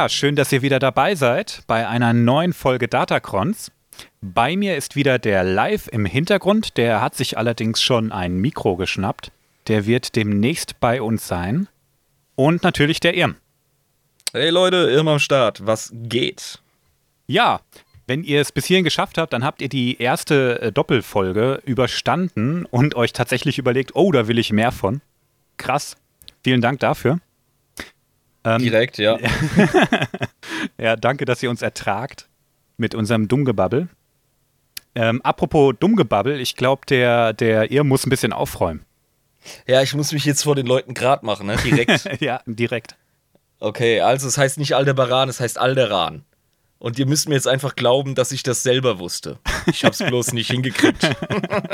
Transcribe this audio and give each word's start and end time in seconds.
Ja, 0.00 0.08
schön, 0.08 0.34
dass 0.34 0.50
ihr 0.50 0.62
wieder 0.62 0.78
dabei 0.78 1.14
seid 1.14 1.62
bei 1.66 1.86
einer 1.86 2.14
neuen 2.14 2.54
Folge 2.54 2.88
Datacrons. 2.88 3.70
Bei 4.22 4.56
mir 4.56 4.78
ist 4.78 4.96
wieder 4.96 5.18
der 5.18 5.44
Live 5.44 5.88
im 5.88 6.06
Hintergrund. 6.06 6.78
Der 6.78 7.02
hat 7.02 7.14
sich 7.14 7.36
allerdings 7.36 7.82
schon 7.82 8.10
ein 8.10 8.38
Mikro 8.38 8.76
geschnappt. 8.76 9.30
Der 9.68 9.84
wird 9.84 10.16
demnächst 10.16 10.80
bei 10.80 11.02
uns 11.02 11.28
sein. 11.28 11.68
Und 12.34 12.62
natürlich 12.62 13.00
der 13.00 13.14
Irm. 13.14 13.36
Hey 14.32 14.48
Leute, 14.48 14.88
Irm 14.90 15.06
am 15.06 15.18
Start. 15.18 15.66
Was 15.66 15.90
geht? 15.92 16.62
Ja, 17.26 17.60
wenn 18.06 18.24
ihr 18.24 18.40
es 18.40 18.52
bis 18.52 18.64
hierhin 18.64 18.84
geschafft 18.84 19.18
habt, 19.18 19.34
dann 19.34 19.44
habt 19.44 19.60
ihr 19.60 19.68
die 19.68 20.00
erste 20.00 20.62
äh, 20.62 20.72
Doppelfolge 20.72 21.60
überstanden 21.66 22.64
und 22.64 22.94
euch 22.94 23.12
tatsächlich 23.12 23.58
überlegt, 23.58 23.94
oh, 23.94 24.10
da 24.12 24.28
will 24.28 24.38
ich 24.38 24.50
mehr 24.50 24.72
von. 24.72 25.02
Krass. 25.58 25.98
Vielen 26.42 26.62
Dank 26.62 26.80
dafür. 26.80 27.20
Ähm, 28.44 28.62
Direkt, 28.62 28.98
ja. 28.98 29.18
ja, 30.78 30.96
danke, 30.96 31.24
dass 31.24 31.42
ihr 31.42 31.50
uns 31.50 31.62
ertragt 31.62 32.28
mit 32.76 32.94
unserem 32.94 33.28
Dummgebabbel. 33.28 33.88
Ähm, 34.94 35.20
apropos 35.22 35.74
Dummgebabbel, 35.78 36.40
ich 36.40 36.56
glaube, 36.56 36.82
der, 36.86 37.32
der 37.32 37.70
ihr 37.70 37.84
muss 37.84 38.06
ein 38.06 38.10
bisschen 38.10 38.32
aufräumen. 38.32 38.84
Ja, 39.66 39.82
ich 39.82 39.94
muss 39.94 40.12
mich 40.12 40.24
jetzt 40.24 40.42
vor 40.42 40.54
den 40.54 40.66
Leuten 40.66 40.94
grad 40.94 41.22
machen, 41.22 41.46
ne? 41.46 41.56
Direkt. 41.56 42.08
ja, 42.20 42.40
direkt. 42.46 42.96
Okay, 43.58 44.00
also 44.00 44.26
es 44.26 44.38
heißt 44.38 44.58
nicht 44.58 44.74
Aldebaran, 44.74 45.28
es 45.28 45.40
heißt 45.40 45.58
Alderan. 45.58 46.24
Und 46.80 46.98
ihr 46.98 47.04
müsst 47.04 47.28
mir 47.28 47.34
jetzt 47.34 47.46
einfach 47.46 47.76
glauben, 47.76 48.14
dass 48.14 48.32
ich 48.32 48.42
das 48.42 48.62
selber 48.62 48.98
wusste. 48.98 49.38
Ich 49.66 49.84
hab's 49.84 49.98
bloß 49.98 50.32
nicht 50.32 50.50
hingekriegt. 50.50 51.10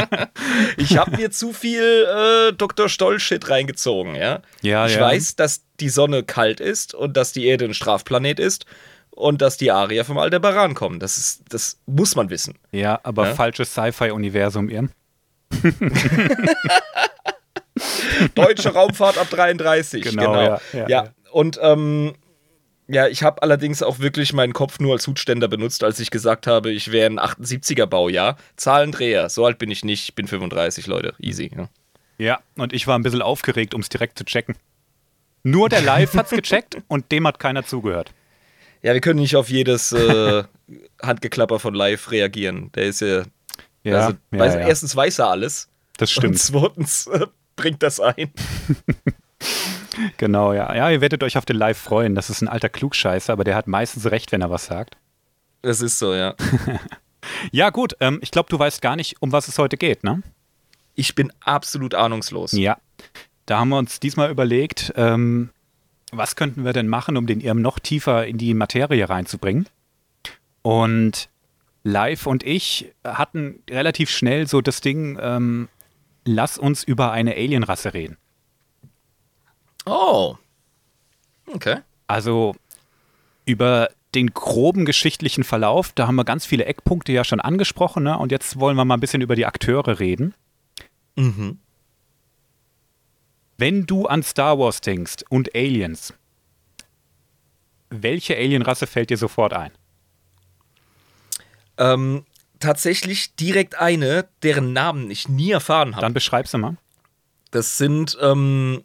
ich 0.76 0.96
habe 0.98 1.16
mir 1.16 1.30
zu 1.30 1.52
viel 1.52 1.80
äh, 1.80 2.52
Dr. 2.52 2.88
Stoll-Shit 2.88 3.48
reingezogen, 3.48 4.16
ja. 4.16 4.42
Ja, 4.62 4.86
ich 4.86 4.96
ja. 4.96 5.02
weiß, 5.02 5.36
dass 5.36 5.62
die 5.78 5.90
Sonne 5.90 6.24
kalt 6.24 6.58
ist 6.58 6.92
und 6.92 7.16
dass 7.16 7.32
die 7.32 7.46
Erde 7.46 7.66
ein 7.66 7.74
Strafplanet 7.74 8.40
ist 8.40 8.66
und 9.10 9.42
dass 9.42 9.56
die 9.56 9.70
Arier 9.70 10.04
vom 10.04 10.18
Aldebaran 10.18 10.74
kommen. 10.74 10.98
Das, 10.98 11.18
ist, 11.18 11.42
das 11.50 11.78
muss 11.86 12.16
man 12.16 12.28
wissen. 12.28 12.58
Ja, 12.72 12.98
aber 13.04 13.28
ja? 13.28 13.34
falsches 13.36 13.70
Sci-Fi-Universum, 13.70 14.68
Irm. 14.68 14.90
Deutsche 18.34 18.72
Raumfahrt 18.72 19.18
ab 19.18 19.30
33. 19.30 20.02
Genau. 20.02 20.32
genau. 20.32 20.42
Ja, 20.42 20.60
ja, 20.72 20.88
ja. 20.88 21.04
Und 21.30 21.60
ähm, 21.62 22.14
ja, 22.88 23.08
ich 23.08 23.22
habe 23.22 23.42
allerdings 23.42 23.82
auch 23.82 23.98
wirklich 23.98 24.32
meinen 24.32 24.52
Kopf 24.52 24.78
nur 24.78 24.92
als 24.92 25.06
Hutständer 25.06 25.48
benutzt, 25.48 25.82
als 25.82 25.98
ich 25.98 26.10
gesagt 26.10 26.46
habe, 26.46 26.70
ich 26.70 26.92
wäre 26.92 27.10
ein 27.10 27.18
78er 27.18 27.86
Baujahr. 27.86 28.36
Zahlendreher, 28.56 29.28
so 29.28 29.44
alt 29.44 29.58
bin 29.58 29.70
ich 29.70 29.84
nicht, 29.84 30.04
ich 30.04 30.14
bin 30.14 30.28
35, 30.28 30.86
Leute, 30.86 31.14
easy. 31.18 31.50
Ja, 31.56 31.68
ja 32.18 32.40
und 32.56 32.72
ich 32.72 32.86
war 32.86 32.98
ein 32.98 33.02
bisschen 33.02 33.22
aufgeregt, 33.22 33.74
um 33.74 33.80
es 33.80 33.88
direkt 33.88 34.18
zu 34.18 34.24
checken. 34.24 34.56
Nur 35.42 35.68
der 35.68 35.82
Live 35.82 36.14
hat's 36.14 36.30
gecheckt 36.32 36.78
und 36.86 37.10
dem 37.10 37.26
hat 37.26 37.38
keiner 37.38 37.64
zugehört. 37.64 38.12
Ja, 38.82 38.92
wir 38.94 39.00
können 39.00 39.20
nicht 39.20 39.34
auf 39.34 39.48
jedes 39.48 39.90
äh, 39.92 40.44
Handgeklapper 41.02 41.58
von 41.58 41.74
Live 41.74 42.10
reagieren. 42.12 42.70
Der 42.74 42.84
ist 42.84 43.00
ja. 43.00 43.24
ja, 43.82 43.96
also, 43.96 44.16
ja, 44.30 44.38
weiß, 44.38 44.54
ja. 44.54 44.60
Erstens 44.60 44.94
weiß 44.94 45.18
er 45.18 45.30
alles. 45.30 45.68
Das 45.96 46.12
stimmt. 46.12 46.34
Und 46.34 46.38
zweitens 46.38 47.06
äh, 47.08 47.26
bringt 47.56 47.82
das 47.82 47.98
ein. 47.98 48.32
Genau, 50.16 50.52
ja. 50.52 50.74
Ja, 50.74 50.90
ihr 50.90 51.00
werdet 51.00 51.22
euch 51.22 51.36
auf 51.36 51.44
den 51.44 51.56
Live 51.56 51.78
freuen. 51.78 52.14
Das 52.14 52.30
ist 52.30 52.42
ein 52.42 52.48
alter 52.48 52.68
Klugscheißer, 52.68 53.32
aber 53.32 53.44
der 53.44 53.56
hat 53.56 53.66
meistens 53.66 54.10
recht, 54.10 54.32
wenn 54.32 54.42
er 54.42 54.50
was 54.50 54.66
sagt. 54.66 54.96
Das 55.62 55.80
ist 55.80 55.98
so, 55.98 56.14
ja. 56.14 56.34
ja, 57.52 57.70
gut. 57.70 57.96
Ähm, 58.00 58.18
ich 58.22 58.30
glaube, 58.30 58.48
du 58.48 58.58
weißt 58.58 58.82
gar 58.82 58.96
nicht, 58.96 59.16
um 59.20 59.32
was 59.32 59.48
es 59.48 59.58
heute 59.58 59.76
geht, 59.76 60.04
ne? 60.04 60.22
Ich 60.94 61.14
bin 61.14 61.32
absolut 61.40 61.94
ahnungslos. 61.94 62.52
Ja. 62.52 62.78
Da 63.46 63.58
haben 63.58 63.68
wir 63.68 63.78
uns 63.78 64.00
diesmal 64.00 64.30
überlegt, 64.30 64.92
ähm, 64.96 65.50
was 66.12 66.36
könnten 66.36 66.64
wir 66.64 66.72
denn 66.72 66.88
machen, 66.88 67.16
um 67.16 67.26
den 67.26 67.40
Irm 67.40 67.60
noch 67.60 67.78
tiefer 67.78 68.26
in 68.26 68.38
die 68.38 68.54
Materie 68.54 69.08
reinzubringen? 69.08 69.68
Und 70.62 71.28
Live 71.84 72.26
und 72.26 72.42
ich 72.42 72.92
hatten 73.04 73.62
relativ 73.70 74.10
schnell 74.10 74.48
so 74.48 74.60
das 74.60 74.80
Ding, 74.80 75.18
ähm, 75.20 75.68
lass 76.24 76.58
uns 76.58 76.82
über 76.82 77.12
eine 77.12 77.34
Alienrasse 77.34 77.94
reden. 77.94 78.16
Oh. 79.86 80.36
Okay. 81.46 81.78
Also 82.06 82.54
über 83.44 83.88
den 84.14 84.32
groben 84.32 84.84
geschichtlichen 84.84 85.44
Verlauf, 85.44 85.92
da 85.92 86.06
haben 86.06 86.16
wir 86.16 86.24
ganz 86.24 86.46
viele 86.46 86.64
Eckpunkte 86.64 87.12
ja 87.12 87.22
schon 87.24 87.40
angesprochen, 87.40 88.02
ne? 88.02 88.18
Und 88.18 88.32
jetzt 88.32 88.58
wollen 88.58 88.76
wir 88.76 88.84
mal 88.84 88.94
ein 88.94 89.00
bisschen 89.00 89.22
über 89.22 89.36
die 89.36 89.46
Akteure 89.46 90.00
reden. 90.00 90.34
Mhm. 91.16 91.58
Wenn 93.58 93.86
du 93.86 94.06
an 94.06 94.22
Star 94.22 94.58
Wars 94.58 94.80
denkst 94.80 95.24
und 95.28 95.54
Aliens, 95.54 96.12
welche 97.88 98.36
Alienrasse 98.36 98.86
fällt 98.86 99.10
dir 99.10 99.16
sofort 99.16 99.52
ein? 99.52 99.70
Ähm, 101.78 102.24
tatsächlich 102.58 103.34
direkt 103.36 103.76
eine, 103.76 104.28
deren 104.42 104.72
Namen 104.72 105.10
ich 105.10 105.28
nie 105.28 105.50
erfahren 105.52 105.94
habe. 105.94 106.02
Dann 106.02 106.14
beschreib 106.14 106.48
sie 106.48 106.58
mal. 106.58 106.76
Das 107.50 107.78
sind 107.78 108.18
ähm, 108.20 108.82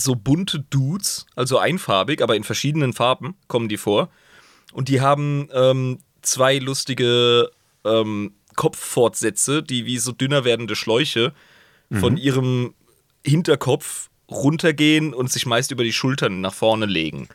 so 0.00 0.14
bunte 0.14 0.60
Dudes, 0.70 1.26
also 1.36 1.58
einfarbig, 1.58 2.22
aber 2.22 2.36
in 2.36 2.44
verschiedenen 2.44 2.92
Farben 2.92 3.34
kommen 3.48 3.68
die 3.68 3.76
vor. 3.76 4.10
Und 4.72 4.88
die 4.88 5.00
haben 5.00 5.48
ähm, 5.52 5.98
zwei 6.22 6.58
lustige 6.58 7.50
ähm, 7.84 8.34
Kopffortsätze, 8.56 9.62
die 9.62 9.86
wie 9.86 9.98
so 9.98 10.12
dünner 10.12 10.44
werdende 10.44 10.76
Schläuche 10.76 11.32
mhm. 11.88 11.98
von 11.98 12.16
ihrem 12.16 12.74
Hinterkopf 13.24 14.10
runtergehen 14.30 15.12
und 15.12 15.30
sich 15.30 15.46
meist 15.46 15.70
über 15.70 15.84
die 15.84 15.92
Schultern 15.92 16.40
nach 16.40 16.54
vorne 16.54 16.86
legen. 16.86 17.28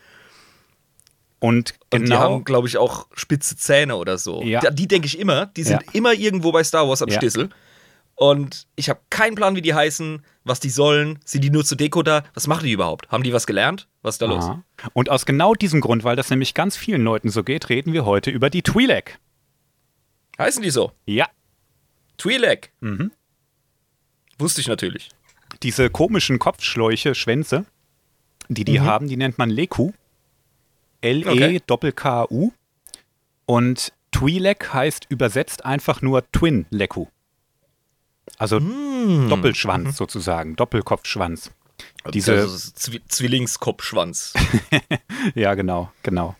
Und, 1.38 1.74
genau, 1.90 2.02
und 2.02 2.08
die 2.08 2.14
haben, 2.14 2.44
glaube 2.44 2.68
ich, 2.68 2.78
auch 2.78 3.06
spitze 3.14 3.56
Zähne 3.56 3.96
oder 3.96 4.16
so. 4.18 4.42
Ja. 4.42 4.60
Die, 4.60 4.74
die 4.74 4.88
denke 4.88 5.06
ich 5.06 5.18
immer. 5.18 5.46
Die 5.46 5.62
sind 5.62 5.82
Ja. 5.82 5.92
immer 5.92 6.14
irgendwo 6.14 6.50
bei 6.52 6.64
Star 6.64 6.88
Wars 6.88 7.02
am 7.02 7.08
Ja. 7.08 7.16
Stissel. 7.18 7.50
Und 8.14 8.66
ich 8.76 8.88
habe 8.88 9.00
keinen 9.10 9.34
Plan, 9.34 9.54
wie 9.54 9.62
die 9.62 9.74
heißen, 9.74 10.24
was 10.46 10.60
die 10.60 10.70
sollen. 10.70 11.18
Sind 11.24 11.42
die 11.42 11.50
nur 11.50 11.64
zur 11.64 11.76
Deko 11.76 12.02
da? 12.02 12.22
Was 12.34 12.46
machen 12.46 12.64
die 12.64 12.72
überhaupt? 12.72 13.08
Haben 13.10 13.24
die 13.24 13.32
was 13.32 13.46
gelernt? 13.46 13.88
Was 14.02 14.14
ist 14.14 14.22
da 14.22 14.26
los? 14.26 14.44
Aha. 14.44 14.62
Und 14.94 15.10
aus 15.10 15.26
genau 15.26 15.54
diesem 15.54 15.80
Grund, 15.80 16.04
weil 16.04 16.16
das 16.16 16.30
nämlich 16.30 16.54
ganz 16.54 16.76
vielen 16.76 17.02
Leuten 17.02 17.28
so 17.30 17.42
geht, 17.42 17.68
reden 17.68 17.92
wir 17.92 18.04
heute 18.04 18.30
über 18.30 18.48
die 18.48 18.62
Twi'lek. 18.62 19.16
Heißen 20.38 20.62
die 20.62 20.70
so? 20.70 20.92
Ja. 21.04 21.26
Twi'lek. 22.18 22.68
Mhm. 22.80 23.10
Wusste 24.38 24.60
ich 24.60 24.68
natürlich. 24.68 25.08
Diese 25.62 25.90
komischen 25.90 26.38
Kopfschläuche, 26.38 27.14
Schwänze, 27.14 27.64
die 28.48 28.64
die 28.64 28.78
Mhm. 28.78 28.84
haben, 28.84 29.08
die 29.08 29.16
nennt 29.16 29.38
man 29.38 29.50
Leku. 29.50 29.92
E 31.02 31.24
Okay. 31.24 31.42
L-E-Doppel-K-U. 31.42 32.52
Und 33.46 33.92
Twi'lek 34.12 34.72
heißt 34.72 35.06
übersetzt 35.08 35.64
einfach 35.64 36.02
nur 36.02 36.30
Twin 36.32 36.66
Leku. 36.70 37.06
Also 38.38 38.58
Hm. 38.58 39.28
Doppelschwanz 39.28 39.96
sozusagen, 39.96 40.56
Doppelkopfschwanz. 40.56 41.50
Diese- 42.12 42.32
also 42.32 42.56
Zwi 42.74 43.02
Zwillingskopfschwanz. 43.06 44.32
Ja, 45.34 45.54
genau, 45.54 45.90
genau. 46.02 46.36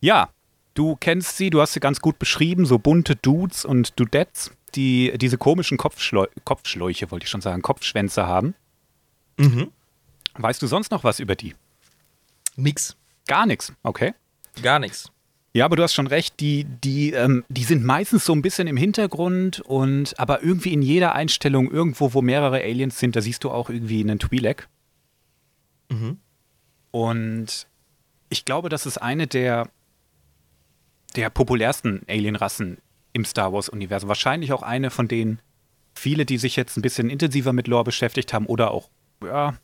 Ja, 0.00 0.30
du 0.74 0.96
kennst 0.96 1.36
sie, 1.36 1.50
du 1.50 1.60
hast 1.60 1.72
sie 1.74 1.80
ganz 1.80 2.00
gut 2.00 2.18
beschrieben, 2.18 2.64
so 2.66 2.78
bunte 2.78 3.16
Dudes 3.16 3.64
und 3.64 3.98
Dudettes, 3.98 4.50
die 4.74 5.12
diese 5.16 5.36
komischen 5.38 5.76
Kopfschleu 5.78 6.26
Kopfschläuche, 6.44 7.10
wollte 7.10 7.24
ich 7.24 7.30
schon 7.30 7.40
sagen, 7.42 7.62
Kopfschwänze 7.62 8.26
haben. 8.26 8.54
mhm. 9.36 9.70
Weißt 10.34 10.62
du 10.62 10.66
sonst 10.66 10.90
noch 10.90 11.04
was 11.04 11.20
über 11.20 11.34
die? 11.36 11.54
Nix. 12.56 12.96
Gar 13.26 13.44
nichts, 13.46 13.72
okay. 13.82 14.14
Gar 14.62 14.78
nichts. 14.78 15.11
Ja, 15.54 15.66
aber 15.66 15.76
du 15.76 15.82
hast 15.82 15.92
schon 15.92 16.06
recht, 16.06 16.40
die, 16.40 16.64
die, 16.64 17.12
ähm, 17.12 17.44
die 17.48 17.64
sind 17.64 17.84
meistens 17.84 18.24
so 18.24 18.32
ein 18.32 18.40
bisschen 18.40 18.66
im 18.66 18.78
Hintergrund 18.78 19.60
und 19.60 20.18
aber 20.18 20.42
irgendwie 20.42 20.72
in 20.72 20.80
jeder 20.80 21.14
Einstellung, 21.14 21.70
irgendwo, 21.70 22.14
wo 22.14 22.22
mehrere 22.22 22.62
Aliens 22.62 22.98
sind, 22.98 23.16
da 23.16 23.20
siehst 23.20 23.44
du 23.44 23.50
auch 23.50 23.68
irgendwie 23.68 24.00
einen 24.00 24.18
Twi'lek. 24.18 24.64
Mhm. 25.90 26.18
Und 26.90 27.66
ich 28.30 28.46
glaube, 28.46 28.70
das 28.70 28.86
ist 28.86 28.96
eine 28.96 29.26
der, 29.26 29.68
der 31.16 31.28
populärsten 31.28 32.00
Alienrassen 32.08 32.78
im 33.12 33.26
Star 33.26 33.52
Wars-Universum. 33.52 34.08
Wahrscheinlich 34.08 34.54
auch 34.54 34.62
eine 34.62 34.90
von 34.90 35.06
denen 35.06 35.40
viele, 35.94 36.24
die 36.24 36.38
sich 36.38 36.56
jetzt 36.56 36.78
ein 36.78 36.82
bisschen 36.82 37.10
intensiver 37.10 37.52
mit 37.52 37.66
Lore 37.66 37.84
beschäftigt 37.84 38.32
haben 38.32 38.46
oder 38.46 38.70
auch 38.70 38.88
ja, 39.22 39.54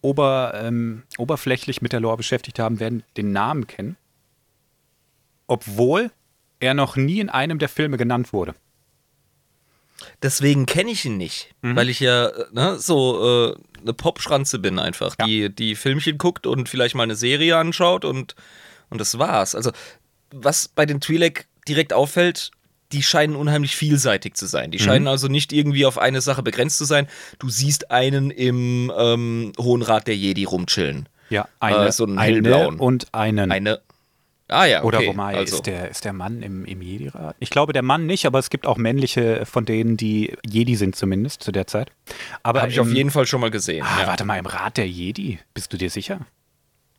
ober, 0.00 0.54
ähm, 0.62 1.02
oberflächlich 1.18 1.82
mit 1.82 1.92
der 1.92 2.00
Lore 2.00 2.16
beschäftigt 2.16 2.58
haben, 2.58 2.80
werden 2.80 3.02
den 3.18 3.32
Namen 3.32 3.66
kennen. 3.66 3.96
Obwohl 5.46 6.10
er 6.60 6.74
noch 6.74 6.96
nie 6.96 7.20
in 7.20 7.28
einem 7.28 7.58
der 7.58 7.68
Filme 7.68 7.96
genannt 7.96 8.32
wurde. 8.32 8.54
Deswegen 10.22 10.66
kenne 10.66 10.90
ich 10.90 11.04
ihn 11.04 11.16
nicht, 11.16 11.54
Mhm. 11.62 11.76
weil 11.76 11.88
ich 11.88 12.00
ja 12.00 12.30
ne, 12.52 12.78
so 12.78 13.54
äh, 13.54 13.80
eine 13.80 13.92
Popschranze 13.94 14.58
bin 14.58 14.78
einfach, 14.78 15.16
Ja. 15.18 15.26
die 15.26 15.54
die 15.54 15.74
Filmchen 15.74 16.18
guckt 16.18 16.46
und 16.46 16.68
vielleicht 16.68 16.94
mal 16.94 17.02
eine 17.04 17.16
Serie 17.16 17.56
anschaut 17.56 18.04
und 18.04 18.34
und 18.90 19.00
das 19.00 19.18
war's. 19.18 19.54
Also 19.54 19.72
was 20.30 20.68
bei 20.68 20.86
den 20.86 21.00
Twi'lek 21.00 21.44
direkt 21.66 21.92
auffällt, 21.92 22.50
die 22.92 23.02
scheinen 23.02 23.34
unheimlich 23.36 23.74
vielseitig 23.74 24.34
zu 24.34 24.46
sein. 24.46 24.70
Die 24.70 24.78
scheinen 24.78 25.08
also 25.08 25.26
nicht 25.28 25.52
irgendwie 25.52 25.86
auf 25.86 25.98
eine 25.98 26.20
Sache 26.20 26.42
begrenzt 26.42 26.78
zu 26.78 26.84
sein. 26.84 27.08
Du 27.40 27.48
siehst 27.48 27.90
einen 27.90 28.30
im 28.30 28.92
ähm, 28.96 29.52
Hohen 29.58 29.82
Rat 29.82 30.06
der 30.06 30.16
Jedi 30.16 30.44
rumchillen. 30.44 31.08
Ja, 31.30 31.48
eine, 31.58 31.86
Äh, 31.88 31.92
so 31.92 32.04
einen 32.04 32.18
eine 32.18 32.32
hellblauen. 32.34 32.78
und 32.78 33.12
einen. 33.12 33.50
Eine. 33.50 33.80
Ah 34.48 34.64
ja, 34.64 34.78
okay. 34.84 34.86
Oder 34.86 35.06
wobei, 35.06 35.36
also, 35.36 35.56
ist, 35.56 35.66
der, 35.66 35.90
ist 35.90 36.04
der 36.04 36.12
Mann 36.12 36.40
im, 36.42 36.64
im 36.64 36.80
Jedi-Rat? 36.80 37.34
Ich 37.40 37.50
glaube, 37.50 37.72
der 37.72 37.82
Mann 37.82 38.06
nicht, 38.06 38.26
aber 38.26 38.38
es 38.38 38.48
gibt 38.48 38.66
auch 38.66 38.76
männliche 38.76 39.44
von 39.44 39.64
denen, 39.64 39.96
die 39.96 40.36
Jedi 40.46 40.76
sind 40.76 40.94
zumindest 40.94 41.42
zu 41.42 41.50
der 41.50 41.66
Zeit. 41.66 41.90
Aber 42.44 42.62
habe 42.62 42.70
ich 42.70 42.78
auf 42.78 42.92
jeden 42.92 43.10
Fall 43.10 43.26
schon 43.26 43.40
mal 43.40 43.50
gesehen. 43.50 43.84
Ah, 43.84 44.02
ja. 44.02 44.06
Warte 44.06 44.24
mal, 44.24 44.38
im 44.38 44.46
Rat 44.46 44.76
der 44.76 44.88
Jedi? 44.88 45.40
Bist 45.52 45.72
du 45.72 45.76
dir 45.76 45.90
sicher? 45.90 46.20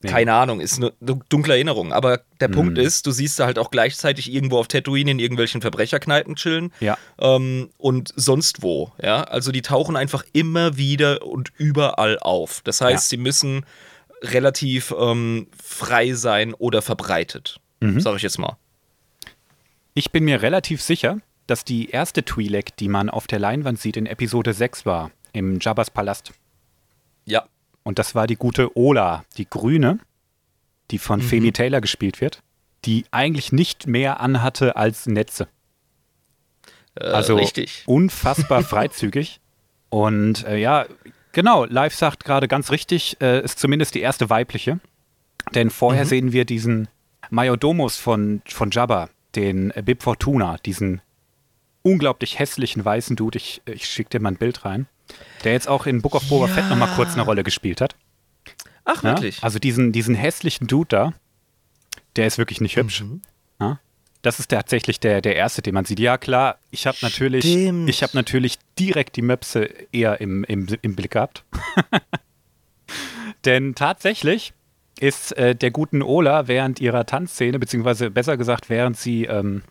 Nee. 0.04 0.10
Keine 0.12 0.34
Ahnung, 0.34 0.60
ist 0.60 0.78
eine 0.78 0.92
dun- 1.02 1.24
dunkle 1.28 1.54
Erinnerung. 1.56 1.92
Aber 1.92 2.22
der 2.40 2.50
Mhm. 2.50 2.54
Punkt 2.54 2.78
ist, 2.78 3.08
du 3.08 3.12
siehst 3.12 3.40
da 3.40 3.46
halt 3.48 3.58
auch 3.58 3.72
gleichzeitig 3.72 4.32
irgendwo 4.32 4.60
auf 4.60 4.68
Tatooine 4.68 5.10
in 5.10 5.18
irgendwelchen 5.18 5.60
Verbrecherkneipen 5.62 6.36
chillen. 6.36 6.72
Ja. 6.82 6.98
Ähm, 7.20 7.70
und 7.78 8.14
sonst 8.16 8.62
wo. 8.62 8.92
Ja, 9.02 9.24
also 9.24 9.52
die 9.52 9.64
tauchen 9.64 9.96
einfach 9.96 10.24
immer 10.34 10.78
wieder 10.78 11.26
und 11.26 11.52
überall 11.58 12.20
auf. 12.20 12.62
Das 12.64 12.80
heißt, 12.82 13.06
Ja. 13.12 13.18
sie 13.18 13.18
müssen 13.18 13.66
relativ 14.22 14.94
ähm, 14.98 15.48
frei 15.64 16.14
sein 16.14 16.54
oder 16.54 16.82
verbreitet. 16.82 17.60
Mhm. 17.80 18.00
Sag 18.00 18.16
ich 18.16 18.22
jetzt 18.24 18.40
mal. 18.40 18.58
Ich 19.94 20.12
bin 20.12 20.24
mir 20.26 20.42
relativ 20.42 20.82
sicher, 20.82 21.18
dass 21.48 21.64
die 21.64 21.90
erste 21.90 22.22
Twi'lek, 22.22 22.76
die 22.80 22.90
man 22.90 23.10
auf 23.10 23.28
der 23.28 23.40
Leinwand 23.40 23.80
sieht, 23.80 23.98
in 23.98 24.06
Episode 24.06 24.54
6 24.54 24.86
war, 24.86 25.12
im 25.34 25.60
Jabba's 25.60 25.90
Palast. 25.92 26.32
Ja. 27.26 27.46
Und 27.84 28.00
das 28.00 28.16
war 28.16 28.28
die 28.28 28.36
gute 28.36 28.76
Ola, 28.78 29.24
die 29.38 29.50
Grüne, 29.50 30.00
die 30.92 31.00
von 31.00 31.20
Mhm. 31.20 31.24
Femi 31.24 31.52
Taylor 31.52 31.82
gespielt 31.82 32.22
wird, 32.22 32.42
die 32.86 33.06
eigentlich 33.12 33.52
nicht 33.52 33.88
mehr 33.88 34.20
anhatte 34.20 34.76
als 34.76 35.06
Netze. 35.08 35.48
Äh, 36.96 37.06
Also 37.06 37.36
richtig. 37.38 37.84
unfassbar 37.86 38.64
freizügig. 38.64 39.40
Und 39.90 40.44
äh, 40.46 40.58
ja, 40.58 40.86
genau, 41.38 41.66
Live 41.66 41.94
sagt 41.94 42.26
gerade 42.26 42.48
ganz 42.48 42.72
richtig, 42.72 43.16
äh, 43.22 43.42
ist 43.44 43.60
zumindest 43.60 43.94
die 43.96 44.02
erste 44.02 44.30
weibliche. 44.32 44.80
Denn 45.54 45.70
vorher 45.70 46.04
Mhm. 46.06 46.10
sehen 46.10 46.32
wir 46.34 46.44
diesen 46.46 46.88
Majordomus 47.30 47.96
von, 47.98 48.42
von 48.50 48.72
Jabba, 48.72 49.10
den 49.36 49.70
äh, 49.72 49.84
Bib 49.86 50.02
Fortuna, 50.04 50.58
diesen 50.66 51.00
unglaublich 51.84 52.40
hässlichen 52.40 52.84
weißen 52.84 53.16
Dude. 53.16 53.38
Ich, 53.38 53.62
ich 53.66 53.86
schicke 53.88 54.10
dir 54.10 54.20
mal 54.20 54.32
ein 54.32 54.38
Bild 54.38 54.66
rein. 54.66 54.88
Der 55.44 55.54
jetzt 55.54 55.70
auch 55.70 55.86
in 55.86 56.02
Book 56.02 56.16
of 56.16 56.28
Boba 56.28 56.48
Ja. 56.48 56.54
Fett 56.56 56.70
nochmal 56.70 56.90
kurz 56.96 57.14
eine 57.14 57.22
Rolle 57.22 57.44
gespielt 57.44 57.80
hat. 57.82 57.96
Ach, 58.84 59.04
Ja? 59.04 59.12
wirklich? 59.12 59.44
Also 59.44 59.60
diesen, 59.60 59.92
diesen 59.92 60.16
hässlichen 60.16 60.68
Dude 60.68 60.88
da, 60.90 61.14
der 62.16 62.28
ist 62.28 62.38
wirklich 62.40 62.60
nicht 62.62 62.76
hübsch. 62.76 63.02
Mhm. 63.04 63.22
Ja? 63.62 63.80
Das 64.22 64.40
ist 64.40 64.50
tatsächlich 64.50 65.00
der, 65.00 65.22
der 65.22 65.36
erste, 65.36 65.62
den 65.62 65.74
man 65.74 65.86
sieht. 65.86 66.00
Ja, 66.00 66.18
klar, 66.18 66.58
ich 66.72 66.88
habe 66.88 66.98
natürlich, 67.02 67.46
ich 67.46 68.04
hab 68.04 68.14
natürlich 68.14 68.58
direkt 68.80 69.16
die 69.16 69.22
Möpse 69.22 69.70
eher 69.92 70.20
im, 70.20 70.44
im, 70.44 70.68
im 70.82 70.96
Blick 70.96 71.12
gehabt. 71.12 71.44
Denn 73.46 73.76
tatsächlich 73.76 74.54
ist 75.00 75.32
äh, 75.38 75.56
der 75.56 75.72
guten 75.72 76.02
Ola 76.02 76.48
während 76.48 76.80
ihrer 76.80 77.06
Tanzszene, 77.06 77.60
beziehungsweise 77.60 78.10
besser 78.10 78.38
gesagt, 78.38 78.70
während 78.70 78.98
sie 78.98 79.26
ähm, 79.26 79.62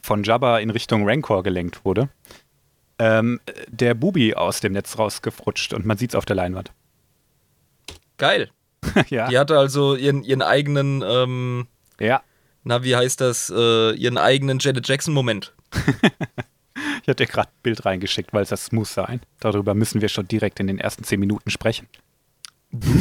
von 0.00 0.22
Jabba 0.22 0.58
in 0.58 0.70
Richtung 0.70 1.08
Rancor 1.08 1.42
gelenkt 1.42 1.84
wurde, 1.84 2.08
ähm, 2.98 3.40
der 3.68 3.94
Bubi 3.94 4.34
aus 4.34 4.60
dem 4.60 4.72
Netz 4.72 4.98
rausgefrutscht 4.98 5.72
und 5.72 5.86
man 5.86 5.98
sieht 5.98 6.10
es 6.10 6.14
auf 6.14 6.24
der 6.24 6.36
Leinwand. 6.36 6.72
Geil. 8.16 8.50
ja. 9.08 9.28
Die 9.28 9.38
hatte 9.38 9.58
also 9.58 9.96
ihren, 9.96 10.22
ihren 10.22 10.42
eigenen, 10.42 11.02
ähm, 11.06 11.66
ja, 12.00 12.22
na, 12.68 12.84
wie 12.84 12.94
heißt 12.94 13.20
das, 13.20 13.50
äh, 13.54 13.92
ihren 13.94 14.18
eigenen 14.18 14.58
Janet 14.60 14.86
Jackson-Moment. 14.86 15.54
Ich 17.02 17.08
hatte 17.08 17.26
gerade 17.26 17.48
ein 17.48 17.62
Bild 17.62 17.84
reingeschickt, 17.86 18.32
weil 18.34 18.42
es 18.42 18.50
das 18.50 18.70
muss 18.70 18.92
sein. 18.92 19.20
Darüber 19.40 19.74
müssen 19.74 20.00
wir 20.02 20.08
schon 20.10 20.28
direkt 20.28 20.60
in 20.60 20.66
den 20.66 20.78
ersten 20.78 21.04
zehn 21.04 21.18
Minuten 21.18 21.48
sprechen. 21.50 21.88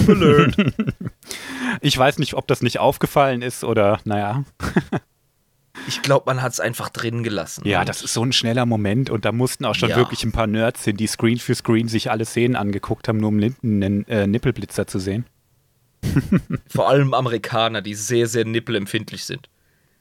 Alert. 0.07 0.55
Ich 1.81 1.97
weiß 1.97 2.17
nicht, 2.19 2.33
ob 2.35 2.47
das 2.47 2.61
nicht 2.61 2.79
aufgefallen 2.79 3.41
ist 3.41 3.63
oder, 3.65 3.99
naja. 4.05 4.45
Ich 5.87 6.01
glaube, 6.01 6.23
man 6.27 6.41
hat 6.41 6.53
es 6.53 6.59
einfach 6.59 6.89
drin 6.89 7.21
gelassen. 7.21 7.67
Ja, 7.67 7.81
Und 7.81 7.89
das 7.89 8.01
ist 8.01 8.13
so 8.13 8.23
ein 8.23 8.31
schneller 8.33 8.65
Moment 8.65 9.09
und 9.09 9.25
da 9.25 9.31
mussten 9.31 9.63
auch 9.65 9.75
schon 9.75 9.89
Ja. 9.89 9.97
wirklich 9.97 10.23
ein 10.23 10.31
paar 10.31 10.47
Nerds 10.47 10.83
hin, 10.85 10.97
die 10.97 11.07
Screen 11.07 11.37
für 11.37 11.53
Screen 11.53 11.87
sich 11.87 12.09
alle 12.09 12.25
Szenen 12.25 12.55
angeguckt 12.55 13.07
haben, 13.07 13.17
nur 13.19 13.29
um 13.29 13.39
einen 13.63 14.07
äh, 14.07 14.25
Nippelblitzer 14.25 14.87
zu 14.87 14.97
sehen. 14.99 15.25
Vor 16.67 16.89
allem 16.89 17.13
Amerikaner, 17.13 17.81
die 17.81 17.93
sehr, 17.93 18.27
sehr 18.27 18.45
nippelempfindlich 18.45 19.25
sind. 19.25 19.49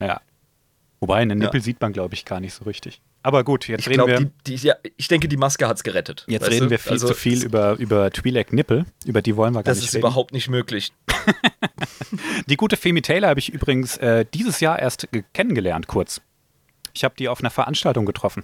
Ja. 0.01 0.21
Wobei, 0.99 1.17
einen 1.17 1.37
Nippel 1.37 1.61
sieht 1.61 1.79
man, 1.79 1.93
glaube 1.93 2.15
ich, 2.15 2.25
gar 2.25 2.39
nicht 2.39 2.53
so 2.53 2.65
richtig. 2.65 3.01
Aber 3.21 3.43
gut, 3.43 3.67
jetzt 3.67 3.81
Ich 3.81 3.87
reden 3.87 3.95
glaube, 4.05 4.11
wir. 4.13 4.31
die, 4.45 4.55
die, 4.55 4.67
ja, 4.67 4.75
ich 4.95 5.07
denke, 5.07 5.27
die 5.27 5.37
Maske 5.37 5.67
hat 5.67 5.77
es 5.77 5.83
gerettet. 5.83 6.25
Jetzt 6.27 6.49
reden 6.49 6.65
du? 6.65 6.69
wir 6.71 6.79
viel 6.79 6.93
Also, 6.93 7.07
zu 7.07 7.13
viel 7.13 7.43
über, 7.43 7.73
über 7.77 8.07
Twi'lek 8.07 8.53
Nippel. 8.55 8.85
Über 9.05 9.21
die 9.21 9.35
wollen 9.35 9.53
wir 9.53 9.59
gar 9.63 9.63
Das 9.65 9.77
nicht 9.77 9.89
ist 9.89 9.93
reden. 9.95 10.01
überhaupt 10.05 10.33
nicht 10.33 10.49
möglich. 10.49 10.93
Die 12.47 12.55
gute 12.57 12.77
Femi 12.77 13.01
Taylor 13.01 13.29
habe 13.29 13.39
ich 13.39 13.49
übrigens 13.49 13.97
äh, 13.97 14.25
dieses 14.33 14.59
Jahr 14.61 14.79
erst 14.79 15.11
ge- 15.11 15.23
kennengelernt, 15.33 15.87
kurz. 15.87 16.21
Ich 16.93 17.03
habe 17.03 17.15
die 17.17 17.27
auf 17.27 17.41
einer 17.41 17.49
Veranstaltung 17.49 18.05
getroffen. 18.05 18.43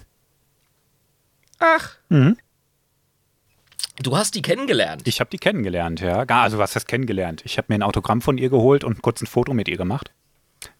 Ach. 1.58 1.96
Mhm. 2.10 2.36
Du 4.02 4.16
hast 4.16 4.34
die 4.34 4.42
kennengelernt. 4.42 5.02
Ich 5.06 5.20
habe 5.20 5.30
die 5.30 5.38
kennengelernt, 5.38 6.00
ja. 6.00 6.24
Also 6.28 6.58
was 6.58 6.74
heißt 6.74 6.86
kennengelernt? 6.88 7.42
Ich 7.44 7.56
habe 7.58 7.66
mir 7.70 7.76
ein 7.76 7.82
Autogramm 7.82 8.20
von 8.20 8.38
ihr 8.38 8.50
geholt 8.50 8.84
und 8.84 9.02
kurz 9.02 9.22
ein 9.22 9.26
Foto 9.26 9.54
mit 9.54 9.68
ihr 9.68 9.76
gemacht. 9.76 10.12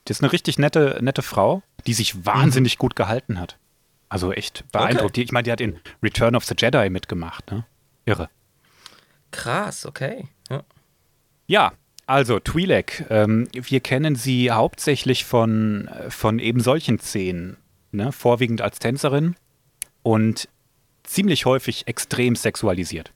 Das 0.05 0.19
ist 0.19 0.23
eine 0.23 0.33
richtig 0.33 0.59
nette, 0.59 0.99
nette 1.03 1.23
Frau, 1.23 1.63
die 1.87 1.95
sich 1.95 2.27
wahnsinnig 2.27 2.79
gut 2.79 2.95
gehalten 2.97 3.41
hat. 3.41 3.59
Also 4.09 4.33
echt 4.33 4.65
beeindruckt. 4.71 5.17
Die- 5.17 5.23
Ich 5.23 5.33
meine, 5.33 5.45
die 5.45 5.53
hat 5.53 5.61
in 5.61 5.79
Return 6.03 6.37
of 6.37 6.45
the 6.45 6.55
Jedi 6.57 6.91
mitgemacht, 6.91 7.51
ne? 7.51 7.65
Irre. 8.05 8.29
Krass, 9.31 9.87
okay. 9.87 10.29
Ja. 10.51 10.63
Ja, 11.47 11.73
also 12.07 12.37
Twi'lek. 12.37 13.07
Ähm, 13.11 13.49
wir 13.53 13.81
kennen 13.81 14.15
sie 14.15 14.51
hauptsächlich 14.51 15.25
von, 15.25 15.89
von 16.11 16.39
eben 16.39 16.61
solchen 16.61 16.99
Szenen. 16.99 17.57
Ne? 17.93 18.13
Vorwiegend 18.13 18.61
als 18.61 18.79
Tänzerin 18.79 19.37
und 20.03 20.49
ziemlich 21.03 21.47
häufig 21.47 21.87
extrem 21.87 22.37
sexualisiert. 22.37 23.13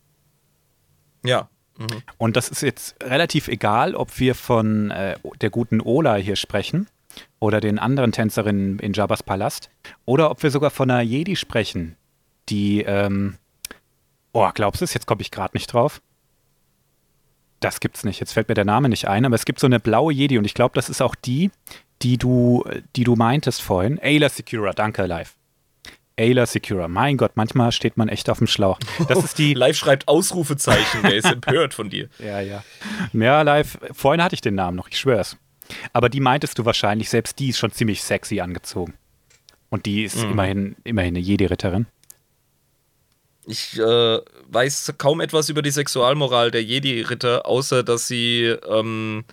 ja. 1.24 1.48
Mhm. 1.78 2.02
Und 2.18 2.36
das 2.36 2.48
ist 2.48 2.62
jetzt 2.62 3.02
relativ 3.02 3.48
egal, 3.48 3.94
ob 3.94 4.18
wir 4.18 4.34
von 4.34 4.90
äh, 4.90 5.16
der 5.40 5.50
guten 5.50 5.80
Ola 5.80 6.16
hier 6.16 6.36
sprechen 6.36 6.88
oder 7.38 7.60
den 7.60 7.78
anderen 7.78 8.12
Tänzerinnen 8.12 8.78
in 8.80 8.92
Jabba's 8.92 9.22
Palast 9.22 9.70
oder 10.04 10.30
ob 10.30 10.42
wir 10.42 10.50
sogar 10.50 10.70
von 10.70 10.90
einer 10.90 11.02
Jedi 11.02 11.36
sprechen, 11.36 11.96
die, 12.48 12.82
ähm, 12.82 13.36
oh, 14.32 14.48
glaubst 14.52 14.80
du 14.80 14.84
es? 14.84 14.94
Jetzt 14.94 15.06
komme 15.06 15.22
ich 15.22 15.30
gerade 15.30 15.56
nicht 15.56 15.72
drauf. 15.72 16.02
Das 17.60 17.80
gibt's 17.80 18.04
nicht. 18.04 18.20
Jetzt 18.20 18.32
fällt 18.32 18.48
mir 18.48 18.54
der 18.54 18.64
Name 18.64 18.88
nicht 18.88 19.08
ein, 19.08 19.24
aber 19.24 19.34
es 19.34 19.44
gibt 19.44 19.60
so 19.60 19.66
eine 19.66 19.80
blaue 19.80 20.12
Jedi 20.12 20.38
und 20.38 20.44
ich 20.44 20.54
glaube, 20.54 20.74
das 20.74 20.88
ist 20.88 21.00
auch 21.00 21.14
die, 21.14 21.50
die 22.02 22.18
du, 22.18 22.64
die 22.96 23.04
du 23.04 23.16
meintest 23.16 23.62
vorhin. 23.62 23.98
Ayla 24.00 24.28
Secura, 24.28 24.72
danke, 24.72 25.06
live. 25.06 25.37
Ayla 26.18 26.46
Secura. 26.46 26.88
Mein 26.88 27.16
Gott, 27.16 27.32
manchmal 27.36 27.72
steht 27.72 27.96
man 27.96 28.08
echt 28.08 28.28
auf 28.28 28.38
dem 28.38 28.46
Schlauch. 28.46 28.78
Das 29.08 29.22
ist 29.24 29.38
die. 29.38 29.54
Live 29.54 29.76
schreibt 29.76 30.08
Ausrufezeichen, 30.08 31.02
der 31.02 31.14
ist 31.14 31.26
empört 31.26 31.74
von 31.74 31.88
dir. 31.90 32.08
Ja, 32.18 32.40
ja. 32.40 32.62
Ja, 33.12 33.42
live. 33.42 33.78
Vorhin 33.92 34.22
hatte 34.22 34.34
ich 34.34 34.40
den 34.40 34.54
Namen 34.54 34.76
noch, 34.76 34.88
ich 34.88 34.98
schwör's. 34.98 35.36
Aber 35.92 36.08
die 36.08 36.20
meintest 36.20 36.58
du 36.58 36.64
wahrscheinlich, 36.64 37.10
selbst 37.10 37.38
die 37.38 37.50
ist 37.50 37.58
schon 37.58 37.70
ziemlich 37.72 38.02
sexy 38.02 38.40
angezogen. 38.40 38.94
Und 39.70 39.86
die 39.86 40.04
ist 40.04 40.16
Mhm. 40.16 40.30
immerhin, 40.32 40.76
immerhin 40.84 41.14
eine 41.16 41.20
Jedi-Ritterin. 41.24 41.86
Ich 43.46 43.78
äh, 43.78 44.18
weiß 44.48 44.94
kaum 44.98 45.20
etwas 45.20 45.48
über 45.48 45.62
die 45.62 45.70
Sexualmoral 45.70 46.50
der 46.50 46.62
Jedi-Ritter, 46.62 47.46
außer 47.46 47.82
dass 47.82 48.06
sie, 48.08 48.54
ähm, 48.68 49.24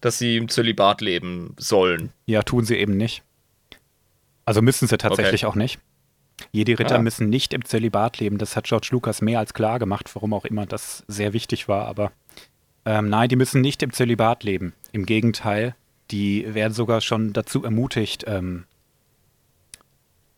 dass 0.00 0.18
sie 0.18 0.36
im 0.36 0.48
Zölibat 0.48 1.00
leben 1.00 1.54
sollen. 1.58 2.12
Ja, 2.26 2.42
tun 2.42 2.64
sie 2.64 2.76
eben 2.76 2.96
nicht. 2.96 3.22
Also 4.46 4.62
müssen 4.62 4.88
sie 4.88 4.96
tatsächlich 4.96 5.44
auch 5.44 5.54
nicht. 5.54 5.78
Jedi-Ritter 6.52 6.96
Ah. 6.96 7.02
müssen 7.02 7.28
nicht 7.28 7.52
im 7.52 7.64
Zölibat 7.64 8.18
leben. 8.20 8.38
Das 8.38 8.56
hat 8.56 8.64
George 8.64 8.88
Lucas 8.92 9.20
mehr 9.22 9.38
als 9.38 9.54
klar 9.54 9.78
gemacht, 9.78 10.14
warum 10.14 10.32
auch 10.34 10.44
immer 10.44 10.66
das 10.66 11.04
sehr 11.08 11.32
wichtig 11.32 11.68
war. 11.68 11.86
Aber 11.86 12.12
ähm, 12.84 13.08
nein, 13.08 13.28
die 13.28 13.36
müssen 13.36 13.60
nicht 13.60 13.82
im 13.82 13.92
Zölibat 13.92 14.44
leben. 14.44 14.72
Im 14.92 15.04
Gegenteil, 15.04 15.74
die 16.10 16.54
werden 16.54 16.72
sogar 16.72 17.00
schon 17.00 17.32
dazu 17.32 17.64
ermutigt, 17.64 18.24
ähm, 18.26 18.64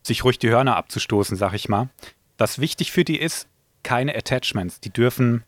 sich 0.03 0.23
ruhig 0.23 0.39
die 0.39 0.49
Hörner 0.49 0.75
abzustoßen, 0.75 1.37
sag 1.37 1.53
ich 1.53 1.69
mal. 1.69 1.89
Was 2.37 2.59
wichtig 2.59 2.91
für 2.91 3.03
die 3.03 3.19
ist, 3.19 3.47
keine 3.83 4.15
Attachments. 4.15 4.79
Die 4.79 4.89
dürfen, 4.89 5.43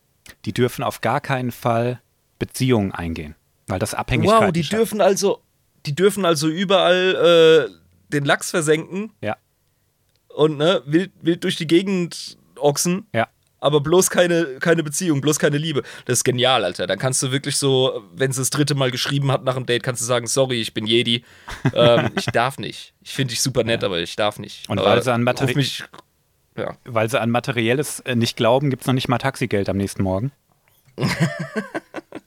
die 0.46 0.54
dürfen 0.54 0.84
auf 0.84 1.02
gar 1.02 1.22
keinen 1.22 1.52
Fall 1.52 2.00
Beziehungen 2.40 2.92
eingehen, 2.92 3.36
weil 3.68 3.80
das 3.80 3.94
Abhängigkeit 3.94 4.42
Wow, 4.42 4.52
die 4.52 4.62
dürfen 4.62 5.02
also, 5.02 5.42
die 5.86 5.96
dürfen 5.96 6.26
also 6.26 6.48
überall 6.48 7.70
äh, 7.70 8.12
den 8.12 8.26
Lachs 8.26 8.52
versenken 8.52 9.12
Ja, 9.22 9.38
und 10.36 10.58
ne, 10.58 10.82
wild, 10.86 11.12
wild 11.22 11.44
durch 11.44 11.56
die 11.56 11.68
Gegend 11.68 12.38
ochsen, 12.58 13.06
ja. 13.14 13.28
aber 13.60 13.82
bloß 13.82 14.10
keine, 14.10 14.58
keine 14.60 14.84
Beziehung, 14.84 15.22
bloß 15.22 15.40
keine 15.40 15.58
Liebe. 15.58 15.84
Das 16.06 16.20
ist 16.20 16.24
genial, 16.24 16.64
Alter. 16.64 16.88
Dann 16.88 17.00
kannst 17.00 17.22
du 17.24 17.32
wirklich 17.32 17.58
so, 17.58 18.04
wenn 18.16 18.32
sie 18.32 18.42
das 18.42 18.50
dritte 18.50 18.76
Mal 18.76 18.92
geschrieben 18.92 19.32
hat 19.32 19.44
nach 19.44 19.56
dem 19.56 19.66
Date, 19.66 19.84
kannst 19.84 20.02
du 20.02 20.06
sagen, 20.06 20.28
sorry, 20.28 20.62
ich 20.62 20.74
bin 20.74 20.86
Jedi. 20.86 21.24
ähm, 21.74 22.12
ich 22.18 22.26
darf 22.28 22.58
nicht. 22.58 22.94
Ich 23.02 23.12
finde 23.12 23.32
dich 23.32 23.42
super 23.42 23.64
nett, 23.64 23.84
aber 23.84 24.00
ich 24.00 24.16
darf 24.16 24.40
nicht. 24.40 24.70
Und 24.70 24.80
aber 24.80 24.90
weil 24.90 25.04
sie 25.04 25.12
an 25.14 25.24
Materi- 25.24 25.56
mich, 25.56 25.84
ja. 26.58 26.78
Weil 26.86 27.10
sie 27.10 27.20
an 27.20 27.30
Materielles 27.32 28.00
äh, 28.02 28.16
nicht 28.16 28.38
glauben, 28.38 28.70
gibt 28.70 28.82
es 28.84 28.88
noch 28.88 28.94
nicht 28.94 29.08
mal 29.08 29.18
Taxigeld 29.18 29.68
am 29.70 29.78
nächsten 29.78 30.04
Morgen. 30.04 30.32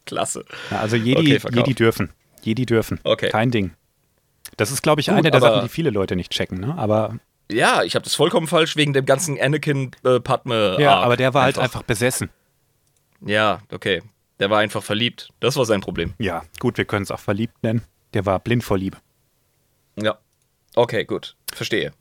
Klasse. 0.05 0.45
Ja, 0.71 0.81
also 0.81 0.97
Jedi, 0.97 1.37
Okay. 1.37 1.55
Jedi 1.57 1.75
dürfen. 1.75 2.11
Jedi 2.43 2.67
dürfen. 2.67 3.01
Okay. 3.05 3.29
Kein 3.31 3.51
Ding. 3.51 3.73
Das 4.57 4.71
ist, 4.71 4.83
glaube 4.83 5.01
ich, 5.01 5.09
Gut, 5.09 5.17
eine 5.17 5.31
der 5.31 5.41
Sachen, 5.41 5.63
die 5.63 5.69
viele 5.69 5.91
Leute 5.91 6.17
nicht 6.17 6.31
checken. 6.33 6.61
Ne? 6.61 6.75
Aber 6.79 7.19
Ja, 7.51 7.83
ich 7.83 7.95
habe 7.95 8.03
das 8.03 8.15
vollkommen 8.15 8.47
falsch 8.47 8.77
wegen 8.77 8.93
dem 8.93 9.05
ganzen 9.05 9.41
Anakin 9.41 9.93
äh, 10.05 10.21
Padme. 10.21 10.77
ja, 10.81 10.97
aber 10.97 11.17
der 11.17 11.33
war 11.35 11.45
halt 11.45 11.59
einfach 11.59 11.83
besessen. 11.83 12.31
Ja, 13.21 13.61
okay. 13.73 14.03
Der 14.39 14.51
war 14.51 14.59
einfach 14.59 14.83
verliebt. 14.83 15.31
Das 15.41 15.57
war 15.57 15.65
sein 15.65 15.81
Problem. 15.81 16.15
Ja, 16.19 16.43
gut, 16.59 16.77
wir 16.77 16.85
können 16.85 17.05
es 17.05 17.11
auch 17.11 17.21
verliebt 17.21 17.63
nennen. 17.63 17.83
Der 18.15 18.27
war 18.27 18.39
blind 18.39 18.65
vor 18.65 18.77
Liebe. 18.77 18.99
Ja. 19.97 20.19
Okay, 20.75 21.05
gut. 21.05 21.37
Verstehe. 21.53 21.93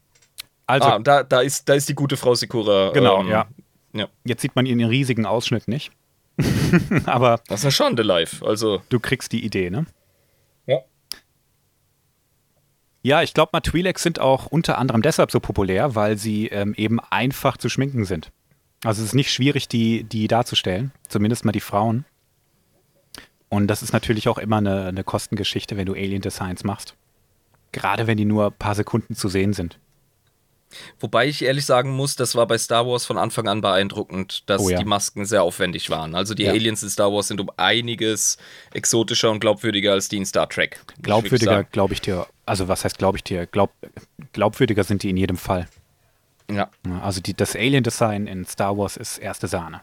Also, 0.67 0.87
ah, 0.87 0.99
da, 0.99 1.23
da, 1.23 1.41
ist, 1.41 1.69
da 1.69 1.75
ist 1.75 1.87
die 1.87 1.95
gute 1.95 2.17
Frau 2.17 2.35
Sikura. 2.35 2.91
genau, 2.91 3.21
ähm, 3.21 3.29
ja. 3.29 3.47
ja. 3.93 4.07
Jetzt 4.23 4.41
sieht 4.41 4.55
man 4.55 4.65
ihn 4.65 4.79
in 4.79 4.87
riesigen 4.87 5.25
Ausschnitt 5.25 5.67
nicht. 5.67 5.91
aber 7.05 7.39
Das 7.47 7.59
ist 7.59 7.65
eine 7.65 7.71
Schande 7.71 8.03
live. 8.03 8.43
Also, 8.43 8.81
du 8.89 8.99
kriegst 8.99 9.31
die 9.31 9.45
Idee, 9.45 9.69
ne? 9.69 9.85
ja. 10.65 10.79
Ja, 13.05 13.21
ich 13.21 13.35
glaube 13.35 13.51
mal, 13.53 13.59
Twi'leks 13.59 13.99
sind 13.99 14.19
auch 14.19 14.47
unter 14.47 14.79
anderem 14.79 15.03
deshalb 15.03 15.29
so 15.29 15.39
populär, 15.39 15.93
weil 15.93 16.17
sie 16.17 16.47
ähm, 16.47 16.73
eben 16.73 16.99
einfach 16.99 17.55
zu 17.55 17.69
schminken 17.69 18.03
sind. 18.03 18.31
Also 18.83 19.03
es 19.03 19.09
ist 19.09 19.13
nicht 19.13 19.31
schwierig, 19.31 19.67
die, 19.67 20.05
die 20.05 20.27
darzustellen, 20.27 20.91
zumindest 21.07 21.45
mal 21.45 21.51
die 21.51 21.59
Frauen. 21.59 22.05
Und 23.47 23.67
das 23.67 23.83
ist 23.83 23.93
natürlich 23.93 24.27
auch 24.27 24.39
immer 24.39 24.57
eine, 24.57 24.87
eine 24.87 25.03
Kostengeschichte, 25.03 25.77
wenn 25.77 25.85
du 25.85 25.93
Alien-Designs 25.93 26.63
machst. 26.63 26.95
Gerade 27.71 28.07
wenn 28.07 28.17
die 28.17 28.25
nur 28.25 28.47
ein 28.47 28.53
paar 28.53 28.73
Sekunden 28.73 29.13
zu 29.13 29.29
sehen 29.29 29.53
sind. 29.53 29.77
Wobei 30.99 31.27
ich 31.27 31.43
ehrlich 31.43 31.65
sagen 31.65 31.91
muss, 31.91 32.15
das 32.15 32.35
war 32.35 32.47
bei 32.47 32.57
Star 32.57 32.85
Wars 32.87 33.05
von 33.05 33.17
Anfang 33.17 33.47
an 33.47 33.61
beeindruckend, 33.61 34.43
dass 34.49 34.61
Oh 34.61 34.69
ja. 34.69 34.77
die 34.79 34.85
Masken 34.85 35.25
sehr 35.25 35.43
aufwendig 35.43 35.89
waren. 35.89 36.15
Also 36.15 36.33
die 36.33 36.43
Ja. 36.43 36.51
Aliens 36.51 36.83
in 36.83 36.89
Star 36.89 37.11
Wars 37.11 37.27
sind 37.27 37.39
um 37.41 37.49
einiges 37.57 38.37
exotischer 38.73 39.31
und 39.31 39.39
glaubwürdiger 39.39 39.91
als 39.93 40.09
die 40.09 40.17
in 40.17 40.25
Star 40.25 40.47
Trek. 40.49 40.79
Glaubwürdiger, 41.01 41.63
glaube 41.63 41.93
ich 41.93 42.01
dir, 42.01 42.27
also 42.45 42.67
was 42.67 42.83
heißt 42.83 42.97
glaube 42.97 43.17
ich 43.17 43.23
dir? 43.23 43.45
Glaub, 43.45 43.71
glaubwürdiger 44.33 44.83
sind 44.83 45.03
die 45.03 45.09
in 45.09 45.17
jedem 45.17 45.37
Fall. 45.37 45.67
Ja, 46.51 46.69
Also 47.01 47.21
die, 47.21 47.33
das 47.33 47.55
Alien-Design 47.55 48.27
in 48.27 48.45
Star 48.45 48.77
Wars 48.77 48.97
ist 48.97 49.17
erste 49.17 49.47
Sahne. 49.47 49.81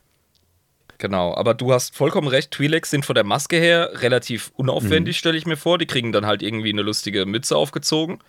genau. 0.99 1.35
Aber 1.35 1.55
du 1.55 1.73
hast 1.73 1.97
vollkommen 1.97 2.29
recht. 2.29 2.55
Twi'leks 2.55 2.87
sind 2.87 3.05
von 3.05 3.15
der 3.17 3.25
Maske 3.25 3.57
her 3.57 3.91
relativ 3.95 4.51
Mhm. 4.51 4.55
unaufwendig, 4.59 5.19
stelle 5.19 5.37
ich 5.37 5.47
mir 5.47 5.57
vor. 5.57 5.79
Die 5.79 5.87
kriegen 5.87 6.13
dann 6.13 6.27
halt 6.27 6.43
irgendwie 6.43 6.71
eine 6.73 6.83
lustige 6.83 7.27
Mütze 7.27 7.57
aufgezogen 7.57 8.21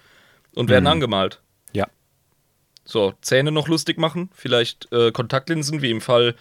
und 0.56 0.70
werden 0.70 0.86
Mhm. 0.86 0.90
angemalt. 0.92 1.42
So, 2.86 3.14
Zähne 3.22 3.52
noch 3.52 3.68
lustig 3.68 3.98
machen, 3.98 4.30
vielleicht 4.34 4.92
äh, 4.92 5.12
Kontaktlinsen, 5.12 5.82
wie 5.82 5.92
im 5.92 6.02
Fall 6.02 6.36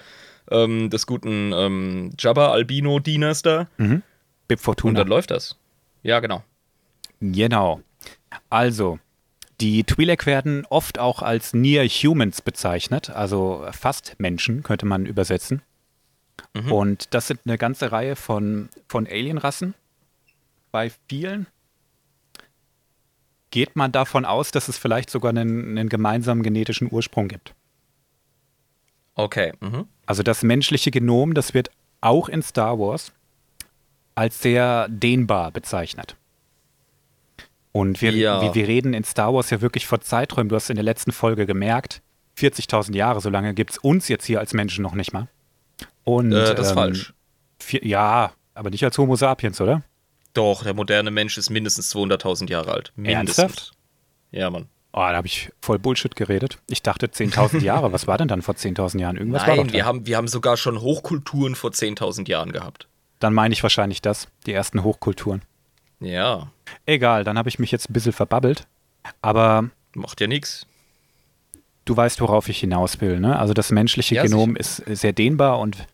ähm, 0.51 0.91
des 0.91 1.07
guten 1.07 1.53
ähm, 1.55 2.11
Jabba 2.19 2.51
Albino-Dieners 2.51 3.43
da. 3.43 3.69
Bib 3.77 4.03
Und 4.49 4.61
Fortuna. 4.61 4.99
dann 5.01 5.09
läuft 5.09 5.31
das. 5.31 5.57
Ja, 6.03 6.19
genau. 6.21 6.43
Genau. 7.21 7.81
Also, 8.51 8.99
die 9.61 9.85
Twi'lek 9.85 10.27
werden 10.27 10.67
oft 10.69 10.99
auch 10.99 11.23
als 11.23 11.55
Near 11.55 11.85
Humans 11.87 12.43
bezeichnet, 12.43 13.11
also 13.11 13.65
fast 13.71 14.17
Menschen 14.19 14.65
könnte 14.65 14.87
man 14.87 15.07
übersetzen. 15.07 15.63
Und 16.69 17.15
das 17.15 17.29
sind 17.29 17.41
eine 17.45 17.57
ganze 17.57 17.93
Reihe 17.93 18.17
von, 18.17 18.69
von 18.89 19.07
Alienrassen. 19.07 19.75
Bei 20.71 20.91
vielen 21.09 21.47
geht 23.53 23.77
man 23.77 23.93
davon 23.93 24.25
aus, 24.25 24.51
dass 24.51 24.67
es 24.67 24.77
vielleicht 24.79 25.09
sogar 25.11 25.31
einen, 25.31 25.79
einen 25.79 25.89
gemeinsamen 25.89 26.43
genetischen 26.43 26.89
Ursprung 26.91 27.29
gibt. 27.29 27.55
Okay. 29.15 29.53
Mhm. 29.61 29.87
Also 30.07 30.25
das 30.25 30.43
menschliche 30.43 30.91
Genom, 30.91 31.35
das 31.35 31.55
wird 31.55 31.71
auch 32.01 32.29
in 32.29 32.43
Star 32.43 32.79
Wars 32.81 33.13
als 34.17 34.43
sehr 34.43 34.89
dehnbar 34.89 35.53
bezeichnet. 35.53 36.17
Und 37.73 38.03
wir, 38.03 38.13
Ja. 38.13 38.43
wir, 38.43 38.55
wir 38.55 38.67
reden 38.69 38.93
in 38.95 39.05
Star 39.05 39.33
Wars 39.33 39.51
ja 39.51 39.61
wirklich 39.61 39.87
vor 39.87 40.01
Zeiträumen. 40.01 40.49
Du 40.49 40.57
hast 40.57 40.69
in 40.69 40.77
der 40.77 40.85
letzten 40.85 41.13
Folge 41.13 41.47
gemerkt, 41.47 42.03
40.000 42.39 42.95
Jahre, 42.97 43.21
so 43.21 43.31
lange 43.31 43.55
gibt 43.55 43.71
es 43.71 43.79
uns 43.79 44.09
jetzt 44.09 44.25
hier 44.27 44.41
als 44.41 44.53
Menschen 44.53 44.83
noch 44.83 44.95
nicht 44.95 45.13
mal. 45.13 45.29
Und, 46.05 46.33
Äh, 46.33 46.55
das 46.55 46.61
ist 46.61 46.69
ähm, 46.71 46.75
falsch. 46.75 47.15
Vier, 47.59 47.87
ja, 47.87 48.33
aber 48.55 48.71
nicht 48.71 48.85
als 48.85 48.99
Homo 48.99 49.17
sapiens, 49.17 49.61
oder? 49.61 49.83
Doch, 50.35 50.63
der 50.65 50.75
moderne 50.75 51.11
Mensch 51.11 51.37
ist 51.39 51.51
mindestens 51.51 51.95
200.000 51.95 52.49
Jahre 52.51 52.73
alt. 52.73 52.93
Mindestens. 52.97 53.39
Ernsthaft? 53.39 53.73
Ja, 54.31 54.51
Mann. 54.51 54.69
Oh, 54.95 54.99
da 55.01 55.15
habe 55.15 55.27
ich 55.27 55.51
voll 55.61 55.79
Bullshit 55.79 56.15
geredet. 56.17 56.59
Ich 56.69 56.83
dachte 56.83 57.07
10.000 57.07 57.61
Jahre. 57.61 57.93
Was 57.93 58.07
war 58.07 58.19
denn 58.19 58.29
dann 58.29 58.43
vor 58.43 58.55
10.000 58.55 59.01
Jahren? 59.01 59.17
Irgendwas 59.17 59.47
war 59.47 59.57
doch 59.57 59.65
Nein, 59.65 59.73
wir 59.73 59.87
haben, 59.87 60.07
wir 60.07 60.17
haben 60.17 60.29
sogar 60.29 60.57
schon 60.59 60.81
Hochkulturen 60.81 61.55
vor 61.55 61.71
10.000 61.71 62.29
Jahren 62.29 62.53
gehabt. 62.53 62.89
Dann 63.19 63.33
meine 63.33 63.53
ich 63.55 63.63
wahrscheinlich 63.63 64.03
das, 64.03 64.29
die 64.47 64.53
ersten 64.53 64.83
Hochkulturen. 64.83 65.43
Ja, 66.01 66.51
Egal, 66.85 67.25
dann 67.25 67.39
habe 67.39 67.49
ich 67.49 67.59
mich 67.59 67.71
jetzt 67.71 67.89
ein 67.89 67.93
bisschen 67.93 68.13
verbabbelt. 68.13 68.67
Aber 69.21 69.71
macht 69.95 70.21
ja 70.21 70.27
nichts. 70.27 70.67
du 71.85 71.97
weißt, 71.97 72.21
worauf 72.21 72.49
ich 72.49 72.59
hinaus 72.61 73.01
will. 73.01 73.21
Ne? 73.21 73.39
Also 73.39 73.55
das 73.55 73.71
menschliche 73.71 74.17
Ja, 74.17 74.23
Genom 74.25 74.57
ist 74.57 74.77
sehr 74.87 75.13
dehnbar 75.13 75.59
und 75.59 75.87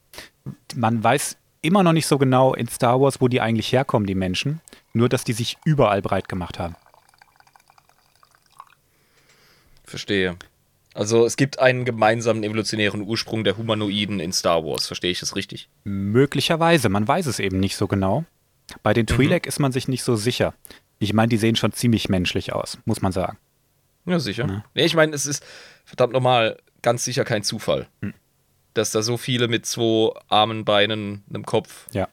man 0.75 1.03
weiß 1.05 1.37
immer 1.69 1.85
noch 1.85 1.93
nicht 1.93 2.07
so 2.07 2.19
genau 2.19 2.55
in 2.55 2.67
Star 2.67 3.01
Wars, 3.01 3.21
wo 3.21 3.29
die 3.29 3.41
eigentlich 3.41 3.73
herkommen, 3.73 4.07
die 4.07 4.17
Menschen. 4.17 4.61
Nur, 4.93 5.09
dass 5.09 5.23
die 5.23 5.35
sich 5.35 5.59
überall 5.65 6.03
breit 6.03 6.29
gemacht 6.29 6.59
haben. 6.59 6.75
Verstehe. 9.85 10.37
Also 10.95 11.25
es 11.25 11.37
gibt 11.37 11.61
einen 11.61 11.85
gemeinsamen 11.85 12.43
evolutionären 12.43 13.03
Ursprung 13.03 13.45
der 13.45 13.57
Humanoiden 13.57 14.19
in 14.19 14.33
Star 14.33 14.65
Wars. 14.65 14.87
Verstehe 14.87 15.13
ich 15.13 15.21
das 15.21 15.37
richtig? 15.37 15.69
Möglicherweise, 15.85 16.89
man 16.89 17.07
weiß 17.07 17.27
es 17.27 17.39
eben 17.39 17.61
nicht 17.61 17.77
so 17.77 17.87
genau. 17.87 18.25
Bei 18.83 18.93
den 18.93 19.07
Twi'lek 19.07 19.47
ist 19.47 19.61
man 19.61 19.71
sich 19.71 19.87
nicht 19.87 20.03
so 20.03 20.17
sicher. 20.17 20.55
Ich 20.99 21.13
meine, 21.13 21.29
die 21.29 21.37
sehen 21.37 21.57
schon 21.57 21.73
ziemlich 21.73 22.09
menschlich 22.09 22.53
aus, 22.53 22.79
muss 22.85 23.01
man 23.01 23.13
sagen. 23.13 23.39
Ja, 24.07 24.19
sicher. 24.19 24.65
Nee, 24.75 24.85
ich 24.85 24.97
meine, 24.97 25.15
es 25.15 25.27
ist 25.27 25.45
verdammt 25.85 26.13
nochmal 26.13 26.59
ganz 26.83 27.05
sicher 27.05 27.25
kein 27.25 27.43
Zufall, 27.43 27.87
dass 28.79 28.93
da 28.93 29.03
so 29.03 29.17
viele 29.17 29.49
mit 29.49 29.67
zwei 29.67 30.13
Armen, 30.29 30.65
Beinen, 30.65 31.25
einem 31.29 31.45
Kopf, 31.45 31.87
Ja. 31.93 32.09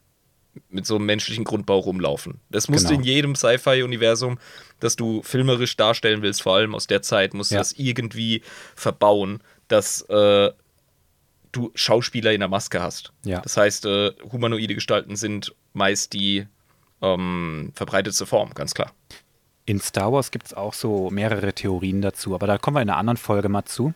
mit 0.69 0.86
so 0.86 0.95
einem 0.95 1.05
menschlichen 1.05 1.43
Grundbau 1.43 1.79
rumlaufen. 1.79 2.39
Das 2.50 2.67
musst 2.69 2.86
du 2.86 2.89
Genau. 2.89 3.00
in 3.01 3.05
jedem 3.05 3.36
Sci-Fi-Universum, 3.36 4.38
das 4.79 4.95
du 4.95 5.22
filmerisch 5.22 5.75
darstellen 5.77 6.22
willst, 6.22 6.41
vor 6.41 6.55
allem 6.55 6.75
aus 6.75 6.88
der 6.88 7.01
Zeit, 7.01 7.34
musst 7.34 7.51
du 7.51 7.55
Ja. 7.55 7.62
das 7.62 7.74
irgendwie 7.74 8.41
verbauen, 8.75 9.41
dass 9.67 10.01
äh, 10.10 10.51
du 11.51 11.72
Schauspieler 11.75 12.34
in 12.34 12.39
der 12.41 12.50
Maske 12.50 12.81
hast. 12.81 13.13
Ja. 13.24 13.41
Das 13.41 13.55
heißt, 13.57 13.86
äh, 13.86 14.12
humanoide 14.31 14.75
Gestalten 14.75 15.15
sind 15.15 15.53
meist 15.74 16.13
die 16.13 16.48
ähm, 17.01 17.72
verbreitetste 17.75 18.25
Form, 18.25 18.53
ganz 18.53 18.74
klar. 18.74 18.91
In 19.65 19.79
Star 19.81 20.12
Wars 20.13 20.31
gibt 20.31 20.45
es 20.48 20.53
auch 20.53 20.74
so 20.74 21.10
mehrere 21.10 21.51
Theorien 21.53 22.01
dazu, 22.01 22.34
aber 22.36 22.48
da 22.48 22.57
kommen 22.57 22.75
wir 22.77 22.81
in 22.81 22.89
einer 22.89 22.98
anderen 22.98 23.17
Folge 23.17 23.50
mal 23.50 23.65
zu. 23.65 23.93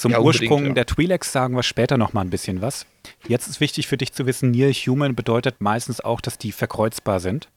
Zum 0.00 0.12
Ja, 0.12 0.20
Ursprung 0.20 0.64
ja. 0.68 0.72
der 0.72 0.86
Twi'leks 0.86 1.24
sagen 1.30 1.54
wir 1.54 1.62
später 1.62 1.98
noch 1.98 2.14
mal 2.14 2.22
ein 2.22 2.30
bisschen 2.30 2.62
was. 2.62 2.86
Jetzt 3.28 3.48
ist 3.48 3.60
wichtig 3.60 3.86
für 3.86 3.98
dich 3.98 4.14
zu 4.14 4.24
wissen, 4.24 4.50
Near 4.50 4.72
Human 4.72 5.14
bedeutet 5.14 5.60
meistens 5.60 6.00
auch, 6.00 6.22
dass 6.22 6.38
die 6.38 6.52
verkreuzbar 6.52 7.20
sind. 7.20 7.48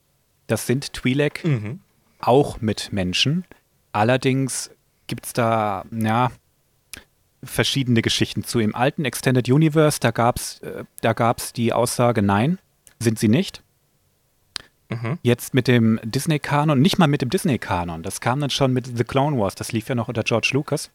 Das 0.47 0.67
sind 0.67 0.88
Twi'lek 0.91 1.47
Mhm. 1.47 1.79
auch 2.19 2.59
mit 2.59 2.91
Menschen. 2.91 3.45
Allerdings 3.93 4.71
gibt 5.07 5.25
es 5.27 5.31
da, 5.31 5.85
ja, 5.97 6.31
verschiedene 7.43 8.01
Geschichten 8.01 8.43
zu. 8.43 8.59
Im 8.59 8.75
alten 8.75 9.05
Extended 9.05 9.47
Universe, 9.50 10.00
da 10.01 10.12
gab 10.12 10.38
es 10.38 10.59
äh, 10.59 10.83
da 11.00 11.13
gab's 11.13 11.53
die 11.53 11.71
Aussage, 11.71 12.21
nein, 12.21 12.59
sind 13.00 13.19
sie 13.19 13.29
nicht. 13.29 13.62
Mhm. 14.89 15.17
Jetzt 15.21 15.53
mit 15.53 15.69
dem 15.69 15.97
Disney-Kanon, 16.03 16.81
nicht 16.81 16.97
mal 17.00 17.07
mit 17.07 17.21
dem 17.21 17.29
Disney-Kanon, 17.29 18.03
das 18.03 18.19
kam 18.19 18.41
dann 18.41 18.50
schon 18.50 18.73
mit 18.73 18.97
The 18.97 19.05
Clone 19.05 19.38
Wars, 19.39 19.55
das 19.55 19.71
lief 19.71 19.88
ja 19.88 19.95
noch 19.95 20.09
unter 20.09 20.23
George 20.23 20.50
Lucas. 20.51 20.91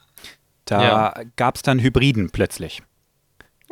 Da 0.70 0.82
Ja. 0.82 1.24
gab 1.36 1.56
es 1.56 1.62
dann 1.62 1.78
Hybriden 1.80 2.30
plötzlich. 2.30 2.82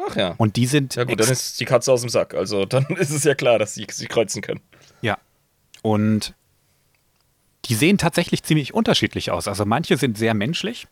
Ach 0.08 0.16
ja. 0.16 0.34
Und 0.38 0.56
die 0.56 0.66
sind 0.66 0.94
Ja 0.94 1.04
gut, 1.04 1.20
dann 1.20 1.28
ist 1.30 1.58
die 1.60 1.64
Katze 1.64 1.92
aus 1.92 2.00
dem 2.00 2.10
Sack. 2.10 2.34
Also 2.34 2.64
dann 2.64 2.84
ist 2.96 3.10
es 3.10 3.24
ja 3.24 3.34
klar, 3.34 3.58
dass 3.58 3.74
sie 3.74 3.86
sich 3.90 4.08
kreuzen 4.08 4.40
können. 4.42 4.60
Ja. 5.02 5.18
Und 5.82 6.34
die 7.66 7.74
sehen 7.74 7.98
tatsächlich 7.98 8.42
ziemlich 8.42 8.72
unterschiedlich 8.74 9.30
aus. 9.30 9.46
Also 9.48 9.64
manche 9.66 9.96
sind 9.96 10.16
sehr 10.16 10.34
menschlich 10.34 10.86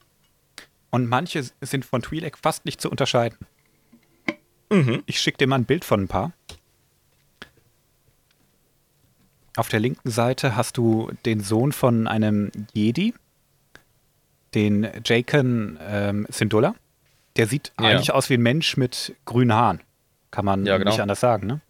und 0.91 1.09
manche 1.09 1.45
sind 1.61 1.85
von 1.85 2.03
Twi'lek 2.03 2.35
fast 2.43 2.65
nicht 2.65 2.81
zu 2.81 2.91
unterscheiden. 2.91 3.39
Ich 5.07 5.21
schicke 5.21 5.39
dir 5.39 5.47
mal 5.47 5.57
ein 5.57 5.65
Bild 5.67 5.85
von 5.85 6.03
ein 6.03 6.09
paar. 6.09 6.33
Auf 9.57 9.69
der 9.69 9.79
linken 9.81 10.11
Seite 10.11 10.57
hast 10.57 10.77
du 10.77 11.13
den 11.25 11.41
Sohn 11.41 11.71
von 11.71 12.09
einem 12.09 12.51
Jedi, 12.73 13.15
den 14.55 14.87
Jacen 15.05 15.79
ähm, 15.83 16.27
Syndulla. 16.31 16.75
Der 17.37 17.47
sieht 17.47 17.73
Ja. 17.81 17.89
eigentlich 17.89 18.13
aus 18.13 18.31
wie 18.31 18.35
ein 18.35 18.43
Mensch 18.43 18.77
mit 18.77 19.15
grünen 19.25 19.53
Haaren. 19.53 19.81
Kann 20.31 20.45
man 20.45 20.65
Ja, 20.67 20.79
genau. 20.79 20.91
nicht 20.91 21.01
anders 21.01 21.21
sagen, 21.21 21.47
ne? 21.47 21.61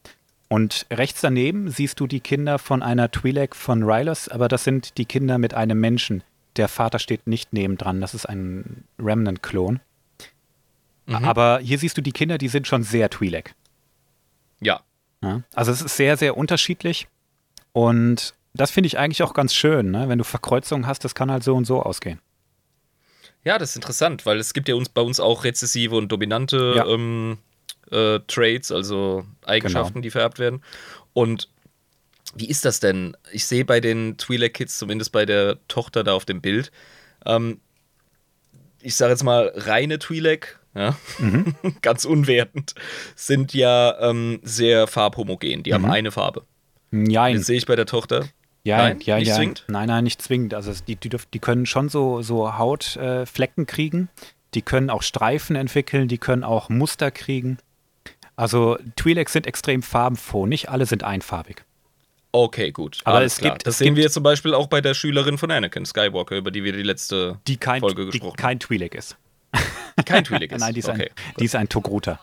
Und 0.49 0.87
rechts 0.93 1.21
daneben 1.23 1.71
siehst 1.71 1.99
du 2.01 2.07
die 2.07 2.21
Kinder 2.21 2.59
von 2.59 2.83
einer 2.83 3.09
Twi'lek 3.09 3.55
von 3.55 3.83
Rylos, 3.83 4.29
aber 4.29 4.47
das 4.49 4.63
sind 4.65 4.99
die 4.99 5.05
Kinder 5.07 5.39
mit 5.39 5.55
einem 5.55 5.81
Menschen. 5.81 6.23
Der 6.57 6.69
Vater 6.69 6.99
steht 6.99 7.27
nicht 7.27 7.53
nebendran, 7.53 8.01
das 8.01 8.15
ist 8.15 8.27
ein 8.27 8.85
Remnant-Klon. 8.99 9.81
Mhm. 11.07 11.15
Aber 11.17 11.59
hier 11.61 11.79
siehst 11.79 11.97
du 11.97 12.03
die 12.03 12.13
Kinder, 12.13 12.39
die 12.39 12.49
sind 12.49 12.67
schon 12.67 12.83
sehr 12.83 13.11
Twi'lek. 13.11 13.49
Ja. 14.61 14.81
Ja? 15.23 15.43
Also 15.55 15.73
es 15.73 15.81
ist 15.83 15.97
sehr, 15.97 16.17
sehr 16.17 16.37
unterschiedlich. 16.37 17.09
Und 17.73 18.35
das 18.55 18.71
finde 18.71 18.87
ich 18.87 18.99
eigentlich 18.99 19.23
auch 19.23 19.35
ganz 19.35 19.55
schön, 19.55 19.91
ne? 19.91 20.09
wenn 20.09 20.19
du 20.19 20.25
Verkreuzungen 20.25 20.87
hast, 20.87 21.05
das 21.05 21.15
kann 21.15 21.31
halt 21.31 21.43
so 21.43 21.57
und 21.57 21.65
so 21.65 21.83
ausgehen. 21.83 22.21
Ja, 23.45 23.59
das 23.59 23.71
ist 23.71 23.77
interessant, 23.77 24.25
weil 24.27 24.39
es 24.39 24.55
gibt 24.55 24.69
ja 24.69 24.75
uns 24.75 24.89
bei 24.89 25.03
uns 25.03 25.21
auch 25.21 25.45
rezessive 25.45 25.95
und 25.97 26.09
dominante 26.09 26.75
ja. 26.77 26.87
ähm, 26.87 27.39
äh, 27.91 28.21
Traits, 28.27 28.73
also 28.73 29.25
Eigenschaften, 29.45 29.95
genau. 29.95 30.03
die 30.03 30.11
vererbt 30.11 30.39
werden. 30.39 30.63
Und 31.13 31.49
wie 32.35 32.49
ist 32.49 32.65
das 32.65 32.81
denn? 32.81 33.17
Ich 33.33 33.47
sehe 33.47 33.65
bei 33.65 33.81
den 33.81 34.17
Twi'lek-Kids, 34.17 34.79
zumindest 34.79 35.13
bei 35.13 35.27
der 35.27 35.59
Tochter 35.69 36.03
da 36.03 36.15
auf 36.15 36.25
dem 36.25 36.41
Bild, 36.41 36.73
ähm, 37.27 37.61
ich 38.81 38.97
sage 38.97 39.13
jetzt 39.13 39.25
mal 39.25 39.53
reine 39.55 39.97
Twi'lek, 39.97 40.57
ja, 40.75 40.97
mhm. 41.19 41.55
ganz 41.83 42.05
unwertend, 42.05 42.75
sind 43.15 43.55
ja 43.55 43.99
ähm, 44.01 44.41
sehr 44.43 44.87
farbhomogen. 44.87 45.63
Die 45.63 45.71
mhm. 45.71 45.75
haben 45.75 45.85
eine 45.91 46.11
Farbe. 46.11 46.45
Ja, 46.91 47.31
das 47.33 47.47
sehe 47.47 47.57
ich 47.57 47.67
bei 47.67 47.77
der 47.77 47.87
Tochter. 47.87 48.29
Ja, 48.65 48.79
nein, 48.79 49.01
ja, 49.01 49.19
nicht 49.19 49.29
ja. 49.29 49.37
zwingend? 49.37 49.65
Nein, 49.69 49.89
nein, 49.89 50.05
nicht 50.05 50.23
zwingend. 50.23 50.55
Also 50.55 50.73
die, 50.87 50.97
die, 50.97 51.11
die 51.33 51.39
können 51.39 51.67
schon 51.67 51.91
so, 51.91 52.23
so 52.23 52.57
Hautflecken 52.57 53.65
äh, 53.65 53.67
kriegen. 53.67 54.09
Die 54.55 54.63
können 54.63 54.89
auch 54.89 55.03
Streifen 55.03 55.55
entwickeln, 55.55 56.09
die 56.09 56.19
können 56.19 56.45
auch 56.45 56.69
Muster 56.71 57.11
kriegen. 57.11 57.59
Also 58.37 58.79
Twi'leks 58.97 59.31
sind 59.31 59.47
extrem 59.47 59.83
farbenfroh, 59.83 60.47
nicht 60.47 60.69
alle 60.71 60.87
sind 60.87 61.05
einfarbig. 61.05 61.65
Okay, 62.33 62.73
gut. 62.73 63.01
Aber 63.05 63.23
es 63.23 63.39
klar. 63.39 63.53
gibt. 63.53 63.67
Das 63.67 63.79
sehen 63.79 63.95
wir 63.95 64.11
zum 64.11 64.23
Beispiel 64.25 64.55
auch 64.55 64.67
bei 64.67 64.81
der 64.81 64.95
Schülerin 64.95 65.39
von 65.39 65.51
Anakin 65.51 65.85
Skywalker, 65.87 66.37
über 66.37 66.51
die 66.51 66.65
wir 66.65 66.73
die 66.73 66.83
letzte 66.83 67.39
die 67.47 67.59
kein, 67.59 67.81
Folge 67.81 68.07
gesprochen 68.07 68.43
haben. 68.43 68.59
Die 68.59 68.67
kein 68.67 68.81
Twi'lek 68.81 68.95
ist. 68.97 69.17
Kein 70.05 70.25
Twi'lek 70.25 70.53
ist. 70.53 70.61
Nein, 70.61 70.75
die 70.75 70.81
ist, 70.81 70.89
okay, 70.89 71.11
ein, 71.11 71.35
die 71.39 71.45
ist 71.45 71.55
ein 71.55 71.69
Togruta. 71.69 72.19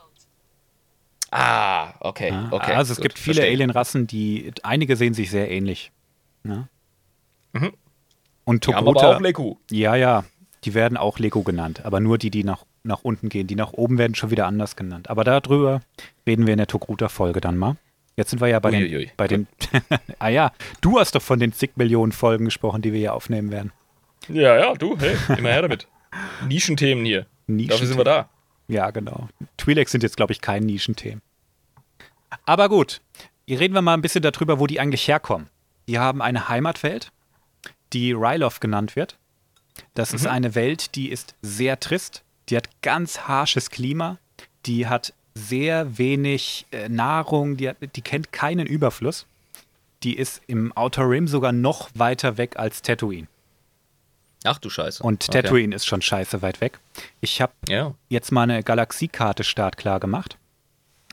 Ah, 1.30 1.94
okay, 2.02 2.30
ja, 2.30 2.50
okay. 2.52 2.74
Also 2.74 2.92
es 2.92 2.98
gut, 2.98 3.04
gibt 3.04 3.20
viele 3.20 3.44
Alienrassen, 3.44 4.06
die 4.06 4.52
einige 4.64 4.98
sehen 4.98 5.14
sich 5.14 5.30
sehr 5.30 5.50
ähnlich. 5.50 5.92
Ja. 6.44 6.68
Mhm. 7.54 7.74
Und 8.44 8.64
Togruta. 8.64 9.08
aber 9.08 9.16
auch 9.18 9.22
Lego. 9.22 9.60
Ja, 9.70 9.96
ja. 9.96 10.24
Die 10.64 10.74
werden 10.74 10.98
auch 10.98 11.18
Lego 11.18 11.42
genannt, 11.42 11.86
aber 11.86 12.00
nur 12.00 12.18
die, 12.18 12.30
die 12.30 12.44
nach, 12.44 12.66
nach 12.84 13.04
unten 13.04 13.30
gehen. 13.30 13.48
Die 13.48 13.56
nach 13.56 13.74
oben 13.74 13.98
werden 13.98 14.14
schon 14.14 14.30
wieder 14.30 14.46
anders 14.46 14.76
genannt. 14.76 15.10
Aber 15.10 15.24
darüber 15.24 15.82
reden 16.28 16.46
wir 16.46 16.54
in 16.54 16.58
der 16.60 16.68
Togruta-Folge 16.68 17.42
dann 17.42 17.58
mal. 17.58 17.78
Jetzt 18.16 18.30
sind 18.30 18.42
wir 18.42 18.48
ja 18.48 18.60
bei 18.60 18.70
Uiuiui. 18.70 19.06
den. 19.08 19.12
Bei 19.18 19.28
den 19.28 19.48
ah 20.20 20.30
ja, 20.30 20.52
du 20.82 21.00
hast 21.00 21.16
doch 21.16 21.22
von 21.22 21.40
den 21.40 21.54
zig 21.54 21.72
Millionen 21.78 22.12
Folgen 22.12 22.46
gesprochen, 22.46 22.82
die 22.82 22.94
wir 22.94 23.00
hier 23.00 23.14
aufnehmen 23.14 23.52
werden. 23.52 23.72
Ja, 24.28 24.56
ja, 24.58 24.74
du, 24.76 24.98
hey, 25.00 25.16
immer 25.38 25.50
her 25.50 25.64
damit. 25.64 25.88
Nischenthemen 26.48 27.06
hier. 27.06 27.26
Nischen 27.48 27.70
Dafür 27.70 27.88
sind 27.88 27.98
wir 27.98 28.04
da. 28.04 28.30
Ja, 28.68 28.92
genau. 28.92 29.28
Twi'leks 29.58 29.90
sind 29.90 30.04
jetzt, 30.04 30.18
glaube 30.18 30.34
ich, 30.34 30.42
kein 30.42 30.64
Nischenthemen. 30.64 31.22
Aber 32.46 32.70
gut, 32.70 33.02
hier 33.48 33.60
reden 33.60 33.74
wir 33.74 33.82
mal 33.82 33.94
ein 33.94 34.02
bisschen 34.02 34.22
darüber, 34.22 34.60
wo 34.60 34.68
die 34.68 34.80
eigentlich 34.80 35.08
herkommen. 35.08 35.50
Die 35.92 36.00
haben 36.00 36.22
eine 36.22 36.48
Heimatwelt, 36.48 37.12
die 37.92 38.14
Ryloth 38.14 38.62
genannt 38.62 38.96
wird. 38.96 39.18
Das 39.94 40.12
mhm. 40.12 40.16
ist 40.16 40.26
eine 40.26 40.56
Welt, 40.56 40.96
die 40.96 41.10
ist 41.10 41.36
sehr 41.42 41.82
trist. 41.82 42.24
Die 42.48 42.56
hat 42.56 42.70
ganz 42.82 43.28
harsches 43.28 43.70
Klima. 43.70 44.18
Die 44.66 44.88
hat 44.88 45.14
sehr 45.36 45.98
wenig 45.98 46.66
äh, 46.72 46.88
Nahrung. 46.88 47.58
Die, 47.58 47.68
hat, 47.68 47.76
die 47.82 48.02
kennt 48.02 48.32
keinen 48.32 48.68
Überfluss. 48.68 49.26
Die 50.04 50.16
ist 50.16 50.42
im 50.48 50.72
Outer 50.78 51.10
Rim 51.10 51.28
sogar 51.28 51.52
noch 51.52 51.90
weiter 51.94 52.38
weg 52.38 52.56
als 52.56 52.82
Tatooine. 52.82 53.28
Ach 54.46 54.60
du 54.60 54.70
Scheiße. 54.70 55.04
Und 55.04 55.28
Tatooine 55.28 55.68
okay. 55.68 55.76
ist 55.76 55.88
schon 55.88 56.02
scheiße 56.02 56.42
weit 56.42 56.62
weg. 56.62 56.80
Ich 57.20 57.42
habe 57.42 57.52
ja. 57.68 57.94
jetzt 58.08 58.32
mal 58.32 58.44
eine 58.44 58.64
Galaxiekarte 58.64 59.44
startklar 59.44 60.00
gemacht. 60.00 60.38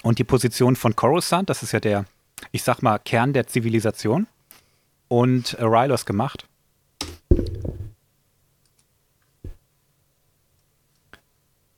Und 0.04 0.20
die 0.20 0.24
Position 0.24 0.76
von 0.76 0.94
Coruscant, 0.94 1.50
das 1.50 1.64
ist 1.64 1.72
ja 1.72 1.80
der, 1.80 2.04
ich 2.52 2.62
sag 2.62 2.80
mal, 2.80 3.00
Kern 3.00 3.32
der 3.32 3.48
Zivilisation, 3.48 4.28
und 5.08 5.56
Rylos 5.60 6.06
gemacht. 6.06 6.46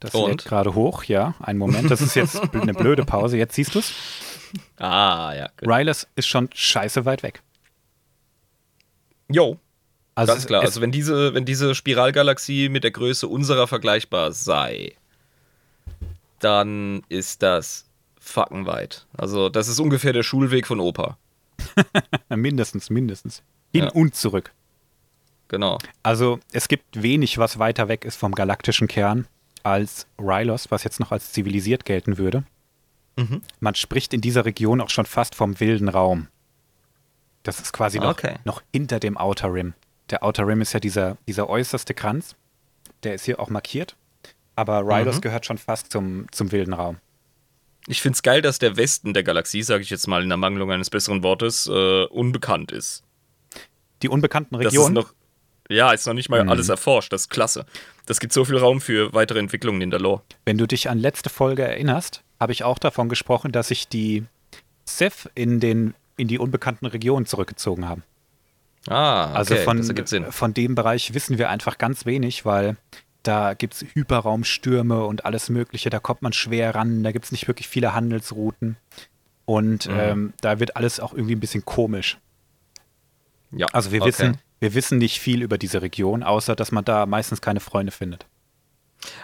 Das 0.01 0.15
und? 0.15 0.31
lädt 0.31 0.45
gerade 0.45 0.75
hoch, 0.75 1.05
ja. 1.05 1.35
Einen 1.41 1.59
Moment, 1.59 1.91
das 1.91 2.01
ist 2.01 2.15
jetzt 2.15 2.55
eine 2.55 2.73
blöde 2.75 3.05
Pause. 3.05 3.37
Jetzt 3.37 3.55
siehst 3.55 3.75
du 3.75 3.81
es. 3.81 3.93
Ah, 4.79 5.33
ja. 5.37 5.51
Rylos 5.63 6.07
ist 6.17 6.27
schon 6.27 6.49
scheiße 6.53 7.05
weit 7.05 7.23
weg. 7.23 7.43
Jo. 9.29 9.59
Also 10.15 10.33
Ganz 10.33 10.47
klar. 10.47 10.63
Also 10.63 10.81
wenn 10.81 10.91
diese, 10.91 11.35
wenn 11.35 11.45
diese 11.45 11.75
Spiralgalaxie 11.75 12.69
mit 12.69 12.83
der 12.83 12.91
Größe 12.91 13.29
unserer 13.29 13.69
vergleichbar 13.69 14.33
sei, 14.33 14.95
dann 16.41 17.03
ist 17.09 17.43
das 17.43 17.87
fucking 18.19 18.67
weit. 18.67 19.07
Also 19.17 19.49
das 19.49 19.69
ist 19.69 19.79
ungefähr 19.79 20.13
der 20.13 20.23
Schulweg 20.23 20.67
von 20.67 20.81
Opa. 20.81 21.17
mindestens, 22.29 22.91
mindestens. 22.91 23.43
Hin 23.73 23.85
ja. 23.85 23.91
und 23.91 24.15
zurück. 24.15 24.53
Genau. 25.49 25.79
Also 26.03 26.39
es 26.53 26.69
gibt 26.69 27.03
wenig, 27.03 27.39
was 27.39 27.59
weiter 27.59 27.89
weg 27.89 28.05
ist 28.05 28.17
vom 28.17 28.35
galaktischen 28.35 28.89
Kern 28.89 29.27
als 29.63 30.07
Rylos, 30.19 30.71
was 30.71 30.85
jetzt 30.85 31.01
noch 31.01 31.13
als 31.13 31.33
zivilisiert 31.33 31.85
gelten 31.85 32.19
würde. 32.19 32.45
Mhm. 33.17 33.43
Man 33.59 33.75
spricht 33.75 34.15
in 34.15 34.21
dieser 34.21 34.45
Region 34.45 34.81
auch 34.81 34.91
schon 34.91 35.07
fast 35.07 35.35
vom 35.35 35.59
wilden 35.61 35.89
Raum. 35.89 36.29
Das 37.43 37.59
ist 37.59 37.73
quasi 37.73 37.99
noch, 37.99 38.11
okay. 38.11 38.37
noch 38.45 38.63
hinter 38.73 39.01
dem 39.01 39.17
Outer 39.17 39.53
Rim. 39.53 39.75
Der 40.11 40.23
Outer 40.23 40.47
Rim 40.47 40.61
ist 40.61 40.73
ja 40.73 40.81
dieser, 40.81 41.17
dieser 41.27 41.49
äußerste 41.49 41.95
Kranz. 41.95 42.37
Der 43.03 43.15
ist 43.15 43.25
hier 43.25 43.41
auch 43.41 43.49
markiert. 43.49 43.97
Aber 44.57 44.81
Rylos 44.81 45.17
mhm. 45.17 45.21
gehört 45.23 45.47
schon 45.47 45.59
fast 45.59 45.91
zum, 45.91 46.27
zum 46.33 46.53
wilden 46.53 46.75
Raum. 46.75 46.99
Ich 47.87 48.03
finde 48.03 48.17
es 48.17 48.23
geil, 48.23 48.43
dass 48.43 48.59
der 48.59 48.77
Westen 48.77 49.15
der 49.15 49.23
Galaxie, 49.23 49.63
sage 49.63 49.83
ich 49.83 49.91
jetzt 49.91 50.07
mal 50.07 50.23
in 50.23 50.29
der 50.29 50.39
Mangelung 50.39 50.71
eines 50.71 50.91
besseren 50.91 51.23
Wortes, 51.23 51.67
äh, 51.67 52.05
unbekannt 52.05 52.73
ist. 52.73 53.03
Die 54.03 54.09
unbekannten 54.09 54.55
Regionen? 54.55 54.97
Ist 54.97 55.03
noch, 55.03 55.15
ja, 55.69 55.93
ist 55.93 56.07
noch 56.07 56.15
nicht 56.15 56.29
mal 56.29 56.43
mhm. 56.43 56.51
alles 56.51 56.69
erforscht. 56.69 57.13
Das 57.13 57.23
ist 57.23 57.31
klasse. 57.31 57.65
Das 58.07 58.21
gibt 58.21 58.33
so 58.33 58.45
viel 58.45 58.57
Raum 58.59 58.81
für 58.81 59.13
weitere 59.13 59.39
Entwicklungen 59.39 59.81
in 59.81 59.91
der 59.91 60.01
Lore. 60.01 60.23
Wenn 60.45 60.59
du 60.59 60.67
dich 60.67 60.91
an 60.91 60.99
letzte 60.99 61.31
Folge 61.31 61.63
erinnerst, 61.63 62.23
habe 62.39 62.53
ich 62.53 62.65
auch 62.65 62.79
davon 62.79 63.09
gesprochen, 63.09 63.53
dass 63.53 63.69
sich 63.69 63.89
die 63.89 64.25
Sith 64.85 65.29
in, 65.35 65.61
den, 65.61 65.95
in 66.17 66.29
die 66.29 66.39
unbekannten 66.39 66.87
Regionen 66.87 67.27
zurückgezogen 67.27 67.89
haben. 67.89 68.03
Ah, 68.89 69.27
okay. 69.27 69.37
also 69.37 69.57
von, 69.57 70.33
von 70.33 70.55
dem 70.55 70.75
Bereich 70.75 71.13
wissen 71.13 71.39
wir 71.39 71.51
einfach 71.51 71.79
ganz 71.79 72.07
wenig, 72.07 72.45
weil 72.45 72.77
da 73.23 73.55
gibt 73.55 73.75
es 73.75 73.85
Hyperraumstürme 73.95 75.05
und 75.05 75.25
alles 75.25 75.49
Mögliche. 75.49 75.91
Da 75.91 76.01
kommt 76.01 76.23
man 76.23 76.33
schwer 76.33 76.75
ran. 76.75 77.03
Da 77.03 77.13
gibt 77.13 77.27
es 77.27 77.33
nicht 77.33 77.49
wirklich 77.49 77.69
viele 77.69 77.95
Handelsrouten. 77.95 78.77
Und 79.45 79.89
mhm. 79.89 79.99
ähm, 79.99 80.33
da 80.41 80.61
wird 80.61 80.77
alles 80.77 81.01
auch 81.01 81.13
irgendwie 81.13 81.35
ein 81.35 81.41
bisschen 81.41 81.65
komisch. 81.65 82.19
Ja. 83.53 83.67
Also 83.73 83.93
wir 83.93 84.01
okay. 84.01 84.09
wissen, 84.09 84.39
wir 84.61 84.75
wissen 84.75 84.99
nicht 84.99 85.21
viel 85.21 85.43
über 85.43 85.59
diese 85.59 85.83
Region, 85.83 86.23
außer 86.23 86.55
dass 86.55 86.73
man 86.73 86.85
da 86.85 87.07
meistens 87.07 87.41
keine 87.41 87.61
Freunde 87.61 87.93
findet. 87.93 88.27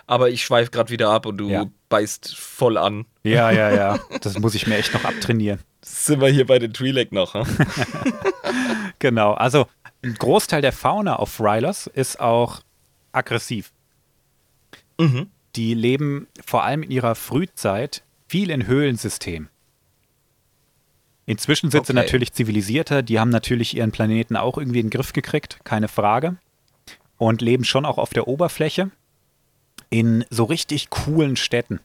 Aber 0.07 0.31
ich 0.31 0.43
schweife 0.43 0.71
gerade 0.71 0.91
wieder 0.91 1.11
ab 1.11 1.27
und 1.27 1.37
du 1.37 1.49
ja. 1.49 1.67
beißt 1.89 2.35
voll 2.37 2.79
an. 2.79 3.05
Ja, 3.23 3.51
ja, 3.51 3.71
ja. 3.71 3.99
Das 4.21 4.39
muss 4.39 4.55
ich 4.55 4.67
mir 4.67 4.77
echt 4.77 4.95
noch 4.95 5.05
abtrainieren. 5.05 5.61
Sind 5.83 6.21
wir 6.21 6.29
hier 6.29 6.47
bei 6.47 6.59
den 6.59 6.73
Twi'lek 6.73 7.09
noch? 7.15 7.35
Hm? 7.35 7.47
genau. 8.99 9.35
Also 9.35 9.67
ein 10.03 10.15
Großteil 10.15 10.63
der 10.63 10.73
Fauna 10.73 11.17
auf 11.17 11.39
Rylos 11.41 11.87
ist 11.87 12.19
auch 12.19 12.61
aggressiv. 13.13 13.73
Mhm. 14.99 15.29
Die 15.57 15.75
leben 15.75 16.27
vor 16.45 16.65
allem 16.65 16.83
in 16.83 16.91
ihrer 16.91 17.15
Frühzeit 17.15 18.03
viel 18.29 18.51
in 18.51 18.67
Höhlensystemen. 18.67 19.49
Inzwischen 21.27 21.71
sind 21.71 21.81
okay. 21.81 21.89
sie 21.89 21.95
natürlich 21.95 22.33
zivilisierter, 22.33 23.03
die 23.03 23.19
haben 23.19 23.31
natürlich 23.31 23.77
ihren 23.77 23.91
Planeten 23.91 24.37
auch 24.37 24.59
irgendwie 24.59 24.81
in 24.81 24.87
den 24.87 24.91
Griff 24.91 25.13
gekriegt, 25.13 25.59
keine 25.65 25.89
Frage. 25.89 26.37
Und 27.19 27.41
leben 27.41 27.65
schon 27.65 27.87
auch 27.87 27.99
auf 27.99 28.11
der 28.11 28.29
Oberfläche 28.29 28.91
in 29.91 30.25
so 30.31 30.45
richtig 30.45 30.91
coolen 30.91 31.37
Städten. 31.37 31.81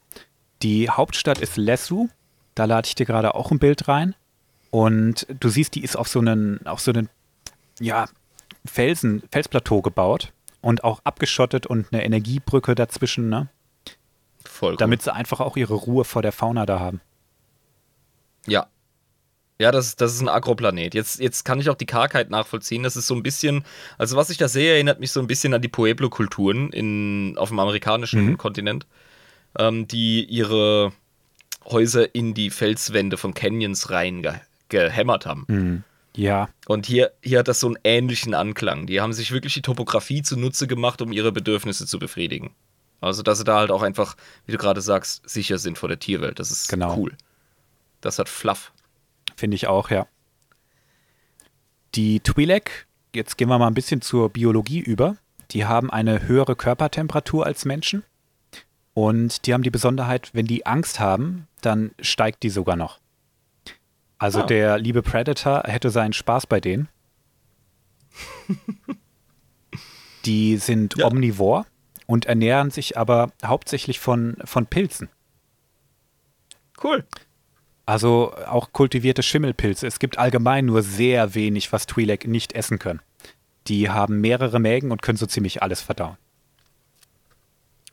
Die 0.61 0.89
Hauptstadt 0.89 1.39
ist 1.39 1.57
Lesu, 1.57 2.09
da 2.53 2.65
lade 2.65 2.87
ich 2.87 2.95
dir 2.95 3.05
gerade 3.05 3.33
auch 3.33 3.49
ein 3.51 3.59
Bild 3.59 3.87
rein. 3.87 4.13
Und 4.69 5.25
du 5.39 5.49
siehst, 5.49 5.75
die 5.75 5.83
ist 5.83 5.95
auf 5.95 6.07
so 6.07 6.19
einen, 6.19 6.65
auf 6.67 6.79
so 6.79 6.91
einen, 6.91 7.09
ja, 7.79 8.05
Felsen, 8.65 9.23
Felsplateau 9.31 9.81
gebaut 9.81 10.31
und 10.61 10.83
auch 10.83 11.01
abgeschottet 11.03 11.65
und 11.65 11.87
eine 11.91 12.03
Energiebrücke 12.03 12.75
dazwischen, 12.75 13.29
ne? 13.29 13.49
Voll. 14.45 14.77
Damit 14.77 15.01
sie 15.01 15.13
einfach 15.13 15.39
auch 15.39 15.57
ihre 15.57 15.73
Ruhe 15.73 16.03
vor 16.03 16.21
der 16.21 16.31
Fauna 16.31 16.65
da 16.65 16.79
haben. 16.79 17.01
Ja. 18.47 18.67
Ja, 19.59 19.71
das, 19.71 19.95
das 19.95 20.15
ist 20.15 20.21
ein 20.21 20.29
Agroplanet. 20.29 20.95
Jetzt, 20.95 21.19
jetzt 21.19 21.45
kann 21.45 21.59
ich 21.59 21.69
auch 21.69 21.75
die 21.75 21.85
Kargheit 21.85 22.31
nachvollziehen. 22.31 22.81
Das 22.81 22.95
ist 22.95 23.05
so 23.05 23.13
ein 23.13 23.21
bisschen, 23.21 23.63
also 23.99 24.17
was 24.17 24.31
ich 24.31 24.37
da 24.37 24.47
sehe, 24.47 24.73
erinnert 24.73 24.99
mich 24.99 25.11
so 25.11 25.19
ein 25.19 25.27
bisschen 25.27 25.53
an 25.53 25.61
die 25.61 25.67
Pueblo-Kulturen 25.67 27.37
auf 27.37 27.49
dem 27.49 27.59
amerikanischen 27.59 28.25
mhm. 28.25 28.37
Kontinent, 28.39 28.87
ähm, 29.59 29.87
die 29.87 30.25
ihre 30.25 30.93
Häuser 31.65 32.15
in 32.15 32.33
die 32.33 32.49
Felswände 32.49 33.17
von 33.17 33.35
Canyons 33.35 33.91
rein 33.91 34.23
ge 34.23 34.33
gehämmert 34.69 35.25
haben. 35.25 35.45
Mhm. 35.47 35.83
Ja. 36.15 36.49
Und 36.67 36.85
hier, 36.85 37.11
hier 37.21 37.39
hat 37.39 37.47
das 37.47 37.59
so 37.59 37.67
einen 37.67 37.77
ähnlichen 37.83 38.33
Anklang. 38.33 38.85
Die 38.87 39.01
haben 39.01 39.13
sich 39.13 39.31
wirklich 39.31 39.53
die 39.53 39.61
Topografie 39.61 40.21
zunutze 40.21 40.67
gemacht, 40.67 41.01
um 41.01 41.11
ihre 41.11 41.31
Bedürfnisse 41.31 41.85
zu 41.85 41.99
befriedigen. 41.99 42.53
Also, 42.99 43.23
dass 43.23 43.39
sie 43.39 43.43
da 43.43 43.57
halt 43.57 43.71
auch 43.71 43.81
einfach, 43.81 44.15
wie 44.45 44.51
du 44.51 44.57
gerade 44.57 44.81
sagst, 44.81 45.27
sicher 45.27 45.57
sind 45.57 45.77
vor 45.77 45.89
der 45.89 45.99
Tierwelt. 45.99 46.39
Das 46.39 46.51
ist 46.51 46.67
genau. 46.69 46.97
cool. 46.97 47.17
Das 47.99 48.19
hat 48.19 48.29
Fluff. 48.29 48.71
Finde 49.35 49.55
ich 49.55 49.67
auch, 49.67 49.89
ja. 49.89 50.07
Die 51.95 52.21
Twi'lek, 52.21 52.69
jetzt 53.13 53.37
gehen 53.37 53.49
wir 53.49 53.57
mal 53.57 53.67
ein 53.67 53.73
bisschen 53.73 54.01
zur 54.01 54.29
Biologie 54.29 54.79
über. 54.79 55.17
Die 55.51 55.65
haben 55.65 55.89
eine 55.91 56.27
höhere 56.27 56.55
Körpertemperatur 56.55 57.45
als 57.45 57.65
Menschen. 57.65 58.03
Und 58.93 59.45
die 59.45 59.53
haben 59.53 59.63
die 59.63 59.71
Besonderheit, 59.71 60.29
wenn 60.33 60.45
die 60.45 60.65
Angst 60.65 60.99
haben, 60.99 61.47
dann 61.61 61.91
steigt 61.99 62.43
die 62.43 62.49
sogar 62.49 62.75
noch. 62.75 63.00
Also 64.21 64.41
Ah. 64.41 64.45
der 64.45 64.77
liebe 64.77 65.01
Predator 65.01 65.63
hätte 65.65 65.89
seinen 65.89 66.13
Spaß 66.13 66.45
bei 66.45 66.59
denen. 66.59 66.89
die 70.25 70.57
sind 70.57 70.95
Ja. 70.97 71.07
omnivor 71.07 71.65
und 72.05 72.25
ernähren 72.25 72.69
sich 72.69 72.97
aber 72.97 73.31
hauptsächlich 73.43 73.99
von, 73.99 74.37
von 74.45 74.67
Pilzen. 74.67 75.09
Cool. 76.83 77.03
Also 77.87 78.33
auch 78.47 78.71
kultivierte 78.73 79.23
Schimmelpilze. 79.23 79.87
Es 79.87 79.97
gibt 79.97 80.19
allgemein 80.19 80.65
nur 80.65 80.83
sehr 80.83 81.33
wenig, 81.33 81.71
was 81.73 81.87
Twi'lek 81.87 82.27
nicht 82.27 82.53
essen 82.53 82.77
können. 82.77 83.01
Die 83.67 83.89
haben 83.89 84.21
mehrere 84.21 84.59
Mägen 84.59 84.91
und 84.91 85.01
können 85.01 85.17
so 85.17 85.25
ziemlich 85.25 85.63
alles 85.63 85.81
verdauen. 85.81 86.17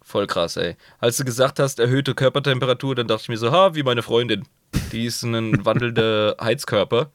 Voll 0.02 0.26
krass, 0.26 0.56
ey. 0.58 0.76
Als 0.98 1.16
du 1.16 1.24
gesagt 1.24 1.58
hast, 1.58 1.78
erhöhte 1.78 2.14
Körpertemperatur, 2.14 2.94
dann 2.94 3.06
dachte 3.08 3.22
ich 3.22 3.28
mir 3.30 3.36
so, 3.38 3.50
ha, 3.50 3.74
wie 3.74 3.82
meine 3.82 4.02
Freundin. 4.02 4.44
Die 4.92 5.04
ist 5.06 5.22
ein 5.22 5.64
wandelnder 5.64 6.36
Heizkörper. 6.40 7.10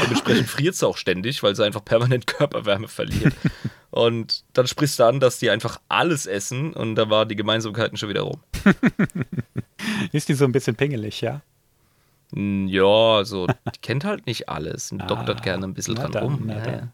Dementsprechend 0.00 0.48
friert 0.48 0.74
sie 0.74 0.86
auch 0.86 0.96
ständig, 0.96 1.42
weil 1.42 1.54
sie 1.54 1.64
einfach 1.64 1.84
permanent 1.84 2.26
Körperwärme 2.26 2.88
verliert. 2.88 3.34
Und 3.90 4.42
dann 4.54 4.66
sprichst 4.66 4.98
du 4.98 5.04
an, 5.04 5.20
dass 5.20 5.38
die 5.38 5.50
einfach 5.50 5.78
alles 5.88 6.24
essen 6.26 6.72
und 6.72 6.94
da 6.94 7.10
war 7.10 7.26
die 7.26 7.36
Gemeinsamkeiten 7.36 7.98
schon 7.98 8.08
wieder 8.08 8.22
rum. 8.22 8.40
Ist 10.12 10.28
die 10.28 10.34
so 10.34 10.44
ein 10.46 10.52
bisschen 10.52 10.76
pingelig, 10.76 11.20
ja? 11.20 11.42
Hm, 12.32 12.68
Ja, 12.68 13.22
so, 13.24 13.46
die 13.48 13.78
kennt 13.82 14.04
halt 14.04 14.26
nicht 14.26 14.48
alles 14.48 14.92
und 14.92 15.02
Ah, 15.02 15.06
doktert 15.06 15.42
gerne 15.42 15.66
ein 15.66 15.74
bisschen 15.74 15.96
dran 15.96 16.12
dann, 16.12 16.24
rum. 16.24 16.48
Ja, 16.48 16.66
ja. 16.70 16.88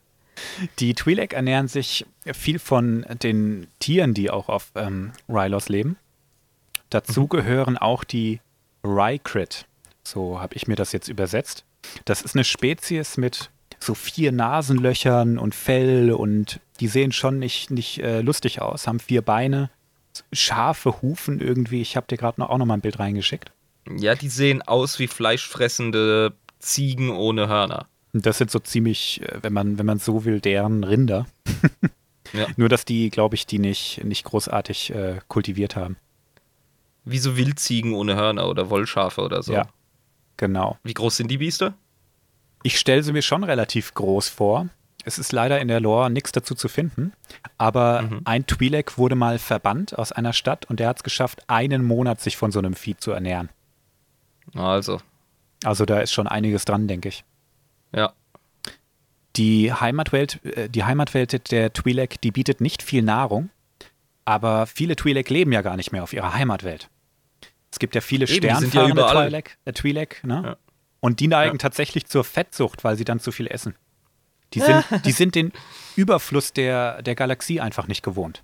Die 0.80 0.94
Twi'lek 0.94 1.34
ernähren 1.34 1.68
sich 1.68 2.04
viel 2.32 2.58
von 2.58 3.04
den 3.22 3.66
Tieren, 3.80 4.14
die 4.14 4.30
auch 4.30 4.48
auf 4.48 4.70
ähm, 4.74 5.12
Rylos 5.28 5.68
leben. 5.68 5.96
Dazu 6.90 7.22
Mhm. 7.22 7.28
gehören 7.28 7.78
auch 7.78 8.02
die 8.04 8.40
Rykrit. 8.84 9.66
So 10.10 10.40
habe 10.40 10.54
ich 10.54 10.66
mir 10.66 10.76
das 10.76 10.92
jetzt 10.92 11.08
übersetzt. 11.08 11.64
Das 12.04 12.22
ist 12.22 12.34
eine 12.34 12.44
Spezies 12.44 13.16
mit 13.16 13.50
so 13.78 13.94
vier 13.94 14.32
Nasenlöchern 14.32 15.38
und 15.38 15.54
Fell 15.54 16.12
und 16.12 16.60
die 16.80 16.88
sehen 16.88 17.12
schon 17.12 17.38
nicht, 17.38 17.70
nicht 17.70 17.98
äh, 18.02 18.20
lustig 18.22 18.60
aus, 18.60 18.86
haben 18.86 19.00
vier 19.00 19.22
Beine, 19.22 19.70
scharfe 20.32 21.02
Hufen 21.02 21.40
irgendwie. 21.40 21.80
Ich 21.80 21.96
habe 21.96 22.06
dir 22.08 22.16
gerade 22.16 22.40
noch, 22.40 22.50
auch 22.50 22.58
noch 22.58 22.66
mal 22.66 22.74
ein 22.74 22.80
Bild 22.80 22.98
reingeschickt. 22.98 23.52
ja, 23.96 24.14
die 24.14 24.28
sehen 24.28 24.62
aus 24.62 24.98
wie 24.98 25.06
fleischfressende 25.06 26.32
Ziegen 26.58 27.10
ohne 27.10 27.48
Hörner. 27.48 27.86
Das 28.12 28.38
sind 28.38 28.50
so 28.50 28.58
ziemlich, 28.58 29.22
äh, 29.22 29.38
wenn 29.42 29.52
man, 29.52 29.78
wenn 29.78 29.86
man 29.86 29.98
so 29.98 30.24
will, 30.24 30.40
deren 30.40 30.84
Rinder. 30.84 31.26
Ja. 32.34 32.46
Nur, 32.58 32.68
dass 32.68 32.84
die, 32.84 33.08
glaube 33.08 33.36
ich, 33.36 33.46
die 33.46 33.58
nicht, 33.58 34.04
nicht 34.04 34.22
großartig 34.24 34.90
äh, 34.90 35.18
kultiviert 35.28 35.76
haben. 35.76 35.96
Wie 37.06 37.16
so 37.16 37.38
Wildziegen 37.38 37.94
ohne 37.94 38.16
Hörner 38.16 38.48
oder 38.50 38.68
Wollschafe 38.68 39.22
oder 39.22 39.42
so. 39.42 39.54
Ja, 39.54 39.66
genau. 40.38 40.78
Wie 40.82 40.94
groß 40.94 41.18
sind 41.18 41.30
die 41.30 41.38
Biester? 41.38 41.74
Ich 42.62 42.78
stelle 42.78 43.02
sie 43.02 43.12
mir 43.12 43.22
schon 43.22 43.44
relativ 43.44 43.92
groß 43.94 44.28
vor. 44.30 44.68
Es 45.04 45.18
ist 45.18 45.32
leider 45.32 45.60
in 45.60 45.68
der 45.68 45.80
Lore 45.80 46.10
nichts 46.10 46.32
dazu 46.32 46.54
zu 46.54 46.68
finden. 46.68 47.12
Aber 47.56 48.02
Mhm. 48.02 48.20
ein 48.24 48.44
Twi'lek 48.44 48.98
wurde 48.98 49.14
mal 49.14 49.38
verbannt 49.38 49.96
aus 49.98 50.10
einer 50.12 50.32
Stadt 50.32 50.64
und 50.66 50.80
der 50.80 50.88
hat 50.88 50.96
es 50.98 51.02
geschafft, 51.04 51.42
einen 51.48 51.84
Monat 51.84 52.20
sich 52.20 52.36
von 52.36 52.50
so 52.50 52.58
einem 52.58 52.74
Vieh 52.74 52.96
zu 52.96 53.12
ernähren. 53.12 53.48
Also, 54.54 55.00
Also 55.64 55.84
da 55.84 56.00
ist 56.00 56.12
schon 56.12 56.26
einiges 56.26 56.64
dran, 56.64 56.88
denke 56.88 57.08
ich. 57.10 57.24
ja. 57.92 58.12
Die 59.36 59.72
Heimatwelt, 59.72 60.44
äh, 60.44 60.68
die 60.68 60.82
Heimatwelt 60.84 61.50
der 61.52 61.72
Twi'lek, 61.72 62.20
die 62.20 62.32
bietet 62.32 62.60
nicht 62.60 62.82
viel 62.82 63.02
Nahrung, 63.02 63.50
aber 64.24 64.66
viele 64.66 64.94
Twi'lek 64.94 65.32
leben 65.32 65.52
ja 65.52 65.62
gar 65.62 65.76
nicht 65.76 65.92
mehr 65.92 66.02
auf 66.02 66.12
ihrer 66.12 66.34
Heimatwelt. 66.34 66.88
Es 67.78 67.80
gibt 67.80 67.94
ja 67.94 68.00
viele 68.00 68.26
ja 68.26 68.34
sternfahrende 68.34 69.00
überall. 69.02 69.28
Twi'lek, 69.28 69.50
äh, 69.64 69.70
Twi'lek 69.70 70.26
ne? 70.26 70.42
Ja. 70.44 70.56
und 70.98 71.20
die 71.20 71.28
neigen 71.28 71.54
Ja. 71.54 71.58
tatsächlich 71.58 72.06
zur 72.06 72.24
Fettsucht, 72.24 72.82
weil 72.82 72.96
sie 72.96 73.04
dann 73.04 73.20
zu 73.20 73.30
viel 73.30 73.46
essen. 73.46 73.76
Die 74.54 74.58
sind, 74.66 74.84
die 75.04 75.12
sind 75.12 75.36
den 75.36 75.52
Überfluss 75.94 76.52
der, 76.52 77.02
der 77.02 77.14
Galaxie 77.14 77.60
einfach 77.60 77.86
nicht 77.86 78.02
gewohnt. 78.02 78.42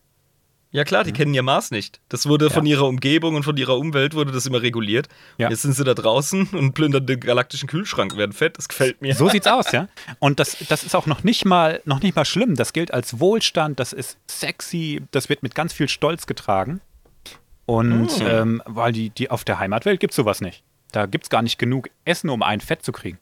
Ja 0.71 0.85
klar, 0.85 1.03
die 1.03 1.11
kennen 1.13 1.35
ihr 1.35 1.43
Maß 1.43 1.73
nicht. 1.73 2.01
Das 2.09 2.27
wurde 2.29 2.51
von 2.51 2.65
ihrer 2.65 2.87
Umgebung 2.87 3.35
und 3.35 3.43
von 3.45 3.57
ihrer 3.57 3.77
Umwelt 3.77 4.15
wurde 4.15 4.31
das 4.31 4.47
immer 4.47 4.63
reguliert. 4.63 5.09
Ja. 5.37 5.49
Jetzt 5.51 5.63
sind 5.63 5.73
sie 5.73 5.83
da 5.85 5.95
draußen 5.95 6.47
und 6.53 6.75
plündern 6.75 7.07
den 7.07 7.19
galaktischen 7.19 7.69
Kühlschrank, 7.69 8.17
werden 8.17 8.33
fett. 8.33 8.57
Das 8.57 8.69
gefällt 8.69 9.03
mir. 9.03 9.17
So 9.17 9.29
sieht's 9.29 9.47
aus, 9.49 9.73
ja. 9.73 9.89
Und 10.21 10.39
das, 10.39 10.57
das 10.69 10.85
ist 10.85 10.95
auch 10.95 11.07
noch 11.07 11.25
nicht 11.25 11.45
mal 11.45 11.81
noch 11.85 12.03
nicht 12.03 12.15
mal 12.15 12.25
schlimm. 12.25 12.55
Das 12.55 12.73
gilt 12.73 12.95
als 12.95 13.19
Wohlstand, 13.19 13.81
das 13.81 13.93
ist 13.93 14.17
sexy, 14.31 15.03
das 15.11 15.29
wird 15.29 15.43
mit 15.43 15.57
ganz 15.57 15.73
viel 15.73 15.89
Stolz 15.89 16.27
getragen. 16.27 16.81
Und 17.67 18.11
Hm. 18.21 18.27
ähm, 18.27 18.63
weil 18.67 18.93
die, 18.93 19.11
die 19.11 19.31
auf 19.31 19.45
der 19.45 19.59
Heimatwelt 19.59 20.01
gibt's 20.01 20.17
sowas 20.17 20.41
nicht. 20.41 20.63
Da 20.93 21.07
gibt's 21.07 21.31
gar 21.31 21.43
nicht 21.43 21.59
genug 21.59 21.89
Essen, 22.05 22.31
um 22.31 22.43
ein 22.43 22.61
Fett 22.61 22.83
zu 22.85 22.93
kriegen. 22.93 23.19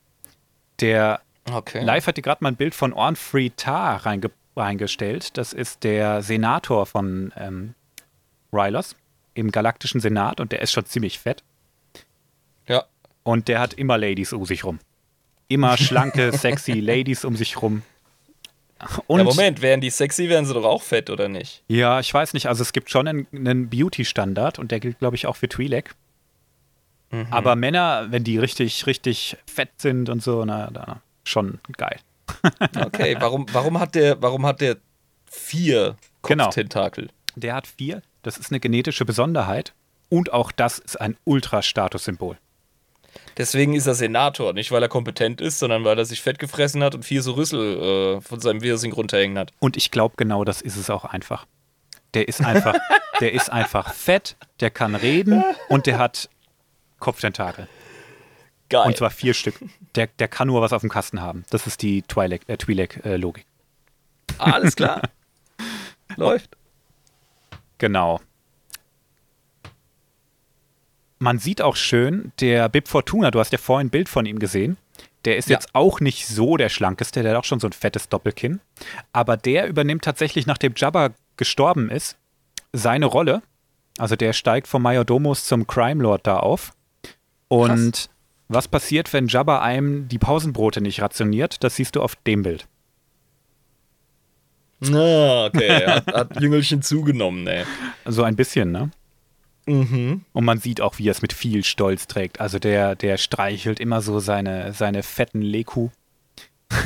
Der 0.81 1.20
Okay. 1.50 1.83
Live 1.83 2.07
hat 2.07 2.16
dir 2.16 2.22
gerade 2.22 2.42
mal 2.44 2.50
ein 2.52 2.57
Bild 2.57 2.74
von 2.74 2.92
Ornfree 2.92 3.50
Tar 3.57 4.07
reinge 4.07 4.31
reingestellt. 4.55 5.37
Das 5.38 5.52
ist 5.52 5.83
der 5.83 6.22
Senator 6.22 6.87
von 6.87 7.33
ähm, 7.37 7.74
Rylos 8.52 8.96
im 9.35 9.50
Galaktischen 9.50 10.00
Senat 10.00 10.40
und 10.40 10.52
der 10.52 10.61
ist 10.61 10.72
schon 10.72 10.85
ziemlich 10.85 11.18
fett. 11.18 11.42
Ja. 12.68 12.85
Und 13.22 13.48
der 13.48 13.61
hat 13.61 13.74
immer 13.74 13.96
Ladies 13.98 14.33
um 14.33 14.44
sich 14.44 14.64
rum. 14.64 14.78
Immer 15.48 15.76
schlanke, 15.78 16.33
sexy 16.33 16.74
Ladies 16.81 17.24
um 17.24 17.35
sich 17.35 17.61
rum. 17.62 17.83
Und 19.07 19.18
ja, 19.18 19.25
Moment, 19.25 19.62
wären 19.62 19.81
die 19.81 19.90
sexy, 19.90 20.29
wären 20.29 20.45
sie 20.45 20.55
doch 20.55 20.64
auch 20.64 20.83
fett, 20.83 21.11
oder 21.11 21.29
nicht? 21.29 21.62
Ja, 21.68 22.01
ich 22.01 22.12
weiß 22.12 22.35
nicht. 22.35 22.47
Also 22.47 22.62
es 22.62 22.73
gibt 22.73 22.90
schon 22.90 23.07
einen, 23.07 23.27
einen 23.33 23.68
Beauty-Standard 23.71 24.59
und 24.59 24.71
der 24.71 24.81
gilt, 24.81 24.99
glaube 24.99 25.16
ich, 25.16 25.27
auch 25.27 25.37
für 25.37 25.47
Twi'lek. 25.47 25.90
Mhm. 27.11 27.27
Aber 27.31 27.57
Männer, 27.57 28.07
wenn 28.11 28.25
die 28.25 28.38
richtig, 28.38 28.87
richtig 28.87 29.37
fett 29.47 29.71
sind 29.79 30.09
und 30.09 30.23
so, 30.23 30.45
na, 30.45 30.71
da 30.71 31.01
schon 31.25 31.61
geil. 31.77 31.99
Okay, 32.77 33.16
warum, 33.21 33.47
warum, 33.53 33.79
hat 33.79 33.95
der, 33.95 34.21
warum 34.23 34.47
hat 34.47 34.61
der 34.61 34.77
vier 35.31 35.97
Genau. 36.23 36.45
Kopftentakel? 36.45 37.09
Der 37.37 37.55
hat 37.55 37.66
vier. 37.66 38.03
Das 38.23 38.38
ist 38.38 38.51
eine 38.51 38.61
genetische 38.61 39.05
Besonderheit. 39.05 39.75
Und 40.09 40.33
auch 40.33 40.53
das 40.53 40.79
ist 40.79 41.01
ein 41.01 41.16
Ultra-Statussymbol. 41.25 42.37
Deswegen 43.37 43.75
ist 43.75 43.87
er 43.87 43.94
Senator, 43.94 44.53
nicht 44.53 44.70
weil 44.72 44.83
er 44.83 44.88
kompetent 44.88 45.40
ist, 45.40 45.59
sondern 45.59 45.85
weil 45.85 45.98
er 45.98 46.05
sich 46.05 46.20
fett 46.22 46.38
gefressen 46.38 46.83
hat 46.83 46.94
und 46.94 47.05
vier 47.05 47.22
so 47.22 47.33
Rüssel 47.33 48.18
äh, 48.18 48.20
von 48.20 48.40
seinem 48.40 48.62
Wirsing 48.62 48.92
runterhängen 48.92 49.38
hat. 49.38 49.53
Und 49.59 49.77
ich 49.77 49.90
glaube, 49.90 50.14
genau 50.16 50.44
das 50.44 50.61
ist 50.61 50.77
es 50.77 50.90
auch 50.90 51.05
einfach. 51.05 51.46
Der 52.14 52.29
ist 52.29 52.44
einfach, 52.44 52.75
der 53.20 53.33
ist 53.33 53.51
einfach 53.51 53.94
fett, 53.94 54.37
der 54.61 54.70
kann 54.70 54.94
reden 54.94 55.42
und 55.68 55.87
der 55.87 55.98
hat 55.98 56.29
Kopftentakel. 56.98 57.68
Geil. 58.68 58.87
Und 58.87 58.96
zwar 58.96 59.11
vier 59.11 59.35
Stück. 59.35 59.57
Der, 59.94 60.07
der 60.07 60.29
kann 60.29 60.48
nur 60.48 60.61
was 60.62 60.72
auf 60.72 60.81
dem 60.81 60.90
Kasten 60.90 61.20
haben. 61.20 61.44
Das 61.51 61.66
ist 61.66 61.83
die 61.83 62.03
Twi'lek- 62.03 62.48
äh, 62.48 62.55
Twi'lek-Logik. 62.55 63.44
Alles 64.38 64.77
klar. 64.77 65.03
Läuft. 66.16 66.57
Genau. 67.79 68.20
Man 71.22 71.38
sieht 71.38 71.62
auch 71.62 71.76
schön, 71.76 72.32
der 72.40 72.68
Bib 72.68 72.88
Fortuna, 72.88 73.30
du 73.30 73.38
hast 73.38 73.52
ja 73.52 73.58
vorhin 73.58 73.87
ein 73.87 73.90
Bild 73.90 74.08
von 74.08 74.26
ihm 74.26 74.40
gesehen, 74.40 74.76
der 75.24 75.37
ist 75.37 75.48
Ja. 75.48 75.54
jetzt 75.54 75.72
auch 75.72 76.00
nicht 76.00 76.26
so 76.26 76.56
der 76.56 76.68
schlankeste, 76.68 77.22
der 77.22 77.30
hat 77.30 77.38
auch 77.38 77.44
schon 77.44 77.61
so 77.61 77.68
ein 77.68 77.72
fettes 77.72 78.08
Doppelkinn. 78.08 78.58
Aber 79.12 79.37
der 79.37 79.68
übernimmt 79.68 80.02
tatsächlich, 80.02 80.46
nachdem 80.48 80.72
Jabba 80.74 81.11
gestorben 81.37 81.90
ist, 81.90 82.16
seine 82.72 83.06
Rolle. 83.06 83.40
Also 83.98 84.16
der 84.16 84.32
steigt 84.32 84.66
vom 84.66 84.82
Majordomus 84.82 85.44
zum 85.44 85.68
Crime 85.68 86.02
Lord 86.02 86.26
da 86.26 86.38
auf. 86.38 86.72
Und 87.46 88.11
was 88.48 88.66
passiert, 88.66 89.12
wenn 89.12 89.28
Jabba 89.28 89.61
einem 89.61 90.08
die 90.08 90.18
Pausenbrote 90.18 90.80
nicht 90.80 91.00
rationiert? 91.02 91.62
Das 91.62 91.76
siehst 91.76 91.94
du 91.94 92.02
auf 92.02 92.16
dem 92.16 92.42
Bild. 92.42 92.66
Na, 94.80 95.44
okay. 95.46 95.87
Hat, 95.87 96.06
hat 96.12 96.40
Jüngelchen 96.40 96.82
zugenommen, 96.82 97.46
ey. 97.46 97.64
So 98.06 98.24
ein 98.24 98.35
bisschen, 98.35 98.72
ne? 98.72 98.90
Mhm. 99.66 100.22
Und 100.33 100.44
man 100.44 100.59
sieht 100.59 100.81
auch, 100.81 100.98
wie 100.98 101.09
er 101.09 101.12
es 101.12 101.22
mit 101.22 101.33
viel 101.33 101.64
Stolz 101.64 102.07
trägt. 102.07 102.40
Also 102.40 102.59
der, 102.59 102.94
der 102.96 103.16
streichelt 103.16 103.81
immer 103.81 104.03
so 104.03 104.18
seine, 104.18 104.72
seine 104.72 105.03
fetten 105.03 105.42
Leku. 105.42 105.90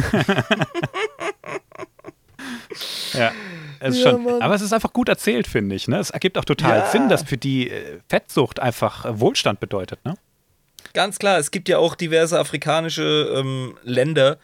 ja. 3.14 3.32
Es 3.78 3.96
ist 3.96 4.04
Ja, 4.04 4.10
schon, 4.12 4.42
aber 4.42 4.54
es 4.54 4.62
ist 4.62 4.72
einfach 4.72 4.92
gut 4.92 5.08
erzählt, 5.08 5.46
finde 5.46 5.74
ich. 5.76 5.86
Ne? 5.88 5.98
Es 5.98 6.10
ergibt 6.10 6.38
auch 6.38 6.44
total 6.44 6.78
Ja. 6.78 6.90
Sinn, 6.90 7.08
dass 7.08 7.22
für 7.24 7.36
die 7.36 7.70
äh, 7.70 7.98
Fettsucht 8.08 8.60
einfach 8.60 9.04
äh, 9.04 9.20
Wohlstand 9.20 9.60
bedeutet. 9.60 10.04
Ne? 10.04 10.14
Ganz 10.94 11.18
klar, 11.18 11.38
es 11.38 11.50
gibt 11.50 11.68
ja 11.68 11.78
auch 11.78 11.94
diverse 11.94 12.38
afrikanische 12.38 13.32
ähm, 13.36 13.76
Länder, 13.82 14.38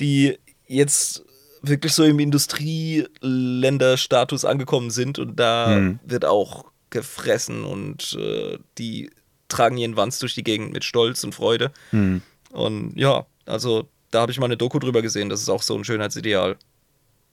die 0.00 0.38
jetzt 0.66 1.24
wirklich 1.62 1.92
so 1.94 2.04
im 2.04 2.18
Industrieländerstatus 2.20 4.44
angekommen 4.44 4.90
sind 4.90 5.18
und 5.18 5.36
da 5.40 5.66
Hm. 5.68 5.98
wird 6.04 6.24
auch 6.26 6.66
gefressen 6.90 7.64
und 7.64 8.16
äh, 8.18 8.58
die 8.78 9.10
tragen 9.48 9.76
ihren 9.76 9.96
Wanz 9.96 10.18
durch 10.18 10.34
die 10.34 10.44
Gegend 10.44 10.72
mit 10.72 10.84
Stolz 10.84 11.22
und 11.24 11.34
Freude. 11.34 11.72
Hm. 11.90 12.22
Und 12.50 12.96
ja, 12.96 13.26
also 13.44 13.88
da 14.10 14.20
habe 14.22 14.32
ich 14.32 14.38
mal 14.38 14.46
eine 14.46 14.56
Doku 14.56 14.78
drüber 14.78 15.02
gesehen. 15.02 15.28
Das 15.28 15.40
ist 15.40 15.48
auch 15.48 15.62
so 15.62 15.76
ein 15.76 15.84
Schönheitsideal. 15.84 16.56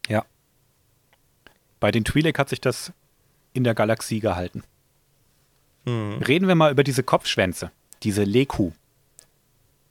Ja. 0.07 0.25
Bei 1.79 1.91
den 1.91 2.03
Twi'lek 2.03 2.37
hat 2.37 2.49
sich 2.49 2.61
das 2.61 2.91
in 3.53 3.63
der 3.63 3.75
Galaxie 3.75 4.19
gehalten. 4.19 4.63
Hm. 5.85 6.21
Reden 6.27 6.47
wir 6.47 6.55
mal 6.55 6.71
über 6.71 6.83
diese 6.83 7.03
Kopfschwänze, 7.03 7.71
diese 8.03 8.23
Leku. 8.23 8.67
ja, 8.67 8.73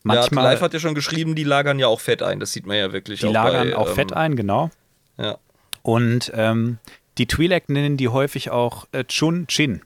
Manchmal, 0.03 0.45
Live 0.45 0.61
hat 0.61 0.73
ja 0.75 0.81
schon 0.81 0.95
geschrieben, 0.95 1.35
die 1.35 1.45
lagern 1.45 1.79
ja 1.79 1.87
auch 1.87 2.01
Fett 2.01 2.23
ein. 2.23 2.41
Das 2.41 2.53
sieht 2.53 2.67
man 2.67 2.77
ja 2.77 2.93
wirklich 2.93 3.21
die 3.21 3.27
auch 3.27 3.33
lagern 3.33 3.71
bei, 3.71 3.77
auch 3.77 3.89
ähm, 3.89 3.95
Fett 3.95 4.13
ein, 4.13 4.37
genau. 4.37 4.71
Ja. 5.19 5.39
Und 5.83 6.33
ähm, 6.35 6.79
die 7.19 7.27
Twi'lek 7.27 7.65
nennen 7.69 7.97
die 7.97 8.09
häufig 8.09 8.51
auch 8.51 8.87
äh, 8.93 9.05
Chun 9.05 9.47
Chin. 9.47 9.83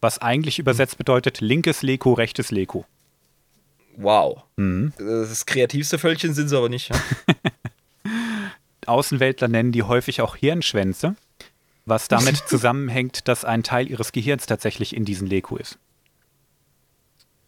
Was 0.00 0.18
eigentlich 0.18 0.58
übersetzt 0.58 0.98
bedeutet 0.98 1.40
linkes 1.40 1.82
Leku, 1.82 2.12
rechtes 2.12 2.50
Leku. 2.50 2.84
Wow. 3.96 4.44
Mhm. 4.56 4.92
Das 4.98 5.44
kreativste 5.46 5.98
Völkchen 5.98 6.32
sind 6.32 6.48
sie 6.48 6.56
aber 6.56 6.68
nicht. 6.68 6.88
Ja? 6.88 7.00
Außenweltler 8.86 9.48
nennen 9.48 9.72
die 9.72 9.82
häufig 9.82 10.22
auch 10.22 10.36
Hirnschwänze, 10.36 11.16
was 11.84 12.08
damit 12.08 12.36
zusammenhängt, 12.36 13.28
dass 13.28 13.44
ein 13.44 13.62
Teil 13.62 13.90
ihres 13.90 14.12
Gehirns 14.12 14.46
tatsächlich 14.46 14.96
in 14.96 15.04
diesen 15.04 15.26
Leku 15.26 15.56
ist. 15.56 15.78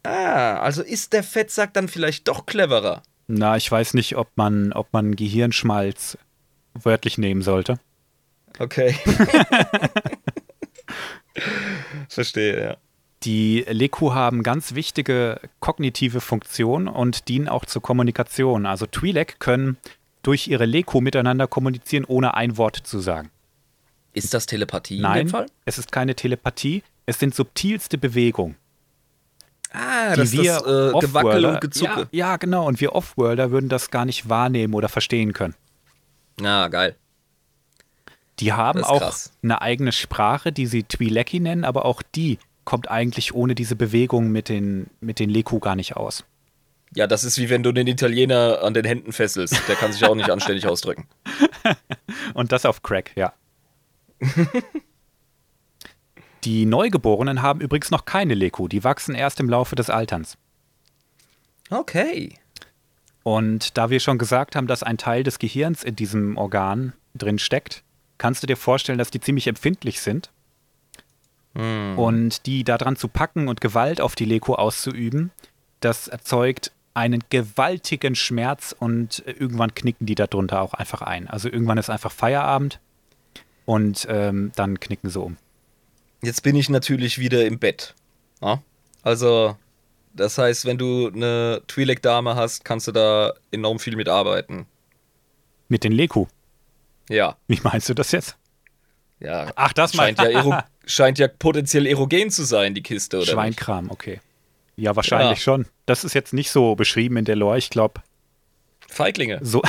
ah, 0.02 0.58
also 0.58 0.82
ist 0.82 1.12
der 1.14 1.22
Fettsack 1.22 1.72
dann 1.72 1.88
vielleicht 1.88 2.28
doch 2.28 2.44
cleverer. 2.44 3.02
Na, 3.28 3.56
ich 3.56 3.70
weiß 3.70 3.94
nicht, 3.94 4.16
ob 4.16 4.28
man, 4.36 4.72
ob 4.72 4.92
man 4.92 5.16
Gehirnschmalz 5.16 6.18
wörtlich 6.74 7.18
nehmen 7.18 7.42
sollte. 7.42 7.78
Okay. 8.58 8.94
Verstehe, 12.08 12.64
ja. 12.64 12.76
Die 13.24 13.64
Leku 13.68 14.14
haben 14.14 14.42
ganz 14.42 14.74
wichtige 14.74 15.40
kognitive 15.60 16.20
Funktionen 16.20 16.88
und 16.88 17.28
dienen 17.28 17.48
auch 17.48 17.64
zur 17.64 17.80
Kommunikation. 17.80 18.66
Also 18.66 18.86
Twi'lek 18.86 19.38
können 19.38 19.76
durch 20.22 20.48
ihre 20.48 20.66
Leku 20.66 21.00
miteinander 21.00 21.46
kommunizieren, 21.46 22.04
ohne 22.04 22.34
ein 22.34 22.56
Wort 22.56 22.76
zu 22.76 22.98
sagen. 22.98 23.30
Ist 24.12 24.34
das 24.34 24.46
Telepathie 24.46 24.96
in 24.96 25.02
Nein, 25.02 25.26
dem 25.26 25.28
Fall? 25.28 25.46
es 25.64 25.78
ist 25.78 25.92
keine 25.92 26.14
Telepathie, 26.14 26.82
es 27.06 27.18
sind 27.18 27.34
subtilste 27.34 27.96
Bewegungen. 27.96 28.56
Ah, 29.72 30.12
die 30.12 30.20
das 30.20 30.32
ist 30.32 30.42
wir 30.42 30.52
das 30.52 30.62
äh, 30.62 30.64
Gewackel 31.00 31.44
Offworlder- 31.44 31.48
und 31.54 31.60
Gezucke. 31.60 32.08
Ja, 32.10 32.28
ja, 32.28 32.36
genau. 32.36 32.66
Und 32.66 32.80
wir 32.80 32.94
Offworlder 32.94 33.50
würden 33.50 33.70
das 33.70 33.90
gar 33.90 34.04
nicht 34.04 34.28
wahrnehmen 34.28 34.74
oder 34.74 34.90
verstehen 34.90 35.32
können. 35.32 35.54
Ja, 36.40 36.68
geil. 36.68 36.96
Die 38.40 38.52
haben 38.52 38.82
auch 38.82 39.00
krass. 39.00 39.32
eine 39.42 39.60
eigene 39.62 39.92
Sprache, 39.92 40.52
die 40.52 40.66
sie 40.66 40.82
Twi'leki 40.82 41.40
nennen, 41.40 41.64
aber 41.64 41.84
auch 41.84 42.02
die 42.02 42.38
kommt 42.64 42.90
eigentlich 42.90 43.34
ohne 43.34 43.54
diese 43.54 43.76
Bewegung 43.76 44.30
mit 44.30 44.48
den, 44.48 44.88
mit 45.00 45.18
den 45.18 45.30
Leku 45.30 45.58
gar 45.58 45.76
nicht 45.76 45.96
aus. 45.96 46.24
Ja, 46.94 47.06
das 47.06 47.24
ist 47.24 47.38
wie 47.38 47.48
wenn 47.48 47.62
du 47.62 47.72
den 47.72 47.86
Italiener 47.86 48.60
an 48.62 48.74
den 48.74 48.84
Händen 48.84 49.12
fesselst. 49.12 49.56
Der 49.68 49.76
kann 49.76 49.92
sich 49.92 50.04
auch 50.04 50.14
nicht 50.14 50.30
anständig 50.32 50.66
ausdrücken. 50.66 51.06
Und 52.34 52.52
das 52.52 52.66
auf 52.66 52.82
Crack, 52.82 53.12
ja. 53.16 53.32
die 56.44 56.66
Neugeborenen 56.66 57.42
haben 57.42 57.60
übrigens 57.60 57.90
noch 57.90 58.04
keine 58.04 58.34
Leku, 58.34 58.68
die 58.68 58.84
wachsen 58.84 59.14
erst 59.14 59.40
im 59.40 59.48
Laufe 59.48 59.74
des 59.74 59.90
Alterns. 59.90 60.36
Okay. 61.70 62.38
Und 63.22 63.76
da 63.78 63.90
wir 63.90 64.00
schon 64.00 64.18
gesagt 64.18 64.56
haben, 64.56 64.66
dass 64.66 64.82
ein 64.82 64.98
Teil 64.98 65.22
des 65.22 65.38
Gehirns 65.38 65.84
in 65.84 65.96
diesem 65.96 66.36
Organ 66.36 66.92
drin 67.14 67.38
steckt, 67.38 67.82
kannst 68.18 68.42
du 68.42 68.46
dir 68.46 68.56
vorstellen, 68.56 68.98
dass 68.98 69.10
die 69.10 69.20
ziemlich 69.20 69.46
empfindlich 69.46 70.00
sind. 70.00 70.30
Und 71.96 72.46
die 72.46 72.64
daran 72.64 72.96
zu 72.96 73.08
packen 73.08 73.48
und 73.48 73.60
Gewalt 73.60 74.00
auf 74.00 74.14
die 74.14 74.24
Leku 74.24 74.54
auszuüben, 74.54 75.30
das 75.80 76.08
erzeugt 76.08 76.72
einen 76.94 77.22
gewaltigen 77.30 78.14
Schmerz 78.14 78.74
und 78.78 79.22
irgendwann 79.26 79.74
knicken 79.74 80.06
die 80.06 80.14
darunter 80.14 80.60
auch 80.62 80.74
einfach 80.74 81.02
ein. 81.02 81.28
Also 81.28 81.48
irgendwann 81.48 81.78
ist 81.78 81.90
einfach 81.90 82.12
Feierabend 82.12 82.80
und 83.64 84.06
ähm, 84.08 84.52
dann 84.56 84.80
knicken 84.80 85.10
sie 85.10 85.20
um. 85.20 85.36
Jetzt 86.22 86.42
bin 86.42 86.56
ich 86.56 86.68
natürlich 86.68 87.18
wieder 87.18 87.44
im 87.44 87.58
Bett. 87.58 87.94
Ja? 88.40 88.62
Also, 89.02 89.56
das 90.14 90.38
heißt, 90.38 90.64
wenn 90.66 90.78
du 90.78 91.08
eine 91.08 91.62
Twi'lek-Dame 91.68 92.34
hast, 92.36 92.64
kannst 92.64 92.88
du 92.88 92.92
da 92.92 93.32
enorm 93.50 93.78
viel 93.78 93.96
mitarbeiten. 93.96 94.66
Mit 95.68 95.84
den 95.84 95.92
Leku. 95.92 96.26
Ja. 97.08 97.36
Wie 97.48 97.60
meinst 97.62 97.88
du 97.88 97.94
das 97.94 98.12
jetzt? 98.12 98.36
Ja. 99.20 99.52
Ach, 99.54 99.72
das 99.72 99.94
scheint 99.94 100.18
ja, 100.18 100.26
ero 100.26 100.58
scheint 100.86 101.18
ja 101.18 101.28
potenziell 101.28 101.86
erogen 101.86 102.30
zu 102.30 102.44
sein, 102.44 102.74
die 102.74 102.82
Kiste, 102.82 103.16
oder? 103.18 103.24
nicht? 103.24 103.32
Schweinkram, 103.34 103.90
okay. 103.90 104.20
Ja, 104.76 104.96
wahrscheinlich 104.96 105.38
Ja. 105.38 105.42
schon. 105.42 105.66
Das 105.86 106.04
ist 106.04 106.14
jetzt 106.14 106.32
nicht 106.32 106.50
so 106.50 106.74
beschrieben 106.74 107.16
in 107.16 107.24
der 107.24 107.36
Lore. 107.36 107.58
Ich 107.58 107.70
glaube, 107.70 108.02
Feiglinge. 108.88 109.38
so, 109.42 109.62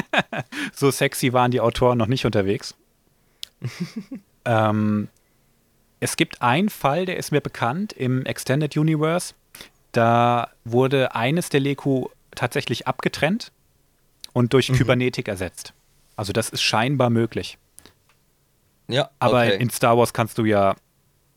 so 0.74 0.90
sexy 0.90 1.32
waren 1.32 1.50
die 1.50 1.60
Autoren 1.60 1.98
noch 1.98 2.06
nicht 2.06 2.26
unterwegs. 2.26 2.74
ähm, 4.44 5.08
es 6.00 6.16
gibt 6.16 6.42
einen 6.42 6.68
Fall, 6.68 7.06
der 7.06 7.16
ist 7.16 7.30
mir 7.30 7.40
bekannt 7.40 7.92
im 7.92 8.26
Extended 8.26 8.76
Universe. 8.76 9.34
Da 9.92 10.48
wurde 10.64 11.14
eines 11.14 11.48
der 11.48 11.60
Leku 11.60 12.06
tatsächlich 12.34 12.86
abgetrennt 12.86 13.52
und 14.32 14.52
durch 14.52 14.68
Kybernetik 14.72 15.28
ersetzt. 15.28 15.74
Also 16.16 16.32
das 16.32 16.48
ist 16.48 16.62
scheinbar 16.62 17.10
möglich. 17.10 17.58
Ja, 18.88 19.10
Aber 19.18 19.42
okay. 19.42 19.56
in 19.56 19.70
Star 19.70 19.96
Wars 19.96 20.12
kannst 20.12 20.38
du 20.38 20.44
ja 20.44 20.76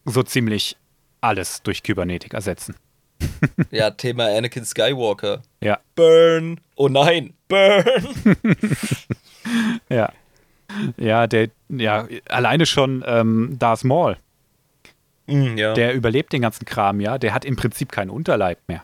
so 0.05 0.23
ziemlich 0.23 0.77
alles 1.21 1.61
durch 1.63 1.83
Kybernetik 1.83 2.33
ersetzen. 2.33 2.75
ja, 3.71 3.91
Thema 3.91 4.25
Anakin 4.25 4.65
Skywalker. 4.65 5.41
Ja, 5.61 5.79
Burn. 5.95 6.59
Oh 6.75 6.89
nein, 6.89 7.33
burn. 7.47 7.85
ja. 9.89 10.11
Ja, 10.97 11.27
der, 11.27 11.49
ja, 11.69 12.07
alleine 12.27 12.65
schon 12.65 13.03
ähm, 13.07 13.55
Darth 13.59 13.83
Maul, 13.83 14.17
Mm, 15.27 15.57
ja. 15.57 15.73
der 15.73 15.93
überlebt 15.93 16.33
den 16.33 16.41
ganzen 16.41 16.65
Kram, 16.65 16.99
ja, 16.99 17.17
der 17.17 17.33
hat 17.33 17.45
im 17.45 17.55
Prinzip 17.55 17.91
keinen 17.91 18.09
Unterleib 18.09 18.59
mehr. 18.67 18.83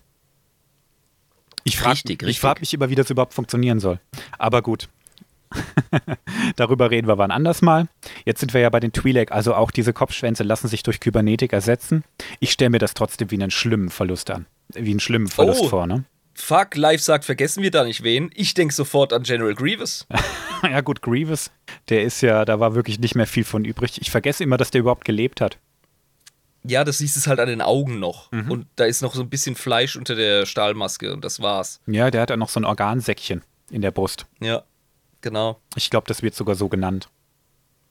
Ich 1.63 1.77
frage 1.77 1.93
Richtig, 1.93 2.21
ich 2.23 2.27
richtig. 2.27 2.41
frag 2.41 2.59
mich 2.59 2.73
immer, 2.73 2.89
wie 2.89 2.95
das 2.95 3.09
überhaupt 3.09 3.33
funktionieren 3.33 3.79
soll. 3.79 3.99
Aber 4.39 4.61
gut. 4.61 4.89
Darüber 6.55 6.89
reden 6.89 7.07
wir 7.07 7.17
wann 7.17 7.29
anders 7.31 7.61
mal. 7.61 7.87
Jetzt 8.25 8.39
sind 8.39 8.53
wir 8.53 8.61
ja 8.61 8.69
bei 8.69 8.79
den 8.79 8.91
Twi'lek, 8.91 9.29
also 9.31 9.53
auch 9.53 9.69
diese 9.71 9.93
Kopfschwänze 9.93 10.43
lassen 10.43 10.67
sich 10.67 10.81
durch 10.81 10.99
Kybernetik 10.99 11.53
ersetzen. 11.53 12.03
Ich 12.39 12.51
stelle 12.51 12.69
mir 12.71 12.79
das 12.79 12.93
trotzdem 12.93 13.29
wie 13.31 13.35
einen 13.35 13.51
schlimmen 13.51 13.89
Verlust 13.89 14.31
an. 14.31 14.45
Wie 14.73 14.91
einen 14.91 14.99
schlimmen 14.99 15.27
Verlust 15.27 15.61
Oh. 15.63 15.69
vor, 15.69 15.87
ne? 15.87 16.05
Fuck, 16.33 16.77
live 16.77 17.01
sagt, 17.01 17.25
vergessen 17.25 17.61
wir 17.61 17.71
da 17.71 17.83
nicht 17.83 18.03
wen. 18.03 18.31
Ich 18.33 18.53
denke 18.53 18.73
sofort 18.73 19.11
an 19.11 19.23
General 19.23 19.53
Grievous. 19.53 20.07
ja, 20.63 20.79
gut, 20.81 21.01
Grievous, 21.01 21.51
der 21.89 22.03
ist 22.03 22.21
ja, 22.21 22.45
da 22.45 22.59
war 22.61 22.73
wirklich 22.73 22.99
nicht 22.99 23.15
mehr 23.15 23.27
viel 23.27 23.43
von 23.43 23.65
übrig. 23.65 23.99
Ich 24.01 24.09
vergesse 24.09 24.43
immer, 24.43 24.55
dass 24.57 24.71
der 24.71 24.79
überhaupt 24.79 25.03
gelebt 25.05 25.41
hat. 25.41 25.57
Ja, 26.63 26.83
das 26.83 26.99
siehst 26.99 27.17
es 27.17 27.25
halt 27.27 27.39
an 27.39 27.47
den 27.47 27.61
Augen 27.61 27.99
noch. 27.99 28.31
Mhm. 28.31 28.51
Und 28.51 28.67
da 28.75 28.85
ist 28.85 29.01
noch 29.01 29.15
so 29.15 29.21
ein 29.21 29.29
bisschen 29.29 29.55
Fleisch 29.55 29.95
unter 29.95 30.15
der 30.15 30.45
Stahlmaske 30.45 31.11
und 31.13 31.25
das 31.25 31.41
war's. 31.41 31.79
Ja, 31.87 32.11
der 32.11 32.21
hat 32.21 32.29
ja 32.29 32.37
noch 32.37 32.49
so 32.49 32.59
ein 32.59 32.65
Organsäckchen 32.65 33.43
in 33.71 33.81
der 33.81 33.91
Brust. 33.91 34.27
Ja, 34.39 34.63
genau. 35.21 35.59
Ich 35.75 35.89
glaube, 35.89 36.07
das 36.07 36.21
wird 36.21 36.35
sogar 36.35 36.55
so 36.55 36.69
genannt. 36.69 37.09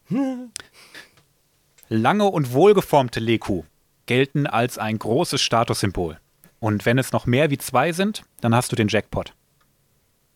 Lange 1.88 2.24
und 2.26 2.52
wohlgeformte 2.52 3.20
Leku 3.20 3.64
gelten 4.06 4.46
als 4.46 4.78
ein 4.78 4.98
großes 4.98 5.40
Statussymbol. 5.40 6.18
Und 6.61 6.85
wenn 6.87 6.98
es 6.98 7.12
noch 7.12 7.26
mehr 7.26 7.50
wie 7.50 7.59
zwei 7.59 7.92
sind, 7.92 8.22
dann 8.40 8.54
hast 8.54 8.70
du 8.70 8.76
den 8.76 8.88
Jackpot. 8.88 9.35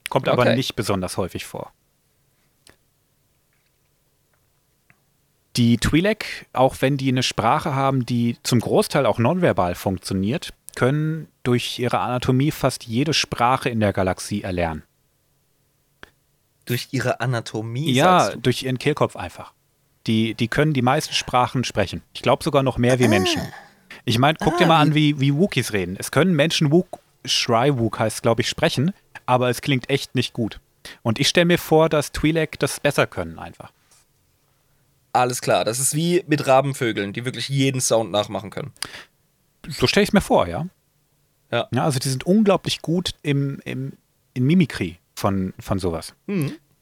Kommt 0.08 0.28
aber 0.28 0.42
Okay. 0.42 0.56
nicht 0.56 0.74
besonders 0.76 1.16
häufig 1.16 1.44
vor. 1.44 1.72
Die 5.56 5.78
Twi'lek, 5.78 6.24
auch 6.52 6.76
wenn 6.80 6.96
die 6.96 7.08
eine 7.08 7.22
Sprache 7.22 7.74
haben, 7.74 8.04
die 8.04 8.36
zum 8.42 8.60
Großteil 8.60 9.06
auch 9.06 9.18
nonverbal 9.18 9.74
funktioniert, 9.74 10.52
können 10.74 11.28
durch 11.44 11.78
ihre 11.78 12.00
Anatomie 12.00 12.50
fast 12.50 12.84
jede 12.84 13.14
Sprache 13.14 13.68
in 13.68 13.80
der 13.80 13.92
Galaxie 13.92 14.42
erlernen. 14.42 14.82
Durch 16.64 16.88
ihre 16.90 17.20
Anatomie. 17.20 17.92
Ja, 17.92 18.34
durch 18.36 18.62
ihren 18.62 18.78
Kehlkopf 18.78 19.16
einfach. 19.16 19.52
Die, 20.06 20.34
die 20.34 20.48
können 20.48 20.72
die 20.72 20.82
meisten 20.82 21.14
Sprachen 21.14 21.64
sprechen. 21.64 22.02
Ich 22.14 22.22
glaube 22.22 22.42
sogar 22.42 22.62
noch 22.62 22.78
mehr 22.78 22.98
wie 22.98 23.08
Menschen. 23.08 23.42
Ich 24.04 24.18
meine, 24.18 24.36
guck 24.40 24.58
dir 24.58 24.66
mal 24.66 24.80
an, 24.80 24.94
wie, 24.94 25.20
wie 25.20 25.34
Wookiees 25.34 25.72
reden. 25.72 25.96
Es 25.98 26.10
können 26.10 26.34
Menschen 26.34 26.72
Wook, 26.72 26.98
Shry-Wook 27.24 27.98
heißt, 27.98 28.22
glaube 28.22 28.42
ich, 28.42 28.48
sprechen, 28.48 28.92
aber 29.24 29.48
es 29.48 29.62
klingt 29.62 29.88
echt 29.88 30.14
nicht 30.14 30.32
gut. 30.32 30.60
Und 31.02 31.18
ich 31.20 31.28
stelle 31.28 31.46
mir 31.46 31.58
vor, 31.58 31.88
dass 31.88 32.12
Twi'lek 32.12 32.58
das 32.58 32.80
besser 32.80 33.06
können 33.06 33.38
einfach. 33.38 33.72
Alles 35.14 35.40
klar. 35.40 35.64
Das 35.64 35.79
ist 35.79 35.94
wie 35.94 36.24
mit 36.27 36.46
Rabenvögeln, 36.46 37.12
die 37.12 37.24
wirklich 37.24 37.48
jeden 37.48 37.81
Sound 37.81 38.11
nachmachen 38.11 38.50
können. 38.50 38.72
So 39.68 39.87
stelle 39.87 40.03
ich 40.03 40.11
es 40.11 40.12
mir 40.12 40.20
vor, 40.20 40.48
ja. 40.48 40.66
Ja. 41.53 41.68
ja. 41.72 41.85
Also 41.85 42.00
die 42.00 42.09
sind 42.09 42.24
unglaublich 42.24 42.83
gut 42.83 43.14
im, 43.22 43.61
im, 43.64 43.92
in 44.35 44.44
Mimikry 44.44 44.98
von, 45.14 45.55
von 45.61 45.79
sowas. 45.79 46.14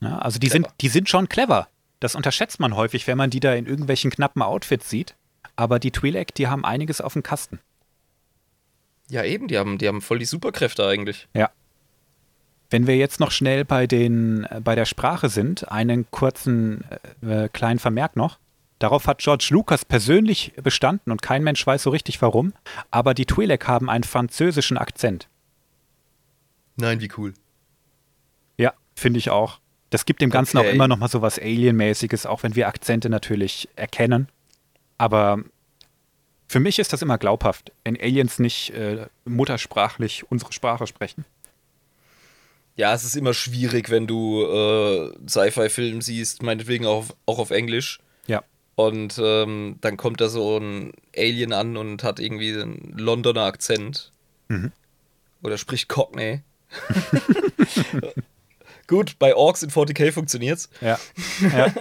Ja, 0.01 0.19
also 0.19 0.39
die 0.39 0.49
sind, 0.49 0.67
die 0.81 0.89
sind 0.89 1.11
schon 1.11 1.29
clever. 1.29 1.69
Das 2.01 2.15
unterschätzt 2.15 2.59
man 2.59 2.75
häufig, 2.75 3.07
wenn 3.07 3.19
man 3.19 3.29
die 3.29 3.39
da 3.39 3.53
in 3.53 3.67
irgendwelchen 3.67 4.11
knappen 4.11 4.41
Outfits 4.41 4.89
sieht. 4.89 5.15
Aber 5.55 5.79
die 5.79 5.93
Twi'lek, 5.93 6.33
die 6.35 6.49
haben 6.49 6.65
einiges 6.65 7.03
auf 7.03 7.13
dem 7.13 7.23
Kasten. 7.23 7.61
Ja, 9.11 9.25
eben, 9.25 9.47
die 9.47 9.59
haben, 9.59 9.77
die 9.77 9.87
haben 9.87 10.01
voll 10.01 10.19
die 10.19 10.25
Superkräfte 10.25 10.87
eigentlich. 10.87 11.29
Ja. 11.35 11.51
Wenn 12.73 12.87
wir 12.87 12.97
jetzt 12.97 13.21
noch 13.21 13.31
schnell 13.31 13.67
bei, 13.67 13.87
den, 13.87 14.45
äh, 14.45 14.61
bei 14.65 14.75
der 14.75 14.87
Sprache 14.87 15.29
sind, 15.29 15.71
einen 15.71 16.11
kurzen 16.11 16.85
äh, 17.21 17.49
kleinen 17.51 17.79
Vermerk 17.79 18.17
noch. 18.17 18.39
Darauf 18.79 19.07
hat 19.07 19.19
George 19.19 19.49
Lucas 19.51 19.85
persönlich 19.85 20.55
bestanden 20.61 21.13
und 21.13 21.23
kein 21.23 21.45
Mensch 21.45 21.65
weiß 21.65 21.85
so 21.85 21.91
richtig 21.91 22.21
warum, 22.21 22.53
aber 22.91 23.15
die 23.15 23.27
Twi'lek 23.27 23.69
haben 23.69 23.89
einen 23.89 24.03
französischen 24.03 24.77
Akzent. 24.77 25.29
Nein, 26.77 27.01
wie 27.01 27.11
cool. 27.17 27.35
Ja, 28.57 28.73
finde 28.97 29.19
ich 29.19 29.31
auch. 29.31 29.61
Das 29.91 30.05
gibt 30.07 30.21
dem 30.23 30.31
Ganzen 30.31 30.57
Okay. 30.57 30.69
auch 30.69 30.73
immer 30.73 30.89
noch 30.89 30.97
mal 30.97 31.09
so 31.09 31.23
was 31.23 31.39
Alien-mäßiges, 31.39 32.27
auch 32.27 32.43
wenn 32.43 32.57
wir 32.57 32.67
Akzente 32.67 33.09
natürlich 33.09 33.69
erkennen. 33.77 34.29
Aber 34.99 35.45
für 36.49 36.59
mich 36.59 36.79
ist 36.79 36.93
das 36.93 37.03
immer 37.03 37.19
glaubhaft, 37.19 37.71
wenn 37.85 38.01
Aliens 38.01 38.39
nicht 38.39 38.71
äh, 38.71 39.07
muttersprachlich 39.27 40.25
unsere 40.31 40.53
Sprache 40.53 40.87
sprechen. 40.87 41.25
Ja, 42.77 42.95
es 42.95 43.05
ist 43.05 43.17
immer 43.17 43.35
schwierig, 43.35 43.91
wenn 43.91 44.07
du 44.07 44.43
äh, 44.45 45.13
Sci-Fi-Film 45.29 46.01
siehst, 46.01 46.43
meinetwegen 46.43 46.87
auch 46.87 46.99
auf, 46.99 47.17
auch 47.27 47.39
auf 47.39 47.51
Englisch. 47.51 48.01
Ja. 48.27 48.43
Und 48.77 49.21
ähm, 49.23 49.77
dann 49.81 49.97
kommt 49.97 50.21
da 50.21 50.29
so 50.29 50.59
ein 50.59 50.93
Alien 51.17 51.53
an 51.53 51.77
und 51.77 52.03
hat 52.03 52.19
irgendwie 52.19 52.53
einen 52.53 52.95
Londoner 52.97 53.43
Akzent. 53.43 54.11
Mhm. 54.49 54.73
Oder 55.43 55.59
spricht 55.59 55.89
Cockney. 55.89 56.41
Gut, 58.87 59.19
bei 59.19 59.35
Orks 59.35 59.63
in 59.63 59.71
40k 59.71 60.13
funktioniert's, 60.13 60.69
Ja. 60.81 60.99
ja. 61.41 61.73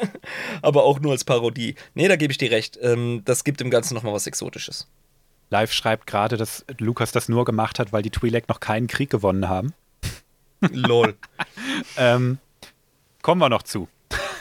aber 0.61 0.83
auch 0.83 0.99
nur 0.99 1.11
als 1.13 1.23
Parodie. 1.23 1.75
Nee, 1.93 2.07
da 2.07 2.15
gebe 2.15 2.31
ich 2.31 2.37
dir 2.37 2.51
recht. 2.51 2.77
Ähm, 2.81 3.21
das 3.25 3.43
gibt 3.43 3.59
dem 3.59 3.69
Ganzen 3.69 3.93
nochmal 3.95 4.13
was 4.13 4.27
Exotisches. 4.27 4.87
Live 5.49 5.73
schreibt 5.73 6.07
gerade, 6.07 6.37
dass 6.37 6.65
Lukas 6.77 7.11
das 7.11 7.27
nur 7.27 7.43
gemacht 7.43 7.79
hat, 7.79 7.91
weil 7.91 8.01
die 8.03 8.11
Twi'lek 8.11 8.43
noch 8.47 8.59
keinen 8.59 8.87
Krieg 8.87 9.09
gewonnen 9.09 9.49
haben. 9.49 9.73
Lol. 10.71 11.17
Ähm, 11.97 12.37
kommen 13.21 13.41
wir 13.41 13.49
noch 13.49 13.63
zu. 13.63 13.87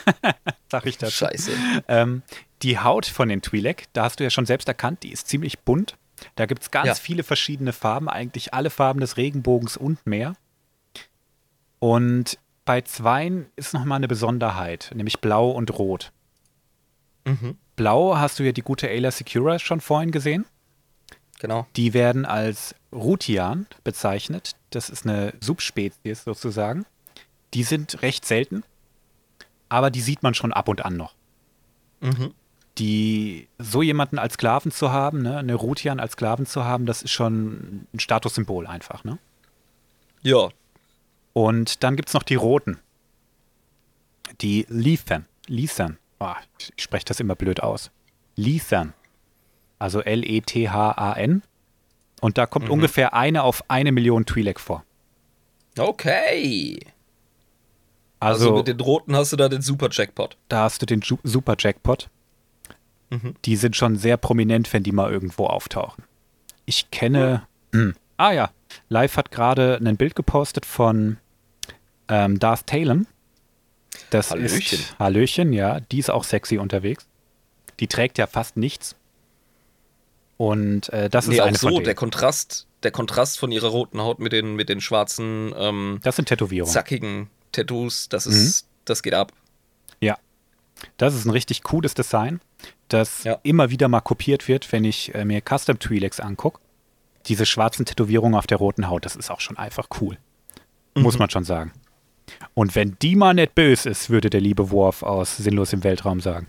Sag 0.69 0.85
ich 0.85 0.97
dazu. 0.97 1.25
Scheiße. 1.25 1.51
Ähm, 1.87 2.23
die 2.61 2.79
Haut 2.79 3.05
von 3.05 3.29
den 3.29 3.41
Twi'lek, 3.41 3.85
da 3.93 4.03
hast 4.03 4.19
du 4.19 4.23
ja 4.23 4.29
schon 4.29 4.45
selbst 4.45 4.67
erkannt, 4.67 5.03
die 5.03 5.11
ist 5.11 5.27
ziemlich 5.27 5.59
bunt. 5.59 5.97
Da 6.35 6.45
gibt 6.45 6.61
es 6.61 6.71
ganz 6.71 6.87
Ja. 6.87 6.93
viele 6.95 7.23
verschiedene 7.23 7.73
Farben, 7.73 8.07
eigentlich 8.07 8.53
alle 8.53 8.69
Farben 8.69 8.99
des 8.99 9.17
Regenbogens 9.17 9.77
und 9.77 10.05
mehr. 10.05 10.33
Und 11.79 12.37
bei 12.65 12.81
zweien 12.81 13.47
ist 13.55 13.73
nochmal 13.73 13.97
eine 13.97 14.07
Besonderheit, 14.07 14.91
nämlich 14.93 15.19
blau 15.19 15.49
und 15.49 15.77
rot. 15.79 16.11
Mhm. 17.25 17.57
Blau 17.75 18.17
hast 18.17 18.37
du 18.37 18.43
ja 18.43 18.51
die 18.51 18.61
gute 18.61 18.87
Ayla 18.87 19.09
Secura 19.09 19.57
schon 19.57 19.81
vorhin 19.81 20.11
gesehen. 20.11 20.45
Genau. 21.39 21.65
Die 21.75 21.93
werden 21.95 22.25
als 22.25 22.75
Rutian 22.91 23.67
bezeichnet. 23.83 24.55
Das 24.69 24.89
ist 24.89 25.05
eine 25.05 25.33
Subspezies 25.39 26.23
sozusagen. 26.23 26.85
Die 27.53 27.63
sind 27.63 28.01
recht 28.01 28.25
selten, 28.25 28.63
aber 29.69 29.89
die 29.91 30.01
sieht 30.01 30.23
man 30.23 30.33
schon 30.33 30.53
ab 30.53 30.67
und 30.67 30.85
an 30.85 30.97
noch. 30.97 31.13
Mhm. 31.99 32.33
Die, 32.77 33.47
so 33.57 33.81
jemanden 33.81 34.17
als 34.17 34.35
Sklaven 34.35 34.71
zu 34.71 34.91
haben, 34.91 35.21
ne, 35.21 35.37
eine 35.37 35.55
Rutian 35.55 35.99
als 35.99 36.13
Sklaven 36.13 36.45
zu 36.45 36.63
haben, 36.63 36.85
das 36.85 37.03
ist 37.03 37.11
schon 37.11 37.87
ein 37.93 37.99
Statussymbol 37.99 38.65
einfach. 38.65 39.03
Ne? 39.03 39.17
Ja. 40.21 40.49
Und 41.33 41.83
dann 41.83 41.95
gibt 41.95 42.09
es 42.09 42.13
noch 42.13 42.23
die 42.23 42.35
Roten. 42.35 42.79
Die 44.39 44.65
Lethan. 44.69 45.25
Lethan. 45.47 45.97
Oh, 46.19 46.33
ich 46.59 46.83
spreche 46.83 47.05
das 47.05 47.19
immer 47.19 47.35
blöd 47.35 47.61
aus. 47.61 47.91
Lethan. 48.35 48.93
Also 49.79 50.01
L-E-T-H-A-N. 50.01 51.43
Und 52.21 52.37
da 52.37 52.45
kommt 52.45 52.69
ungefähr 52.69 53.13
eine 53.13 53.43
auf 53.43 53.63
eine 53.69 53.91
Million 53.91 54.23
Twi'lek 54.25 54.59
vor. 54.59 54.83
Okay. 55.77 56.79
Also, 58.19 58.45
Also, 58.45 58.57
mit 58.57 58.67
den 58.67 58.79
Roten 58.79 59.15
hast 59.15 59.31
du 59.33 59.37
da 59.37 59.49
den 59.49 59.61
Super 59.61 59.89
Jackpot. 59.91 60.37
da 60.47 60.63
hast 60.63 60.81
du 60.81 60.85
den 60.85 61.01
Ju 61.01 61.17
Super 61.23 61.55
Jackpot. 61.57 62.09
Mhm. 63.09 63.35
Die 63.45 63.55
sind 63.55 63.75
schon 63.75 63.97
sehr 63.97 64.17
prominent, 64.17 64.71
wenn 64.73 64.83
die 64.83 64.91
mal 64.91 65.11
irgendwo 65.11 65.47
auftauchen. 65.47 66.03
Ich 66.65 66.91
kenne. 66.91 67.47
Hm. 67.73 67.95
Ah 68.17 68.31
ja, 68.31 68.51
Live 68.89 69.17
hat 69.17 69.31
gerade 69.31 69.79
ein 69.83 69.97
Bild 69.97 70.15
gepostet 70.15 70.65
von 70.65 71.17
ähm, 72.07 72.37
Darth 72.39 72.67
Talon. 72.67 73.07
Das 74.11 74.29
Hallöchen. 74.31 74.79
ist 74.79 74.99
Hallöchen, 74.99 75.51
ja. 75.53 75.79
Die 75.79 75.99
ist 75.99 76.11
auch 76.11 76.23
sexy 76.23 76.57
unterwegs. 76.59 77.07
Die 77.79 77.87
trägt 77.87 78.17
ja 78.19 78.27
fast 78.27 78.55
nichts. 78.57 78.95
Und 80.41 80.89
äh, 80.89 81.07
das 81.07 81.27
Nee, 81.27 81.35
ist 81.35 81.41
auch 81.41 81.45
eine 81.45 81.57
von 81.59 81.73
so, 81.75 81.79
der 81.81 81.93
Kontrast, 81.93 82.65
der 82.81 82.89
Kontrast 82.89 83.37
von 83.37 83.51
ihrer 83.51 83.67
roten 83.67 84.01
Haut 84.01 84.17
mit 84.17 84.31
den, 84.31 84.55
mit 84.55 84.69
den 84.69 84.81
schwarzen, 84.81 85.53
ähm, 85.55 85.99
Das 86.01 86.15
sind 86.15 86.27
Tätowierungen. 86.29 86.73
zackigen 86.73 87.29
Tattoos, 87.51 88.09
das 88.09 88.25
Mhm. 88.25 88.31
ist, 88.31 88.65
das 88.85 89.03
geht 89.03 89.13
ab. 89.13 89.33
Ja. 89.99 90.17
Das 90.97 91.13
ist 91.13 91.25
ein 91.25 91.29
richtig 91.29 91.61
cooles 91.61 91.93
Design, 91.93 92.41
das 92.87 93.23
Ja. 93.23 93.37
immer 93.43 93.69
wieder 93.69 93.87
mal 93.87 94.01
kopiert 94.01 94.47
wird, 94.47 94.71
wenn 94.71 94.83
ich 94.83 95.13
äh, 95.13 95.25
mir 95.25 95.41
Custom 95.47 95.77
Twi'leks 95.77 96.19
angucke. 96.19 96.59
Diese 97.27 97.45
schwarzen 97.45 97.85
Tätowierungen 97.85 98.33
auf 98.35 98.47
der 98.47 98.57
roten 98.57 98.89
Haut, 98.89 99.05
das 99.05 99.15
ist 99.15 99.29
auch 99.29 99.41
schon 99.41 99.57
einfach 99.59 99.89
cool. 100.01 100.17
Muss 100.95 101.19
man 101.19 101.29
schon 101.29 101.43
sagen. 101.43 101.71
Und 102.55 102.73
wenn 102.73 102.97
die 102.99 103.15
mal 103.15 103.35
nicht 103.35 103.53
böse 103.53 103.91
ist, 103.91 104.09
würde 104.09 104.31
der 104.31 104.41
liebe 104.41 104.71
Worf 104.71 105.03
aus 105.03 105.37
Sinnlos 105.37 105.71
im 105.71 105.83
Weltraum 105.83 106.19
sagen. 106.19 106.47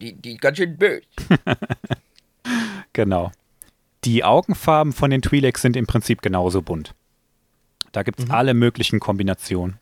Die, 0.00 0.12
die 0.12 0.36
ganz 0.36 0.58
schön 0.58 0.76
böse. 0.76 1.02
Genau. 2.98 3.30
Die 4.02 4.24
Augenfarben 4.24 4.92
von 4.92 5.12
den 5.12 5.20
Twi'leks 5.22 5.58
sind 5.60 5.76
im 5.76 5.86
Prinzip 5.86 6.20
genauso 6.20 6.62
bunt. 6.62 6.96
Da 7.92 8.02
gibt 8.02 8.18
es 8.18 8.28
alle 8.28 8.54
möglichen 8.54 8.98
Kombinationen. 8.98 9.78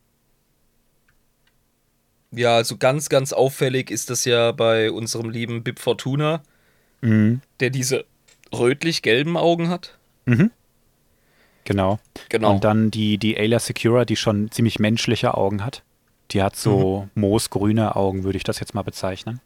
Ja, 2.31 2.57
also 2.57 2.77
ganz, 2.77 3.09
ganz 3.09 3.33
auffällig 3.33 3.91
ist 3.91 4.11
das 4.11 4.27
ja 4.27 4.53
bei 4.53 4.91
unserem 4.91 5.31
lieben 5.31 5.63
Bib 5.63 5.79
Fortuna, 5.79 6.43
Mhm. 7.01 7.41
der 7.61 7.71
diese 7.71 8.05
rötlich-gelben 8.53 9.39
Augen 9.39 9.71
hat. 9.71 9.97
Genau. 11.65 11.99
Genau. 12.29 12.53
Und 12.53 12.65
dann 12.65 12.91
die, 12.91 13.17
die 13.17 13.39
Ayla 13.39 13.61
Secura, 13.61 14.05
die 14.05 14.17
schon 14.17 14.51
ziemlich 14.51 14.79
menschliche 14.79 15.33
Augen 15.33 15.65
hat. 15.65 15.83
Die 16.33 16.43
hat 16.43 16.55
so 16.55 17.09
moosgrüne 17.15 17.97
Augen, 17.97 18.25
würde 18.25 18.37
ich 18.37 18.45
das 18.45 18.61
jetzt 18.61 18.75
mal 18.75 18.83
bezeichnen. 18.83 19.41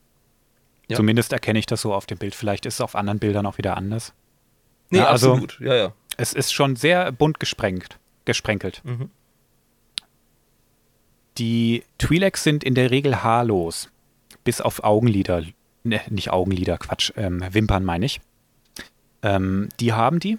Ja. 0.91 0.97
Zumindest 0.97 1.33
erkenne 1.33 1.59
ich 1.59 1.67
das 1.67 1.81
so 1.81 1.95
auf 1.95 2.07
dem 2.07 2.19
Bild. 2.19 2.35
Vielleicht 2.35 2.67
ist 2.67 2.75
es 2.75 2.81
auf 2.81 2.95
anderen 2.95 3.19
Bildern 3.19 3.47
auch 3.47 3.59
wieder 3.59 3.77
anders. 3.77 4.13
nee, 4.91 4.99
ja, 4.99 5.07
also- 5.07 5.33
absolut. 5.33 5.59
Ja, 5.61 5.75
ja. 5.75 5.93
Es 6.17 6.33
ist 6.35 6.53
schon 6.53 6.77
sehr 6.77 7.11
bunt 7.13 7.41
gesprengt, 7.41 7.99
gesprenkelt. 8.27 8.83
Mhm. 8.85 9.09
Die 11.39 11.85
Twi'leks 11.99 12.39
sind 12.43 12.65
in 12.65 12.75
der 12.75 12.91
Regel 12.91 13.23
haarlos. 13.23 13.89
Bis 14.45 14.61
auf 14.61 14.85
Augenlider. 14.85 15.43
Ne, 15.85 16.01
nicht 16.11 16.31
Augenlider, 16.31 16.77
Quatsch. 16.79 17.13
Ähm, 17.17 17.43
Wimpern 17.51 17.85
meine 17.85 18.05
ich. 18.07 18.21
Ähm, 19.23 19.69
die 19.81 19.93
haben 19.93 20.21
die. 20.21 20.39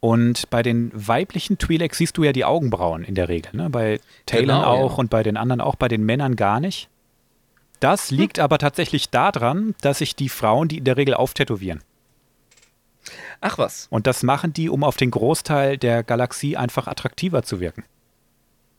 Und 0.00 0.48
bei 0.50 0.62
den 0.62 0.92
weiblichen 0.94 1.56
Twi'leks 1.58 1.96
siehst 1.96 2.16
du 2.16 2.22
ja 2.24 2.32
die 2.32 2.44
Augenbrauen 2.44 3.02
in 3.02 3.14
der 3.16 3.28
Regel. 3.28 3.50
Ne? 3.56 3.70
Bei 3.70 4.00
Talon 4.26 4.46
Genau, 4.46 4.62
auch 4.64 4.92
ja. 4.92 4.96
und 4.98 5.10
bei 5.10 5.24
den 5.24 5.36
anderen 5.36 5.60
auch, 5.60 5.74
bei 5.74 5.88
den 5.88 6.04
Männern 6.04 6.36
gar 6.36 6.60
nicht. 6.60 6.88
Das 7.80 8.10
liegt 8.10 8.38
aber 8.38 8.58
tatsächlich 8.58 9.08
daran, 9.10 9.74
dass 9.80 9.98
sich 9.98 10.16
die 10.16 10.28
Frauen 10.28 10.68
die 10.68 10.78
in 10.78 10.84
der 10.84 10.96
Regel 10.96 11.14
auftätowieren. 11.14 11.82
Ach 13.40 13.56
was. 13.58 13.86
Und 13.90 14.06
das 14.06 14.22
machen 14.22 14.52
die, 14.52 14.68
um 14.68 14.84
auf 14.84 14.96
den 14.96 15.10
Großteil 15.10 15.78
der 15.78 16.02
Galaxie 16.02 16.56
einfach 16.56 16.86
attraktiver 16.88 17.42
zu 17.42 17.60
wirken. 17.60 17.84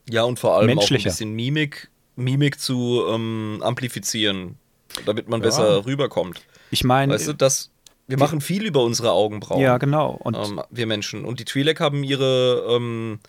Ja, 0.10 0.24
und 0.24 0.39
vor 0.39 0.56
allem 0.58 0.78
auch 0.78 0.89
ein 0.91 1.02
bisschen 1.04 1.34
Mimik, 1.34 1.89
Mimik 2.16 2.60
zu 2.60 3.04
ähm, 3.10 3.60
amplifizieren, 3.64 4.58
damit 5.06 5.30
man 5.30 5.39
Ja. 5.39 5.45
besser 5.45 5.86
rüberkommt. 5.86 6.41
Ich 6.72 6.84
meine, 6.84 7.14
Weißt 7.14 7.28
du, 7.28 7.34
das, 7.34 7.72
wir 8.08 8.18
machen 8.18 8.41
viel 8.41 8.66
über 8.66 8.84
unsere 8.84 9.12
Augenbrauen. 9.12 9.62
ja, 9.62 9.78
genau. 9.78 10.20
Und 10.24 10.36
ähm, 10.36 10.62
wir 10.70 10.86
Menschen. 10.88 11.26
Und 11.26 11.39
die 11.39 11.45
Twi'lek 11.45 11.80
haben 11.80 12.04
ihre, 12.04 12.66
ähm, 12.70 13.20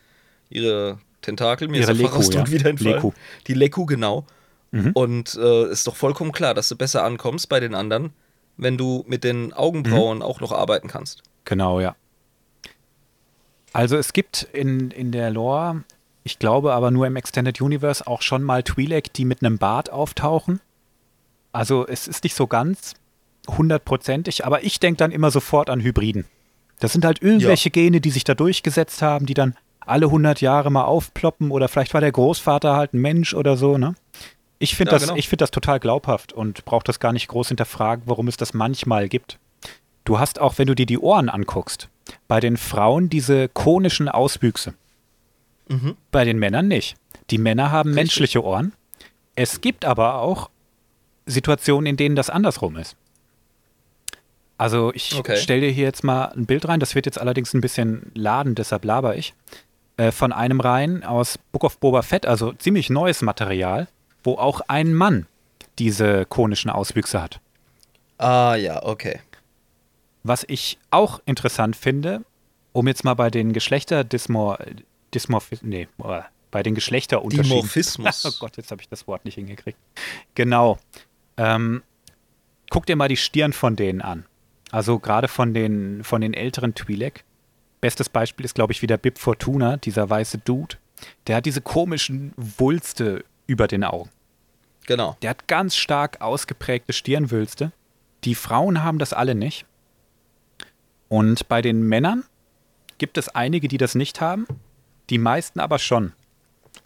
ihre 0.49 0.99
Tentakel, 1.23 1.69
mir 1.69 1.81
Ihre 1.81 1.93
ist 1.93 1.99
Leku, 1.99 2.21
ja. 2.33 2.51
wieder 2.51 2.71
entfallen. 2.71 2.95
Leku. 2.97 3.13
Die 3.47 3.55
Leku, 3.55 3.87
genau. 3.87 4.25
Mhm. 4.73 4.93
Und 4.95 5.35
äh, 5.35 5.71
ist 5.71 5.87
doch 5.87 5.97
vollkommen 5.97 6.33
klar, 6.33 6.55
dass 6.55 6.69
du 6.69 6.77
besser 6.77 7.05
ankommst 7.05 7.49
bei 7.49 7.59
den 7.61 7.75
anderen, 7.75 8.13
wenn 8.57 8.77
du 8.77 9.05
mit 9.09 9.25
den 9.25 9.53
Augenbrauen 9.53 10.19
Mhm. 10.19 10.23
auch 10.23 10.41
noch 10.41 10.53
arbeiten 10.53 10.89
kannst. 10.89 11.23
Genau, 11.45 11.81
ja. 11.81 11.97
Also 13.73 13.97
es 13.97 14.13
gibt 14.13 14.43
in, 14.53 14.91
in 14.91 15.13
der 15.13 15.31
Lore, 15.31 15.85
ich 16.25 16.39
glaube 16.39 16.73
aber 16.73 16.91
nur 16.91 17.07
im 17.07 17.17
Extended 17.17 17.61
Universe, 17.61 18.07
auch 18.07 18.23
schon 18.23 18.43
mal 18.43 18.61
Twi'lek, 18.63 19.13
die 19.13 19.25
mit 19.25 19.43
einem 19.43 19.59
Bart 19.59 19.91
auftauchen. 19.91 20.61
Also 21.53 21.87
es 21.87 22.09
ist 22.09 22.25
nicht 22.25 22.35
so 22.35 22.47
ganz 22.47 22.95
hundertprozentig, 23.49 24.45
aber 24.45 24.65
ich 24.65 24.81
denke 24.81 24.99
dann 24.99 25.13
immer 25.13 25.31
sofort 25.31 25.71
an 25.71 25.81
Hybriden. 25.81 26.25
Das 26.79 26.93
sind 26.93 27.05
halt 27.05 27.23
irgendwelche 27.23 27.71
Gene, 27.71 28.01
die 28.01 28.11
sich 28.11 28.25
da 28.25 28.35
durchgesetzt 28.35 29.03
haben, 29.03 29.27
die 29.27 29.35
dann 29.35 29.55
alle 29.81 30.07
100 30.07 30.41
Jahre 30.41 30.71
mal 30.71 30.85
aufploppen 30.85 31.51
oder 31.51 31.69
vielleicht 31.69 31.95
war 31.95 32.01
der 32.01 32.13
Großvater 32.13 32.77
halt 32.77 32.95
ein 32.95 33.01
Mensch 33.01 33.35
oder 33.35 33.57
so, 33.57 33.79
ne? 33.79 33.95
Ich 34.63 34.77
finde 34.77 34.93
Ja, 34.93 34.99
das, 34.99 35.09
genau. 35.09 35.19
ich 35.19 35.29
find 35.29 35.41
das 35.41 35.51
total 35.51 35.81
glaubhaft 35.81 36.33
und 36.33 36.65
brauche 36.67 36.85
das 36.85 37.01
gar 37.01 37.13
nicht 37.13 37.27
groß 37.29 37.49
hinterfragen, 37.49 38.05
warum 38.07 38.29
es 38.29 38.37
das 38.37 38.55
manchmal 38.55 39.09
gibt. 39.09 39.39
Du 40.05 40.19
hast 40.19 40.39
auch, 40.39 40.59
wenn 40.59 40.67
du 40.67 40.75
dir 40.75 40.87
die 40.87 40.99
Ohren 40.99 41.29
anguckst, 41.29 41.89
bei 42.29 42.41
den 42.41 42.57
Frauen 42.57 43.09
diese 43.09 43.49
konischen 43.49 44.09
Auswüchse. 44.09 44.75
Mhm. 45.69 45.97
Bei 46.11 46.25
den 46.25 46.39
Männern 46.39 46.69
nicht. 46.69 46.97
Die 47.31 47.39
Männer 47.39 47.71
haben 47.73 47.91
Richtig. 47.91 48.03
menschliche 48.05 48.45
Ohren. 48.45 48.73
Es 49.35 49.61
gibt 49.63 49.85
aber 49.85 50.17
auch 50.21 50.51
Situationen, 51.27 51.87
in 51.87 51.97
denen 51.97 52.17
das 52.17 52.29
andersrum 52.29 52.77
ist. 52.77 52.97
Also 54.59 54.93
ich 54.93 55.15
Okay. 55.15 55.37
stelle 55.39 55.63
dir 55.63 55.71
hier 55.71 55.85
jetzt 55.85 56.05
mal 56.05 56.27
ein 56.27 56.45
Bild 56.45 56.69
rein, 56.69 56.81
das 56.81 56.95
wird 56.95 57.07
jetzt 57.07 57.19
allerdings 57.19 57.55
ein 57.55 57.63
bisschen 57.63 58.11
laden, 58.15 58.55
deshalb 58.55 58.85
laber 58.85 59.17
ich, 59.17 59.33
äh, 59.97 60.13
von 60.13 60.33
einem 60.33 60.61
rein 60.61 61.03
aus 61.03 61.39
Book 61.53 61.65
of 61.65 61.79
Boba 61.79 62.03
Fett, 62.03 62.27
also 62.27 62.53
ziemlich 62.53 62.91
neues 62.91 63.23
Material, 63.23 63.89
wo 64.23 64.35
auch 64.35 64.61
ein 64.69 64.95
Mann 64.95 65.27
diese 65.79 66.27
konischen 66.27 66.71
Auswüchse 66.71 67.21
hat. 67.21 67.41
Ah, 68.19 68.55
ja, 68.55 68.83
okay. 68.85 69.21
Was 70.23 70.45
ich 70.47 70.79
auch 70.91 71.21
interessant 71.25 71.77
finde, 71.77 72.23
um 72.73 72.87
jetzt 72.87 73.05
mal 73.05 73.15
bei 73.15 73.31
den 73.31 73.53
Geschlechterdismor... 73.53 74.59
Dismorph 75.15 75.51
nee, 75.63 75.89
äh, 76.05 76.21
bei 76.51 76.63
den 76.63 76.75
Geschlechterunterschieden... 76.75 77.51
Dimorphismus. 77.51 78.25
Oh 78.29 78.33
Gott, 78.39 78.57
jetzt 78.57 78.71
habe 78.71 78.83
ich 78.83 78.89
das 78.89 79.07
Wort 79.07 79.25
nicht 79.25 79.35
hingekriegt. 79.35 79.79
Genau. 80.35 80.79
Ähm, 81.37 81.83
guck 82.71 82.87
dir 82.87 82.97
mal 82.97 83.09
die 83.09 83.17
Stirn 83.17 83.53
von 83.53 83.77
denen 83.77 84.03
an. 84.03 84.27
Also 84.71 84.99
gerade 84.99 85.27
von 85.27 85.55
den, 85.55 86.05
von 86.05 86.21
den 86.21 86.35
älteren 86.35 86.75
Twi'lek. 86.75 87.23
Bestes 87.81 88.09
Beispiel 88.09 88.45
ist, 88.45 88.55
glaube 88.55 88.73
ich, 88.73 88.83
wieder 88.83 88.99
Bib 88.99 89.19
Fortuna, 89.19 89.79
dieser 89.79 90.09
weiße 90.09 90.39
Dude. 90.39 90.77
Der 91.27 91.37
hat 91.37 91.47
diese 91.47 91.63
komischen 91.63 92.33
Wulste 92.37 93.25
über 93.51 93.67
den 93.67 93.83
Augen. 93.83 94.11
Genau. 94.87 95.17
Der 95.23 95.31
hat 95.31 95.49
ganz 95.49 95.75
stark 95.77 96.21
ausgeprägte 96.21 96.93
Stirnwülste. 96.93 97.73
Die 98.23 98.37
Frauen 98.37 98.85
haben 98.85 99.01
das 99.01 99.13
alle 99.13 99.35
nicht. 99.35 99.67
Und 101.09 101.49
bei 101.49 101.61
den 101.61 101.83
Männern 101.83 102.25
gibt 102.99 103.19
es 103.19 103.29
einige, 103.29 103.67
die 103.67 103.77
das 103.77 103.97
nicht 103.97 104.21
haben, 104.21 104.47
die 105.11 105.19
meisten 105.19 105.59
aber 105.59 105.81
schon. 105.81 106.13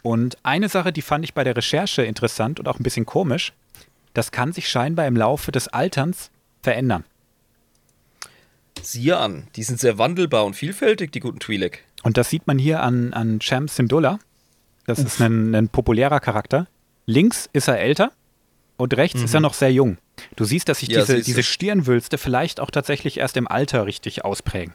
Und 0.01 0.37
eine 0.41 0.67
Sache, 0.67 0.91
die 0.91 1.03
fand 1.03 1.23
ich 1.23 1.35
bei 1.35 1.43
der 1.43 1.55
Recherche 1.55 2.03
interessant 2.03 2.59
und 2.59 2.67
auch 2.67 2.79
ein 2.79 2.83
bisschen 2.83 3.05
komisch, 3.05 3.53
das 4.15 4.31
kann 4.31 4.51
sich 4.51 4.67
scheinbar 4.67 5.05
im 5.05 5.15
Laufe 5.15 5.51
des 5.51 5.67
Alterns 5.67 6.31
verändern. 6.63 7.03
Siehe 8.81 9.17
an, 9.17 9.47
die 9.55 9.63
sind 9.63 9.79
sehr 9.79 9.99
wandelbar 9.99 10.45
und 10.45 10.55
vielfältig, 10.55 11.11
die 11.11 11.19
guten 11.19 11.37
Twi'lek. 11.37 11.79
Und 12.01 12.17
das 12.17 12.29
sieht 12.29 12.47
man 12.47 12.57
hier 12.57 12.81
an, 12.81 13.13
an 13.13 13.39
Cham 13.39 13.67
Syndulla. 13.67 14.19
Das 14.85 14.99
ist 14.99 15.19
ein, 15.21 15.55
ein 15.55 15.69
populärer 15.69 16.19
Charakter. 16.19 16.67
Links 17.05 17.49
ist 17.53 17.67
er 17.67 17.79
älter 17.79 18.11
und 18.77 18.95
rechts 18.95 19.21
ist 19.21 19.33
er 19.33 19.39
noch 19.39 19.53
sehr 19.53 19.71
jung. 19.71 19.97
Du 20.35 20.45
siehst, 20.45 20.69
dass 20.69 20.79
sich 20.79 20.89
Ja, 20.89 21.01
diese, 21.01 21.21
diese 21.21 21.43
Stirnwülste 21.43 22.17
vielleicht 22.17 22.59
auch 22.59 22.71
tatsächlich 22.71 23.17
erst 23.17 23.37
im 23.37 23.47
Alter 23.47 23.85
richtig 23.85 24.23
ausprägen. 24.23 24.73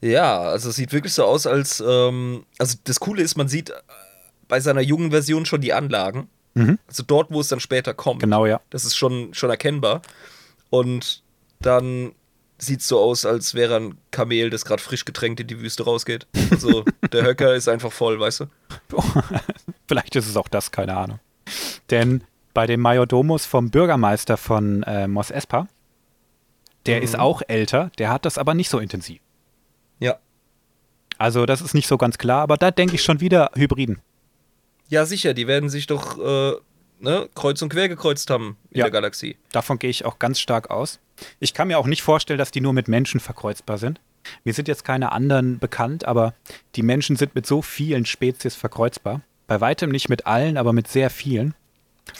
Ja, 0.00 0.40
also 0.40 0.70
es 0.70 0.76
sieht 0.76 0.92
wirklich 0.92 1.12
so 1.12 1.24
aus, 1.24 1.46
als. 1.46 1.82
Ähm, 1.86 2.44
also 2.58 2.76
das 2.84 3.00
Coole 3.00 3.22
ist, 3.22 3.36
man 3.36 3.48
sieht 3.48 3.70
äh, 3.70 3.74
bei 4.46 4.60
seiner 4.60 4.80
jungen 4.80 5.10
Version 5.10 5.44
schon 5.44 5.60
die 5.60 5.72
Anlagen. 5.72 6.28
Mhm. 6.54 6.78
Also 6.86 7.02
dort, 7.06 7.30
wo 7.30 7.40
es 7.40 7.48
dann 7.48 7.60
später 7.60 7.94
kommt. 7.94 8.20
Genau, 8.20 8.46
ja. 8.46 8.60
Das 8.70 8.84
ist 8.84 8.96
schon, 8.96 9.34
schon 9.34 9.50
erkennbar. 9.50 10.02
Und 10.70 11.22
dann 11.60 12.12
sieht 12.58 12.80
es 12.80 12.88
so 12.88 12.98
aus, 13.00 13.24
als 13.24 13.54
wäre 13.54 13.76
ein 13.76 13.98
Kamel, 14.10 14.50
das 14.50 14.64
gerade 14.64 14.82
frisch 14.82 15.04
getränkt 15.04 15.40
in 15.40 15.46
die 15.46 15.60
Wüste 15.60 15.84
rausgeht. 15.84 16.26
Also 16.50 16.84
der 17.12 17.24
Höcker 17.24 17.54
ist 17.54 17.68
einfach 17.68 17.92
voll, 17.92 18.18
weißt 18.18 18.40
du? 18.40 18.46
Vielleicht 19.86 20.16
ist 20.16 20.28
es 20.28 20.36
auch 20.36 20.48
das, 20.48 20.70
keine 20.70 20.96
Ahnung. 20.96 21.20
Denn 21.90 22.24
bei 22.54 22.66
dem 22.66 22.80
Majordomus 22.80 23.46
vom 23.46 23.70
Bürgermeister 23.70 24.36
von 24.36 24.82
äh, 24.82 25.06
Mos 25.06 25.30
Espa, 25.30 25.68
der 26.86 26.98
Mhm. 26.98 27.02
ist 27.04 27.18
auch 27.18 27.42
älter, 27.46 27.90
der 27.98 28.10
hat 28.10 28.24
das 28.24 28.38
aber 28.38 28.54
nicht 28.54 28.70
so 28.70 28.78
intensiv. 28.78 29.20
Ja. 30.00 30.16
Also 31.18 31.46
das 31.46 31.60
ist 31.60 31.74
nicht 31.74 31.86
so 31.88 31.96
ganz 31.98 32.18
klar, 32.18 32.42
aber 32.42 32.56
da 32.56 32.70
denke 32.70 32.94
ich 32.94 33.02
schon 33.02 33.20
wieder 33.20 33.50
Hybriden. 33.54 34.00
Ja, 34.88 35.04
sicher, 35.04 35.34
die 35.34 35.46
werden 35.46 35.68
sich 35.68 35.86
doch 35.86 36.18
äh, 36.18 36.56
ne, 37.00 37.28
kreuz 37.34 37.60
und 37.62 37.68
quer 37.70 37.88
gekreuzt 37.88 38.30
haben 38.30 38.56
in 38.70 38.78
Ja. 38.78 38.84
der 38.84 38.92
Galaxie. 38.92 39.36
Davon 39.52 39.78
gehe 39.78 39.90
ich 39.90 40.04
auch 40.04 40.18
ganz 40.18 40.40
stark 40.40 40.70
aus. 40.70 41.00
Ich 41.40 41.54
kann 41.54 41.68
mir 41.68 41.78
auch 41.78 41.86
nicht 41.86 42.02
vorstellen, 42.02 42.38
dass 42.38 42.50
die 42.50 42.60
nur 42.60 42.72
mit 42.72 42.88
Menschen 42.88 43.20
verkreuzbar 43.20 43.78
sind. 43.78 44.00
Mir 44.44 44.52
sind 44.52 44.68
jetzt 44.68 44.84
keine 44.84 45.12
anderen 45.12 45.58
bekannt, 45.58 46.04
aber 46.04 46.34
die 46.74 46.82
Menschen 46.82 47.16
sind 47.16 47.34
mit 47.34 47.46
so 47.46 47.62
vielen 47.62 48.04
Spezies 48.04 48.54
verkreuzbar. 48.54 49.22
Bei 49.46 49.60
weitem 49.60 49.90
nicht 49.90 50.08
mit 50.08 50.26
allen, 50.26 50.56
aber 50.56 50.72
mit 50.72 50.88
sehr 50.88 51.08
vielen. 51.10 51.54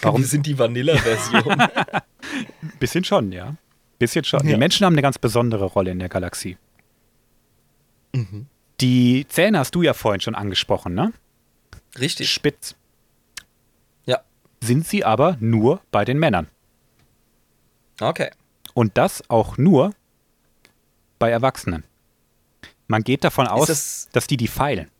Warum? 0.02 0.22
Sind 0.24 0.46
die 0.46 0.58
Vanilla-Version. 0.58 1.62
Bisschen 2.80 3.04
schon, 3.04 3.32
ja. 3.32 3.54
Bisschen 3.98 4.24
schon. 4.24 4.46
Ja. 4.46 4.52
Die 4.54 4.58
Menschen 4.58 4.86
haben 4.86 4.94
eine 4.94 5.02
ganz 5.02 5.18
besondere 5.18 5.64
Rolle 5.66 5.90
in 5.90 5.98
der 5.98 6.08
Galaxie. 6.08 6.56
Mhm. 8.14 8.46
Die 8.80 9.26
Zähne 9.28 9.58
hast 9.58 9.74
du 9.74 9.82
ja 9.82 9.92
vorhin 9.92 10.20
schon 10.20 10.34
angesprochen, 10.34 10.94
ne? 10.94 11.12
Richtig. 11.98 12.30
Spitz. 12.30 12.74
Sind 14.60 14.86
sie 14.86 15.04
aber 15.04 15.36
nur 15.40 15.80
bei 15.90 16.04
den 16.04 16.18
Männern. 16.18 16.48
Okay. 18.00 18.30
Und 18.74 18.96
das 18.98 19.28
auch 19.28 19.56
nur 19.58 19.92
bei 21.18 21.30
Erwachsenen. 21.30 21.84
Man 22.86 23.02
geht 23.02 23.24
davon 23.24 23.46
aus, 23.48 23.66
das- 23.66 24.08
dass 24.12 24.26
die 24.26 24.36
die 24.36 24.48
feilen. 24.48 24.90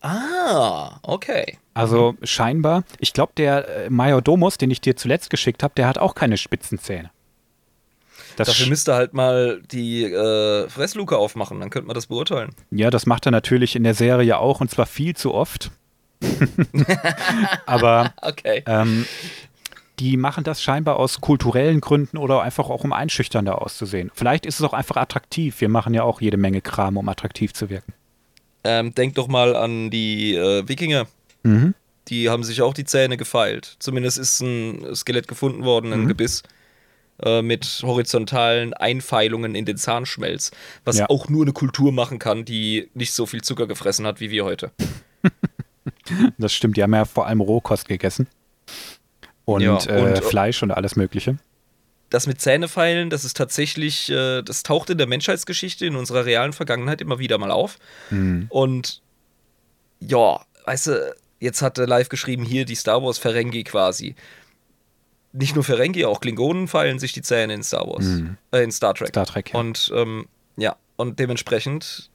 Ah, 0.00 0.98
okay. 1.02 1.58
Also 1.74 2.12
Mhm. 2.12 2.26
scheinbar, 2.26 2.84
ich 2.98 3.12
glaube, 3.12 3.32
der 3.36 3.68
äh, 3.86 3.90
Majordomus, 3.90 4.58
den 4.58 4.70
ich 4.70 4.80
dir 4.80 4.96
zuletzt 4.96 5.30
geschickt 5.30 5.62
habe, 5.62 5.74
der 5.76 5.86
hat 5.88 5.98
auch 5.98 6.14
keine 6.14 6.36
spitzen 6.38 6.78
Zähne. 6.78 7.10
Das, 8.36 8.48
Dafür 8.48 8.66
müsste 8.68 8.94
halt 8.94 9.14
mal 9.14 9.62
die 9.70 10.04
äh, 10.04 10.68
Fressluke 10.68 11.16
aufmachen, 11.16 11.58
dann 11.60 11.70
könnte 11.70 11.86
man 11.86 11.94
das 11.94 12.06
beurteilen. 12.06 12.50
ja, 12.70 12.90
das 12.90 13.06
macht 13.06 13.26
er 13.26 13.32
natürlich 13.32 13.74
in 13.76 13.82
der 13.84 13.94
Serie 13.94 14.38
auch 14.38 14.60
und 14.60 14.70
zwar 14.70 14.86
viel 14.86 15.16
zu 15.16 15.32
oft. 15.34 15.70
Aber 17.66 18.12
Okay. 18.22 18.62
ähm, 18.66 19.06
die 19.98 20.16
machen 20.16 20.44
das 20.44 20.62
scheinbar 20.62 20.96
aus 20.96 21.20
kulturellen 21.20 21.80
Gründen 21.80 22.18
oder 22.18 22.42
einfach 22.42 22.68
auch 22.68 22.84
um 22.84 22.92
einschüchternder 22.92 23.62
auszusehen. 23.62 24.10
Vielleicht 24.14 24.44
ist 24.46 24.60
es 24.60 24.66
auch 24.66 24.74
einfach 24.74 24.96
attraktiv. 24.96 25.60
Wir 25.60 25.68
machen 25.68 25.94
ja 25.94 26.02
auch 26.02 26.20
jede 26.20 26.36
Menge 26.36 26.60
Kram, 26.60 26.96
um 26.96 27.08
attraktiv 27.08 27.52
zu 27.54 27.70
wirken. 27.70 27.92
Ähm, 28.64 28.94
denk 28.94 29.14
doch 29.14 29.28
mal 29.28 29.56
an 29.56 29.90
die 29.90 30.34
äh, 30.34 30.68
Wikinger. 30.68 31.06
Mhm. 31.44 31.74
Die 32.08 32.28
haben 32.28 32.44
sich 32.44 32.62
auch 32.62 32.74
die 32.74 32.84
Zähne 32.84 33.16
gefeilt. 33.16 33.76
Zumindest 33.78 34.18
ist 34.18 34.40
ein 34.40 34.94
Skelett 34.94 35.28
gefunden 35.28 35.64
worden, 35.64 35.92
ein 35.92 36.02
Mhm. 36.02 36.08
Gebiss. 36.08 36.42
äh, 37.24 37.40
Mit 37.40 37.80
horizontalen 37.82 38.74
Einfeilungen 38.74 39.54
in 39.54 39.64
den 39.64 39.78
Zahnschmelz. 39.78 40.50
Was 40.84 40.98
Ja. 40.98 41.08
auch 41.08 41.28
nur 41.30 41.42
eine 41.44 41.52
Kultur 41.54 41.90
machen 41.90 42.18
kann, 42.18 42.44
die 42.44 42.90
nicht 42.92 43.12
so 43.14 43.24
viel 43.24 43.40
Zucker 43.42 43.66
gefressen 43.66 44.06
hat 44.06 44.20
wie 44.20 44.30
wir 44.30 44.44
heute. 44.44 44.70
Das 46.38 46.52
stimmt, 46.52 46.76
die 46.76 46.82
haben 46.82 46.94
ja 46.94 47.04
vor 47.04 47.26
allem 47.26 47.40
Rohkost 47.40 47.88
gegessen. 47.88 48.26
Und, 49.44 49.60
Ja, 49.62 49.78
äh, 49.86 50.02
und- 50.02 50.24
Fleisch 50.24 50.62
und 50.62 50.70
alles 50.72 50.96
Mögliche. 50.96 51.38
Das 52.10 52.26
mit 52.28 52.40
Zähnefeilen, 52.40 53.10
das 53.10 53.24
ist 53.24 53.36
tatsächlich, 53.36 54.10
äh, 54.10 54.42
das 54.42 54.62
taucht 54.62 54.90
in 54.90 54.98
der 54.98 55.06
Menschheitsgeschichte, 55.08 55.86
in 55.86 55.96
unserer 55.96 56.24
realen 56.24 56.52
Vergangenheit 56.52 57.00
immer 57.00 57.18
wieder 57.18 57.36
mal 57.38 57.50
auf. 57.50 57.78
Mhm. 58.10 58.46
Und 58.48 59.02
ja, 60.00 60.40
weißt 60.66 60.86
du, 60.88 61.14
jetzt 61.40 61.62
hat 61.62 61.78
er 61.78 61.86
live 61.88 62.08
geschrieben, 62.08 62.44
hier 62.44 62.64
die 62.64 62.76
Star 62.76 63.02
Wars 63.02 63.18
Ferengi 63.18 63.64
quasi. 63.64 64.14
Nicht 65.32 65.54
nur 65.56 65.64
Ferengi, 65.64 66.04
auch 66.04 66.20
Klingonen 66.20 66.68
feilen 66.68 66.98
sich 66.98 67.12
die 67.12 67.22
Zähne 67.22 67.54
in 67.54 67.62
Star 67.64 67.86
Wars, 67.86 68.04
Mhm. 68.04 68.36
äh, 68.52 68.62
in 68.62 68.70
Star 68.70 68.94
Trek. 68.94 69.08
Star 69.08 69.26
Trek, 69.26 69.52
ja. 69.52 69.58
Und 69.58 69.90
ähm, 69.94 70.26
ja, 70.56 70.76
und 70.96 71.18
dementsprechend, 71.18 72.10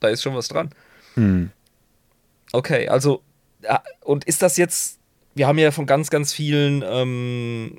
da 0.00 0.08
ist 0.08 0.22
schon 0.22 0.34
was 0.36 0.48
dran. 0.48 0.70
Mhm. 1.16 1.50
Okay, 2.52 2.88
also, 2.88 3.22
und 4.02 4.24
ist 4.24 4.42
das 4.42 4.56
jetzt, 4.56 4.98
wir 5.34 5.46
haben 5.46 5.58
ja 5.58 5.70
von 5.70 5.86
ganz, 5.86 6.10
ganz 6.10 6.32
vielen 6.32 6.84
ähm, 6.86 7.78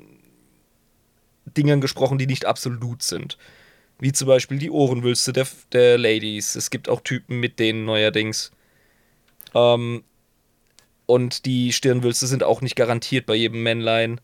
Dingern 1.56 1.80
gesprochen, 1.80 2.18
die 2.18 2.26
nicht 2.26 2.44
absolut 2.44 3.02
sind. 3.02 3.38
Wie 3.98 4.12
zum 4.12 4.28
Beispiel 4.28 4.58
die 4.58 4.70
Ohrenwülste 4.70 5.32
der, 5.32 5.46
der 5.72 5.96
Ladies. 5.96 6.54
Es 6.54 6.70
gibt 6.70 6.88
auch 6.88 7.00
Typen 7.00 7.40
mit 7.40 7.58
denen 7.58 7.86
neuerdings. 7.86 8.52
Ähm, 9.54 10.04
und 11.06 11.46
die 11.46 11.72
Stirnwülste 11.72 12.26
sind 12.26 12.42
auch 12.42 12.60
nicht 12.60 12.76
garantiert 12.76 13.26
bei 13.26 13.34
jedem 13.34 13.62
Männlein. 13.62 14.20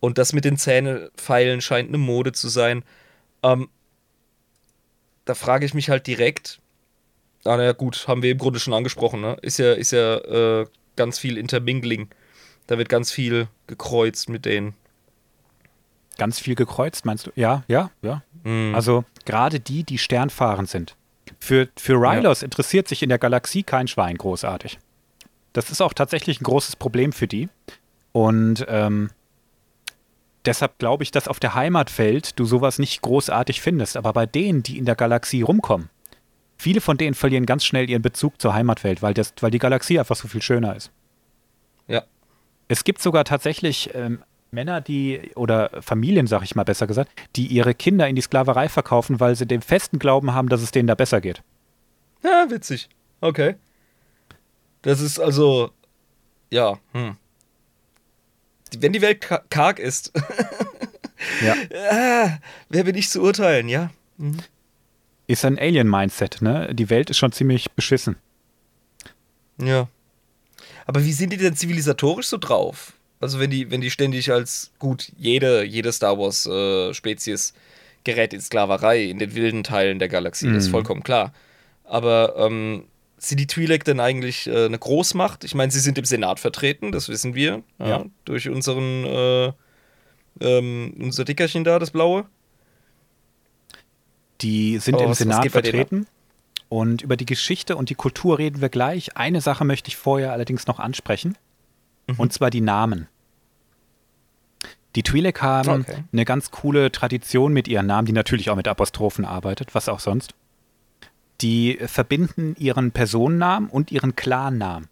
Und 0.00 0.18
das 0.18 0.32
mit 0.32 0.44
den 0.44 0.58
Zähnefeilen 0.58 1.60
scheint 1.62 1.88
eine 1.88 1.98
Mode 1.98 2.32
zu 2.32 2.48
sein. 2.48 2.84
Ähm, 3.42 3.68
da 5.24 5.34
frage 5.34 5.64
ich 5.64 5.74
mich 5.74 5.88
halt 5.88 6.06
direkt, 6.06 6.60
Ah, 7.46 7.56
naja, 7.56 7.72
gut, 7.72 8.06
haben 8.08 8.22
wir 8.22 8.32
im 8.32 8.38
Grunde 8.38 8.60
schon 8.60 8.74
angesprochen, 8.74 9.20
ne? 9.20 9.36
Ist 9.42 9.58
ja, 9.58 9.72
ist 9.72 9.92
ja 9.92 10.16
äh, 10.16 10.66
ganz 10.96 11.18
viel 11.18 11.38
Intermingling. 11.38 12.08
Da 12.66 12.78
wird 12.78 12.88
ganz 12.88 13.12
viel 13.12 13.48
gekreuzt 13.66 14.28
mit 14.28 14.44
denen. 14.44 14.74
Ganz 16.18 16.40
viel 16.40 16.54
gekreuzt, 16.54 17.04
meinst 17.04 17.26
du? 17.26 17.30
Ja, 17.34 17.62
ja, 17.68 17.90
ja. 18.02 18.22
Mhm. 18.44 18.74
Also 18.74 19.04
gerade 19.24 19.60
die, 19.60 19.84
die 19.84 19.98
sternfahrend 19.98 20.68
sind. 20.68 20.96
Für, 21.38 21.68
für 21.76 21.94
Rylos 21.94 22.42
interessiert 22.42 22.88
sich 22.88 23.02
in 23.02 23.08
der 23.08 23.18
Galaxie 23.18 23.62
kein 23.62 23.88
Schwein 23.88 24.16
großartig. 24.16 24.78
Das 25.52 25.70
ist 25.70 25.80
auch 25.80 25.92
tatsächlich 25.92 26.40
ein 26.40 26.44
großes 26.44 26.76
Problem 26.76 27.12
für 27.12 27.26
die. 27.26 27.48
Und 28.12 28.64
ähm, 28.68 29.10
deshalb 30.44 30.78
glaube 30.78 31.02
ich, 31.02 31.10
dass 31.10 31.28
auf 31.28 31.40
der 31.40 31.54
Heimatwelt 31.54 32.38
du 32.38 32.44
sowas 32.44 32.78
nicht 32.78 33.02
großartig 33.02 33.60
findest. 33.60 33.96
Aber 33.96 34.12
bei 34.12 34.26
denen, 34.26 34.62
die 34.62 34.78
in 34.78 34.86
der 34.86 34.96
Galaxie 34.96 35.42
rumkommen, 35.42 35.90
viele 36.56 36.80
von 36.80 36.96
denen 36.96 37.14
verlieren 37.14 37.46
ganz 37.46 37.64
schnell 37.64 37.88
ihren 37.88 38.02
Bezug 38.02 38.40
zur 38.40 38.54
Heimatwelt, 38.54 39.02
weil, 39.02 39.14
das, 39.14 39.34
weil 39.40 39.50
die 39.50 39.58
Galaxie 39.58 39.98
einfach 39.98 40.16
so 40.16 40.28
viel 40.28 40.42
schöner 40.42 40.76
ist. 40.76 40.90
Ja. 41.88 42.02
Es 42.68 42.84
gibt 42.84 43.00
sogar 43.00 43.24
tatsächlich 43.24 43.90
ähm, 43.94 44.22
Männer, 44.50 44.80
die, 44.80 45.32
oder 45.34 45.70
Familien, 45.82 46.26
sag 46.26 46.42
ich 46.42 46.54
mal 46.54 46.64
besser 46.64 46.86
gesagt, 46.86 47.10
die 47.36 47.46
ihre 47.46 47.74
Kinder 47.74 48.08
in 48.08 48.16
die 48.16 48.22
Sklaverei 48.22 48.68
verkaufen, 48.68 49.20
weil 49.20 49.36
sie 49.36 49.46
den 49.46 49.62
festen 49.62 49.98
Glauben 49.98 50.34
haben, 50.34 50.48
dass 50.48 50.62
es 50.62 50.70
denen 50.70 50.88
da 50.88 50.94
besser 50.94 51.20
geht. 51.20 51.42
Ja, 52.22 52.46
witzig. 52.48 52.88
Okay. 53.20 53.56
Das 54.82 55.00
ist 55.00 55.18
also, 55.18 55.70
ja, 56.50 56.78
hm. 56.92 57.16
Wenn 58.78 58.92
die 58.92 59.00
Welt 59.00 59.20
karg 59.48 59.78
ist, 59.78 60.12
ja. 61.44 61.54
ah, 61.90 62.38
wer 62.68 62.84
bin 62.84 62.96
ich 62.96 63.10
zu 63.10 63.22
urteilen, 63.22 63.68
ja? 63.68 63.90
Mhm. 64.16 64.38
Ist 65.26 65.44
ein 65.44 65.58
Alien-Mindset, 65.58 66.40
ne? 66.40 66.72
Die 66.72 66.88
Welt 66.88 67.10
ist 67.10 67.18
schon 67.18 67.32
ziemlich 67.32 67.70
beschissen. 67.72 68.16
Ja. 69.60 69.88
Aber 70.86 71.04
wie 71.04 71.12
sind 71.12 71.32
die 71.32 71.36
denn 71.36 71.56
zivilisatorisch 71.56 72.26
so 72.26 72.38
drauf? 72.38 72.92
Also 73.20 73.40
wenn 73.40 73.50
die, 73.50 73.70
wenn 73.70 73.80
die 73.80 73.90
ständig 73.90 74.30
als 74.30 74.72
gut, 74.78 75.10
jede, 75.16 75.64
jede 75.64 75.90
Star 75.92 76.18
Wars 76.18 76.46
äh, 76.46 76.92
Spezies 76.94 77.54
gerät 78.04 78.32
in 78.32 78.40
Sklaverei 78.40 79.04
in 79.04 79.18
den 79.18 79.34
wilden 79.34 79.64
Teilen 79.64 79.98
der 79.98 80.08
Galaxie, 80.08 80.46
mhm. 80.46 80.54
das 80.54 80.64
ist 80.64 80.68
mhm. 80.68 80.72
vollkommen 80.72 81.02
klar. 81.02 81.32
Aber 81.84 82.34
ähm, 82.36 82.84
sind 83.18 83.40
die 83.40 83.46
Twi'lek 83.46 83.84
denn 83.84 84.00
eigentlich 84.00 84.46
äh, 84.46 84.66
eine 84.66 84.78
Großmacht? 84.78 85.44
Ich 85.44 85.54
meine, 85.54 85.72
sie 85.72 85.80
sind 85.80 85.98
im 85.98 86.04
Senat 86.04 86.38
vertreten, 86.38 86.92
das 86.92 87.08
wissen 87.08 87.34
wir, 87.34 87.62
ja, 87.78 87.88
ja. 87.88 88.04
durch 88.24 88.48
unseren 88.48 89.04
äh, 89.04 89.52
ähm, 90.40 90.94
unser 90.98 91.24
Dickerchen 91.24 91.64
da, 91.64 91.78
das 91.78 91.90
blaue. 91.90 92.26
Die 94.40 94.78
sind 94.78 94.96
oh, 94.96 95.04
im 95.04 95.14
Senat 95.14 95.50
vertreten. 95.50 96.06
Und 96.68 97.02
über 97.02 97.16
die 97.16 97.26
Geschichte 97.26 97.76
und 97.76 97.90
die 97.90 97.94
Kultur 97.94 98.38
reden 98.38 98.60
wir 98.60 98.68
gleich. 98.68 99.16
Eine 99.16 99.40
Sache 99.40 99.64
möchte 99.64 99.88
ich 99.88 99.96
vorher 99.96 100.32
allerdings 100.32 100.66
noch 100.66 100.80
ansprechen. 100.80 101.36
Mhm. 102.08 102.14
Und 102.16 102.32
zwar 102.32 102.50
die 102.50 102.60
Namen. 102.60 103.08
Die 104.96 105.02
Twi'lek 105.02 105.42
haben 105.42 105.82
okay. 105.82 106.04
eine 106.10 106.24
ganz 106.24 106.50
coole 106.50 106.90
Tradition 106.90 107.52
mit 107.52 107.68
ihren 107.68 107.86
Namen, 107.86 108.06
die 108.06 108.12
natürlich 108.12 108.48
auch 108.50 108.56
mit 108.56 108.66
Apostrophen 108.66 109.24
arbeitet, 109.24 109.74
was 109.74 109.88
auch 109.88 110.00
sonst. 110.00 110.34
Die 111.42 111.78
verbinden 111.84 112.56
ihren 112.58 112.92
Personennamen 112.92 113.68
und 113.68 113.92
ihren 113.92 114.16
Clannamen. 114.16 114.88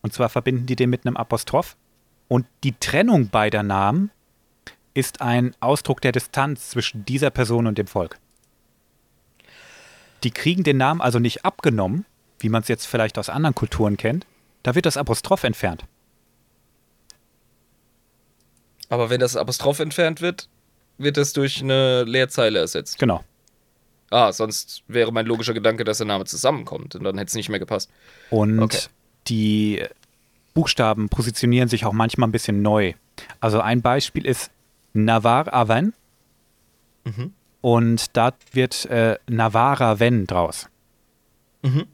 Und 0.00 0.14
zwar 0.14 0.30
verbinden 0.30 0.66
die 0.66 0.76
den 0.76 0.88
mit 0.88 1.06
einem 1.06 1.18
Apostroph. 1.18 1.76
Und 2.28 2.46
die 2.64 2.72
Trennung 2.72 3.28
beider 3.28 3.62
Namen 3.62 4.10
ist 4.94 5.20
ein 5.20 5.54
Ausdruck 5.60 6.00
der 6.00 6.12
Distanz 6.12 6.70
zwischen 6.70 7.04
dieser 7.04 7.30
Person 7.30 7.66
und 7.66 7.76
dem 7.76 7.86
Volk. 7.86 8.18
Die 10.26 10.32
kriegen 10.32 10.64
den 10.64 10.76
Namen 10.76 11.00
also 11.00 11.20
nicht 11.20 11.44
abgenommen, 11.44 12.04
wie 12.40 12.48
man 12.48 12.62
es 12.62 12.66
jetzt 12.66 12.86
vielleicht 12.86 13.16
aus 13.16 13.28
anderen 13.28 13.54
Kulturen 13.54 13.96
kennt. 13.96 14.26
Da 14.64 14.74
wird 14.74 14.84
das 14.84 14.96
Apostroph 14.96 15.44
entfernt. 15.44 15.84
Aber 18.88 19.08
wenn 19.08 19.20
das 19.20 19.36
Apostroph 19.36 19.78
entfernt 19.78 20.20
wird, 20.20 20.48
wird 20.98 21.16
es 21.16 21.32
durch 21.32 21.62
eine 21.62 22.02
Leerzeile 22.02 22.58
ersetzt. 22.58 22.98
Genau. 22.98 23.22
Ah, 24.10 24.32
sonst 24.32 24.82
wäre 24.88 25.12
mein 25.12 25.26
logischer 25.26 25.54
Gedanke, 25.54 25.84
dass 25.84 25.98
der 25.98 26.08
Name 26.08 26.24
zusammenkommt 26.24 26.96
und 26.96 27.04
dann 27.04 27.18
hätte 27.18 27.28
es 27.28 27.34
nicht 27.36 27.48
mehr 27.48 27.60
gepasst. 27.60 27.88
Und 28.30 28.58
okay. 28.58 28.80
die 29.28 29.84
Buchstaben 30.54 31.08
positionieren 31.08 31.68
sich 31.68 31.84
auch 31.84 31.92
manchmal 31.92 32.28
ein 32.28 32.32
bisschen 32.32 32.62
neu. 32.62 32.94
Also 33.38 33.60
ein 33.60 33.80
Beispiel 33.80 34.26
ist 34.26 34.50
Navar 34.92 35.54
Aven. 35.54 35.94
Mhm. 37.04 37.32
Und 37.60 38.16
da 38.16 38.32
wird 38.52 38.86
äh, 38.86 39.18
Navara 39.28 39.98
Ven 39.98 40.26
draus. 40.26 40.68
Mhm. 41.62 41.86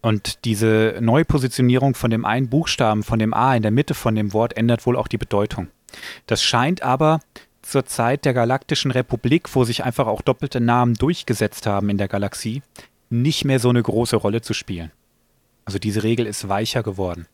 Und 0.00 0.44
diese 0.44 0.98
Neupositionierung 1.00 1.94
von 1.94 2.10
dem 2.10 2.24
einen 2.24 2.48
Buchstaben, 2.48 3.02
von 3.02 3.18
dem 3.18 3.34
A 3.34 3.54
in 3.54 3.62
der 3.62 3.70
Mitte 3.70 3.94
von 3.94 4.14
dem 4.14 4.32
Wort, 4.32 4.56
ändert 4.56 4.86
wohl 4.86 4.96
auch 4.96 5.08
die 5.08 5.18
Bedeutung. 5.18 5.68
Das 6.26 6.42
scheint 6.42 6.82
aber 6.82 7.20
zur 7.62 7.84
Zeit 7.84 8.24
der 8.24 8.34
Galaktischen 8.34 8.90
Republik, 8.90 9.54
wo 9.54 9.64
sich 9.64 9.84
einfach 9.84 10.06
auch 10.06 10.22
doppelte 10.22 10.60
Namen 10.60 10.94
durchgesetzt 10.94 11.66
haben 11.66 11.90
in 11.90 11.98
der 11.98 12.08
Galaxie, 12.08 12.62
nicht 13.10 13.44
mehr 13.44 13.58
so 13.58 13.68
eine 13.68 13.82
große 13.82 14.16
Rolle 14.16 14.40
zu 14.40 14.54
spielen. 14.54 14.92
Also 15.64 15.78
diese 15.78 16.02
Regel 16.02 16.26
ist 16.26 16.48
weicher 16.48 16.82
geworden. 16.82 17.26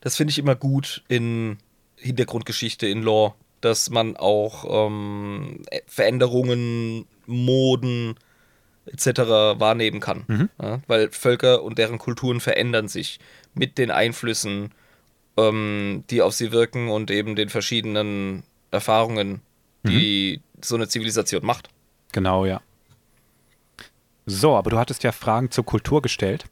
Das 0.00 0.16
finde 0.16 0.30
ich 0.30 0.38
immer 0.38 0.54
gut 0.54 1.02
in 1.08 1.58
Hintergrundgeschichte, 1.96 2.86
in 2.86 3.02
Lore, 3.02 3.34
dass 3.60 3.90
man 3.90 4.16
auch 4.16 4.86
ähm, 4.86 5.62
Veränderungen, 5.86 7.06
Moden, 7.26 8.14
etc. 8.86 9.20
wahrnehmen 9.58 10.00
kann. 10.00 10.24
Mhm. 10.26 10.48
Ja, 10.60 10.80
weil 10.86 11.10
Völker 11.10 11.62
und 11.62 11.78
deren 11.78 11.98
Kulturen 11.98 12.40
verändern 12.40 12.88
sich 12.88 13.18
mit 13.54 13.78
den 13.78 13.90
Einflüssen, 13.90 14.72
ähm, 15.36 16.04
die 16.10 16.22
auf 16.22 16.34
sie 16.34 16.52
wirken 16.52 16.88
und 16.88 17.10
eben 17.10 17.36
den 17.36 17.48
verschiedenen 17.48 18.44
Erfahrungen, 18.70 19.40
die 19.84 20.40
mhm. 20.40 20.62
so 20.62 20.74
eine 20.76 20.88
Zivilisation 20.88 21.44
macht. 21.44 21.68
Genau, 22.12 22.44
ja. 22.44 22.60
So, 24.26 24.56
aber 24.56 24.70
du 24.70 24.78
hattest 24.78 25.04
ja 25.04 25.12
Fragen 25.12 25.50
zur 25.50 25.64
Kultur 25.64 26.02
gestellt. 26.02 26.44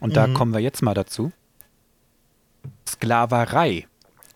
Und 0.00 0.10
mhm. 0.10 0.14
da 0.14 0.26
kommen 0.28 0.52
wir 0.52 0.60
jetzt 0.60 0.82
mal 0.82 0.94
dazu. 0.94 1.32
Sklaverei 2.86 3.86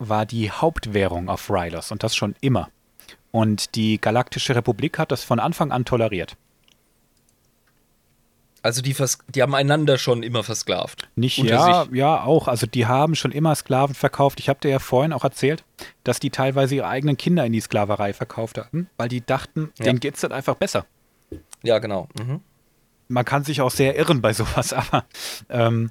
war 0.09 0.26
die 0.26 0.50
Hauptwährung 0.50 1.28
auf 1.28 1.50
Rylos 1.50 1.90
und 1.90 2.03
das 2.03 2.14
schon 2.16 2.34
immer. 2.40 2.70
Und 3.30 3.74
die 3.74 4.00
Galaktische 4.00 4.55
Republik 4.55 4.98
hat 4.98 5.11
das 5.11 5.24
von 5.24 5.40
Anfang 5.40 5.72
an 5.72 5.84
toleriert. 5.84 6.36
Also 8.62 8.80
die, 8.80 8.94
die 9.34 9.42
haben 9.42 9.55
einander 9.57 9.98
schon 9.98 10.22
immer 10.22 10.44
versklavt. 10.44 11.09
Nicht, 11.16 11.38
ja, 11.38 11.84
sich. 11.84 11.94
ja, 11.94 12.22
auch. 12.22 12.46
Also 12.46 12.66
die 12.66 12.86
haben 12.86 13.16
schon 13.16 13.32
immer 13.32 13.55
Sklaven 13.57 13.94
verkauft. 13.94 14.38
Ich 14.38 14.48
habe 14.48 14.61
dir 14.61 14.70
ja 14.70 14.78
vorhin 14.78 15.12
auch 15.12 15.24
erzählt, 15.24 15.64
dass 16.05 16.20
die 16.20 16.30
teilweise 16.30 16.76
ihre 16.76 16.86
eigenen 16.86 17.16
Kinder 17.16 17.44
in 17.44 17.53
die 17.53 17.61
Sklaverei 17.61 18.12
verkauft 18.12 18.59
hatten, 18.59 18.88
weil 18.96 19.09
die 19.09 19.24
dachten, 19.24 19.72
ja. 19.78 19.86
denen 19.86 19.98
geht 19.98 20.14
es 20.14 20.20
dann 20.20 20.30
einfach 20.30 20.55
besser. 20.55 20.86
Ja, 21.64 21.80
genau. 21.80 22.09
Mhm. 22.16 22.40
Man 23.09 23.24
kann 23.24 23.42
sich 23.42 23.61
auch 23.62 23.70
sehr 23.70 23.96
irren 23.96 24.22
bei 24.22 24.32
sowas, 24.32 24.72
aber 24.72 25.07
ähm, 25.48 25.90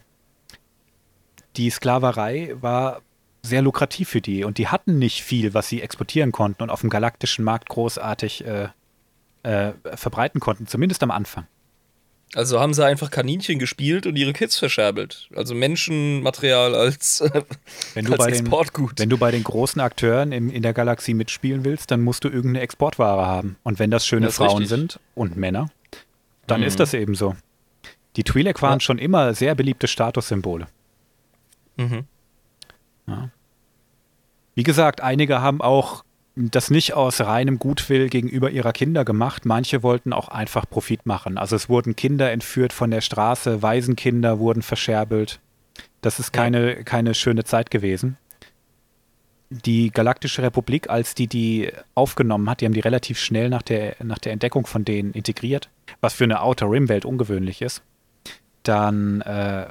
die 1.58 1.70
Sklaverei 1.70 2.56
war 2.62 3.02
sehr 3.42 3.62
lukrativ 3.62 4.10
für 4.10 4.22
die 4.22 4.44
und 4.44 4.58
die 4.58 4.68
hatten 4.68 5.00
nicht 5.00 5.24
viel, 5.24 5.54
was 5.54 5.68
sie 5.68 5.82
exportieren 5.82 6.32
konnten 6.32 6.64
und 6.64 6.70
auf 6.70 6.82
dem 6.82 6.90
galaktischen 6.90 7.44
Markt 7.44 7.70
großartig 7.70 8.46
äh, 8.46 8.70
äh, 9.44 9.74
verbreiten 9.96 10.40
konnten, 10.40 10.68
zumindest 10.68 11.02
am 11.04 11.12
Anfang. 11.12 11.48
Also 12.34 12.62
haben 12.62 12.74
sie 12.74 12.86
einfach 12.86 13.12
Kaninchen 13.12 13.60
gespielt 13.60 14.06
und 14.06 14.16
ihre 14.16 14.32
Kids 14.32 14.58
verscherbelt. 14.58 15.28
Also 15.36 15.54
Menschenmaterial 15.54 16.76
als, 16.76 17.20
äh, 17.22 17.42
wenn 17.94 18.06
du 18.06 18.14
als 18.14 18.20
bei 18.20 18.30
Exportgut. 18.30 18.92
Den, 18.92 19.04
wenn 19.04 19.10
du 19.10 19.18
bei 19.18 19.32
den 19.32 19.44
großen 19.44 19.82
Akteuren 19.82 20.32
in, 20.32 20.50
in 20.50 20.62
der 20.62 20.74
Galaxie 20.74 21.14
mitspielen 21.14 21.66
willst, 21.66 21.92
dann 21.92 22.02
musst 22.02 22.24
du 22.24 22.30
irgendeine 22.30 22.62
Exportware 22.62 23.26
haben. 23.26 23.58
Und 23.64 23.80
wenn 23.80 23.92
das 23.92 24.08
schöne 24.08 24.28
das 24.28 24.38
Frauen 24.38 24.60
richtig. 24.60 24.70
sind 24.70 25.00
und 25.14 25.36
Männer, 25.36 25.70
dann 26.48 26.62
mhm. 26.62 26.68
ist 26.68 26.80
das 26.80 26.94
eben 26.94 27.16
so. 27.16 27.36
Die 28.16 28.24
Twi'lek 28.24 28.62
waren 28.62 28.80
ja. 28.80 28.80
schon 28.80 28.98
immer 28.98 29.34
sehr 29.34 29.54
beliebte 29.56 29.88
Statussymbole. 29.90 30.68
Mhm. 31.76 32.06
Ja. 33.12 33.30
Wie 34.56 34.64
gesagt, 34.64 35.02
einige 35.02 35.42
haben 35.42 35.62
auch 35.62 36.04
das 36.36 36.70
nicht 36.70 36.94
aus 36.94 37.20
reinem 37.22 37.60
Gutwill 37.60 38.10
gegenüber 38.10 38.50
ihrer 38.52 38.72
Kinder 38.72 39.04
gemacht. 39.04 39.46
Manche 39.46 39.84
wollten 39.84 40.14
auch 40.14 40.30
einfach 40.30 40.70
Profit 40.70 41.06
machen. 41.06 41.38
Also 41.38 41.56
es 41.56 41.68
wurden 41.68 41.96
Kinder 41.96 42.32
entführt 42.32 42.74
von 42.74 42.92
der 42.92 43.02
Straße, 43.02 43.62
Waisenkinder 43.62 44.40
wurden 44.40 44.62
verscherbelt. 44.62 45.40
Das 46.02 46.20
ist 46.20 46.32
keine, 46.32 46.84
keine 46.84 47.14
schöne 47.14 47.44
Zeit 47.44 47.70
gewesen. 47.70 48.18
Die 49.50 49.92
Galaktische 49.92 50.42
Republik, 50.42 50.90
als 50.90 51.14
die 51.14 51.28
die 51.28 51.72
aufgenommen 51.94 52.50
hat, 52.50 52.62
die 52.62 52.66
haben 52.66 52.74
die 52.74 52.80
relativ 52.80 53.20
schnell 53.20 53.50
nach 53.50 53.62
der, 53.62 53.98
nach 54.02 54.18
der 54.18 54.32
Entdeckung 54.32 54.66
von 54.66 54.86
denen 54.86 55.12
integriert, 55.12 55.70
was 56.00 56.14
für 56.14 56.24
eine 56.24 56.42
Outer 56.42 56.72
Rim-Welt 56.72 57.04
ungewöhnlich 57.04 57.62
ist. 57.62 57.84
Dann, 58.64 59.20
äh, 59.22 59.68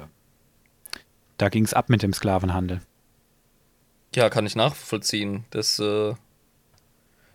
da 1.37 1.49
ging 1.49 1.63
es 1.63 1.73
ab 1.73 1.89
mit 1.89 2.03
dem 2.03 2.13
Sklavenhandel. 2.13 2.81
Ja, 4.15 4.29
kann 4.29 4.45
ich 4.45 4.55
nachvollziehen. 4.55 5.45
Das 5.51 5.79
äh, 5.79 6.13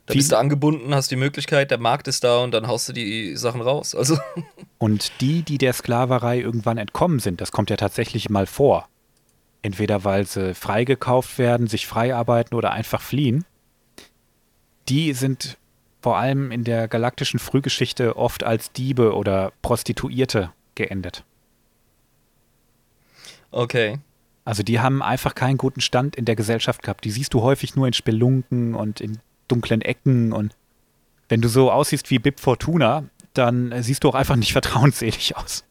da 0.07 0.15
bist 0.15 0.31
du 0.31 0.39
angebunden, 0.39 0.95
hast 0.95 1.11
die 1.11 1.17
Möglichkeit, 1.17 1.73
der 1.73 1.79
Markt 1.79 2.07
ist 2.07 2.23
da 2.23 2.39
und 2.39 2.53
dann 2.53 2.69
haust 2.69 2.89
du 2.89 2.93
die 2.93 3.37
Sachen 3.37 3.61
raus. 3.61 3.95
Also. 3.95 4.17
Und 4.79 5.21
die, 5.21 5.43
die 5.43 5.59
der 5.59 5.73
Sklaverei 5.73 6.39
irgendwann 6.39 6.79
entkommen 6.79 7.19
sind, 7.19 7.41
das 7.41 7.51
kommt 7.51 7.71
ja 7.71 7.77
tatsächlich 7.77 8.29
mal 8.29 8.47
vor. 8.47 8.89
Entweder 9.63 10.05
weil 10.05 10.27
sie 10.27 10.55
freigekauft 10.55 11.39
werden, 11.39 11.67
sich 11.67 11.87
frei 11.87 12.15
arbeiten 12.15 12.55
oder 12.55 12.73
einfach 12.73 13.01
fliehen. 13.01 13.45
Die 14.89 15.13
sind 15.15 15.57
vor 16.03 16.19
allem 16.19 16.53
in 16.53 16.63
der 16.63 16.87
galaktischen 16.87 17.41
Frühgeschichte 17.41 18.17
oft 18.17 18.45
als 18.45 18.71
Diebe 18.71 19.15
oder 19.15 19.53
Prostituierte 19.63 20.53
geendet. 20.77 21.25
Okay. 23.51 23.99
Also 24.47 24.63
die 24.63 24.81
haben 24.81 25.03
einfach 25.03 25.35
keinen 25.35 25.59
guten 25.59 25.81
Stand 25.81 26.15
in 26.15 26.25
der 26.25 26.37
Gesellschaft 26.37 26.83
gehabt. 26.83 27.05
Die 27.05 27.11
siehst 27.11 27.35
du 27.35 27.43
häufig 27.43 27.75
nur 27.75 27.89
in 27.89 27.93
Spelunken 27.93 28.77
und 28.77 29.01
in 29.01 29.19
dunklen 29.49 29.83
Ecken 29.83 30.33
und 30.33 30.55
wenn 31.29 31.41
du 31.41 31.49
so 31.49 31.73
aussiehst 31.73 32.09
wie 32.11 32.21
Bib 32.21 32.39
Fortuna, 32.39 33.03
dann 33.35 33.73
äh, 33.73 33.83
siehst 33.83 34.05
du 34.05 34.09
auch 34.09 34.15
einfach 34.15 34.37
nicht 34.37 34.53
vertrauensselig 34.53 35.37
aus. 35.37 35.65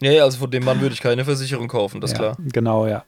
ja, 0.00 0.10
ja, 0.10 0.24
also 0.24 0.38
von 0.38 0.50
dem 0.50 0.64
Mann 0.64 0.80
würde 0.80 0.94
ich 0.94 1.02
keine 1.02 1.26
Versicherung 1.26 1.68
kaufen, 1.68 2.00
das 2.00 2.12
ist 2.12 2.18
ja, 2.18 2.32
klar. 2.32 2.38
Genau, 2.50 2.86
ja. 2.86 3.04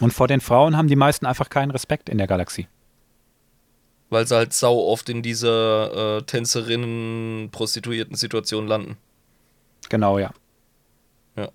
Und 0.00 0.12
vor 0.12 0.28
den 0.28 0.42
Frauen 0.42 0.76
haben 0.76 0.88
die 0.88 0.96
meisten 0.96 1.24
einfach 1.24 1.48
keinen 1.48 1.70
Respekt 1.70 2.10
in 2.10 2.18
der 2.18 2.26
Galaxie. 2.26 2.68
Weil 4.10 4.26
sie 4.26 4.36
halt 4.36 4.52
sau 4.52 4.86
oft 4.86 5.08
in 5.08 5.22
dieser 5.22 6.18
äh, 6.18 6.22
Tänzerinnen-Prostituierten-Situation 6.24 8.66
landen. 8.66 8.98
Genau, 9.88 10.18
ja. 10.18 10.34
Ja. 11.36 11.48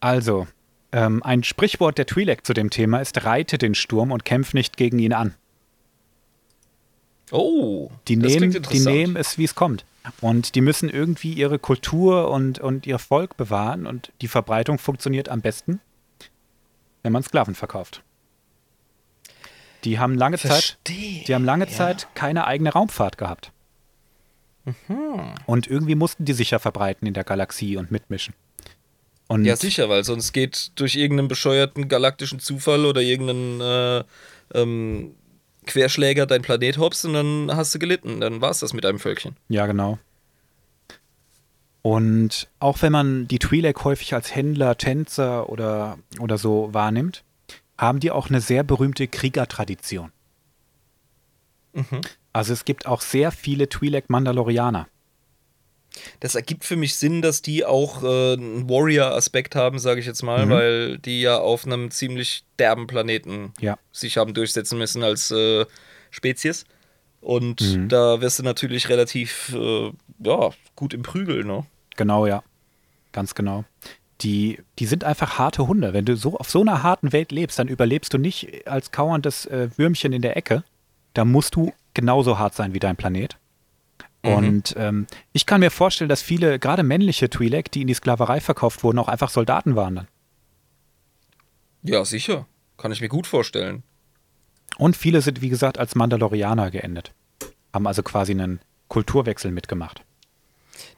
Also, 0.00 0.46
ähm, 0.92 1.22
ein 1.22 1.42
Sprichwort 1.44 1.98
der 1.98 2.06
Twi'lek 2.06 2.44
zu 2.44 2.54
dem 2.54 2.70
Thema 2.70 3.00
ist: 3.00 3.24
Reite 3.24 3.58
den 3.58 3.74
Sturm 3.74 4.12
und 4.12 4.24
kämpf 4.24 4.54
nicht 4.54 4.76
gegen 4.76 4.98
ihn 4.98 5.12
an. 5.12 5.34
Oh, 7.30 7.90
die 8.06 8.16
nehmen, 8.16 8.62
die 8.62 8.80
nehmen 8.80 9.16
es, 9.16 9.36
wie 9.36 9.44
es 9.44 9.54
kommt. 9.54 9.84
Und 10.20 10.54
die 10.54 10.62
müssen 10.62 10.88
irgendwie 10.88 11.32
ihre 11.34 11.58
Kultur 11.58 12.30
und, 12.30 12.58
und 12.58 12.86
ihr 12.86 12.98
Volk 12.98 13.36
bewahren. 13.36 13.86
Und 13.86 14.12
die 14.22 14.28
Verbreitung 14.28 14.78
funktioniert 14.78 15.28
am 15.28 15.42
besten, 15.42 15.80
wenn 17.02 17.12
man 17.12 17.22
Sklaven 17.22 17.54
verkauft. 17.54 18.02
Die 19.84 19.98
haben 19.98 20.14
lange 20.14 20.38
Verstehe. 20.38 21.18
Zeit, 21.18 21.28
die 21.28 21.34
haben 21.34 21.44
lange 21.44 21.66
ja. 21.66 21.70
Zeit 21.70 22.08
keine 22.14 22.46
eigene 22.46 22.72
Raumfahrt 22.72 23.18
gehabt. 23.18 23.52
Mhm. 24.64 25.34
Und 25.46 25.66
irgendwie 25.66 25.94
mussten 25.94 26.24
die 26.24 26.32
sich 26.32 26.50
ja 26.50 26.58
verbreiten 26.58 27.06
in 27.06 27.14
der 27.14 27.24
Galaxie 27.24 27.76
und 27.76 27.90
mitmischen. 27.90 28.34
Und 29.28 29.44
ja, 29.44 29.56
sicher, 29.56 29.88
weil 29.88 30.04
sonst 30.04 30.32
geht 30.32 30.72
durch 30.76 30.96
irgendeinen 30.96 31.28
bescheuerten 31.28 31.88
galaktischen 31.88 32.40
Zufall 32.40 32.86
oder 32.86 33.02
irgendeinen 33.02 33.60
äh, 33.60 34.04
ähm, 34.54 35.14
Querschläger 35.66 36.26
dein 36.26 36.42
Planet 36.42 36.78
hops 36.78 37.04
und 37.04 37.12
dann 37.12 37.50
hast 37.54 37.74
du 37.74 37.78
gelitten. 37.78 38.20
Dann 38.20 38.40
war 38.40 38.50
es 38.50 38.60
das 38.60 38.72
mit 38.72 38.86
einem 38.86 38.98
Völkchen. 38.98 39.36
Ja, 39.48 39.66
genau. 39.66 39.98
Und 41.82 42.48
auch 42.58 42.82
wenn 42.82 42.92
man 42.92 43.28
die 43.28 43.38
Twi'lek 43.38 43.84
häufig 43.84 44.14
als 44.14 44.34
Händler, 44.34 44.76
Tänzer 44.76 45.48
oder, 45.48 45.98
oder 46.18 46.38
so 46.38 46.70
wahrnimmt, 46.72 47.22
haben 47.76 48.00
die 48.00 48.10
auch 48.10 48.28
eine 48.28 48.40
sehr 48.40 48.64
berühmte 48.64 49.06
Kriegertradition. 49.08 50.10
Mhm. 51.74 52.00
Also 52.32 52.52
es 52.52 52.64
gibt 52.64 52.86
auch 52.86 53.00
sehr 53.00 53.30
viele 53.30 53.64
Twi'lek-Mandalorianer. 53.66 54.86
Das 56.20 56.34
ergibt 56.34 56.64
für 56.64 56.76
mich 56.76 56.96
Sinn, 56.96 57.22
dass 57.22 57.42
die 57.42 57.64
auch 57.64 58.02
äh, 58.02 58.34
einen 58.34 58.68
Warrior-Aspekt 58.68 59.54
haben, 59.54 59.78
sage 59.78 60.00
ich 60.00 60.06
jetzt 60.06 60.22
mal, 60.22 60.46
mhm. 60.46 60.50
weil 60.50 60.98
die 60.98 61.20
ja 61.20 61.38
auf 61.38 61.66
einem 61.66 61.90
ziemlich 61.90 62.44
derben 62.58 62.86
Planeten 62.86 63.52
ja. 63.60 63.78
sich 63.92 64.16
haben 64.16 64.34
durchsetzen 64.34 64.78
müssen 64.78 65.02
als 65.02 65.30
äh, 65.30 65.66
Spezies. 66.10 66.64
Und 67.20 67.60
mhm. 67.60 67.88
da 67.88 68.20
wirst 68.20 68.38
du 68.38 68.42
natürlich 68.42 68.88
relativ 68.88 69.54
äh, 69.54 69.90
ja, 70.20 70.50
gut 70.76 70.94
im 70.94 71.02
Prügel, 71.02 71.44
ne? 71.44 71.66
Genau, 71.96 72.26
ja. 72.26 72.42
Ganz 73.12 73.34
genau. 73.34 73.64
Die, 74.20 74.58
die 74.78 74.86
sind 74.86 75.04
einfach 75.04 75.38
harte 75.38 75.66
Hunde. 75.66 75.92
Wenn 75.92 76.04
du 76.04 76.16
so 76.16 76.38
auf 76.38 76.50
so 76.50 76.60
einer 76.60 76.82
harten 76.82 77.12
Welt 77.12 77.32
lebst, 77.32 77.58
dann 77.58 77.68
überlebst 77.68 78.12
du 78.12 78.18
nicht 78.18 78.66
als 78.66 78.90
kauerndes 78.90 79.46
äh, 79.46 79.68
Würmchen 79.76 80.12
in 80.12 80.22
der 80.22 80.36
Ecke. 80.36 80.64
Da 81.14 81.24
musst 81.24 81.54
du 81.54 81.72
genauso 81.94 82.38
hart 82.38 82.54
sein 82.54 82.74
wie 82.74 82.78
dein 82.78 82.96
Planet. 82.96 83.36
Mhm. 84.28 84.36
Und 84.36 84.74
ähm, 84.76 85.06
ich 85.32 85.46
kann 85.46 85.60
mir 85.60 85.70
vorstellen, 85.70 86.08
dass 86.08 86.22
viele, 86.22 86.58
gerade 86.58 86.82
männliche 86.82 87.26
Twi'lek, 87.26 87.70
die 87.70 87.82
in 87.82 87.86
die 87.86 87.94
Sklaverei 87.94 88.40
verkauft 88.40 88.82
wurden, 88.84 88.98
auch 88.98 89.08
einfach 89.08 89.30
Soldaten 89.30 89.76
waren 89.76 89.96
dann. 89.96 90.08
Ja, 91.82 92.04
sicher. 92.04 92.46
Kann 92.76 92.92
ich 92.92 93.00
mir 93.00 93.08
gut 93.08 93.26
vorstellen. 93.26 93.82
Und 94.76 94.96
viele 94.96 95.20
sind, 95.20 95.40
wie 95.40 95.48
gesagt, 95.48 95.78
als 95.78 95.94
Mandalorianer 95.94 96.70
geendet. 96.70 97.12
Haben 97.72 97.86
also 97.86 98.02
quasi 98.02 98.32
einen 98.32 98.60
Kulturwechsel 98.88 99.50
mitgemacht. 99.50 100.02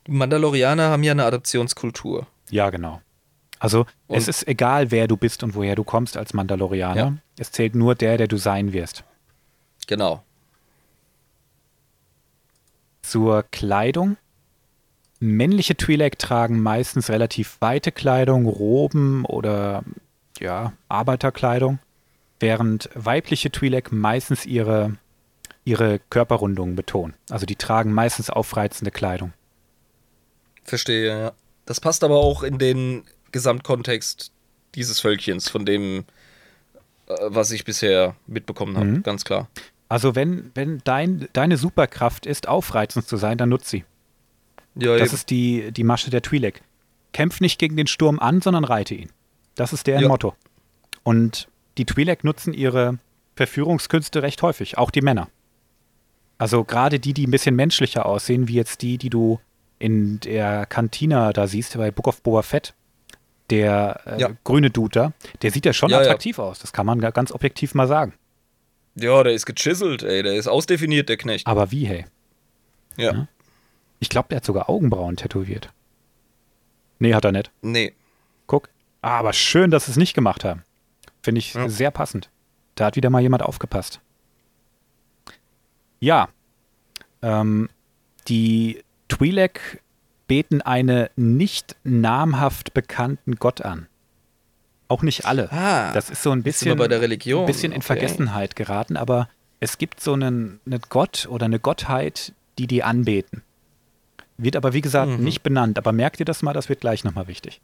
Die 0.07 0.12
Mandalorianer 0.12 0.91
haben 0.91 1.03
ja 1.03 1.12
eine 1.12 1.24
Adoptionskultur. 1.24 2.26
Ja, 2.51 2.70
genau. 2.70 3.01
Also 3.59 3.87
und 4.07 4.16
es 4.16 4.28
ist 4.28 4.49
egal, 4.49 4.91
wer 4.91 5.07
du 5.07 5.16
bist 5.16 5.43
und 5.43 5.55
woher 5.55 5.74
du 5.74 5.85
kommst 5.85 6.16
als 6.16 6.35
Mandalorianer. 6.35 6.97
Ja. 6.97 7.16
Es 7.39 7.53
zählt 7.53 7.74
nur 7.74 7.95
der, 7.95 8.16
der 8.16 8.26
du 8.26 8.37
sein 8.37 8.72
wirst. 8.72 9.05
Genau 9.87 10.22
zur 13.03 13.44
Kleidung. 13.51 14.16
Männliche 15.18 15.74
Twi'lek 15.74 16.18
tragen 16.18 16.61
meistens 16.62 17.11
relativ 17.11 17.59
weite 17.61 17.92
Kleidung, 17.92 18.46
Roben 18.46 19.24
oder 19.26 19.84
ja, 20.38 20.72
Arbeiterkleidung, 20.88 21.78
während 22.38 22.88
weibliche 22.94 23.51
Twi'lek 23.51 23.94
meistens 23.94 24.46
ihre, 24.46 24.96
ihre 25.64 25.98
Körperrundungen 26.11 26.74
betonen. 26.74 27.14
Also 27.28 27.44
die 27.44 27.57
tragen 27.57 27.92
meistens 27.92 28.30
aufreizende 28.30 28.90
Kleidung. 28.90 29.32
Verstehe, 30.64 31.09
ja. 31.09 31.32
Das 31.66 31.80
passt 31.80 32.03
aber 32.03 32.16
auch 32.16 32.42
in 32.42 32.59
den 32.59 33.05
Gesamtkontext 33.32 34.32
dieses 34.74 35.01
Völkchens, 35.01 35.48
von 35.48 35.66
dem, 35.66 36.05
äh, 37.07 37.14
was 37.26 37.51
ich 37.51 37.64
bisher 37.64 38.16
mitbekommen 38.26 38.76
habe, 38.76 38.86
mhm. 38.86 39.03
ganz 39.03 39.24
klar. 39.24 39.48
Also 39.91 40.14
wenn, 40.14 40.53
wenn 40.55 40.80
dein, 40.84 41.28
deine 41.32 41.57
Superkraft 41.57 42.24
ist, 42.24 42.47
aufreizend 42.47 43.09
zu 43.09 43.16
sein, 43.16 43.36
dann 43.38 43.49
nutz 43.49 43.68
sie. 43.68 43.84
Ja, 44.76 44.97
das 44.97 45.09
eben. 45.09 45.14
ist 45.16 45.30
die, 45.30 45.72
die 45.72 45.82
Masche 45.82 46.11
der 46.11 46.22
Twi'lek. 46.22 46.61
Kämpf 47.12 47.41
nicht 47.41 47.59
gegen 47.59 47.76
den 47.76 47.88
Sturm 47.88 48.20
an, 48.20 48.41
sondern 48.41 48.62
reite 48.62 48.95
ihn. 48.95 49.11
Das 49.57 49.72
ist 49.72 49.88
deren 49.88 50.03
ja. 50.03 50.09
Motto. 50.09 50.36
Und 51.03 51.49
die 51.76 51.86
Twi'lek 51.86 52.18
nutzen 52.22 52.55
ihre 52.55 52.99
Verführungskünste 53.34 54.22
recht 54.22 54.43
häufig, 54.43 54.78
auch 54.78 54.93
die 54.93 55.01
Männer. 55.01 55.28
Also 56.38 56.62
gerade 56.62 57.01
die, 57.01 57.12
die 57.12 57.26
ein 57.26 57.32
bisschen 57.32 57.57
menschlicher 57.57 58.07
aussehen, 58.07 58.47
wie 58.47 58.55
jetzt 58.55 58.82
die, 58.82 58.97
die 58.97 59.11
du 59.11 59.41
in 59.80 60.20
der 60.20 60.66
Kantina 60.66 61.32
da 61.32 61.49
siehst, 61.49 61.76
bei 61.76 61.91
Book 61.91 62.07
of 62.07 62.22
Boba 62.22 62.43
Fett, 62.43 62.74
der 63.51 64.03
äh, 64.07 64.20
ja. 64.20 64.30
grüne 64.45 64.70
Dude 64.70 65.12
der 65.43 65.51
sieht 65.51 65.66
ja 65.66 65.72
schon 65.72 65.93
attraktiv 65.93 66.38
aus. 66.38 66.61
Das 66.61 66.72
kann 66.72 66.86
man 66.86 67.01
ganz 67.01 67.32
objektiv 67.32 67.74
mal 67.74 67.88
sagen. 67.88 68.14
Ja, 69.01 69.22
der 69.22 69.32
ist 69.32 69.46
gechiselt, 69.46 70.03
ey. 70.03 70.22
Der 70.22 70.34
ist 70.34 70.46
ausdefiniert, 70.46 71.09
der 71.09 71.16
Knecht. 71.16 71.46
Aber 71.46 71.70
wie, 71.70 71.86
hey? 71.86 72.05
Ja. 72.96 73.12
ja? 73.12 73.28
Ich 73.98 74.09
glaube, 74.09 74.28
der 74.28 74.36
hat 74.36 74.44
sogar 74.44 74.68
Augenbrauen 74.68 75.16
tätowiert. 75.16 75.70
Nee, 76.98 77.14
hat 77.14 77.24
er 77.24 77.32
nicht. 77.32 77.51
Nee. 77.62 77.94
Guck. 78.46 78.68
Ah, 79.03 79.18
aber 79.18 79.32
schön, 79.32 79.70
dass 79.70 79.86
sie 79.86 79.92
es 79.92 79.96
nicht 79.96 80.14
gemacht 80.14 80.44
haben. 80.44 80.64
Finde 81.22 81.38
ich 81.38 81.55
ja. 81.55 81.68
sehr 81.68 81.90
passend. 81.90 82.30
Da 82.74 82.86
hat 82.86 82.96
wieder 82.96 83.11
mal 83.11 83.22
jemand 83.22 83.42
aufgepasst. 83.42 84.01
Ja. 86.01 86.28
Ähm, 87.22 87.68
die 88.28 88.82
Twi'lek 89.09 89.80
beten 90.26 90.62
einen 90.62 91.09
nicht 91.16 91.76
namhaft 91.84 92.72
bekannten 92.74 93.36
Gott 93.36 93.62
an. 93.62 93.88
Auch 94.91 95.03
nicht 95.03 95.24
alle. 95.24 95.53
Ah, 95.53 95.93
das 95.93 96.11
ist 96.11 96.24
so 96.24 96.32
ein 96.32 96.43
bisschen, 96.43 96.76
bei 96.76 96.88
der 96.88 97.01
Religion. 97.01 97.45
Ein 97.45 97.47
bisschen 97.47 97.70
in 97.70 97.78
okay. 97.78 97.86
Vergessenheit 97.86 98.57
geraten, 98.57 98.97
aber 98.97 99.28
es 99.61 99.78
gibt 99.78 100.01
so 100.01 100.14
einen, 100.14 100.59
einen 100.66 100.80
Gott 100.88 101.28
oder 101.30 101.45
eine 101.45 101.61
Gottheit, 101.61 102.32
die 102.59 102.66
die 102.66 102.82
anbeten. 102.82 103.43
Wird 104.36 104.57
aber, 104.57 104.72
wie 104.72 104.80
gesagt, 104.80 105.12
mhm. 105.12 105.22
nicht 105.22 105.45
benannt. 105.45 105.78
Aber 105.78 105.93
merkt 105.93 106.18
ihr 106.18 106.26
das 106.26 106.43
mal, 106.43 106.55
das 106.55 106.68
wird 106.68 106.80
gleich 106.80 107.05
nochmal 107.05 107.28
wichtig. 107.28 107.61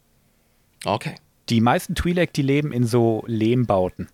Okay. 0.85 1.15
Die 1.49 1.59
meisten 1.59 1.95
Twi'lek, 1.95 2.31
die 2.31 2.43
leben 2.43 2.71
in 2.71 2.85
so 2.85 3.25
Lehmbauten. 3.27 4.07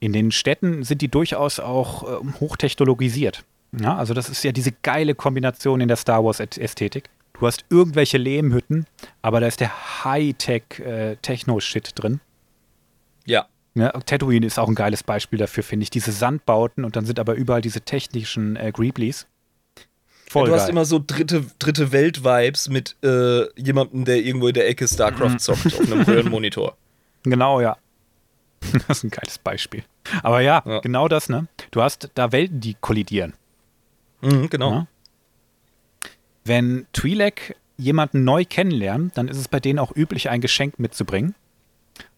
In 0.00 0.14
den 0.14 0.32
Städten 0.32 0.82
sind 0.82 1.02
die 1.02 1.08
durchaus 1.08 1.60
auch 1.60 2.04
äh, 2.04 2.40
hochtechnologisiert. 2.40 3.44
Ja, 3.78 3.96
also 3.96 4.14
das 4.14 4.30
ist 4.30 4.42
ja 4.44 4.52
diese 4.52 4.72
geile 4.72 5.14
Kombination 5.14 5.82
in 5.82 5.88
der 5.88 5.98
Star 5.98 6.24
Wars-Ästhetik. 6.24 7.10
Du 7.38 7.46
hast 7.46 7.64
irgendwelche 7.68 8.18
Lehmhütten, 8.18 8.86
aber 9.20 9.40
da 9.40 9.46
ist 9.46 9.60
der 9.60 10.04
Hightech-Techno-Shit 10.04 11.88
äh, 11.88 11.92
drin. 11.92 12.20
Ja. 13.26 13.46
ja. 13.74 13.90
Tatooine 13.92 14.46
ist 14.46 14.58
auch 14.58 14.68
ein 14.68 14.74
geiles 14.74 15.02
Beispiel 15.02 15.38
dafür, 15.38 15.62
finde 15.62 15.84
ich. 15.84 15.90
Diese 15.90 16.12
Sandbauten 16.12 16.84
und 16.84 16.96
dann 16.96 17.04
sind 17.04 17.18
aber 17.18 17.34
überall 17.34 17.60
diese 17.60 17.82
technischen 17.82 18.56
äh, 18.56 18.72
Greeblies. 18.72 19.26
Voll 20.28 20.42
ja, 20.42 20.46
du 20.46 20.52
geil. 20.52 20.60
hast 20.60 20.68
immer 20.70 20.84
so 20.84 21.02
dritte, 21.04 21.44
dritte 21.58 21.92
Welt-Vibes 21.92 22.68
mit 22.68 22.96
äh, 23.04 23.48
jemandem, 23.60 24.04
der 24.04 24.16
irgendwo 24.16 24.48
in 24.48 24.54
der 24.54 24.68
Ecke 24.68 24.88
StarCraft 24.88 25.38
zockt 25.38 25.66
auf 25.66 25.80
einem 25.80 26.02
Röhrenmonitor. 26.02 26.76
Genau, 27.22 27.60
ja. 27.60 27.76
Das 28.88 28.98
ist 28.98 29.04
ein 29.04 29.10
geiles 29.10 29.38
Beispiel. 29.38 29.84
Aber 30.22 30.40
ja, 30.40 30.62
ja, 30.64 30.80
genau 30.80 31.06
das, 31.08 31.28
ne? 31.28 31.46
Du 31.70 31.82
hast 31.82 32.10
da 32.14 32.32
Welten, 32.32 32.60
die 32.60 32.74
kollidieren. 32.80 33.34
Mhm, 34.22 34.48
genau. 34.48 34.70
Ja? 34.72 34.86
Wenn 36.46 36.86
Twi'lek 36.94 37.56
jemanden 37.76 38.22
neu 38.22 38.44
kennenlernen, 38.44 39.10
dann 39.14 39.26
ist 39.26 39.36
es 39.36 39.48
bei 39.48 39.58
denen 39.58 39.80
auch 39.80 39.94
üblich, 39.94 40.30
ein 40.30 40.40
Geschenk 40.40 40.78
mitzubringen. 40.78 41.34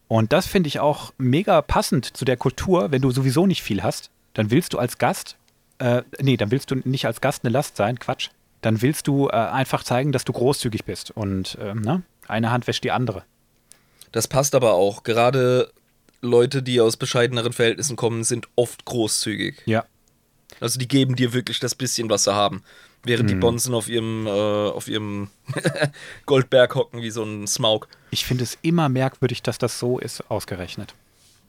Und 0.07 0.33
das 0.33 0.47
finde 0.47 0.69
ich 0.69 0.81
auch 0.81 1.13
mega 1.17 1.63
passend 1.63 2.17
zu 2.17 2.25
der 2.25 2.37
Kultur, 2.37 2.91
wenn 2.93 3.03
du 3.03 3.11
sowieso 3.11 3.47
nicht 3.47 3.63
viel 3.63 3.83
hast, 3.83 4.11
dann 4.35 4.51
willst 4.51 4.73
du 4.73 4.79
als 4.79 4.99
Gast, 4.99 5.37
äh, 5.79 6.03
nee, 6.21 6.37
dann 6.37 6.51
willst 6.51 6.71
du 6.71 6.77
nicht 6.77 7.07
als 7.07 7.21
Gast 7.21 7.45
eine 7.45 7.53
Last 7.53 7.77
sein, 7.77 7.99
Quatsch. 7.99 8.29
Dann 8.61 8.83
willst 8.83 9.07
du 9.07 9.29
äh, 9.29 9.33
einfach 9.33 9.83
zeigen, 9.83 10.13
dass 10.13 10.25
du 10.25 10.33
großzügig 10.33 10.85
bist 10.85 11.11
und, 11.11 11.57
äh, 11.57 11.75
ne? 11.75 12.03
Eine 12.27 12.51
Hand 12.51 12.67
wäscht 12.67 12.85
die 12.85 12.91
andere. 12.91 13.25
Das 14.13 14.29
passt 14.29 14.55
aber 14.55 14.75
auch. 14.75 15.03
Gerade 15.03 15.73
Leute, 16.21 16.63
die 16.63 16.81
aus 16.81 16.99
bescheideneren 16.99 17.55
Verhältnissen 17.55 17.97
kommen, 17.97 18.25
sind 18.25 18.49
oft 18.57 18.85
großzügig. 18.85 19.63
Ja. 19.65 19.87
Also 20.61 20.79
die 20.79 20.89
geben 20.89 21.17
dir 21.17 21.33
wirklich 21.33 21.61
das 21.61 21.75
bisschen, 21.75 22.11
was 22.11 22.25
sie 22.25 22.35
haben. 22.35 22.63
Während 23.05 23.31
die 23.31 23.37
Mhm. 23.37 23.41
Bonzen 23.41 23.75
auf 23.75 23.89
ihrem, 23.89 24.27
äh, 24.27 24.31
auf 24.31 24.89
ihrem 24.89 25.31
Goldberg 26.27 26.75
hocken 26.75 27.01
wie 27.03 27.11
so 27.11 27.23
ein 27.23 27.47
Smaug. 27.47 27.87
Ich 28.11 28.25
finde 28.25 28.45
es 28.45 28.59
immer 28.63 28.89
merkwürdig, 28.89 29.43
dass 29.43 29.59
das 29.59 29.79
so 29.79 29.99
ist, 29.99 30.29
ausgerechnet. 30.31 30.95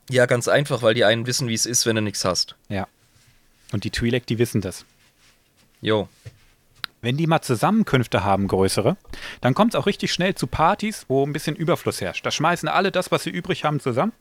Ja, 0.10 0.26
ganz 0.26 0.48
einfach, 0.48 0.82
weil 0.82 0.94
die 0.94 1.06
einen 1.06 1.26
wissen, 1.28 1.48
wie 1.48 1.54
es 1.54 1.66
ist, 1.66 1.86
wenn 1.86 1.96
du 1.96 2.02
nichts 2.02 2.24
hast. 2.26 2.56
Ja. 2.70 2.88
Und 3.72 3.84
die 3.84 3.92
Twi'lek, 3.92 4.26
die 4.26 4.38
wissen 4.40 4.62
das. 4.62 4.86
Jo. 5.82 6.08
Wenn 7.02 7.16
die 7.18 7.28
mal 7.28 7.42
Zusammenkünfte 7.42 8.24
haben, 8.24 8.48
größere, 8.48 8.98
dann 9.42 9.54
kommt 9.54 9.74
es 9.74 9.80
auch 9.80 9.86
richtig 9.86 10.12
schnell 10.12 10.36
zu 10.36 10.48
Partys, 10.48 11.06
wo 11.08 11.26
ein 11.26 11.32
bisschen 11.34 11.56
Überfluss 11.56 12.02
herrscht. 12.02 12.26
Da 12.26 12.32
schmeißen 12.32 12.68
alle 12.68 12.92
das, 12.92 13.12
was 13.12 13.24
sie 13.24 13.30
übrig 13.30 13.64
haben, 13.64 13.80
zusammen. 13.80 14.12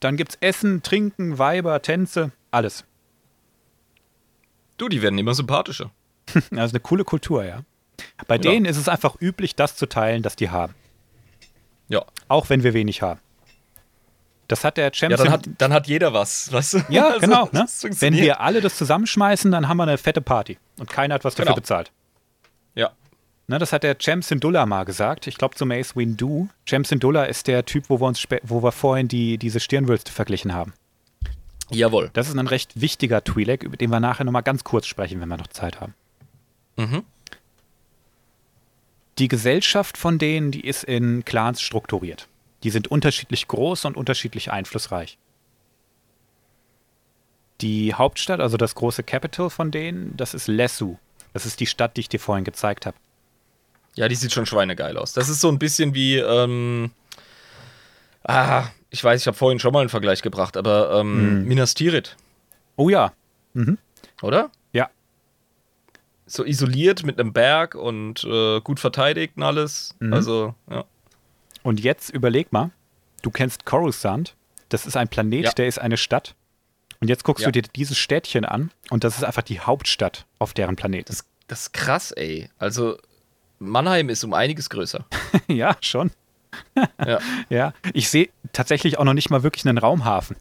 Dann 0.00 0.16
gibt's 0.16 0.36
Essen, 0.40 0.82
Trinken, 0.82 1.38
Weiber, 1.38 1.80
Tänze, 1.82 2.30
alles. 2.50 2.84
Du, 4.76 4.88
die 4.88 5.02
werden 5.02 5.18
immer 5.18 5.34
sympathischer. 5.34 5.90
Also 6.56 6.72
eine 6.72 6.80
coole 6.80 7.04
Kultur, 7.04 7.44
ja. 7.44 7.60
Bei 8.26 8.38
denen 8.38 8.66
ist 8.66 8.76
es 8.76 8.88
einfach 8.88 9.16
üblich, 9.20 9.54
das 9.54 9.76
zu 9.76 9.86
teilen, 9.86 10.22
das 10.22 10.36
die 10.36 10.50
haben. 10.50 10.74
Ja. 11.88 12.04
Auch 12.28 12.48
wenn 12.50 12.62
wir 12.62 12.74
wenig 12.74 13.02
haben. 13.02 13.20
Das 14.48 14.64
hat 14.64 14.76
der 14.76 14.86
Ja, 14.86 14.94
Champion. 14.94 15.18
dann 15.24 15.32
hat, 15.32 15.48
dann 15.58 15.72
hat 15.72 15.86
jeder 15.86 16.12
was. 16.12 16.52
Weißt 16.52 16.74
du? 16.74 16.78
ja, 16.88 17.06
Also, 17.14 17.20
genau. 17.20 17.48
Ne? 17.52 17.66
Wenn 18.00 18.14
wir 18.14 18.40
alle 18.40 18.60
das 18.60 18.76
zusammenschmeißen, 18.76 19.50
dann 19.50 19.68
haben 19.68 19.76
wir 19.78 19.84
eine 19.84 19.98
fette 19.98 20.20
Party. 20.20 20.58
Und 20.78 20.88
keiner 20.90 21.14
hat 21.14 21.24
was 21.24 21.34
dafür 21.34 21.46
Genau. 21.46 21.56
bezahlt. 21.56 21.90
Ja. 22.74 22.90
Ne, 23.48 23.58
das 23.58 23.72
hat 23.72 23.82
der 23.82 23.96
Cem 24.00 24.22
Syndulla 24.22 24.66
mal 24.66 24.84
gesagt. 24.84 25.26
Ich 25.26 25.36
glaube 25.38 25.54
zu 25.54 25.66
Mace 25.66 25.96
Windu. 25.96 26.48
Cem 26.68 26.84
Syndulla 26.84 27.24
ist 27.24 27.46
der 27.46 27.64
Typ, 27.64 27.84
wo 27.88 28.00
wir 28.00 28.06
uns 28.06 28.22
wo 28.42 28.62
wir 28.62 28.72
vorhin 28.72 29.08
die, 29.08 29.38
diese 29.38 29.58
Stirnwülste 29.60 30.12
verglichen 30.12 30.52
haben. 30.54 30.74
Jawohl. 31.70 32.10
Das 32.12 32.28
ist 32.28 32.36
ein 32.38 32.46
recht 32.46 32.80
wichtiger 32.80 33.18
Twi'lek, 33.18 33.64
über 33.64 33.76
den 33.76 33.90
wir 33.90 33.98
nachher 34.00 34.24
nochmal 34.24 34.42
ganz 34.44 34.62
kurz 34.64 34.86
sprechen, 34.86 35.20
wenn 35.20 35.28
wir 35.28 35.36
noch 35.36 35.48
Zeit 35.48 35.80
haben. 35.80 35.94
Mhm. 36.76 37.04
Die 39.18 39.28
Gesellschaft 39.28 39.96
von 39.96 40.18
denen, 40.18 40.50
die 40.50 40.66
ist 40.66 40.84
in 40.84 41.24
Clans 41.24 41.60
strukturiert. 41.62 42.28
Die 42.62 42.70
sind 42.70 42.88
unterschiedlich 42.88 43.48
groß 43.48 43.86
und 43.86 43.96
unterschiedlich 43.96 44.50
einflussreich. 44.50 45.18
Die 47.62 47.94
Hauptstadt, 47.94 48.40
also 48.40 48.58
das 48.58 48.74
große 48.74 49.02
Capital 49.02 49.48
von 49.48 49.70
denen, 49.70 50.16
das 50.16 50.34
ist 50.34 50.48
Lesu. 50.48 50.96
Das 51.32 51.46
ist 51.46 51.60
die 51.60 51.66
Stadt, 51.66 51.96
die 51.96 52.02
ich 52.02 52.08
dir 52.08 52.20
vorhin 52.20 52.44
gezeigt 52.44 52.84
habe. 52.86 52.96
Ja, 53.94 54.08
die 54.08 54.14
sieht 54.14 54.32
schon 54.32 54.44
schweinegeil 54.44 54.98
aus. 54.98 55.14
Das 55.14 55.30
ist 55.30 55.40
so 55.40 55.48
ein 55.48 55.58
bisschen 55.58 55.94
wie, 55.94 56.18
ähm, 56.18 56.90
ah, 58.24 58.64
ich 58.90 59.02
weiß, 59.02 59.22
ich 59.22 59.26
habe 59.26 59.36
vorhin 59.36 59.58
schon 59.58 59.72
mal 59.72 59.80
einen 59.80 59.88
Vergleich 59.88 60.20
gebracht, 60.20 60.58
aber 60.58 61.00
ähm, 61.00 61.44
Minas 61.44 61.72
Tirith, 61.72 62.16
Oh 62.76 62.90
ja, 62.90 63.12
oder? 64.20 64.50
So 66.26 66.44
isoliert 66.44 67.04
mit 67.04 67.18
einem 67.20 67.32
Berg 67.32 67.74
und 67.76 68.24
äh, 68.24 68.60
gut 68.60 68.80
verteidigt 68.80 69.36
und 69.36 69.44
alles. 69.44 69.94
Also, 70.10 70.54
ja. 70.68 70.84
Und 71.62 71.80
jetzt 71.80 72.10
überleg 72.10 72.52
mal, 72.52 72.70
du 73.22 73.30
kennst 73.30 73.64
Coruscant, 73.64 74.34
das 74.68 74.86
ist 74.86 74.96
ein 74.96 75.08
Planet, 75.08 75.44
Ja. 75.44 75.52
der 75.52 75.68
ist 75.68 75.78
eine 75.78 75.96
Stadt. 75.96 76.34
Und 77.00 77.08
jetzt 77.08 77.22
guckst 77.24 77.44
Ja. 77.44 77.50
du 77.50 77.60
dir 77.62 77.68
dieses 77.76 77.96
Städtchen 77.98 78.44
an 78.44 78.70
und 78.90 79.04
das 79.04 79.16
ist 79.16 79.22
einfach 79.24 79.42
die 79.42 79.60
Hauptstadt 79.60 80.26
auf 80.38 80.52
deren 80.54 80.74
Planet. 80.76 81.08
Das, 81.08 81.24
das 81.46 81.60
ist 81.62 81.72
krass, 81.72 82.10
ey. 82.12 82.48
Also, 82.58 82.96
Mannheim 83.58 84.08
ist 84.08 84.24
um 84.24 84.34
einiges 84.34 84.68
größer. 84.70 85.04
ja, 85.48 85.76
schon. 85.80 86.10
ja. 87.06 87.20
Ja, 87.50 87.72
ich 87.92 88.08
sehe 88.10 88.30
tatsächlich 88.52 88.98
auch 88.98 89.04
noch 89.04 89.14
nicht 89.14 89.30
mal 89.30 89.42
wirklich 89.42 89.66
einen 89.66 89.78
Raumhafen. 89.78 90.36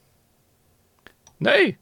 Nee, 1.39 1.77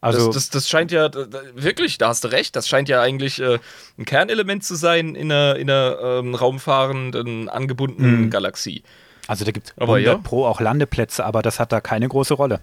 Also, 0.00 0.26
das, 0.26 0.34
das, 0.34 0.50
das 0.50 0.68
scheint 0.68 0.92
ja, 0.92 1.10
wirklich, 1.54 1.98
da 1.98 2.08
hast 2.08 2.22
du 2.22 2.28
recht, 2.28 2.54
das 2.54 2.68
scheint 2.68 2.88
ja 2.88 3.02
eigentlich 3.02 3.40
äh, 3.40 3.58
ein 3.98 4.04
Kernelement 4.04 4.62
zu 4.62 4.76
sein 4.76 5.16
in 5.16 5.32
einer, 5.32 5.56
in 5.56 5.68
einer 5.68 5.98
ähm, 6.00 6.34
raumfahrenden, 6.36 7.48
angebundenen 7.48 8.26
Mhm. 8.26 8.30
Galaxie. 8.30 8.84
also 9.26 9.44
da 9.44 9.50
gibt 9.50 9.68
es 9.68 9.72
aber 9.76 9.94
100 9.94 10.14
ja. 10.14 10.18
pro 10.22 10.46
auch 10.46 10.60
Landeplätze, 10.60 11.24
aber 11.24 11.42
das 11.42 11.58
hat 11.58 11.72
da 11.72 11.80
keine 11.80 12.08
große 12.08 12.34
Rolle. 12.34 12.60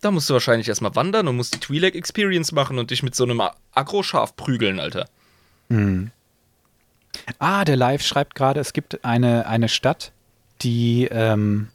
Da 0.00 0.10
musst 0.12 0.30
du 0.30 0.34
wahrscheinlich 0.34 0.68
erstmal 0.68 0.94
wandern 0.94 1.26
und 1.26 1.36
musst 1.36 1.54
die 1.54 1.58
Twi'lek 1.58 1.96
Experience 1.96 2.52
machen 2.52 2.78
und 2.78 2.90
dich 2.92 3.02
mit 3.02 3.16
so 3.16 3.24
einem 3.24 3.42
Agroschaf 3.72 4.36
prügeln, 4.36 4.78
Alter. 4.78 5.08
Ah, 7.38 7.64
der 7.64 7.76
Live 7.76 8.02
schreibt 8.02 8.34
gerade, 8.34 8.60
es 8.60 8.72
gibt 8.72 9.04
eine, 9.04 9.46
eine 9.46 9.68
Stadt, 9.68 10.12
die 10.62 11.08
ähm, 11.10 11.68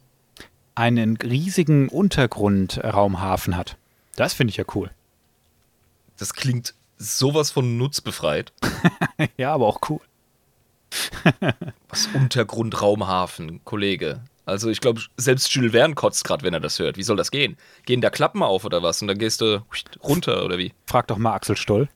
einen 0.74 1.16
riesigen 1.18 1.88
Untergrundraumhafen 1.88 3.56
hat. 3.56 3.76
Das 4.16 4.34
finde 4.34 4.50
ich 4.50 4.56
ja 4.56 4.64
cool. 4.74 4.90
Das 6.18 6.34
klingt 6.34 6.74
sowas 6.98 7.50
von 7.50 7.76
nutzbefreit. 7.78 8.52
ja, 9.36 9.52
aber 9.52 9.66
auch 9.66 9.80
cool. 9.88 10.00
Was 11.88 12.08
Untergrundraumhafen, 12.14 13.64
Kollege. 13.64 14.22
Also 14.44 14.70
ich 14.70 14.80
glaube, 14.80 15.00
selbst 15.16 15.52
Jules 15.54 15.72
Verne 15.72 15.94
kotzt 15.94 16.24
gerade, 16.24 16.44
wenn 16.44 16.52
er 16.52 16.60
das 16.60 16.78
hört. 16.78 16.96
Wie 16.96 17.02
soll 17.02 17.16
das 17.16 17.30
gehen? 17.30 17.56
Gehen 17.86 18.00
da 18.00 18.10
Klappen 18.10 18.42
auf 18.42 18.64
oder 18.64 18.82
was? 18.82 19.00
Und 19.00 19.08
dann 19.08 19.18
gehst 19.18 19.40
du 19.40 19.64
runter 20.02 20.44
oder 20.44 20.58
wie? 20.58 20.74
Frag 20.86 21.06
doch 21.06 21.18
mal 21.18 21.34
Axel 21.34 21.56
Stoll. 21.56 21.88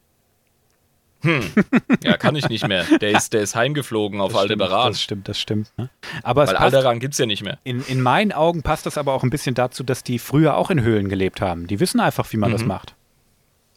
Ja, 2.02 2.16
kann 2.16 2.36
ich 2.36 2.48
nicht 2.48 2.66
mehr. 2.68 2.84
Der 3.00 3.10
ist, 3.10 3.32
der 3.32 3.40
ist 3.42 3.56
heimgeflogen 3.56 4.20
auf 4.20 4.36
Aldebaran. 4.36 4.92
Das 4.92 5.02
stimmt, 5.02 5.28
das 5.28 5.40
stimmt. 5.40 5.72
Ne? 5.76 5.88
Aber 6.22 6.42
es 6.44 6.48
Weil 6.50 6.56
passt, 6.56 6.74
Alderan 6.74 7.00
gibt's 7.00 7.18
ja 7.18 7.26
nicht 7.26 7.42
mehr. 7.42 7.58
in, 7.64 7.82
in 7.86 8.00
meinen 8.00 8.32
Augen 8.32 8.62
passt 8.62 8.86
das 8.86 8.96
aber 8.98 9.12
auch 9.14 9.22
ein 9.24 9.30
bisschen 9.30 9.54
dazu, 9.54 9.82
dass 9.82 10.02
die 10.04 10.18
früher 10.18 10.56
auch 10.56 10.70
in 10.70 10.80
Höhlen 10.82 11.08
gelebt 11.08 11.40
haben. 11.40 11.66
Die 11.66 11.80
wissen 11.80 11.98
einfach, 12.00 12.30
wie 12.32 12.36
man 12.36 12.52
das 12.52 12.64
macht. 12.64 12.94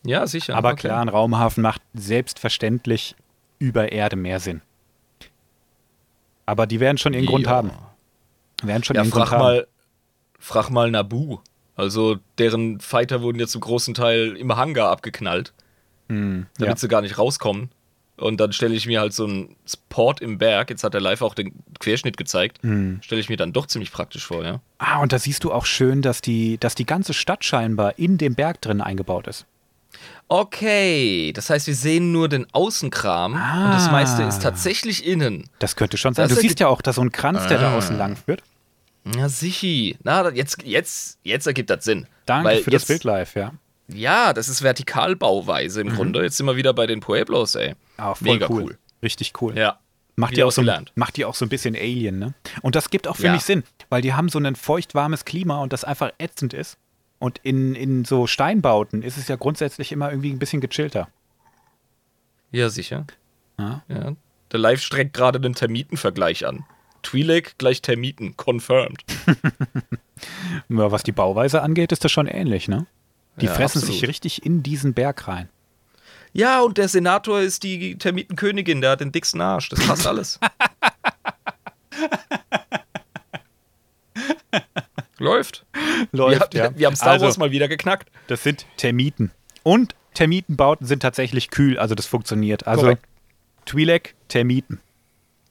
Ja, 0.04 0.28
sicher. 0.28 0.56
Aber 0.56 0.70
Okay. 0.72 0.88
klar, 0.88 1.02
ein 1.02 1.10
Raumhafen 1.10 1.62
macht 1.64 1.82
selbstverständlich 1.94 3.16
über 3.58 3.92
Erde 3.92 4.16
mehr 4.16 4.40
Sinn. 4.40 4.62
Aber 6.46 6.68
die 6.68 6.80
werden 6.80 6.98
schon 6.98 7.14
ihren 7.14 7.26
Grund 7.26 7.46
Ja. 7.46 7.52
haben. 7.52 7.72
Werden 8.64 8.84
schon 8.84 8.96
Ja, 8.96 9.04
ihren 9.04 9.12
Grund 9.12 9.28
frag 9.28 9.32
haben. 9.40 9.44
mal, 9.44 9.68
frag 10.40 10.70
mal 10.70 10.92
Nabu. 10.92 11.40
Also 11.76 12.18
deren 12.38 12.80
Fighter 12.80 13.22
wurden 13.22 13.40
ja 13.40 13.48
zum 13.48 13.62
großen 13.62 13.94
Teil 13.94 14.36
im 14.36 14.56
Hangar 14.58 14.90
abgeknallt, 14.90 15.54
Hm, 16.10 16.48
damit 16.58 16.76
ja. 16.76 16.78
sie 16.78 16.88
gar 16.88 17.02
nicht 17.02 17.18
rauskommen. 17.18 17.70
Und 18.18 18.42
dann 18.42 18.52
stelle 18.52 18.76
ich 18.76 18.86
mir 18.86 19.00
halt 19.00 19.14
so 19.14 19.24
einen 19.26 19.56
Sport 19.66 20.20
im 20.20 20.38
Berg, 20.40 20.70
jetzt 20.70 20.84
hat 20.84 20.94
der 20.94 21.00
Live 21.00 21.22
auch 21.22 21.34
den 21.34 21.54
Querschnitt 21.80 22.18
gezeigt, 22.18 22.58
Hm. 22.64 23.00
stelle 23.02 23.22
ich 23.22 23.30
mir 23.30 23.38
dann 23.38 23.54
doch 23.54 23.66
ziemlich 23.68 23.94
praktisch 23.94 24.26
vor, 24.26 24.44
ja. 24.44 24.60
Ah, 24.78 25.00
und 25.00 25.14
da 25.14 25.20
siehst 25.20 25.46
du 25.46 25.54
auch 25.54 25.66
schön, 25.66 26.02
dass 26.02 26.20
die, 26.22 26.58
dass 26.58 26.76
die 26.76 26.86
ganze 26.86 27.14
Stadt 27.14 27.46
scheinbar 27.46 27.98
in 27.98 28.18
dem 28.18 28.36
Berg 28.36 28.60
drin 28.60 28.82
eingebaut 28.82 29.28
ist. 29.28 29.46
Okay, 30.28 31.32
das 31.34 31.50
heißt, 31.50 31.66
wir 31.68 31.74
sehen 31.76 32.12
nur 32.12 32.30
den 32.30 32.46
Außenkram 32.54 33.34
und 33.34 33.40
das 33.72 33.88
Ah. 33.88 33.92
meiste 33.92 34.24
ist 34.24 34.42
tatsächlich 34.44 35.06
innen. 35.06 35.50
Das 35.60 35.76
könnte 35.76 35.98
schon 35.98 36.14
sein. 36.14 36.28
Das 36.30 36.36
du 36.38 36.42
siehst 36.42 36.60
ja 36.60 36.68
auch, 36.68 36.82
dass 36.82 36.98
so 36.98 37.02
ein 37.02 37.12
Kranz, 37.12 37.48
der 37.48 37.58
da 37.60 37.72
Ah. 37.74 37.78
außen 37.78 37.98
lang 37.98 38.16
führt. 38.16 38.44
Ja, 39.16 39.28
sichi. 39.30 39.98
Na, 40.04 40.30
jetzt, 40.32 40.62
jetzt, 40.64 41.18
jetzt 41.24 41.48
ergibt 41.48 41.70
das 41.72 41.84
Sinn. 41.86 42.06
Danke 42.28 42.48
Weil 42.50 42.58
für 42.64 42.70
das 42.70 42.82
jetzt- 42.84 42.88
Bild 42.90 43.04
live, 43.06 43.34
ja. 43.36 43.54
Ja, 43.94 44.34
das 44.34 44.50
ist 44.50 44.62
Vertikalbauweise 44.62 45.82
im 45.82 45.90
Grunde. 45.90 46.22
Jetzt 46.24 46.38
sind 46.38 46.46
wir 46.46 46.56
wieder 46.56 46.74
bei 46.74 46.86
den 46.88 47.00
Pueblos, 47.00 47.56
ey. 47.56 47.76
Ah, 47.98 48.14
voll 48.14 48.34
Mega 48.34 48.48
cool. 48.50 48.64
cool. 48.64 48.78
Richtig 49.02 49.34
cool. 49.42 49.58
Ja. 49.58 49.80
Macht 50.16 50.36
die, 50.36 50.44
auch 50.44 50.52
so, 50.52 50.62
gelernt. 50.62 50.92
macht 50.96 51.16
die 51.16 51.24
auch 51.26 51.34
so 51.34 51.46
ein 51.46 51.50
bisschen 51.50 51.76
Alien, 51.76 52.20
ne? 52.20 52.34
Und 52.62 52.76
das 52.76 52.90
gibt 52.90 53.08
auch, 53.08 53.16
finde 53.16 53.30
Ja. 53.30 53.36
ich, 53.36 53.44
Sinn, 53.44 53.64
weil 53.90 54.02
die 54.02 54.14
haben 54.14 54.28
so 54.30 54.38
ein 54.38 54.56
feuchtwarmes 54.56 55.24
Klima 55.24 55.62
und 55.62 55.72
das 55.72 55.86
einfach 55.86 56.12
ätzend 56.18 56.54
ist. 56.54 56.78
Und 57.20 57.40
in, 57.44 57.74
in 57.74 58.04
so 58.06 58.28
Steinbauten 58.28 59.02
ist 59.02 59.18
es 59.18 59.28
ja 59.30 59.38
grundsätzlich 59.38 59.92
immer 59.94 60.10
irgendwie 60.10 60.32
ein 60.32 60.40
bisschen 60.40 60.60
gechillter. 60.62 61.08
Ja, 62.52 62.70
sicher. 62.70 63.06
Ja. 63.58 63.84
Ja. 63.88 64.14
Der 64.52 64.60
Live 64.60 64.82
streckt 64.82 65.14
gerade 65.14 65.40
einen 65.40 65.56
Termitenvergleich 65.56 66.46
an. 66.46 66.66
Twi'lek 67.04 67.54
gleich 67.58 67.82
Termiten, 67.82 68.36
confirmed. 68.36 69.04
Was 70.68 71.04
die 71.04 71.12
Bauweise 71.14 71.62
angeht, 71.62 71.92
ist 71.94 72.04
das 72.04 72.12
schon 72.12 72.28
ähnlich, 72.28 72.68
ne? 72.68 72.86
Die 73.40 73.46
Ja, 73.48 73.54
fressen 73.54 73.80
absolut. 73.80 74.00
sich 74.00 74.08
richtig 74.10 74.46
in 74.46 74.64
diesen 74.64 74.94
Berg 74.94 75.28
rein. 75.28 75.50
Ja, 76.34 76.62
und 76.62 76.78
der 76.78 76.88
Senator 76.88 77.40
ist 77.42 77.64
die 77.64 77.98
Termitenkönigin, 77.98 78.82
der 78.82 78.92
hat 78.92 79.02
den 79.02 79.12
dicksten 79.12 79.42
Arsch. 79.42 79.70
Das 79.70 79.86
passt 79.86 80.06
alles. 80.06 80.40
Läuft. 85.18 85.66
Läuft, 86.12 86.54
wir, 86.54 86.64
ja. 86.64 86.78
wir 86.78 86.88
haben 86.88 86.96
Star 86.96 87.12
also, 87.14 87.26
Wars 87.26 87.38
mal 87.38 87.52
wieder 87.52 87.68
geknackt. 87.68 88.10
Das 88.28 88.44
sind 88.44 88.66
Termiten. 88.78 89.32
Und 89.64 89.96
Termitenbauten 90.14 90.88
sind 90.88 91.02
tatsächlich 91.02 91.50
kühl, 91.50 91.78
also 91.78 91.94
das 91.96 92.06
funktioniert. 92.06 92.68
Also 92.68 92.84
Korrekt. 92.84 93.06
Twi'lek, 93.68 94.14
Termiten. 94.28 94.80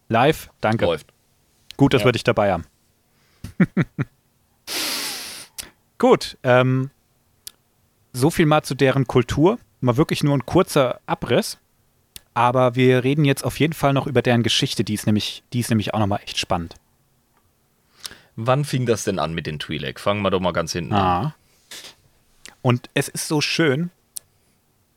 Live, 0.08 0.50
danke. 0.60 0.86
Läuft. 0.86 1.08
Gut, 1.76 1.92
dass 1.94 2.00
Ja. 2.02 2.06
wir 2.06 2.12
dich 2.12 2.24
dabei 2.24 2.52
haben. 2.52 2.64
Gut, 5.98 6.38
ähm, 6.42 6.90
so 8.12 8.30
viel 8.30 8.46
mal 8.46 8.62
zu 8.62 8.74
deren 8.74 9.06
Kultur. 9.06 9.58
Mal 9.80 9.96
wirklich 9.96 10.22
nur 10.22 10.36
ein 10.36 10.46
kurzer 10.46 11.00
Abriss. 11.06 11.58
Aber 12.34 12.74
wir 12.76 13.04
reden 13.04 13.24
jetzt 13.24 13.44
auf 13.44 13.58
jeden 13.58 13.72
Fall 13.72 13.92
noch 13.92 14.06
über 14.06 14.22
deren 14.22 14.42
Geschichte, 14.42 14.84
die 14.84 14.94
ist 14.94 15.06
nämlich, 15.06 15.42
die 15.52 15.60
ist 15.60 15.70
nämlich 15.70 15.94
auch 15.94 15.98
nochmal 15.98 16.20
echt 16.22 16.38
spannend. 16.38 16.76
Wann 18.36 18.64
fing 18.64 18.86
das 18.86 19.02
denn 19.02 19.18
an 19.18 19.34
mit 19.34 19.46
den 19.48 19.58
Twi'lek? 19.58 19.98
Fangen 19.98 20.22
wir 20.22 20.30
doch 20.30 20.38
mal 20.38 20.52
ganz 20.52 20.72
hinten 20.72 20.92
an. 20.92 21.00
Ah. 21.00 21.34
Und 22.62 22.88
es 22.94 23.08
ist 23.08 23.26
so 23.26 23.40
schön, 23.40 23.90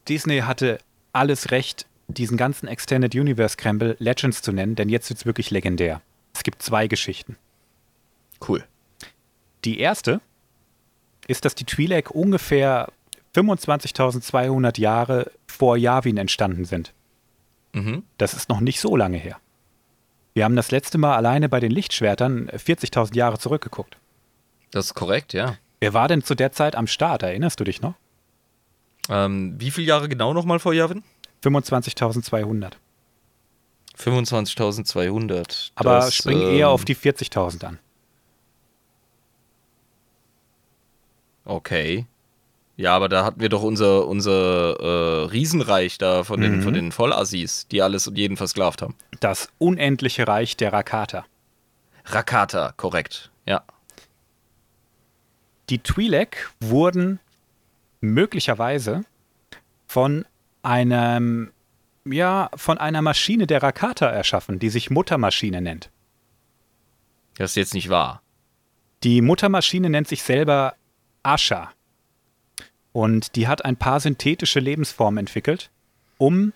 Disney 0.07 0.39
hatte 0.39 0.77
alles 1.13 1.49
recht, 1.49 1.87
diesen 2.07 2.37
ganzen 2.37 2.67
Extended 2.67 3.15
Universe 3.15 3.57
Krempel 3.57 3.95
Legends 3.99 4.41
zu 4.41 4.51
nennen, 4.51 4.75
denn 4.75 4.89
jetzt 4.89 5.09
wird 5.09 5.19
es 5.19 5.25
wirklich 5.25 5.49
legendär. 5.49 6.01
Es 6.35 6.43
gibt 6.43 6.61
zwei 6.61 6.87
Geschichten. 6.87 7.37
Cool. 8.47 8.63
Die 9.65 9.79
erste 9.79 10.21
ist, 11.27 11.45
dass 11.45 11.55
die 11.55 11.65
Twi'lek 11.65 12.09
ungefähr 12.09 12.91
25.200 13.35 14.79
Jahre 14.79 15.31
vor 15.47 15.77
Yavin 15.77 16.17
entstanden 16.17 16.65
sind. 16.65 16.93
Mhm. 17.73 18.03
Das 18.17 18.33
ist 18.33 18.49
noch 18.49 18.59
nicht 18.59 18.79
so 18.79 18.95
lange 18.95 19.17
her. 19.17 19.37
Wir 20.33 20.45
haben 20.45 20.55
das 20.55 20.71
letzte 20.71 20.97
Mal 20.97 21.15
alleine 21.15 21.49
bei 21.49 21.59
den 21.59 21.71
Lichtschwertern 21.71 22.49
40.000 22.49 23.15
Jahre 23.15 23.37
zurückgeguckt. 23.37 23.97
Das 24.71 24.85
ist 24.85 24.93
korrekt, 24.93 25.33
ja. 25.33 25.57
Wer 25.79 25.93
war 25.93 26.07
denn 26.07 26.23
zu 26.23 26.35
der 26.35 26.51
Zeit 26.51 26.75
am 26.75 26.87
Start? 26.87 27.23
Erinnerst 27.23 27.59
du 27.59 27.63
dich 27.63 27.81
noch? 27.81 27.95
Ähm, 29.09 29.55
wie 29.59 29.71
viele 29.71 29.87
Jahre 29.87 30.07
genau 30.07 30.33
nochmal 30.33 30.59
vor 30.59 30.73
Yavin? 30.73 31.03
25.200. 31.43 32.73
25.200. 33.97 35.71
Aber 35.75 35.95
Das, 35.95 36.15
spring 36.15 36.39
ähm, 36.39 36.55
eher 36.55 36.69
auf 36.69 36.85
die 36.85 36.95
40.000 36.95 37.65
an. 37.65 37.79
Okay. 41.43 42.05
Ja, 42.81 42.95
aber 42.95 43.09
da 43.09 43.23
hatten 43.23 43.39
wir 43.39 43.49
doch 43.49 43.61
unser, 43.61 44.07
unser 44.07 44.79
äh, 44.79 45.25
Riesenreich 45.25 45.99
da 45.99 46.23
von 46.23 46.41
den, 46.41 46.57
Mhm. 46.57 46.61
von 46.63 46.73
den 46.73 46.91
Vollassis, 46.91 47.67
die 47.67 47.83
alles 47.83 48.07
und 48.07 48.17
jeden 48.17 48.37
versklavt 48.37 48.81
haben. 48.81 48.95
Das 49.19 49.49
unendliche 49.59 50.27
Reich 50.27 50.57
der 50.57 50.73
Rakata. 50.73 51.25
Rakata, 52.05 52.73
korrekt. 52.77 53.29
Ja. 53.45 53.61
Die 55.69 55.77
Twi'lek 55.79 56.49
wurden 56.59 57.19
möglicherweise 57.99 59.05
von 59.85 60.25
einem, 60.63 61.51
ja, 62.05 62.49
von 62.55 62.79
einer 62.79 63.03
Maschine 63.03 63.45
der 63.45 63.61
Rakata 63.61 64.07
erschaffen, 64.07 64.57
die 64.57 64.69
sich 64.69 64.89
Muttermaschine 64.89 65.61
nennt. 65.61 65.91
Das 67.37 67.51
ist 67.51 67.55
jetzt 67.57 67.73
nicht 67.75 67.89
wahr. 67.89 68.23
Die 69.03 69.21
Muttermaschine 69.21 69.91
nennt 69.91 70.07
sich 70.07 70.23
selber 70.23 70.73
Asha. 71.21 71.71
Und 72.93 73.35
die 73.35 73.47
hat 73.47 73.63
ein 73.63 73.77
paar 73.77 73.99
synthetische 73.99 74.59
Lebensformen 74.59 75.19
entwickelt, 75.19 75.69
um 76.17 76.53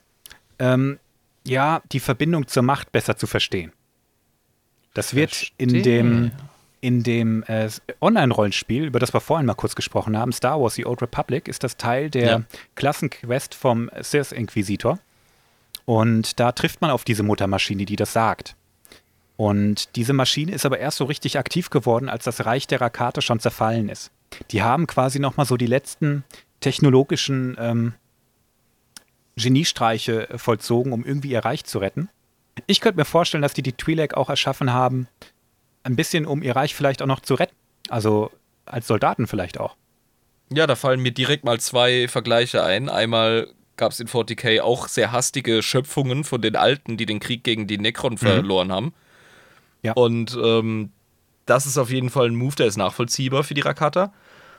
ähm, 0.59 0.99
ja, 1.45 1.81
die 1.91 1.99
Verbindung 1.99 2.47
zur 2.47 2.63
Macht 2.63 2.91
besser 2.91 3.17
zu 3.17 3.27
verstehen. 3.27 3.71
Das 4.93 5.13
wird 5.13 5.51
in 5.57 5.69
Verstehe. 5.69 5.97
dem, 6.03 6.31
in 6.81 7.03
dem 7.03 7.43
äh, 7.43 7.69
Online-Rollenspiel, 8.01 8.85
über 8.85 8.99
das 8.99 9.13
wir 9.13 9.21
vorhin 9.21 9.45
mal 9.45 9.53
kurz 9.53 9.75
gesprochen 9.75 10.17
haben, 10.17 10.31
Star 10.31 10.59
Wars 10.59 10.75
The 10.75 10.85
Old 10.85 11.01
Republic, 11.01 11.47
ist 11.47 11.63
das 11.63 11.77
Teil 11.77 12.09
der 12.09 12.25
Ja. 12.25 12.41
Klassenquest 12.75 13.53
vom 13.55 13.89
Sith 14.01 14.31
Inquisitor. 14.31 14.99
Und 15.85 16.39
da 16.39 16.51
trifft 16.51 16.81
man 16.81 16.89
auf 16.91 17.03
diese 17.03 17.23
Muttermaschine, 17.23 17.85
die 17.85 17.95
das 17.95 18.13
sagt. 18.13 18.55
Und 19.37 19.95
diese 19.95 20.13
Maschine 20.13 20.53
ist 20.53 20.65
aber 20.65 20.79
erst 20.79 20.97
so 20.97 21.05
richtig 21.05 21.37
aktiv 21.37 21.69
geworden, 21.69 22.09
als 22.09 22.23
das 22.23 22.45
Reich 22.45 22.67
der 22.67 22.81
Rakate 22.81 23.21
schon 23.21 23.39
zerfallen 23.39 23.89
ist. 23.89 24.11
Die 24.51 24.63
haben 24.63 24.87
quasi 24.87 25.19
noch 25.19 25.37
mal 25.37 25.45
so 25.45 25.57
die 25.57 25.67
letzten 25.67 26.23
technologischen 26.59 27.55
ähm, 27.59 27.93
Geniestreiche 29.35 30.27
vollzogen, 30.35 30.93
um 30.93 31.03
irgendwie 31.03 31.29
ihr 31.29 31.43
Reich 31.43 31.65
zu 31.65 31.79
retten. 31.79 32.09
Ich 32.67 32.79
könnte 32.79 32.97
mir 32.97 33.05
vorstellen, 33.05 33.41
dass 33.41 33.53
die 33.53 33.61
die 33.61 33.73
Twi'lek 33.73 34.13
auch 34.13 34.29
erschaffen 34.29 34.71
haben, 34.71 35.07
ein 35.83 35.95
bisschen, 35.95 36.25
um 36.25 36.41
ihr 36.41 36.55
Reich 36.55 36.73
vielleicht 36.73 37.01
auch 37.01 37.07
noch 37.07 37.19
zu 37.19 37.35
retten. 37.35 37.55
Also 37.89 38.31
als 38.65 38.87
Soldaten 38.87 39.27
vielleicht 39.27 39.59
auch. 39.59 39.75
Ja, 40.49 40.67
da 40.67 40.75
fallen 40.75 41.01
mir 41.01 41.11
direkt 41.11 41.43
mal 41.43 41.59
zwei 41.59 42.07
Vergleiche 42.07 42.63
ein. 42.63 42.89
Einmal 42.89 43.49
gab 43.77 43.91
es 43.91 43.99
in 43.99 44.07
40k 44.07 44.61
auch 44.61 44.87
sehr 44.87 45.11
hastige 45.11 45.61
Schöpfungen 45.61 46.23
von 46.23 46.41
den 46.41 46.55
Alten, 46.55 46.97
die 46.97 47.05
den 47.05 47.19
Krieg 47.19 47.43
gegen 47.43 47.67
die 47.67 47.77
Necron 47.77 48.17
verloren 48.17 48.71
haben. 48.71 48.93
Ja. 49.81 49.93
Und 49.93 50.37
ähm, 50.41 50.91
das 51.45 51.65
ist 51.65 51.77
auf 51.77 51.91
jeden 51.91 52.09
Fall 52.09 52.27
ein 52.27 52.35
Move, 52.35 52.55
der 52.55 52.67
ist 52.67 52.77
nachvollziehbar 52.77 53.43
für 53.43 53.53
die 53.53 53.61
Rakata. 53.61 54.13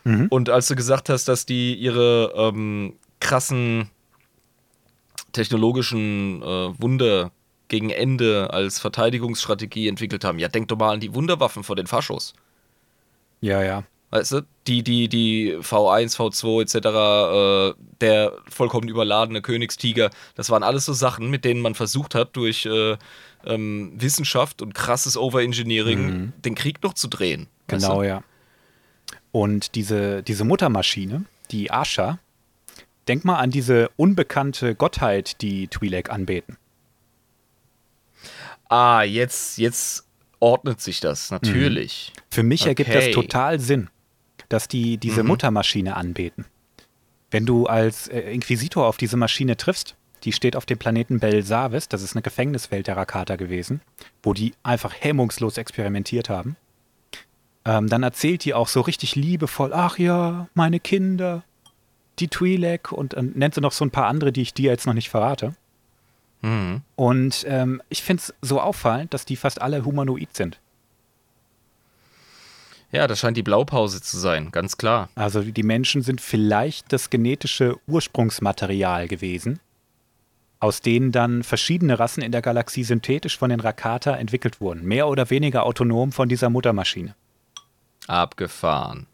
Mhm. 0.06 0.28
Und 0.30 0.50
als 0.50 0.68
du 0.68 0.76
gesagt 0.76 1.08
hast, 1.08 1.26
dass 1.26 1.46
die 1.46 1.74
ihre 1.74 2.32
ähm, 2.36 2.94
krassen 3.18 3.90
technologischen 5.32 6.42
äh, 6.42 6.80
Wunder 6.80 7.32
gegen 7.66 7.90
Ende 7.90 8.50
als 8.52 8.78
Verteidigungsstrategie 8.78 9.88
entwickelt 9.88 10.22
haben, 10.24 10.38
ja, 10.38 10.46
denk 10.46 10.68
doch 10.68 10.78
mal 10.78 10.92
an 10.92 11.00
die 11.00 11.12
Wunderwaffen 11.12 11.64
vor 11.64 11.74
den 11.74 11.88
Faschos. 11.88 12.34
Ja, 13.40 13.62
ja. 13.64 13.82
Weißt 14.10 14.30
du, 14.30 14.42
die, 14.68 14.84
die, 14.84 15.08
die 15.08 15.56
V1, 15.56 16.14
V2 16.16 16.62
etc., 16.62 17.74
äh, 17.76 17.82
der 18.00 18.32
vollkommen 18.48 18.86
überladene 18.88 19.42
Königstiger, 19.42 20.10
das 20.36 20.50
waren 20.50 20.62
alles 20.62 20.84
so 20.84 20.92
Sachen, 20.92 21.28
mit 21.30 21.44
denen 21.44 21.60
man 21.60 21.74
versucht 21.74 22.14
hat, 22.14 22.36
durch 22.36 22.64
äh, 22.66 22.96
ähm, 23.44 23.92
Wissenschaft 23.96 24.62
und 24.62 24.72
krasses 24.72 25.16
Overengineering 25.16 26.32
den 26.44 26.54
Krieg 26.54 26.80
noch 26.84 26.94
zu 26.94 27.08
drehen. 27.08 27.48
weißt 27.66 27.82
Genau, 27.84 28.02
du? 28.02 28.06
ja. 28.06 28.22
Und 29.32 29.74
diese, 29.74 30.22
diese 30.22 30.44
Muttermaschine, 30.44 31.24
die 31.50 31.70
Asha, 31.70 32.18
denk 33.08 33.24
mal 33.24 33.36
an 33.38 33.50
diese 33.50 33.90
unbekannte 33.96 34.74
Gottheit, 34.74 35.40
die 35.42 35.68
Twi'lek 35.68 36.08
anbeten. 36.08 36.56
Ah, 38.68 39.02
jetzt, 39.02 39.58
jetzt 39.58 40.04
ordnet 40.40 40.80
sich 40.80 41.00
das, 41.00 41.30
natürlich. 41.30 42.12
Für 42.30 42.42
mich 42.42 42.66
ergibt 42.66 42.88
das 42.94 43.04
Okay. 43.04 43.12
total 43.12 43.60
Sinn, 43.60 43.88
dass 44.48 44.68
die 44.68 44.96
diese 44.98 45.22
Mhm. 45.22 45.28
Muttermaschine 45.30 45.96
anbeten. 45.96 46.46
Wenn 47.30 47.46
du 47.46 47.66
als 47.66 48.08
äh, 48.08 48.20
Inquisitor 48.32 48.86
auf 48.86 48.96
diese 48.96 49.16
Maschine 49.16 49.56
triffst, 49.56 49.94
die 50.24 50.32
steht 50.32 50.56
auf 50.56 50.66
dem 50.66 50.78
Planeten 50.78 51.20
Belsavis, 51.20 51.88
das 51.88 52.02
ist 52.02 52.14
eine 52.16 52.22
Gefängniswelt 52.22 52.86
der 52.86 52.96
Rakata 52.96 53.36
gewesen, 53.36 53.80
wo 54.22 54.32
die 54.32 54.54
einfach 54.62 54.94
hemmungslos 54.98 55.58
experimentiert 55.58 56.28
haben. 56.28 56.56
Ähm, 57.66 57.88
dann 57.88 58.04
erzählt 58.04 58.44
die 58.44 58.54
auch 58.54 58.68
so 58.68 58.80
richtig 58.80 59.16
liebevoll, 59.16 59.72
ach 59.74 59.98
ja, 59.98 60.46
meine 60.54 60.78
Kinder, 60.78 61.42
die 62.20 62.28
Twi'lek 62.28 62.92
und 62.92 63.14
äh, 63.14 63.22
nennt 63.22 63.54
sie 63.54 63.60
noch 63.60 63.72
so 63.72 63.84
ein 63.84 63.90
paar 63.90 64.06
andere, 64.06 64.30
die 64.30 64.42
ich 64.42 64.54
dir 64.54 64.70
jetzt 64.70 64.86
noch 64.86 64.94
nicht 64.94 65.10
verrate. 65.10 65.54
Mhm. 66.42 66.82
Und 66.94 67.44
ähm, 67.48 67.82
ich 67.88 68.04
finde 68.04 68.22
es 68.22 68.34
so 68.40 68.60
auffallend, 68.60 69.12
dass 69.12 69.24
die 69.24 69.34
fast 69.34 69.60
alle 69.60 69.84
humanoid 69.84 70.34
sind. 70.34 70.60
Ja, 72.92 73.08
das 73.08 73.18
scheint 73.18 73.36
die 73.36 73.42
Blaupause 73.42 74.00
zu 74.00 74.16
sein, 74.16 74.52
ganz 74.52 74.78
klar. 74.78 75.08
Also 75.16 75.42
die 75.42 75.62
Menschen 75.64 76.02
sind 76.02 76.20
vielleicht 76.20 76.92
das 76.92 77.10
genetische 77.10 77.76
Ursprungsmaterial 77.88 79.08
gewesen, 79.08 79.58
aus 80.60 80.82
denen 80.82 81.10
dann 81.10 81.42
verschiedene 81.42 81.98
Rassen 81.98 82.22
in 82.22 82.30
der 82.30 82.42
Galaxie 82.42 82.84
synthetisch 82.84 83.36
von 83.36 83.50
den 83.50 83.58
Rakata 83.58 84.14
entwickelt 84.14 84.60
wurden, 84.60 84.84
mehr 84.84 85.08
oder 85.08 85.30
weniger 85.30 85.64
autonom 85.64 86.12
von 86.12 86.28
dieser 86.28 86.48
Muttermaschine. 86.48 87.16
Abgefahren. 88.06 89.06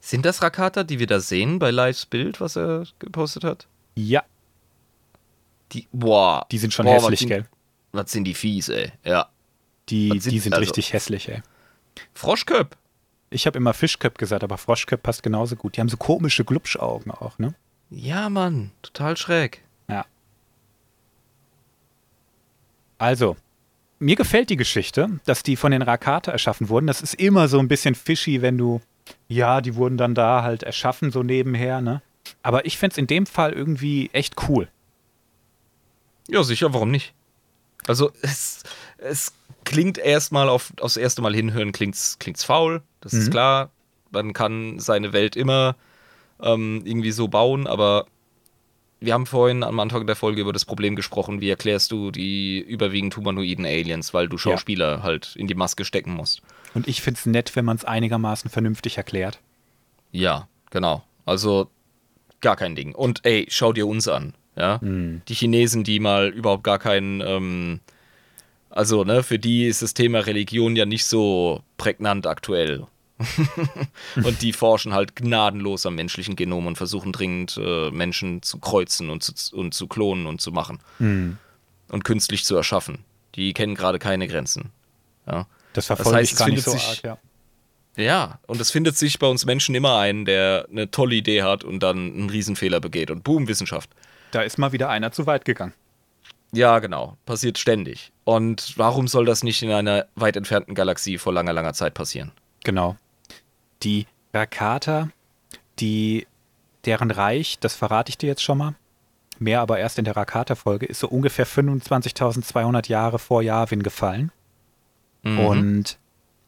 Sind 0.00 0.26
das 0.26 0.42
Rakata, 0.42 0.84
die 0.84 0.98
wir 0.98 1.06
da 1.06 1.20
sehen 1.20 1.58
bei 1.58 1.70
Lives 1.70 2.06
Bild, 2.06 2.40
was 2.40 2.56
er 2.56 2.84
gepostet 2.98 3.44
hat? 3.44 3.66
Ja, 3.96 4.22
Die, 5.72 5.88
boah. 5.92 6.46
die 6.50 6.58
sind 6.58 6.74
schon 6.74 6.84
boah, 6.86 6.94
hässlich, 6.94 7.12
was 7.12 7.18
sind, 7.20 7.28
gell? 7.28 7.46
Was 7.92 8.12
sind 8.12 8.24
die 8.24 8.34
fies, 8.34 8.68
ey. 8.68 8.92
Ja. 9.04 9.28
Die, 9.88 10.08
sind- 10.20 10.32
die 10.32 10.38
sind 10.40 10.52
also- 10.52 10.60
richtig 10.64 10.92
hässlich, 10.92 11.28
ey. 11.28 11.42
Froschköp. 12.12 12.76
Ich 13.30 13.46
habe 13.46 13.56
immer 13.58 13.72
Fischköp 13.74 14.18
gesagt, 14.18 14.44
aber 14.44 14.58
Froschköp 14.58 15.02
passt 15.02 15.22
genauso 15.22 15.56
gut. 15.56 15.76
Die 15.76 15.80
haben 15.80 15.88
so 15.88 15.96
komische 15.96 16.44
Glubschaugen 16.44 17.10
auch, 17.10 17.38
ne? 17.38 17.54
Ja, 17.90 18.28
Mann. 18.28 18.72
Total 18.82 19.16
schräg. 19.16 19.62
Ja. 19.88 20.04
Also, 22.98 23.36
mir 23.98 24.16
gefällt 24.16 24.50
die 24.50 24.56
Geschichte, 24.56 25.20
dass 25.24 25.42
die 25.42 25.56
von 25.56 25.72
den 25.72 25.82
Rakata 25.82 26.32
erschaffen 26.32 26.68
wurden. 26.68 26.86
Das 26.86 27.00
ist 27.00 27.14
immer 27.14 27.48
so 27.48 27.58
ein 27.58 27.68
bisschen 27.68 27.94
fishy, 27.94 28.42
wenn 28.42 28.58
du, 28.58 28.80
ja, 29.28 29.60
die 29.60 29.74
wurden 29.76 29.96
dann 29.96 30.14
da 30.14 30.42
halt 30.42 30.62
erschaffen, 30.62 31.10
so 31.10 31.22
nebenher, 31.22 31.80
ne? 31.80 32.02
Aber 32.42 32.64
ich 32.66 32.78
find's 32.78 32.98
in 32.98 33.06
dem 33.06 33.26
Fall 33.26 33.52
irgendwie 33.52 34.10
echt 34.12 34.48
cool. 34.48 34.68
Ja, 36.28 36.42
sicher, 36.42 36.72
warum 36.72 36.90
nicht? 36.90 37.12
Also, 37.86 38.10
es, 38.22 38.62
es 38.98 39.32
klingt 39.64 39.98
erstmal 39.98 40.48
auf, 40.48 40.72
aufs 40.80 40.96
erste 40.96 41.20
Mal 41.22 41.34
hinhören, 41.34 41.72
klingt's, 41.72 42.18
klingt's 42.18 42.44
faul, 42.44 42.82
das 43.00 43.12
ist 43.12 43.26
Mhm. 43.28 43.30
klar. 43.30 43.70
Man 44.10 44.32
kann 44.32 44.78
seine 44.78 45.12
Welt 45.12 45.36
immer 45.36 45.76
ähm, 46.40 46.82
irgendwie 46.84 47.10
so 47.12 47.28
bauen, 47.28 47.66
aber 47.66 48.06
wir 49.04 49.14
haben 49.14 49.26
vorhin 49.26 49.62
am 49.62 49.80
Anfang 49.80 50.06
der 50.06 50.16
Folge 50.16 50.40
über 50.40 50.52
das 50.52 50.64
Problem 50.64 50.96
gesprochen, 50.96 51.40
wie 51.40 51.50
erklärst 51.50 51.92
du 51.92 52.10
die 52.10 52.58
überwiegend 52.58 53.16
humanoiden 53.16 53.64
Aliens, 53.64 54.14
weil 54.14 54.28
du 54.28 54.38
Schauspieler 54.38 55.02
halt 55.02 55.36
in 55.36 55.46
die 55.46 55.54
Maske 55.54 55.84
stecken 55.84 56.14
musst. 56.14 56.42
Und 56.74 56.88
ich 56.88 57.02
find's 57.02 57.26
nett, 57.26 57.54
wenn 57.56 57.64
man 57.64 57.76
es 57.76 57.84
einigermaßen 57.84 58.50
vernünftig 58.50 58.96
erklärt. 58.96 59.40
Ja, 60.10 60.48
genau. 60.70 61.02
Also 61.24 61.70
gar 62.40 62.56
kein 62.56 62.74
Ding. 62.74 62.94
Und 62.94 63.24
ey, 63.24 63.46
schau 63.48 63.72
dir 63.72 63.86
uns 63.86 64.08
an. 64.08 64.34
Ja, 64.56 64.78
die 65.28 65.34
Chinesen, 65.34 65.82
die 65.82 65.98
mal 65.98 66.28
überhaupt 66.28 66.62
gar 66.62 66.78
keinen, 66.78 67.20
ähm, 67.20 67.80
also 68.70 69.02
ne, 69.02 69.24
für 69.24 69.40
die 69.40 69.66
ist 69.66 69.82
das 69.82 69.94
Thema 69.94 70.20
Religion 70.20 70.76
ja 70.76 70.86
nicht 70.86 71.06
so 71.06 71.64
prägnant 71.76 72.28
aktuell. 72.28 72.86
und 74.16 74.42
die 74.42 74.52
forschen 74.52 74.92
halt 74.92 75.14
gnadenlos 75.16 75.86
am 75.86 75.94
menschlichen 75.94 76.36
Genom 76.36 76.66
und 76.66 76.76
versuchen 76.76 77.12
dringend 77.12 77.58
äh, 77.62 77.90
Menschen 77.90 78.42
zu 78.42 78.58
kreuzen 78.58 79.10
und 79.10 79.22
zu, 79.22 79.56
und 79.56 79.72
zu 79.72 79.86
klonen 79.86 80.26
und 80.26 80.40
zu 80.40 80.50
machen 80.52 80.80
und 81.88 82.04
künstlich 82.04 82.44
zu 82.44 82.56
erschaffen. 82.56 83.04
Die 83.36 83.52
kennen 83.52 83.74
gerade 83.74 83.98
keine 83.98 84.26
Grenzen. 84.28 84.70
Ja. 85.26 85.46
Das 85.72 85.86
verfolge 85.86 86.18
heißt, 86.18 86.26
ich 86.26 86.32
es 86.32 86.38
gar 86.38 86.48
nicht 86.48 86.64
so 86.64 86.72
sich- 86.72 86.88
arg, 86.88 87.02
ja. 87.02 87.18
Ja, 87.96 88.40
und 88.48 88.60
es 88.60 88.72
findet 88.72 88.96
sich 88.96 89.20
bei 89.20 89.28
uns 89.28 89.46
Menschen 89.46 89.74
immer 89.76 89.98
ein, 89.98 90.24
der 90.24 90.66
eine 90.68 90.90
tolle 90.90 91.14
Idee 91.14 91.44
hat 91.44 91.62
und 91.62 91.80
dann 91.80 91.96
einen 92.12 92.28
Riesenfehler 92.30 92.80
begeht. 92.80 93.10
Und 93.12 93.22
boom, 93.22 93.46
Wissenschaft. 93.46 93.88
Da 94.32 94.42
ist 94.42 94.58
mal 94.58 94.72
wieder 94.72 94.88
einer 94.88 95.12
zu 95.12 95.26
weit 95.26 95.44
gegangen. 95.44 95.74
Ja, 96.52 96.80
genau. 96.80 97.16
Passiert 97.24 97.56
ständig. 97.56 98.10
Und 98.24 98.74
warum 98.76 99.06
soll 99.06 99.24
das 99.26 99.44
nicht 99.44 99.62
in 99.62 99.70
einer 99.70 100.06
weit 100.16 100.36
entfernten 100.36 100.74
Galaxie 100.74 101.18
vor 101.18 101.32
langer, 101.32 101.52
langer 101.52 101.72
Zeit 101.72 101.94
passieren? 101.94 102.32
Genau. 102.64 102.96
Die 103.84 104.06
Rakata, 104.32 105.10
die, 105.78 106.26
deren 106.84 107.10
Reich, 107.10 107.58
das 107.60 107.74
verrate 107.74 108.10
ich 108.10 108.18
dir 108.18 108.28
jetzt 108.28 108.42
schon 108.42 108.58
mal, 108.58 108.74
mehr 109.38 109.60
aber 109.60 109.78
erst 109.78 109.98
in 109.98 110.04
der 110.04 110.16
Rakata-Folge, 110.16 110.86
ist 110.86 111.00
so 111.00 111.08
ungefähr 111.08 111.46
25.200 111.46 112.88
Jahre 112.88 113.18
vor 113.18 113.42
Yavin 113.42 113.82
gefallen. 113.82 114.32
Mhm. 115.22 115.38
Und 115.38 115.98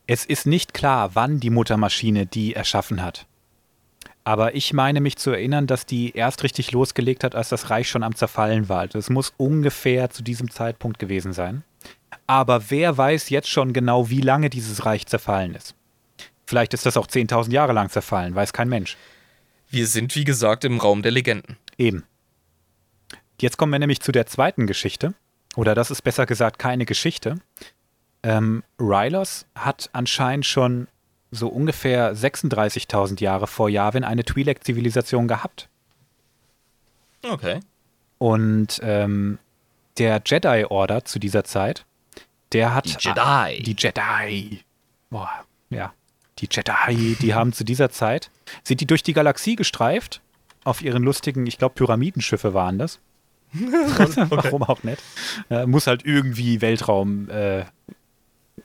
es 0.06 0.24
ist 0.24 0.46
nicht 0.46 0.74
klar, 0.74 1.10
wann 1.14 1.40
die 1.40 1.50
Muttermaschine 1.50 2.26
die 2.26 2.54
erschaffen 2.54 3.02
hat. 3.02 3.26
Aber 4.24 4.56
ich 4.56 4.72
meine 4.72 5.00
mich 5.00 5.16
zu 5.18 5.30
erinnern, 5.30 5.68
dass 5.68 5.86
die 5.86 6.10
erst 6.16 6.42
richtig 6.42 6.72
losgelegt 6.72 7.22
hat, 7.22 7.36
als 7.36 7.48
das 7.48 7.70
Reich 7.70 7.88
schon 7.88 8.02
am 8.02 8.16
Zerfallen 8.16 8.68
war. 8.68 8.80
Also 8.80 8.98
es 8.98 9.08
muss 9.08 9.32
ungefähr 9.36 10.10
zu 10.10 10.22
diesem 10.22 10.50
Zeitpunkt 10.50 10.98
gewesen 10.98 11.32
sein. 11.32 11.62
Aber 12.26 12.70
wer 12.70 12.98
weiß 12.98 13.30
jetzt 13.30 13.48
schon 13.48 13.72
genau, 13.72 14.10
wie 14.10 14.20
lange 14.20 14.50
dieses 14.50 14.84
Reich 14.84 15.06
zerfallen 15.06 15.54
ist? 15.54 15.76
Vielleicht 16.46 16.74
ist 16.74 16.86
das 16.86 16.96
auch 16.96 17.06
10.000 17.06 17.50
Jahre 17.50 17.72
lang 17.72 17.90
zerfallen, 17.90 18.34
weiß 18.34 18.52
kein 18.52 18.68
Mensch. 18.68 18.96
Wir 19.68 19.86
sind, 19.86 20.14
wie 20.14 20.24
gesagt, 20.24 20.64
im 20.64 20.78
Raum 20.78 21.02
der 21.02 21.10
Legenden. 21.10 21.56
Eben. 21.76 22.04
Jetzt 23.40 23.56
kommen 23.56 23.72
wir 23.72 23.78
nämlich 23.78 24.00
zu 24.00 24.12
der 24.12 24.26
zweiten 24.26 24.66
Geschichte. 24.66 25.14
Oder 25.56 25.74
das 25.74 25.90
ist 25.90 26.02
besser 26.02 26.26
gesagt 26.26 26.58
keine 26.58 26.86
Geschichte. 26.86 27.40
Ähm, 28.22 28.62
Rylos 28.78 29.46
hat 29.54 29.90
anscheinend 29.92 30.46
schon 30.46 30.88
so 31.30 31.48
ungefähr 31.48 32.14
36.000 32.14 33.20
Jahre 33.20 33.46
vor 33.46 33.68
Yavin 33.68 34.04
eine 34.04 34.22
Twi'lek-Zivilisation 34.22 35.26
gehabt. 35.28 35.68
Okay. 37.22 37.60
Und 38.18 38.80
ähm, 38.82 39.38
der 39.98 40.22
Jedi-Order 40.24 41.04
zu 41.04 41.18
dieser 41.18 41.44
Zeit, 41.44 41.84
der 42.52 42.74
hat. 42.74 42.84
Die 42.86 42.96
Jedi. 42.98 43.62
Die 43.62 43.76
Jedi. 43.76 44.60
Boah, 45.10 45.44
ja. 45.70 45.92
Die 46.38 46.48
Jedi, 46.50 47.16
die 47.20 47.34
haben 47.34 47.52
zu 47.52 47.64
dieser 47.64 47.90
Zeit, 47.90 48.30
sind 48.62 48.80
die 48.80 48.86
durch 48.86 49.02
die 49.02 49.14
Galaxie 49.14 49.56
gestreift, 49.56 50.20
auf 50.64 50.82
ihren 50.82 51.02
lustigen, 51.02 51.46
ich 51.46 51.58
glaube, 51.58 51.74
Pyramidenschiffe 51.74 52.52
waren 52.52 52.78
das. 52.78 52.98
Warum 53.52 54.64
auch 54.64 54.82
nicht. 54.82 55.02
Äh, 55.48 55.66
muss 55.66 55.86
halt 55.86 56.04
irgendwie 56.04 56.60
Weltraum 56.60 57.30
äh, 57.30 57.64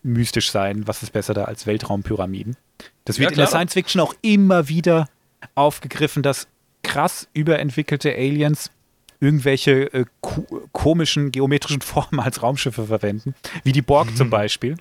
mystisch 0.04 0.52
sein. 0.52 0.88
Was 0.88 1.04
ist 1.04 1.14
besser 1.14 1.34
da 1.34 1.46
als 1.46 1.68
Weltraumpyramiden? 1.68 2.58
Das 3.06 3.20
wird 3.20 3.30
Ja, 3.30 3.32
in 3.32 3.38
der. 3.38 3.48
Science 3.48 3.74
Fiction 3.74 4.02
auch 4.02 4.16
immer 4.22 4.68
wieder 4.68 5.08
aufgegriffen, 5.56 6.24
dass 6.24 6.48
krass 6.84 7.28
überentwickelte 7.34 8.14
Aliens 8.14 8.72
irgendwelche 9.20 9.94
äh, 9.94 10.06
ko 10.20 10.46
komischen 10.72 11.32
geometrischen 11.32 11.82
Formen 11.82 12.20
als 12.20 12.42
Raumschiffe 12.42 12.88
verwenden. 12.88 13.36
Wie 13.64 13.72
die 13.72 13.84
Borg 13.84 14.16
zum 14.18 14.30
Beispiel. 14.30 14.78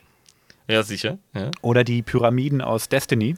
Ja, 0.70 0.82
sicher. 0.82 1.18
Ja. 1.34 1.50
Oder 1.62 1.84
die 1.84 2.02
Pyramiden 2.02 2.60
aus 2.60 2.88
Destiny. 2.88 3.36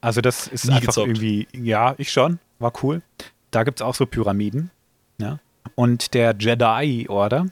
Also 0.00 0.20
das 0.20 0.46
ist 0.46 0.66
Nie 0.66 0.72
einfach 0.74 0.86
gezockt. 0.88 1.08
irgendwie, 1.08 1.48
ja, 1.52 1.94
ich 1.98 2.10
schon, 2.12 2.38
war 2.58 2.72
cool. 2.82 3.02
Da 3.50 3.64
gibt 3.64 3.80
es 3.80 3.86
auch 3.86 3.94
so 3.94 4.06
Pyramiden. 4.06 4.70
Ja. 5.18 5.38
Und 5.74 6.14
der 6.14 6.34
Jedi-Order, 6.38 7.46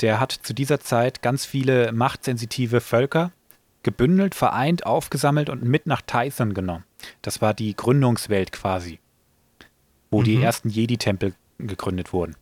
der 0.00 0.18
hat 0.20 0.32
zu 0.32 0.52
dieser 0.52 0.80
Zeit 0.80 1.22
ganz 1.22 1.44
viele 1.44 1.92
machtsensitive 1.92 2.80
Völker 2.80 3.32
gebündelt, 3.82 4.34
vereint, 4.34 4.84
aufgesammelt 4.84 5.48
und 5.48 5.62
mit 5.62 5.86
nach 5.86 6.02
Tython 6.02 6.54
genommen. 6.54 6.84
Das 7.22 7.40
war 7.40 7.54
die 7.54 7.76
Gründungswelt 7.76 8.50
quasi, 8.50 8.98
wo 10.10 10.22
die 10.22 10.42
ersten 10.42 10.68
Jedi-Tempel 10.68 11.34
gegründet 11.58 12.12
wurden. 12.12 12.34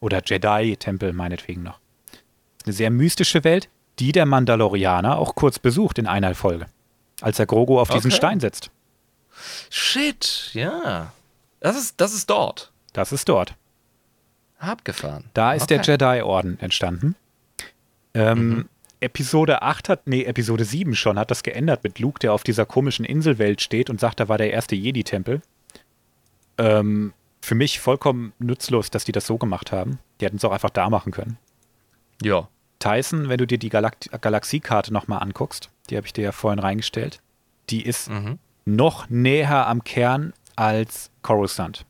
Oder 0.00 0.22
Jedi-Tempel 0.24 1.12
meinetwegen 1.12 1.62
noch. 1.62 1.78
Eine 2.64 2.72
sehr 2.72 2.90
mystische 2.90 3.44
Welt, 3.44 3.68
die 3.98 4.12
der 4.12 4.26
Mandalorianer 4.26 5.18
auch 5.18 5.34
kurz 5.34 5.58
besucht 5.58 5.98
in 5.98 6.06
einer 6.06 6.34
Folge, 6.34 6.66
als 7.20 7.38
er 7.38 7.46
Grogu 7.46 7.78
auf 7.80 7.88
diesen 7.88 8.10
Okay. 8.10 8.16
Stein 8.16 8.40
setzt. 8.40 8.70
Shit, 9.70 10.50
ja. 10.52 11.12
Das 11.60 11.76
ist, 11.76 12.00
das 12.00 12.14
ist 12.14 12.30
dort. 12.30 12.72
Das 12.92 13.12
ist 13.12 13.28
dort. 13.28 13.54
Abgefahren. 14.58 15.24
Da 15.34 15.52
ist 15.52 15.64
Okay. 15.64 15.76
der 15.78 15.84
Jedi-Orden 15.84 16.58
entstanden. 16.60 17.14
Ähm, 18.14 18.68
Episode 19.00 19.60
8 19.60 19.88
hat, 19.90 20.06
nee, 20.06 20.24
Episode 20.24 20.64
7 20.64 20.94
schon, 20.94 21.18
hat 21.18 21.30
das 21.30 21.42
geändert 21.42 21.84
mit 21.84 21.98
Luke, 21.98 22.18
der 22.18 22.32
auf 22.32 22.42
dieser 22.44 22.64
komischen 22.64 23.04
Inselwelt 23.04 23.60
steht 23.60 23.90
und 23.90 24.00
sagt, 24.00 24.20
da 24.20 24.28
war 24.28 24.38
der 24.38 24.52
erste 24.52 24.74
Jedi-Tempel. 24.74 25.42
Ähm, 26.58 27.12
für 27.42 27.54
mich 27.54 27.78
vollkommen 27.80 28.32
nutzlos, 28.38 28.90
dass 28.90 29.04
die 29.04 29.12
das 29.12 29.26
so 29.26 29.36
gemacht 29.36 29.70
haben. 29.72 29.98
Die 30.20 30.24
hätten 30.24 30.36
es 30.38 30.44
auch 30.44 30.52
einfach 30.52 30.70
da 30.70 30.88
machen 30.88 31.12
können. 31.12 31.36
Ja. 32.22 32.48
Tyson, 32.86 33.28
wenn 33.28 33.38
du 33.38 33.46
dir 33.46 33.58
die 33.58 33.68
Galakt 33.68 34.10
Galaxiekarte 34.20 34.92
nochmal 34.92 35.22
anguckst, 35.22 35.70
die 35.90 35.96
habe 35.96 36.06
ich 36.06 36.12
dir 36.12 36.22
ja 36.24 36.32
vorhin 36.32 36.58
reingestellt, 36.58 37.20
die 37.70 37.84
ist 37.84 38.08
Mhm. 38.10 38.38
noch 38.64 39.08
näher 39.10 39.66
am 39.66 39.82
Kern 39.84 40.32
als 40.56 41.10
Coruscant. 41.22 41.84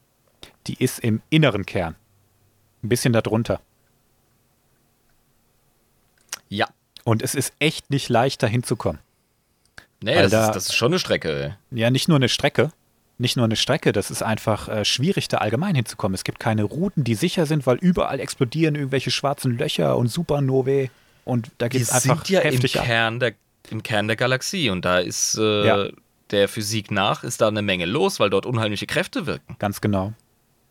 Die 0.66 0.82
ist 0.82 0.99
im 1.01 1.22
inneren 1.30 1.64
Kern. 1.66 1.94
Ein 2.82 2.88
bisschen 2.88 3.12
darunter. 3.12 3.61
Ja. 6.49 6.66
Und 7.05 7.22
es 7.22 7.34
ist 7.34 7.53
echt 7.59 7.90
nicht 7.90 8.09
leicht, 8.09 8.42
da 8.42 8.47
hinzukommen. 8.47 9.01
Nee, 10.03 10.14
das, 10.14 10.30
da- 10.32 10.47
ist, 10.49 10.55
das 10.57 10.66
ist 10.66 10.74
schon 10.74 10.92
eine 10.92 10.99
Strecke. 10.99 11.57
Ja, 11.70 11.90
nicht 11.90 12.09
nur 12.09 12.16
eine 12.16 12.28
Strecke. 12.28 12.70
Nicht 13.18 13.36
nur 13.36 13.44
eine 13.46 13.56
Strecke, 13.56 13.92
das 13.92 14.10
ist 14.10 14.22
einfach 14.22 14.68
äh, 14.68 14.84
schwierig, 14.84 15.28
da 15.28 15.38
allgemein 15.38 15.74
hinzukommen. 15.74 16.14
Es 16.14 16.22
gibt 16.24 16.38
keine 16.38 16.64
Routen, 16.64 17.02
die 17.02 17.14
sicher 17.14 17.46
sind, 17.46 17.66
weil 17.66 17.76
überall 17.78 18.20
explodieren 18.20 18.74
irgendwelche 18.74 19.10
schwarzen 19.10 19.56
Löcher 19.56 19.96
und 19.96 20.08
Supernovae. 20.08 20.90
Und 21.24 21.50
da 21.58 21.68
geht 21.68 21.80
es 21.82 21.90
einfach 21.90 22.24
sind 22.24 22.28
ja 22.28 22.40
im 22.40 22.50
heftig 22.52 22.78
ab. 22.78 22.84
Kern, 22.84 23.18
der, 23.20 23.32
im 23.70 23.82
Kern 23.82 24.06
der 24.06 24.16
Galaxie 24.16 24.68
und 24.70 24.84
da 24.84 24.98
ist 24.98 25.36
äh, 25.38 25.66
Ja. 25.66 25.88
der 26.30 26.48
Physik 26.48 26.90
nach, 26.90 27.24
ist 27.24 27.40
da 27.40 27.48
eine 27.48 27.62
Menge 27.62 27.86
los, 27.86 28.20
weil 28.20 28.28
dort 28.30 28.44
unheimliche 28.44 28.86
Kräfte 28.86 29.26
wirken. 29.26 29.56
Ganz 29.58 29.80
genau. 29.80 30.12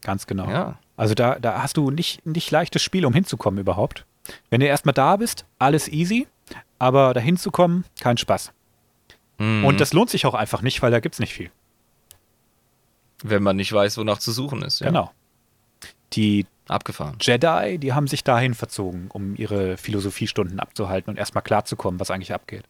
Ganz 0.01 0.27
genau. 0.27 0.47
Ja. 0.49 0.77
Also 0.97 1.15
da, 1.15 1.39
da 1.39 1.63
hast 1.63 1.77
du 1.77 1.89
nicht, 1.89 2.25
nicht 2.27 2.51
leichtes 2.51 2.83
Spiel, 2.83 3.05
um 3.05 3.13
hinzukommen 3.13 3.59
überhaupt. 3.59 4.05
Wenn 4.51 4.59
du 4.61 4.67
erstmal 4.67 4.93
da 4.93 5.15
bist, 5.17 5.45
alles 5.57 5.87
easy, 5.87 6.27
aber 6.77 7.13
da 7.15 7.19
hinzukommen, 7.19 7.85
kein 7.99 8.17
Spaß. 8.17 8.51
Mhm. 9.39 9.65
Und 9.65 9.81
das 9.81 9.93
lohnt 9.93 10.09
sich 10.11 10.25
auch 10.27 10.35
einfach 10.35 10.61
nicht, 10.61 10.81
weil 10.81 10.91
da 10.91 10.99
gibt 10.99 11.15
es 11.15 11.19
nicht 11.19 11.33
viel. 11.33 11.49
Wenn 13.23 13.43
man 13.43 13.55
nicht 13.55 13.71
weiß, 13.71 13.97
wonach 13.97 14.19
zu 14.19 14.31
suchen 14.31 14.61
ist. 14.61 14.79
Ja. 14.81 14.87
Genau. 14.87 15.11
Die 16.13 16.45
Abgefahren. 16.67 17.17
Jedi, 17.21 17.77
die 17.77 17.93
haben 17.93 18.07
sich 18.07 18.23
dahin 18.23 18.53
verzogen, 18.55 19.09
um 19.11 19.35
ihre 19.35 19.77
Philosophiestunden 19.77 20.59
abzuhalten 20.59 21.11
und 21.11 21.17
erstmal 21.17 21.43
klarzukommen, 21.43 21.99
was 21.99 22.09
eigentlich 22.09 22.33
abgeht. 22.33 22.63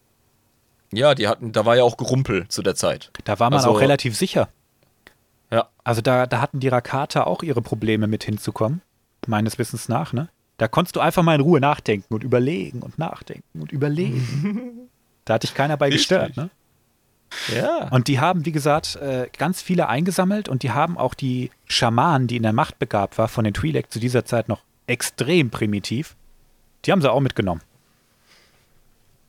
Ja, 0.92 1.14
die 1.14 1.26
hatten, 1.28 1.52
da 1.52 1.64
war 1.64 1.76
ja 1.76 1.82
auch 1.82 1.96
Gerumpel 1.96 2.46
zu 2.48 2.62
der 2.62 2.74
Zeit. 2.74 3.10
Da 3.24 3.38
war 3.40 3.48
man 3.50 3.58
Also- 3.58 3.70
auch 3.70 3.80
relativ 3.80 4.16
sicher. 4.16 4.48
Ja. 5.50 5.68
Also 5.84 6.00
da, 6.02 6.26
da 6.26 6.40
hatten 6.40 6.60
die 6.60 6.68
Rakata 6.68 7.24
auch 7.24 7.42
ihre 7.42 7.62
Probleme 7.62 8.06
mit 8.06 8.24
hinzukommen, 8.24 8.82
meines 9.26 9.58
Wissens 9.58 9.88
nach, 9.88 10.12
ne? 10.12 10.28
Da 10.58 10.68
konntest 10.68 10.96
du 10.96 11.00
einfach 11.00 11.22
mal 11.22 11.34
in 11.34 11.40
Ruhe 11.42 11.60
nachdenken 11.60 12.12
und 12.14 12.24
überlegen 12.24 12.80
und 12.82 12.98
nachdenken 12.98 13.60
und 13.60 13.72
überlegen. 13.72 14.88
da 15.24 15.34
hat 15.34 15.42
dich 15.42 15.54
keiner 15.54 15.76
bei 15.76 15.90
gestört, 15.90 16.30
Richtig. 16.30 16.44
ne? 16.44 16.50
Ja. 17.54 17.88
Und 17.90 18.08
die 18.08 18.20
haben, 18.20 18.46
wie 18.46 18.52
gesagt, 18.52 18.96
äh, 18.96 19.28
ganz 19.36 19.62
viele 19.62 19.88
eingesammelt 19.88 20.48
und 20.48 20.62
die 20.62 20.70
haben 20.70 20.96
auch 20.96 21.14
die 21.14 21.50
Schamanen, 21.66 22.28
die 22.28 22.36
in 22.36 22.42
der 22.42 22.52
Macht 22.52 22.78
begabt 22.78 23.18
war, 23.18 23.28
von 23.28 23.44
den 23.44 23.54
Twi'lek 23.54 23.90
zu 23.90 23.98
dieser 23.98 24.24
Zeit 24.24 24.48
noch 24.48 24.62
extrem 24.86 25.50
primitiv, 25.50 26.16
die 26.84 26.92
haben 26.92 27.02
sie 27.02 27.10
auch 27.10 27.20
mitgenommen. 27.20 27.62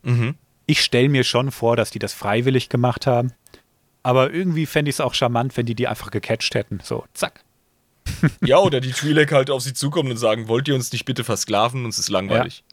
Mhm. 0.03 0.35
Ich 0.65 0.81
stelle 0.81 1.09
mir 1.09 1.23
schon 1.23 1.51
vor, 1.51 1.75
dass 1.75 1.91
die 1.91 1.99
das 1.99 2.13
freiwillig 2.13 2.69
gemacht 2.69 3.07
haben. 3.07 3.33
Aber 4.03 4.31
irgendwie 4.31 4.65
fände 4.65 4.89
ich 4.89 4.95
es 4.97 5.01
auch 5.01 5.13
charmant, 5.13 5.57
wenn 5.57 5.65
die 5.65 5.75
die 5.75 5.87
einfach 5.87 6.11
gecatcht 6.11 6.55
hätten. 6.55 6.79
So, 6.83 7.05
zack. 7.13 7.43
Ja, 8.41 8.59
oder 8.59 8.79
die 8.79 8.93
Twi'lek 8.93 9.31
halt 9.31 9.49
auf 9.49 9.63
sie 9.63 9.73
zukommen 9.73 10.11
und 10.11 10.17
sagen, 10.17 10.47
wollt 10.47 10.67
ihr 10.67 10.75
uns 10.75 10.91
nicht 10.91 11.05
bitte 11.05 11.23
versklaven? 11.23 11.83
Uns 11.83 11.99
ist 11.99 12.09
langweilig. 12.09 12.63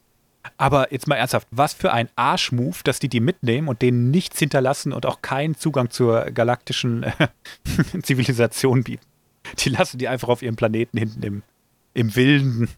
Aber 0.57 0.93
jetzt 0.93 1.07
mal 1.07 1.17
ernsthaft, 1.17 1.49
was 1.51 1.73
für 1.73 1.93
ein 1.93 2.09
Arschmove, 2.17 2.83
dass 2.85 2.99
die 2.99 3.09
die 3.09 3.21
mitnehmen 3.21 3.69
und 3.69 3.83
denen 3.83 4.11
nichts 4.11 4.39
hinterlassen 4.39 4.93
und 4.93 5.07
auch 5.07 5.23
keinen 5.23 5.57
Zugang 5.57 5.91
zur 5.91 6.27
galaktischen 6.27 7.03
äh, 7.03 7.29
Zivilisation 8.03 8.85
bieten. 8.85 9.05
Die 9.59 9.69
lassen 9.69 9.99
die 9.99 10.09
einfach 10.09 10.29
auf 10.29 10.43
ihrem 10.43 10.57
Planeten 10.57 10.99
hinten 10.99 11.23
im, 11.23 11.43
im 11.95 12.15
wilden 12.17 12.69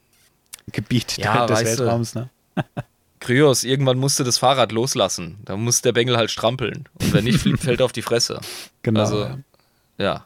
Gebiet 0.72 1.16
Ja, 1.18 1.46
des. 1.46 1.64
Weltraums. 1.64 2.14
Ne? 2.14 2.30
Kryos, 3.20 3.64
irgendwann 3.64 3.98
musste 3.98 4.24
das 4.24 4.38
Fahrrad 4.38 4.72
loslassen. 4.72 5.38
Da 5.44 5.56
muss 5.56 5.82
der 5.82 5.92
Bengel 5.92 6.16
halt 6.16 6.30
strampeln. 6.30 6.88
Und 7.00 7.12
wenn 7.12 7.24
nicht, 7.24 7.40
fliegt, 7.40 7.60
fällt 7.62 7.82
auf 7.82 7.92
die 7.92 8.02
Fresse. 8.02 8.40
Genau. 8.82 9.00
Also, 9.00 9.24
ja. 9.24 9.38
ja. 9.98 10.24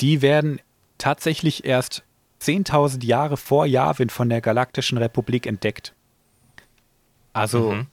Die 0.00 0.22
werden 0.22 0.60
tatsächlich 0.98 1.64
erst 1.64 2.02
10.000 2.42 3.04
Jahre 3.04 3.36
vor 3.36 3.66
Yavin 3.66 4.10
von 4.10 4.28
der 4.28 4.40
Galaktischen 4.40 4.98
Republik 4.98 5.46
entdeckt. 5.46 5.94
Also 7.38 7.72
Mhm. 7.72 7.86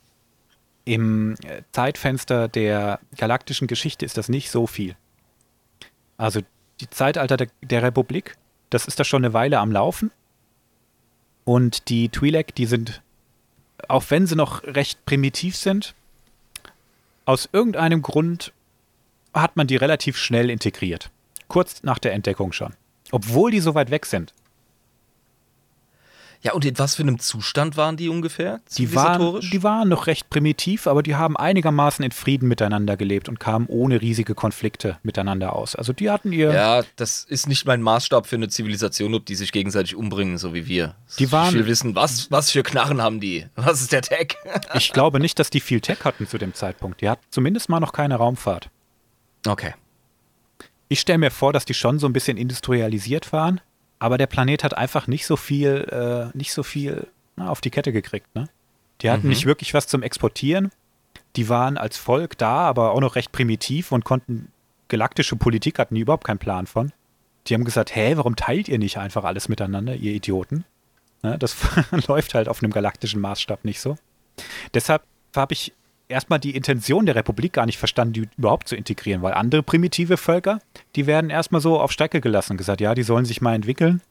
im 0.85 1.33
äh, 1.43 1.61
Zeitfenster 1.71 2.47
der 2.47 2.99
galaktischen 3.17 3.67
Geschichte 3.67 4.05
ist 4.05 4.17
das 4.17 4.29
nicht 4.29 4.51
so 4.51 4.67
viel. 4.67 4.95
Also 6.17 6.41
die 6.79 6.89
Zeitalter 6.89 7.37
der, 7.37 7.47
der 7.61 7.83
Republik, 7.83 8.35
das 8.69 8.85
ist 8.87 8.99
da 8.99 9.03
schon 9.03 9.23
eine 9.23 9.33
Weile 9.33 9.59
am 9.59 9.71
Laufen. 9.71 10.11
Und 11.43 11.89
die 11.89 12.09
Twi'lek, 12.09 12.53
die 12.55 12.65
sind, 12.65 13.01
auch 13.87 14.03
wenn 14.09 14.25
sie 14.27 14.35
noch 14.35 14.63
recht 14.63 15.05
primitiv 15.05 15.55
sind, 15.55 15.93
aus 17.25 17.49
irgendeinem 17.51 18.01
Grund 18.01 18.51
hat 19.33 19.55
man 19.57 19.67
die 19.67 19.75
relativ 19.75 20.17
schnell 20.17 20.49
integriert. 20.49 21.11
Kurz 21.47 21.83
nach 21.83 21.99
der 21.99 22.13
Entdeckung 22.13 22.51
schon. 22.51 22.73
Obwohl 23.11 23.51
die 23.51 23.59
so 23.59 23.75
weit 23.75 23.91
weg 23.91 24.05
sind. 24.05 24.33
Ja, 26.45 26.53
und 26.53 26.63
in 26.63 26.77
was 26.77 26.95
für 26.95 27.01
einem 27.01 27.17
Zustand 27.17 27.75
waren 27.75 27.97
die 27.97 28.07
ungefähr? 28.07 28.61
Die 28.77 28.93
waren, 28.93 29.39
die 29.41 29.63
waren 29.63 29.89
noch 29.89 30.05
recht 30.05 30.29
primitiv, 30.29 30.85
aber 30.85 31.01
die 31.01 31.15
haben 31.15 31.35
einigermaßen 31.35 32.05
in 32.05 32.11
Frieden 32.11 32.47
miteinander 32.47 32.97
gelebt 32.97 33.27
und 33.29 33.39
kamen 33.39 33.65
ohne 33.67 33.99
riesige 33.99 34.35
Konflikte 34.35 34.99
miteinander 35.01 35.53
aus. 35.53 35.75
Also 35.75 35.91
die 35.91 36.11
hatten 36.11 36.31
ihr. 36.31 36.53
ja, 36.53 36.83
das 36.97 37.23
ist 37.23 37.47
nicht 37.47 37.65
mein 37.65 37.81
Maßstab 37.81 38.27
für 38.27 38.35
eine 38.35 38.47
Zivilisation, 38.47 39.15
ob 39.15 39.25
die 39.25 39.33
sich 39.33 39.51
gegenseitig 39.51 39.95
umbringen, 39.95 40.37
so 40.37 40.53
wie 40.53 40.67
wir. 40.67 40.93
Die 41.17 41.31
waren- 41.31 41.49
ich 41.49 41.55
will 41.55 41.65
wissen, 41.65 41.95
was, 41.95 42.29
was 42.29 42.51
für 42.51 42.61
Knarren 42.61 43.01
haben 43.01 43.19
die? 43.19 43.47
Was 43.55 43.81
ist 43.81 43.91
der 43.91 44.03
Tag? 44.03 44.35
Ich 44.75 44.93
glaube 44.93 45.19
nicht, 45.19 45.39
dass 45.39 45.49
die 45.49 45.59
viel 45.61 45.81
Tech 45.81 45.99
hatten 46.03 46.27
zu 46.27 46.37
dem 46.37 46.53
Zeitpunkt. 46.53 47.01
Die 47.01 47.09
hatten 47.09 47.23
zumindest 47.31 47.69
mal 47.69 47.79
noch 47.79 47.91
keine 47.91 48.17
Raumfahrt. 48.17 48.69
Okay. 49.47 49.73
Ich 50.89 50.99
stelle 50.99 51.17
mir 51.17 51.31
vor, 51.31 51.53
dass 51.53 51.65
die 51.65 51.73
schon 51.73 51.97
so 51.97 52.05
ein 52.07 52.13
bisschen 52.13 52.37
industrialisiert 52.37 53.33
waren, 53.33 53.61
aber 54.05 54.17
der 54.19 54.27
Planet 54.27 54.63
hat 54.63 54.77
einfach 54.77 55.07
nicht 55.07 55.25
so 55.25 55.35
viel, 55.35 55.87
äh, 55.91 56.37
nicht 56.37 56.53
so 56.53 56.61
viel 56.61 57.07
na, 57.35 57.49
auf 57.49 57.59
die 57.59 57.71
Kette 57.71 57.91
gekriegt. 57.91 58.33
Ne? 58.35 58.47
Die 59.01 59.09
hatten 59.09 59.23
Mhm. 59.23 59.29
nicht 59.29 59.45
wirklich 59.47 59.73
was 59.73 59.87
zum 59.87 60.03
Exportieren. 60.03 60.71
Die 61.35 61.49
waren 61.49 61.77
als 61.77 61.97
Volk 61.97 62.37
da, 62.37 62.59
aber 62.59 62.91
auch 62.91 63.01
noch 63.01 63.15
recht 63.15 63.31
primitiv 63.31 63.91
und 63.91 64.05
konnten 64.05 64.51
galaktische 64.89 65.35
Politik 65.35 65.79
hatten 65.79 65.95
die 65.95 66.01
überhaupt 66.01 66.23
keinen 66.25 66.37
Plan 66.37 66.67
von. 66.67 66.91
Die 67.47 67.55
haben 67.55 67.65
gesagt, 67.65 67.95
hä, 67.95 68.13
warum 68.15 68.35
teilt 68.35 68.67
ihr 68.69 68.77
nicht 68.77 68.97
einfach 68.97 69.23
alles 69.23 69.49
miteinander, 69.49 69.95
ihr 69.95 70.13
Idioten? 70.13 70.65
Ne, 71.23 71.37
das 71.39 71.57
läuft 72.07 72.35
halt 72.35 72.47
auf 72.47 72.61
einem 72.61 72.71
galaktischen 72.71 73.19
Maßstab 73.21 73.65
nicht 73.65 73.79
so. 73.81 73.97
Deshalb 74.73 75.01
habe 75.35 75.53
ich 75.53 75.73
erstmal 76.07 76.39
die 76.39 76.55
Intention 76.55 77.05
der 77.05 77.15
Republik 77.15 77.53
gar 77.53 77.65
nicht 77.65 77.77
verstanden, 77.77 78.13
die 78.13 78.29
überhaupt 78.37 78.67
zu 78.67 78.75
integrieren, 78.75 79.21
weil 79.21 79.33
andere 79.33 79.63
primitive 79.63 80.17
Völker, 80.17 80.59
die 80.95 81.07
werden 81.07 81.29
erstmal 81.29 81.61
so 81.61 81.79
auf 81.79 81.91
Strecke 81.91 82.21
gelassen 82.21 82.53
und 82.53 82.57
gesagt, 82.57 82.81
ja, 82.81 82.95
die 82.95 83.03
sollen 83.03 83.25
sich 83.25 83.41
mal 83.41 83.55
entwickeln. 83.55 84.01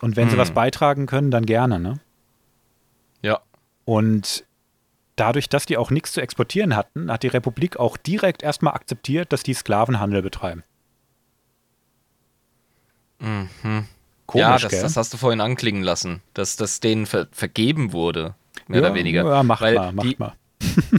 Und 0.00 0.16
wenn 0.16 0.28
sie 0.28 0.32
Hm. 0.32 0.40
was 0.40 0.52
beitragen 0.52 1.06
können, 1.06 1.30
dann 1.30 1.46
gerne, 1.46 1.78
ne? 1.78 2.00
Ja. 3.22 3.40
Und 3.84 4.44
dadurch, 5.16 5.48
dass 5.48 5.66
die 5.66 5.76
auch 5.76 5.90
nichts 5.90 6.12
zu 6.12 6.20
exportieren 6.20 6.74
hatten, 6.74 7.10
hat 7.10 7.22
die 7.22 7.28
Republik 7.28 7.76
auch 7.76 7.96
direkt 7.96 8.42
erstmal 8.42 8.74
akzeptiert, 8.74 9.32
dass 9.32 9.42
die 9.42 9.54
Sklavenhandel 9.54 10.22
betreiben. 10.22 10.62
Mhm. 13.18 13.86
Komisch, 14.26 14.42
ja, 14.42 14.58
das, 14.58 14.80
das 14.80 14.96
hast 14.96 15.12
du 15.12 15.18
vorhin 15.18 15.40
anklingen 15.40 15.82
lassen, 15.82 16.22
dass 16.34 16.56
das 16.56 16.80
denen 16.80 17.04
ver 17.06 17.26
vergeben 17.32 17.92
wurde. 17.92 18.34
Mehr 18.68 18.80
ja, 18.80 18.86
oder 18.86 18.94
weniger. 18.94 19.24
Ja, 19.24 19.42
macht 19.42 19.60
Weil 19.60 19.74
mal, 19.74 19.92
macht 19.92 20.06
die, 20.06 20.16
mal. 20.18 20.32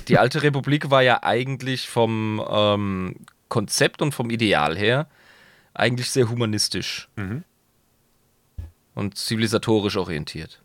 Die 0.07 0.17
alte 0.17 0.41
Republik 0.43 0.89
war 0.89 1.01
ja 1.03 1.23
eigentlich 1.23 1.87
vom 1.89 2.43
ähm, 2.49 3.15
Konzept 3.49 4.01
und 4.01 4.13
vom 4.13 4.29
Ideal 4.29 4.77
her 4.77 5.07
eigentlich 5.73 6.09
sehr 6.09 6.29
humanistisch 6.29 7.09
Mhm. 7.15 7.43
und 8.95 9.17
zivilisatorisch 9.17 9.97
orientiert. 9.97 10.61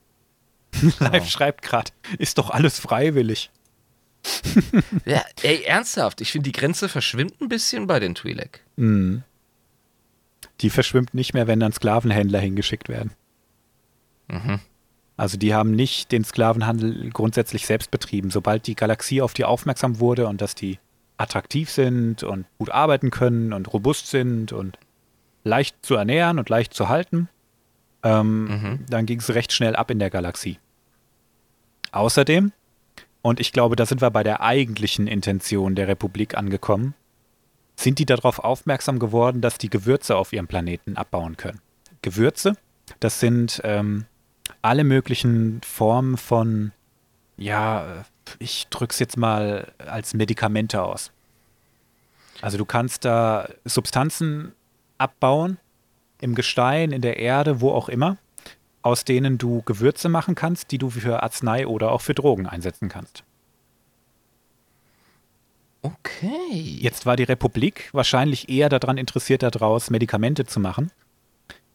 Live 0.99 1.29
schreibt 1.29 1.63
gerade, 1.63 1.93
ist 2.19 2.39
doch 2.39 2.51
alles 2.51 2.79
freiwillig. 2.81 3.51
Ja, 5.05 5.25
ey, 5.43 5.63
ernsthaft, 5.63 6.21
ich 6.21 6.33
finde, 6.33 6.51
die 6.51 6.59
Grenze 6.59 6.89
verschwimmt 6.89 7.41
ein 7.41 7.49
bisschen 7.49 7.87
bei 7.87 8.01
den 8.01 8.15
Twi'lek. 8.17 8.59
Mhm. 8.77 9.23
Die 10.61 10.71
verschwimmt 10.71 11.15
nicht 11.15 11.33
mehr, 11.35 11.47
wenn 11.47 11.61
dann 11.61 11.73
Sklavenhändler 11.73 12.41
hingeschickt 12.41 12.89
werden. 12.89 13.13
Mhm. 14.29 14.59
Also 15.17 15.39
die 15.39 15.55
haben 15.55 15.71
nicht 15.71 16.13
den 16.13 16.25
Sklavenhandel 16.25 17.11
grundsätzlich 17.11 17.67
selbst 17.67 17.91
betrieben. 17.91 18.31
Sobald 18.31 18.67
die 18.67 18.75
Galaxie 18.77 19.23
auf 19.23 19.33
die 19.33 19.45
aufmerksam 19.45 19.99
wurde 19.99 20.27
und 20.27 20.41
dass 20.41 20.55
die 20.55 20.79
attraktiv 21.17 21.71
sind 21.71 22.23
und 22.23 22.45
gut 22.59 22.71
arbeiten 22.71 23.11
können 23.11 23.53
und 23.55 23.73
robust 23.73 24.09
sind 24.09 24.53
und 24.53 24.79
leicht 25.45 25.77
zu 25.81 25.95
ernähren 25.95 26.39
und 26.39 26.49
leicht 26.51 26.75
zu 26.75 26.89
halten, 26.91 27.29
ähm, 28.03 28.45
Mhm. 28.45 28.87
dann 28.91 29.07
ging 29.07 29.21
es 29.21 29.35
recht 29.35 29.53
schnell 29.53 29.75
ab 29.75 29.91
in 29.91 29.99
der 29.99 30.11
Galaxie. 30.11 30.59
Außerdem, 31.93 32.53
und 33.23 33.41
ich 33.41 33.53
glaube, 33.53 33.77
da 33.77 33.87
sind 33.87 34.03
wir 34.03 34.11
bei 34.11 34.23
der 34.23 34.43
eigentlichen 34.43 35.07
Intention 35.07 35.75
der 35.75 35.89
Republik 35.89 36.37
angekommen, 36.37 36.95
sind 37.77 37.99
die 37.99 38.07
darauf 38.07 38.39
aufmerksam 38.39 38.99
geworden, 38.99 39.41
dass 39.41 39.59
die 39.59 39.71
Gewürze 39.71 40.17
auf 40.17 40.33
ihrem 40.33 40.47
Planeten 40.47 40.97
abbauen 40.97 41.37
können. 41.37 41.61
Gewürze, 42.03 42.55
das 43.01 43.21
sind 43.21 43.61
ähm, 43.65 44.05
alle 44.63 44.85
möglichen 44.85 45.61
Formen 45.63 46.17
von, 46.17 46.73
ja, 47.37 48.05
ich 48.39 48.67
drück's 48.69 48.99
jetzt 48.99 49.17
mal 49.17 49.73
als 49.79 50.15
Medikamente 50.15 50.83
aus. 50.83 51.13
Also 52.41 52.59
du 52.59 52.65
kannst 52.65 53.05
da 53.05 53.49
Substanzen 53.65 54.53
abbauen 54.99 55.59
im 56.21 56.35
Gestein, 56.35 56.93
in 56.93 57.03
der 57.03 57.19
Erde, 57.19 57.61
wo 57.61 57.71
auch 57.71 57.89
immer, 57.89 58.19
aus 58.83 59.05
denen 59.05 59.39
du 59.39 59.63
Gewürze 59.63 60.09
machen 60.09 60.35
kannst, 60.35 60.71
die 60.71 60.79
du 60.79 60.91
für 60.91 61.23
Arznei 61.23 61.67
oder 61.67 61.93
auch 61.93 62.01
für 62.01 62.15
Drogen 62.15 62.47
einsetzen 62.47 62.89
kannst. 62.89 63.25
Okay. 65.83 66.79
Jetzt 66.81 67.07
war 67.07 67.17
die 67.17 67.23
Republik 67.23 67.91
wahrscheinlich 67.93 68.49
eher 68.49 68.69
daran 68.69 68.99
interessiert, 68.99 69.43
daraus 69.43 69.91
Medikamente 69.91 70.45
zu 70.45 70.59
machen. 70.59 70.91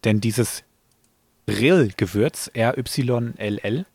Denn 0.04 0.20
dieses 0.20 0.64
Rill-Gewürz, 1.48 2.50
R-Y-L-L, 2.54 3.86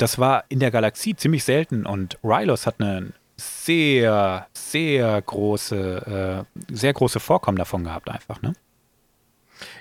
das 0.00 0.18
war 0.18 0.44
in 0.48 0.60
der 0.60 0.70
Galaxie 0.70 1.14
ziemlich 1.14 1.44
selten 1.44 1.84
und 1.84 2.18
Rylos 2.24 2.66
hat 2.66 2.80
eine 2.80 3.12
sehr, 3.36 4.46
sehr 4.52 5.20
große, 5.20 6.46
äh, 6.46 6.74
sehr 6.74 6.92
große 6.92 7.20
Vorkommen 7.20 7.58
davon 7.58 7.84
gehabt, 7.84 8.08
einfach, 8.08 8.40
ne? 8.42 8.54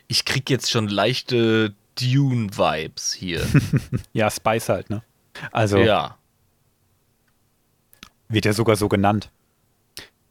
Ich 0.08 0.26
krieg 0.26 0.50
jetzt 0.50 0.70
schon 0.70 0.88
leichte 0.88 1.74
Dune-Vibes 1.96 3.14
hier. 3.14 3.46
Ja, 4.14 4.30
Spice 4.30 4.70
halt, 4.70 4.90
ne? 4.90 5.04
Also 5.52 5.78
ja. 5.78 6.18
wird 8.28 8.46
ja 8.46 8.54
sogar 8.54 8.76
so 8.76 8.90
genannt. 8.90 9.30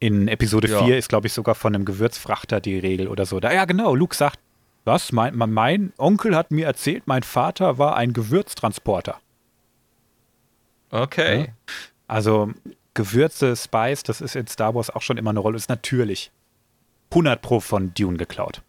In 0.01 0.29
Episode 0.29 0.69
Ja. 0.69 0.85
4 0.85 0.99
ist, 0.99 1.09
glaube 1.09 1.27
ich, 1.27 1.33
sogar 1.33 1.55
von 1.55 1.75
einem 1.75 1.85
Gewürzfrachter 1.85 2.61
die 2.61 2.79
Regel 2.79 3.09
oder 3.09 3.25
so. 3.27 3.41
Da, 3.41 3.53
ja, 3.53 3.65
genau, 3.65 3.95
Luke 3.95 4.15
sagt, 4.15 4.39
was? 4.89 5.13
Mein, 5.13 5.37
mein 5.37 5.93
Onkel 5.99 6.35
hat 6.35 6.51
mir 6.51 6.67
erzählt, 6.67 7.05
mein 7.07 7.23
Vater 7.23 7.79
war 7.79 7.97
ein 7.97 8.13
Gewürztransporter. 8.13 9.21
Okay. 10.91 11.41
Ja. 11.41 11.47
Also 12.09 12.53
Gewürze, 12.95 13.55
Spice, 13.55 14.03
das 14.03 14.21
ist 14.21 14.35
in 14.35 14.49
Star 14.49 14.75
Wars 14.75 14.91
auch 14.91 15.03
schon 15.03 15.19
immer 15.19 15.31
eine 15.31 15.39
Rolle. 15.39 15.57
Ist 15.57 15.69
natürlich 15.69 16.33
100 17.11 17.41
Pro 17.41 17.61
von 17.61 17.95
Dune 17.95 18.17
geklaut. 18.17 18.63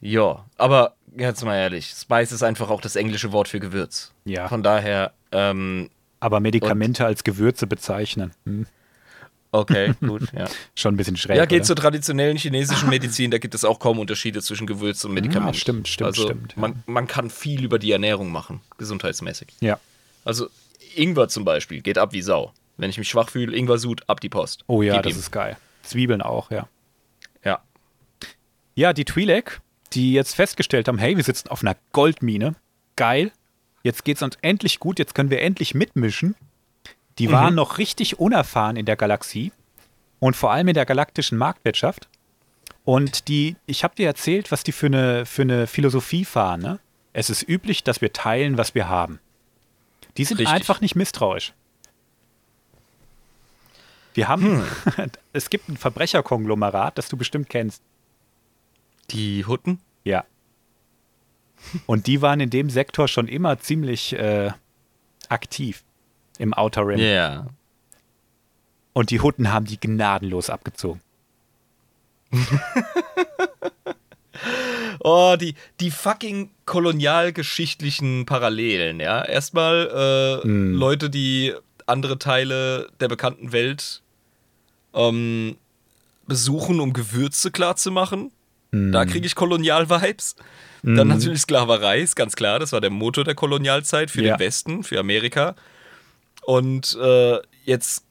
Ja, 0.00 0.44
aber 0.58 0.96
jetzt 1.16 1.42
mal 1.44 1.56
ehrlich, 1.56 1.86
Spice 1.86 2.32
ist 2.32 2.42
einfach 2.42 2.68
auch 2.68 2.80
das 2.80 2.96
englische 2.96 3.32
Wort 3.32 3.48
für 3.48 3.60
Gewürz. 3.60 4.12
Ja. 4.24 4.48
Von 4.48 4.62
daher, 4.62 5.12
ähm, 5.32 5.88
Aber 6.20 6.40
Medikamente 6.40 7.06
als 7.06 7.24
Gewürze 7.24 7.66
bezeichnen, 7.66 8.32
hm, 8.44 8.66
okay, 9.54 9.94
gut, 10.00 10.32
ja. 10.32 10.46
schon 10.74 10.94
ein 10.94 10.96
bisschen 10.96 11.16
schräg. 11.16 11.36
Ja, 11.36 11.44
geht 11.44 11.60
oder? 11.60 11.66
zur 11.66 11.76
traditionellen 11.76 12.36
chinesischen 12.36 12.88
Medizin, 12.88 13.30
da 13.30 13.38
gibt 13.38 13.54
es 13.54 13.64
auch 13.64 13.78
kaum 13.78 13.98
Unterschiede 13.98 14.42
zwischen 14.42 14.66
Gewürz 14.66 15.04
und 15.04 15.14
Medikament. 15.14 15.54
Ja, 15.54 15.60
stimmt, 15.60 15.88
stimmt, 15.88 16.06
also, 16.06 16.24
stimmt, 16.24 16.52
ja. 16.54 16.60
Man, 16.60 16.82
man 16.86 17.06
kann 17.06 17.30
viel 17.30 17.64
über 17.64 17.78
die 17.78 17.92
Ernährung 17.92 18.30
machen, 18.32 18.60
gesundheitsmäßig. 18.78 19.48
Ja. 19.60 19.78
Also 20.24 20.48
Ingwer 20.94 21.28
zum 21.28 21.44
Beispiel 21.44 21.80
geht 21.80 21.98
ab 21.98 22.12
wie 22.12 22.22
Sau. 22.22 22.52
Wenn 22.76 22.90
ich 22.90 22.98
mich 22.98 23.08
schwach 23.08 23.30
fühle, 23.30 23.56
Ingwer-Sud, 23.56 24.08
ab 24.08 24.20
die 24.20 24.28
Post. 24.28 24.64
Oh 24.66 24.82
ja, 24.82 24.94
Gib 24.94 25.04
das 25.04 25.12
ihm. 25.12 25.18
ist 25.20 25.30
geil. 25.30 25.56
Zwiebeln 25.82 26.22
auch, 26.22 26.50
ja. 26.50 26.68
Ja. 27.44 27.60
Ja, 28.74 28.92
die 28.92 29.04
Twi'lek, 29.04 29.60
die 29.92 30.12
jetzt 30.12 30.34
festgestellt 30.34 30.88
haben, 30.88 30.98
hey, 30.98 31.16
wir 31.16 31.22
sitzen 31.22 31.48
auf 31.48 31.62
einer 31.62 31.76
Goldmine, 31.92 32.56
geil, 32.96 33.30
jetzt 33.84 34.04
geht's 34.04 34.22
uns 34.22 34.36
endlich 34.42 34.80
gut, 34.80 34.98
jetzt 34.98 35.14
können 35.14 35.30
wir 35.30 35.40
endlich 35.40 35.74
mitmischen. 35.74 36.34
Die 37.18 37.30
waren 37.30 37.54
noch 37.54 37.78
richtig 37.78 38.18
unerfahren 38.18 38.76
in 38.76 38.86
der 38.86 38.96
Galaxie 38.96 39.52
und 40.18 40.34
vor 40.36 40.52
allem 40.52 40.68
in 40.68 40.74
der 40.74 40.86
galaktischen 40.86 41.38
Marktwirtschaft. 41.38 42.08
Und 42.84 43.28
die, 43.28 43.56
ich 43.66 43.84
habe 43.84 43.94
dir 43.94 44.06
erzählt, 44.06 44.50
was 44.50 44.62
die 44.64 44.72
für 44.72 44.86
eine, 44.86 45.26
für 45.26 45.42
eine 45.42 45.66
Philosophie 45.66 46.24
fahren. 46.24 46.60
Ne? 46.60 46.80
Es 47.12 47.30
ist 47.30 47.48
üblich, 47.48 47.84
dass 47.84 48.00
wir 48.00 48.12
teilen, 48.12 48.58
was 48.58 48.74
wir 48.74 48.88
haben. 48.88 49.20
Die 50.16 50.24
sind 50.24 50.38
Richtig. 50.38 50.54
einfach 50.54 50.80
nicht 50.80 50.94
misstrauisch. 50.96 51.52
Wir 54.12 54.28
haben, 54.28 54.64
es 55.32 55.50
gibt 55.50 55.68
ein 55.68 55.76
Verbrecherkonglomerat, 55.76 56.98
das 56.98 57.08
du 57.08 57.16
bestimmt 57.16 57.48
kennst. 57.48 57.82
Die 59.10 59.44
Hutten? 59.44 59.80
Ja. 60.04 60.24
Und 61.86 62.06
die 62.06 62.22
waren 62.22 62.40
in 62.40 62.50
dem 62.50 62.70
Sektor 62.70 63.08
schon 63.08 63.28
immer 63.28 63.58
ziemlich 63.58 64.12
äh, 64.12 64.52
aktiv 65.28 65.82
im 66.38 66.52
Outer 66.54 66.86
Rim. 66.86 66.98
Ja. 66.98 67.46
Und 68.92 69.10
die 69.10 69.20
Hutten 69.20 69.52
haben 69.52 69.66
die 69.66 69.78
gnadenlos 69.80 70.50
abgezogen. 70.50 71.00
Oh, 75.00 75.36
die, 75.38 75.54
die 75.80 75.90
fucking 75.90 76.50
kolonialgeschichtlichen 76.64 78.24
Parallelen, 78.26 79.00
ja. 79.00 79.22
Erstmal 79.24 80.40
äh, 80.44 80.46
Mm. 80.46 80.74
Leute, 80.74 81.08
die 81.10 81.54
andere 81.86 82.18
Teile 82.18 82.88
der 83.00 83.08
bekannten 83.08 83.52
Welt 83.52 84.02
ähm, 84.94 85.56
besuchen, 86.26 86.80
um 86.80 86.92
Gewürze 86.92 87.50
klarzumachen. 87.50 88.30
Da 88.72 89.04
kriege 89.04 89.24
ich 89.26 89.36
Kolonial-Vibes. 89.36 90.34
Dann 90.82 91.06
natürlich 91.08 91.42
Sklaverei, 91.42 92.00
ist 92.00 92.16
ganz 92.16 92.34
klar. 92.34 92.58
Das 92.58 92.72
war 92.72 92.80
der 92.80 92.90
Motor 92.90 93.22
der 93.22 93.36
Kolonialzeit 93.36 94.10
für 94.10 94.22
Ja. 94.22 94.34
den 94.36 94.40
Westen, 94.40 94.82
für 94.82 94.98
Amerika. 94.98 95.54
Und 96.46 96.96
äh, 97.00 97.38
jetzt 97.64 98.04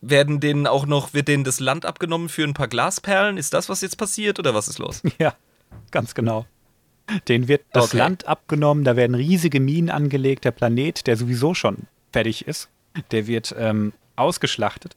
werden 0.00 0.40
denen 0.40 0.66
auch 0.66 0.86
noch, 0.86 1.12
wird 1.14 1.28
denen 1.28 1.44
das 1.44 1.60
Land 1.60 1.84
abgenommen 1.84 2.28
für 2.28 2.44
ein 2.44 2.54
paar 2.54 2.68
Glasperlen. 2.68 3.36
Ist 3.36 3.52
das, 3.54 3.68
was 3.68 3.80
jetzt 3.80 3.96
passiert 3.98 4.38
oder 4.38 4.54
was 4.54 4.68
ist 4.68 4.78
los? 4.78 5.02
Ja, 5.18 5.34
ganz 5.90 6.14
genau. 6.14 6.46
Den 7.28 7.48
wird 7.48 7.62
das 7.72 7.86
Okay. 7.86 7.98
Land 7.98 8.26
abgenommen, 8.28 8.84
da 8.84 8.94
werden 8.94 9.14
riesige 9.16 9.58
Minen 9.60 9.90
angelegt. 9.90 10.44
Der 10.44 10.52
Planet, 10.52 11.06
der 11.06 11.16
sowieso 11.16 11.54
schon 11.54 11.88
fertig 12.12 12.46
ist, 12.46 12.68
der 13.10 13.26
wird 13.26 13.54
ähm, 13.58 13.92
ausgeschlachtet. 14.16 14.96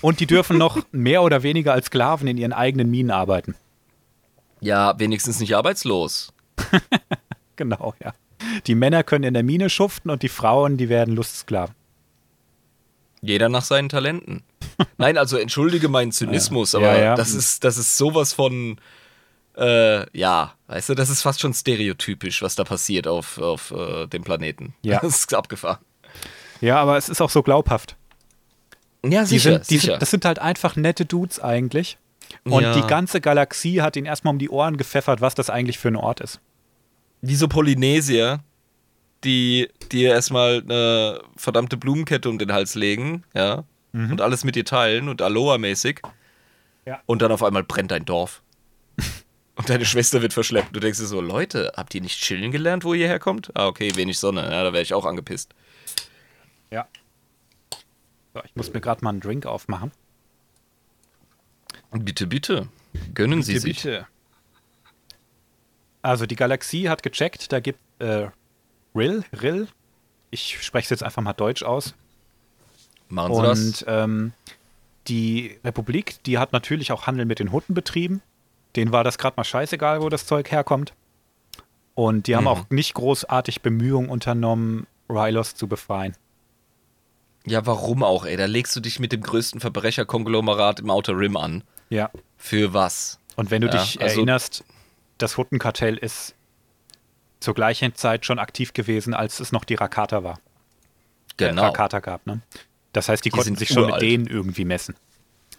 Und 0.00 0.20
die 0.20 0.26
dürfen 0.26 0.58
noch 0.58 0.78
mehr 0.90 1.22
oder 1.22 1.42
weniger 1.42 1.72
als 1.72 1.86
Sklaven 1.86 2.26
in 2.26 2.36
ihren 2.38 2.52
eigenen 2.52 2.90
Minen 2.90 3.10
arbeiten. 3.12 3.54
Ja, 4.60 4.98
wenigstens 4.98 5.40
nicht 5.40 5.54
arbeitslos. 5.56 6.32
Genau, 7.56 7.94
ja. 8.02 8.12
Die 8.66 8.74
Männer 8.74 9.02
können 9.02 9.24
in 9.24 9.34
der 9.34 9.42
Mine 9.42 9.70
schuften 9.70 10.10
und 10.10 10.22
die 10.22 10.28
Frauen, 10.28 10.76
die 10.76 10.88
werden 10.88 11.14
Lustsklaven. 11.14 11.74
Jeder 13.20 13.48
nach 13.48 13.62
seinen 13.64 13.88
Talenten. 13.88 14.42
Nein, 14.98 15.16
also 15.16 15.38
entschuldige 15.38 15.88
meinen 15.88 16.12
Zynismus, 16.12 16.74
aber 16.74 16.94
Ja, 16.96 17.00
ja. 17.02 17.14
Das, 17.14 17.32
ist, 17.32 17.64
das 17.64 17.78
ist 17.78 17.96
sowas 17.96 18.32
von, 18.34 18.76
äh, 19.56 20.18
ja, 20.18 20.52
weißt 20.66 20.90
du, 20.90 20.94
das 20.94 21.08
ist 21.08 21.22
fast 21.22 21.40
schon 21.40 21.54
stereotypisch, 21.54 22.42
was 22.42 22.54
da 22.54 22.64
passiert 22.64 23.06
auf, 23.06 23.38
auf 23.38 23.70
äh, 23.70 24.06
dem 24.08 24.24
Planeten. 24.24 24.74
Ja. 24.82 24.98
Das 25.02 25.16
ist 25.20 25.34
abgefahren. 25.34 25.78
Ja, 26.60 26.80
aber 26.80 26.96
es 26.98 27.08
ist 27.08 27.20
auch 27.20 27.30
so 27.30 27.42
glaubhaft. 27.42 27.96
Ja, 29.04 29.24
Die 29.24 29.38
sind, 29.38 29.68
die 29.70 29.78
sind, 29.78 30.00
das 30.00 30.10
sind 30.10 30.24
halt 30.24 30.38
einfach 30.38 30.76
nette 30.76 31.04
Dudes 31.04 31.38
eigentlich. 31.40 31.98
Und 32.44 32.62
Ja. 32.62 32.74
die 32.74 32.86
ganze 32.86 33.20
Galaxie 33.20 33.80
hat 33.82 33.96
ihnen 33.96 34.06
erstmal 34.06 34.32
um 34.32 34.38
die 34.38 34.48
Ohren 34.50 34.76
gepfeffert, 34.76 35.20
was 35.20 35.34
das 35.34 35.50
eigentlich 35.50 35.78
für 35.78 35.88
ein 35.88 35.96
Ort 35.96 36.20
ist. 36.20 36.40
Diese 37.24 37.48
Polynesier, 37.48 38.42
die 39.24 39.68
dir 39.90 40.10
erstmal 40.10 40.62
eine 40.62 41.22
verdammte 41.36 41.76
Blumenkette 41.76 42.28
um 42.28 42.38
den 42.38 42.52
Hals 42.52 42.74
legen, 42.74 43.24
ja, 43.34 43.64
und 43.92 44.20
alles 44.20 44.42
mit 44.42 44.56
dir 44.56 44.64
teilen 44.64 45.08
und 45.08 45.22
Aloha-mäßig. 45.22 46.00
Ja. 46.84 47.00
Und 47.06 47.22
dann 47.22 47.30
auf 47.30 47.44
einmal 47.44 47.62
brennt 47.62 47.92
dein 47.92 48.04
Dorf. 48.04 48.42
und 49.54 49.70
deine 49.70 49.84
Schwester 49.84 50.20
wird 50.20 50.32
verschleppt. 50.32 50.74
Du 50.74 50.80
denkst 50.80 50.98
dir 50.98 51.06
so, 51.06 51.20
Leute, 51.20 51.72
habt 51.76 51.94
ihr 51.94 52.00
nicht 52.00 52.20
chillen 52.20 52.50
gelernt, 52.50 52.84
wo 52.84 52.92
ihr 52.92 53.06
herkommt? 53.06 53.52
Ah, 53.54 53.68
okay, 53.68 53.94
wenig 53.94 54.18
Sonne. 54.18 54.42
Ja, 54.42 54.64
da 54.64 54.72
wäre 54.72 54.82
ich 54.82 54.92
auch 54.94 55.04
angepisst. 55.04 55.54
Ja. 56.72 56.88
So, 58.34 58.42
ich 58.44 58.56
muss 58.56 58.72
mir 58.72 58.80
gerade 58.80 59.04
mal 59.04 59.10
einen 59.10 59.20
Drink 59.20 59.46
aufmachen. 59.46 59.92
Bitte, 61.92 62.26
bitte. 62.26 62.68
Gönnen 63.14 63.42
Sie 63.44 63.54
Bitte, 63.54 63.66
sich. 63.66 63.82
bitte. 63.82 64.06
Also 66.04 66.26
die 66.26 66.36
Galaxie 66.36 66.88
hat 66.90 67.02
gecheckt, 67.02 67.50
da 67.50 67.60
gibt 67.60 67.78
äh, 67.98 68.28
Rill, 68.94 69.24
Rill, 69.40 69.68
ich 70.30 70.62
spreche 70.62 70.84
es 70.84 70.90
jetzt 70.90 71.02
einfach 71.02 71.22
mal 71.22 71.32
deutsch 71.32 71.62
aus. 71.62 71.94
Machen 73.08 73.34
Sie 73.34 73.42
das. 73.42 73.58
Und 73.82 73.84
ähm, 73.88 74.32
die 75.08 75.58
Republik, 75.64 76.22
die 76.24 76.36
hat 76.38 76.52
natürlich 76.52 76.92
auch 76.92 77.06
Handel 77.06 77.24
mit 77.24 77.38
den 77.38 77.52
Hutten 77.52 77.74
betrieben. 77.74 78.20
Denen 78.76 78.92
war 78.92 79.02
das 79.02 79.16
gerade 79.16 79.34
mal 79.38 79.44
scheißegal, 79.44 80.02
wo 80.02 80.10
das 80.10 80.26
Zeug 80.26 80.50
herkommt. 80.50 80.92
Und 81.94 82.26
die 82.26 82.36
haben 82.36 82.44
Mhm. 82.44 82.48
auch 82.48 82.70
nicht 82.70 82.92
großartig 82.94 83.62
Bemühungen 83.62 84.10
unternommen, 84.10 84.86
Rylos 85.08 85.54
zu 85.54 85.68
befreien. 85.68 86.14
Ja, 87.46 87.64
warum 87.64 88.02
auch, 88.02 88.26
ey? 88.26 88.36
Da 88.36 88.44
legst 88.46 88.76
du 88.76 88.80
dich 88.80 88.98
mit 89.00 89.12
dem 89.12 89.22
größten 89.22 89.60
Verbrecherkonglomerat 89.60 90.80
im 90.80 90.90
Outer 90.90 91.16
Rim 91.16 91.36
an. 91.38 91.62
Ja. 91.88 92.10
Für 92.36 92.74
was? 92.74 93.20
Und 93.36 93.50
wenn 93.50 93.62
du 93.62 93.68
Ja, 93.68 93.74
dich 93.74 94.02
also- 94.02 94.16
erinnerst, 94.16 94.64
das 95.18 95.36
Huttenkartell 95.36 95.96
ist 95.96 96.34
zur 97.40 97.54
gleichen 97.54 97.94
Zeit 97.94 98.24
schon 98.26 98.38
aktiv 98.38 98.72
gewesen, 98.72 99.14
als 99.14 99.40
es 99.40 99.52
noch 99.52 99.64
die 99.64 99.74
Rakata 99.74 100.22
war. 100.24 100.34
Äh, 100.36 101.48
Genau. 101.48 101.62
Rakata 101.62 101.98
gab, 102.00 102.26
ne? 102.26 102.40
Das 102.92 103.08
heißt, 103.08 103.24
die, 103.24 103.30
Die 103.30 103.36
konnten 103.36 103.56
sich 103.56 103.68
schon 103.68 103.84
uralt. 103.84 104.00
mit 104.00 104.02
denen 104.02 104.26
irgendwie 104.28 104.64
messen. 104.64 104.94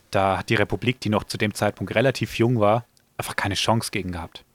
Da 0.10 0.38
hat 0.38 0.50
die 0.50 0.56
Republik, 0.56 1.02
die 1.02 1.10
noch 1.10 1.26
zu 1.26 1.38
dem 1.38 1.54
Zeitpunkt 1.54 1.94
relativ 1.96 2.38
jung 2.40 2.60
war, 2.62 2.86
einfach 3.18 3.36
keine 3.36 3.56
Chance 3.56 3.92
gegen 3.92 4.14
gehabt. 4.14 4.46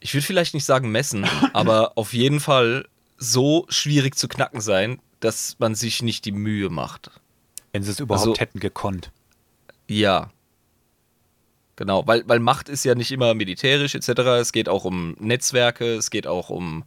Ich 0.00 0.12
würde 0.12 0.26
vielleicht 0.26 0.52
nicht 0.52 0.64
sagen 0.66 0.90
messen, 0.92 1.24
aber 1.54 1.92
auf 1.96 2.12
jeden 2.12 2.40
Fall 2.40 2.86
so 3.16 3.64
schwierig 3.70 4.16
zu 4.16 4.28
knacken 4.28 4.60
sein, 4.60 5.00
dass 5.20 5.56
man 5.58 5.74
sich 5.74 6.02
nicht 6.02 6.24
die 6.26 6.32
Mühe 6.32 6.68
macht. 6.68 7.10
Wenn 7.72 7.82
sie 7.82 7.90
es 7.90 8.00
überhaupt 8.00 8.28
Also- 8.28 8.38
hätten 8.38 8.60
gekonnt. 8.60 9.10
Ja. 9.88 10.30
Genau, 11.80 12.06
weil, 12.06 12.22
weil 12.26 12.40
Macht 12.40 12.68
ist 12.68 12.84
ja 12.84 12.94
nicht 12.94 13.10
immer 13.10 13.32
militärisch 13.32 13.94
etc. 13.94 14.08
Es 14.38 14.52
geht 14.52 14.68
auch 14.68 14.84
um 14.84 15.16
Netzwerke, 15.18 15.94
es 15.94 16.10
geht 16.10 16.26
auch 16.26 16.50
um. 16.50 16.84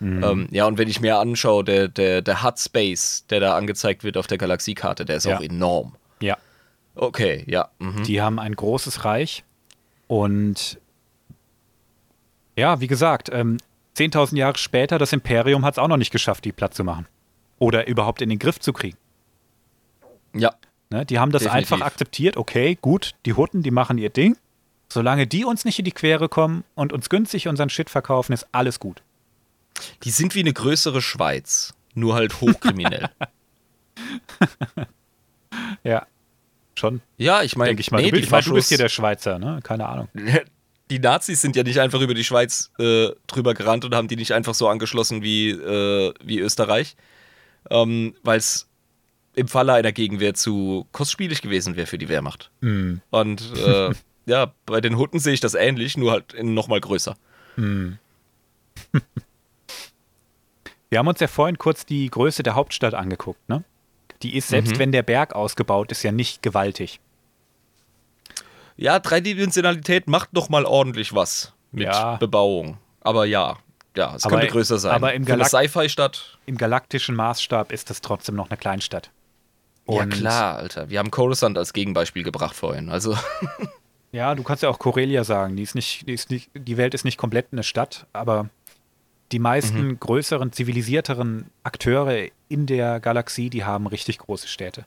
Ähm, 0.00 0.48
ja, 0.50 0.64
und 0.64 0.78
wenn 0.78 0.88
ich 0.88 1.00
mir 1.00 1.18
anschaue, 1.18 1.62
der, 1.64 1.86
der, 1.88 2.22
der 2.22 2.42
Hut 2.42 2.58
Space, 2.58 3.26
der 3.28 3.40
da 3.40 3.56
angezeigt 3.58 4.04
wird 4.04 4.16
auf 4.16 4.26
der 4.26 4.38
Galaxiekarte, 4.38 5.04
der 5.04 5.18
ist 5.18 5.26
Ja. 5.26 5.36
auch 5.36 5.42
enorm. 5.42 5.96
Ja. 6.20 6.38
Okay, 6.94 7.44
ja. 7.46 7.68
Mhm. 7.78 8.04
Die 8.04 8.22
haben 8.22 8.38
ein 8.38 8.56
großes 8.56 9.04
Reich 9.04 9.44
und 10.06 10.80
ja, 12.56 12.80
wie 12.80 12.86
gesagt, 12.86 13.28
ähm, 13.34 13.58
10.000 13.98 14.36
Jahre 14.38 14.56
später, 14.56 14.96
das 14.98 15.12
Imperium 15.12 15.62
hat 15.66 15.74
es 15.74 15.78
auch 15.78 15.88
noch 15.88 15.98
nicht 15.98 16.10
geschafft, 16.10 16.46
die 16.46 16.52
platt 16.52 16.72
zu 16.72 16.84
machen. 16.84 17.06
Oder 17.58 17.86
überhaupt 17.86 18.22
in 18.22 18.30
den 18.30 18.38
Griff 18.38 18.58
zu 18.58 18.72
kriegen. 18.72 18.96
Ja. 20.34 20.54
Ne? 20.92 21.06
Die 21.06 21.18
haben 21.18 21.32
das 21.32 21.42
Definitiv. 21.42 21.72
einfach 21.72 21.86
akzeptiert, 21.86 22.36
okay, 22.36 22.78
gut, 22.80 23.14
die 23.26 23.34
Hutten, 23.34 23.62
die 23.62 23.70
machen 23.70 23.98
ihr 23.98 24.10
Ding. 24.10 24.36
Solange 24.88 25.26
die 25.26 25.44
uns 25.44 25.64
nicht 25.64 25.78
in 25.78 25.86
die 25.86 25.92
Quere 25.92 26.28
kommen 26.28 26.64
und 26.74 26.92
uns 26.92 27.08
günstig 27.08 27.48
unseren 27.48 27.70
Shit 27.70 27.88
verkaufen, 27.88 28.32
ist 28.34 28.46
alles 28.52 28.78
gut. 28.78 29.02
Die 30.04 30.10
sind 30.10 30.34
wie 30.34 30.40
eine 30.40 30.52
größere 30.52 31.00
Schweiz, 31.00 31.74
nur 31.94 32.14
halt 32.14 32.40
hochkriminell. 32.40 33.08
Ja. 35.84 36.06
Schon, 36.74 37.02
ja, 37.18 37.42
ich 37.42 37.56
meine, 37.56 37.78
ich 37.78 37.90
mal. 37.90 38.00
nee, 38.00 38.10
du, 38.10 38.18
bist, 38.18 38.30
mein, 38.30 38.42
du 38.42 38.54
bist 38.54 38.70
hier 38.70 38.76
Faschos- 38.76 38.80
der 38.80 38.88
Schweizer, 38.88 39.38
ne? 39.38 39.60
Keine 39.62 39.86
Ahnung. 39.86 40.08
die 40.90 40.98
Nazis 40.98 41.42
sind 41.42 41.54
ja 41.54 41.62
nicht 41.62 41.78
einfach 41.80 42.00
über 42.00 42.14
die 42.14 42.24
Schweiz 42.24 42.70
äh, 42.78 43.10
drüber 43.26 43.52
gerannt 43.52 43.84
und 43.84 43.94
haben 43.94 44.08
die 44.08 44.16
nicht 44.16 44.32
einfach 44.32 44.54
so 44.54 44.68
angeschlossen 44.68 45.22
wie, 45.22 45.50
äh, 45.50 46.14
wie 46.24 46.38
Österreich, 46.38 46.96
ähm, 47.70 48.14
weil 48.22 48.38
es 48.38 48.68
im 49.34 49.48
Falle 49.48 49.72
einer 49.74 49.92
Gegenwehr 49.92 50.34
zu 50.34 50.86
kostspielig 50.92 51.40
gewesen 51.42 51.76
wäre 51.76 51.86
für 51.86 51.98
die 51.98 52.08
Wehrmacht. 52.08 52.50
Hm. 52.60 53.00
Und 53.10 53.42
äh, 53.56 53.90
ja, 54.26 54.52
bei 54.66 54.80
den 54.80 54.96
Hutten 54.98 55.18
sehe 55.18 55.32
ich 55.32 55.40
das 55.40 55.54
ähnlich, 55.54 55.96
nur 55.96 56.12
halt 56.12 56.32
in 56.34 56.54
noch 56.54 56.68
mal 56.68 56.80
größer. 56.80 57.16
Wir 60.90 60.98
haben 60.98 61.08
uns 61.08 61.20
ja 61.20 61.28
vorhin 61.28 61.56
kurz 61.58 61.86
die 61.86 62.08
Größe 62.10 62.42
der 62.42 62.54
Hauptstadt 62.54 62.94
angeguckt, 62.94 63.48
ne? 63.48 63.64
Die 64.22 64.36
ist, 64.36 64.48
selbst 64.48 64.74
Mhm. 64.74 64.78
wenn 64.78 64.92
der 64.92 65.02
Berg 65.02 65.34
ausgebaut 65.34 65.90
ist, 65.90 66.02
ja 66.02 66.12
nicht 66.12 66.42
gewaltig. 66.42 67.00
Ja, 68.76 68.98
Dreidimensionalität 68.98 70.06
macht 70.08 70.32
noch 70.32 70.48
mal 70.48 70.64
ordentlich 70.64 71.14
was 71.14 71.52
mit 71.72 71.84
Ja. 71.86 72.16
Bebauung. 72.16 72.78
Aber 73.00 73.24
ja, 73.24 73.56
ja, 73.96 74.14
es 74.14 74.24
Aber- 74.24 74.36
könnte 74.36 74.52
größer 74.52 74.78
sein. 74.78 74.92
aber 74.92 75.12
im 75.14 75.24
Für 75.26 75.32
eine 75.32 75.42
Galak- 75.44 75.48
Sci-Fi-Stadt. 75.64 76.38
Im 76.46 76.56
galaktischen 76.56 77.14
Maßstab 77.16 77.72
ist 77.72 77.90
das 77.90 78.00
trotzdem 78.00 78.36
noch 78.36 78.48
eine 78.50 78.56
Kleinstadt. 78.56 79.10
Ja 79.88 80.02
Und- 80.02 80.10
klar, 80.10 80.56
Alter. 80.56 80.90
Wir 80.90 80.98
haben 80.98 81.10
Coruscant 81.10 81.58
als 81.58 81.72
Gegenbeispiel 81.72 82.22
gebracht 82.22 82.54
vorhin. 82.56 82.88
Also 82.90 83.16
Ja, 84.12 84.34
du 84.34 84.42
kannst 84.42 84.62
ja 84.62 84.68
auch 84.68 84.78
Corelia 84.78 85.24
sagen. 85.24 85.56
Die, 85.56 85.62
ist 85.62 85.74
nicht, 85.74 86.06
die, 86.06 86.12
ist 86.12 86.30
nicht, 86.30 86.50
die 86.54 86.76
Welt 86.76 86.92
ist 86.94 87.04
nicht 87.04 87.16
komplett 87.16 87.46
eine 87.52 87.62
Stadt, 87.62 88.06
aber 88.12 88.50
die 89.32 89.38
meisten 89.38 89.86
Mhm. 89.88 90.00
größeren, 90.00 90.52
zivilisierteren 90.52 91.46
Akteure 91.62 92.28
in 92.48 92.66
der 92.66 93.00
Galaxie, 93.00 93.48
die 93.48 93.64
haben 93.64 93.86
richtig 93.86 94.18
große 94.18 94.48
Städte. 94.48 94.84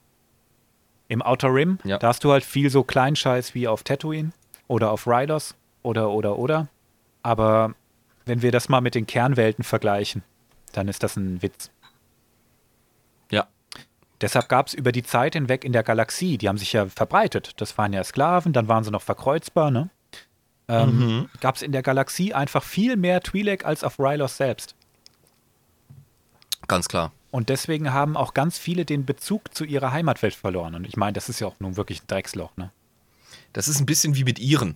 Im 1.08 1.24
Outer 1.24 1.54
Rim, 1.54 1.80
Ja. 1.84 1.98
da 1.98 2.10
hast 2.10 2.24
du 2.24 2.32
halt 2.32 2.44
viel 2.44 2.70
so 2.70 2.84
Kleinscheiß 2.84 3.56
wie 3.56 3.68
auf 3.68 3.84
Tatooine. 3.84 4.32
oder 4.68 4.90
auf 4.92 5.06
Rylos 5.08 5.56
oder, 5.84 6.10
oder, 6.12 6.38
oder. 6.40 6.68
Aber 7.24 7.74
wenn 8.26 8.42
wir 8.44 8.52
das 8.52 8.70
mal 8.70 8.82
mit 8.82 8.96
den 8.96 9.06
Kernwelten 9.08 9.64
vergleichen, 9.64 10.24
dann 10.74 10.88
ist 10.88 11.02
das 11.04 11.16
ein 11.18 11.42
Witz. 11.44 11.70
Ja. 13.32 13.48
Deshalb 14.26 14.50
gab 14.50 14.66
es 14.66 14.74
über 14.74 14.92
die 14.92 15.04
Zeit 15.04 15.36
hinweg 15.36 15.64
in 15.64 15.72
der 15.72 15.84
Galaxie, 15.84 16.40
die 16.40 16.50
haben 16.50 16.58
sich 16.58 16.74
ja 16.74 16.88
verbreitet. 16.88 17.54
Das 17.58 17.78
waren 17.78 17.94
ja 17.94 18.04
Sklaven, 18.04 18.54
dann 18.54 18.68
waren 18.68 18.84
sie 18.84 18.90
noch 18.90 19.04
verkreuzbar, 19.04 19.70
ne? 19.70 19.92
Ähm, 20.68 20.98
Mhm. 20.98 21.30
Gab 21.42 21.58
es 21.58 21.62
in 21.62 21.72
der 21.72 21.84
Galaxie 21.84 22.34
einfach 22.34 22.64
viel 22.64 22.98
mehr 22.98 23.22
Twi'lek 23.22 23.62
als 23.66 23.84
auf 23.84 24.00
Rylos 24.00 24.36
selbst. 24.38 24.74
Ganz 26.68 26.88
klar. 26.88 27.12
Und 27.30 27.50
deswegen 27.50 27.94
haben 27.94 28.18
auch 28.18 28.34
ganz 28.34 28.58
viele 28.58 28.84
den 28.84 29.06
Bezug 29.06 29.54
zu 29.54 29.64
ihrer 29.64 29.92
Heimatwelt 29.92 30.34
verloren. 30.34 30.74
Und 30.74 30.88
ich 30.88 30.98
meine, 30.98 31.14
das 31.14 31.30
ist 31.30 31.40
ja 31.40 31.46
auch 31.46 31.60
nun 31.60 31.78
wirklich 31.78 32.02
ein 32.02 32.08
Drecksloch, 32.08 32.58
ne? 32.58 32.72
Das 33.54 33.68
ist 33.68 33.80
ein 33.80 33.86
bisschen 33.86 34.16
wie 34.16 34.24
mit 34.24 34.40
Iren. 34.40 34.76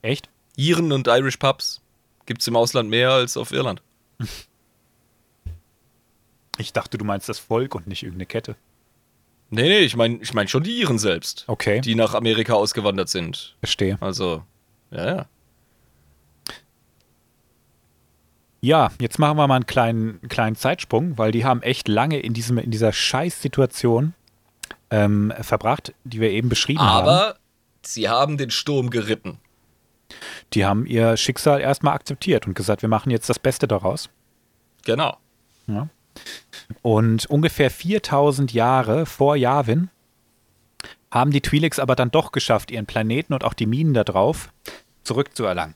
Echt? 0.00 0.28
Iren 0.54 0.92
und 0.92 1.08
Irish 1.08 1.38
Pubs 1.38 1.80
gibt 2.26 2.42
es 2.42 2.46
im 2.46 2.54
Ausland 2.54 2.88
mehr 2.88 3.10
als 3.10 3.36
auf 3.36 3.50
Irland. 3.50 3.82
Ich 6.58 6.72
dachte, 6.72 6.98
du 6.98 7.04
meinst 7.04 7.28
das 7.28 7.38
Volk 7.38 7.74
und 7.74 7.86
nicht 7.86 8.02
irgendeine 8.02 8.26
Kette. 8.26 8.56
Nee, 9.50 9.68
nee, 9.68 9.80
ich 9.80 9.96
meine 9.96 10.16
ich 10.22 10.32
mein 10.32 10.48
schon 10.48 10.62
die 10.62 10.80
Iren 10.80 10.98
selbst, 10.98 11.44
Okay, 11.46 11.80
die 11.80 11.94
nach 11.94 12.14
Amerika 12.14 12.54
ausgewandert 12.54 13.08
sind. 13.08 13.54
verstehe. 13.60 13.98
Also, 14.00 14.42
ja, 14.90 15.16
ja. 15.16 15.26
Ja, 18.64 18.92
jetzt 19.00 19.18
machen 19.18 19.36
wir 19.36 19.46
mal 19.48 19.56
einen 19.56 19.66
kleinen, 19.66 20.20
kleinen 20.28 20.54
Zeitsprung, 20.54 21.18
weil 21.18 21.32
die 21.32 21.44
haben 21.44 21.62
echt 21.62 21.88
lange 21.88 22.20
in, 22.20 22.32
diesem, 22.32 22.58
in 22.58 22.70
dieser 22.70 22.92
Scheißsituation 22.92 24.14
ähm, 24.90 25.32
verbracht, 25.40 25.92
die 26.04 26.20
wir 26.20 26.30
eben 26.30 26.48
beschrieben 26.48 26.80
haben. 26.80 27.08
Aber 27.08 27.36
sie 27.84 28.08
haben 28.08 28.38
den 28.38 28.50
Sturm 28.50 28.90
geritten. 28.90 29.38
Die 30.52 30.64
haben 30.64 30.86
ihr 30.86 31.16
Schicksal 31.16 31.60
erstmal 31.60 31.94
akzeptiert 31.94 32.46
und 32.46 32.54
gesagt, 32.54 32.82
wir 32.82 32.88
machen 32.88 33.10
jetzt 33.10 33.28
das 33.28 33.38
Beste 33.40 33.66
daraus. 33.66 34.10
Genau. 34.84 35.16
Ja. 35.66 35.88
Und 36.82 37.26
ungefähr 37.26 37.70
4000 37.70 38.52
Jahre 38.52 39.06
vor 39.06 39.36
Yavin 39.36 39.90
haben 41.10 41.30
die 41.30 41.42
Twi'leks 41.42 41.78
aber 41.80 41.94
dann 41.94 42.10
doch 42.10 42.32
geschafft, 42.32 42.70
ihren 42.70 42.86
Planeten 42.86 43.34
und 43.34 43.44
auch 43.44 43.54
die 43.54 43.66
Minen 43.66 43.94
da 43.94 44.04
drauf 44.04 44.50
zurückzuerlangen. 45.04 45.74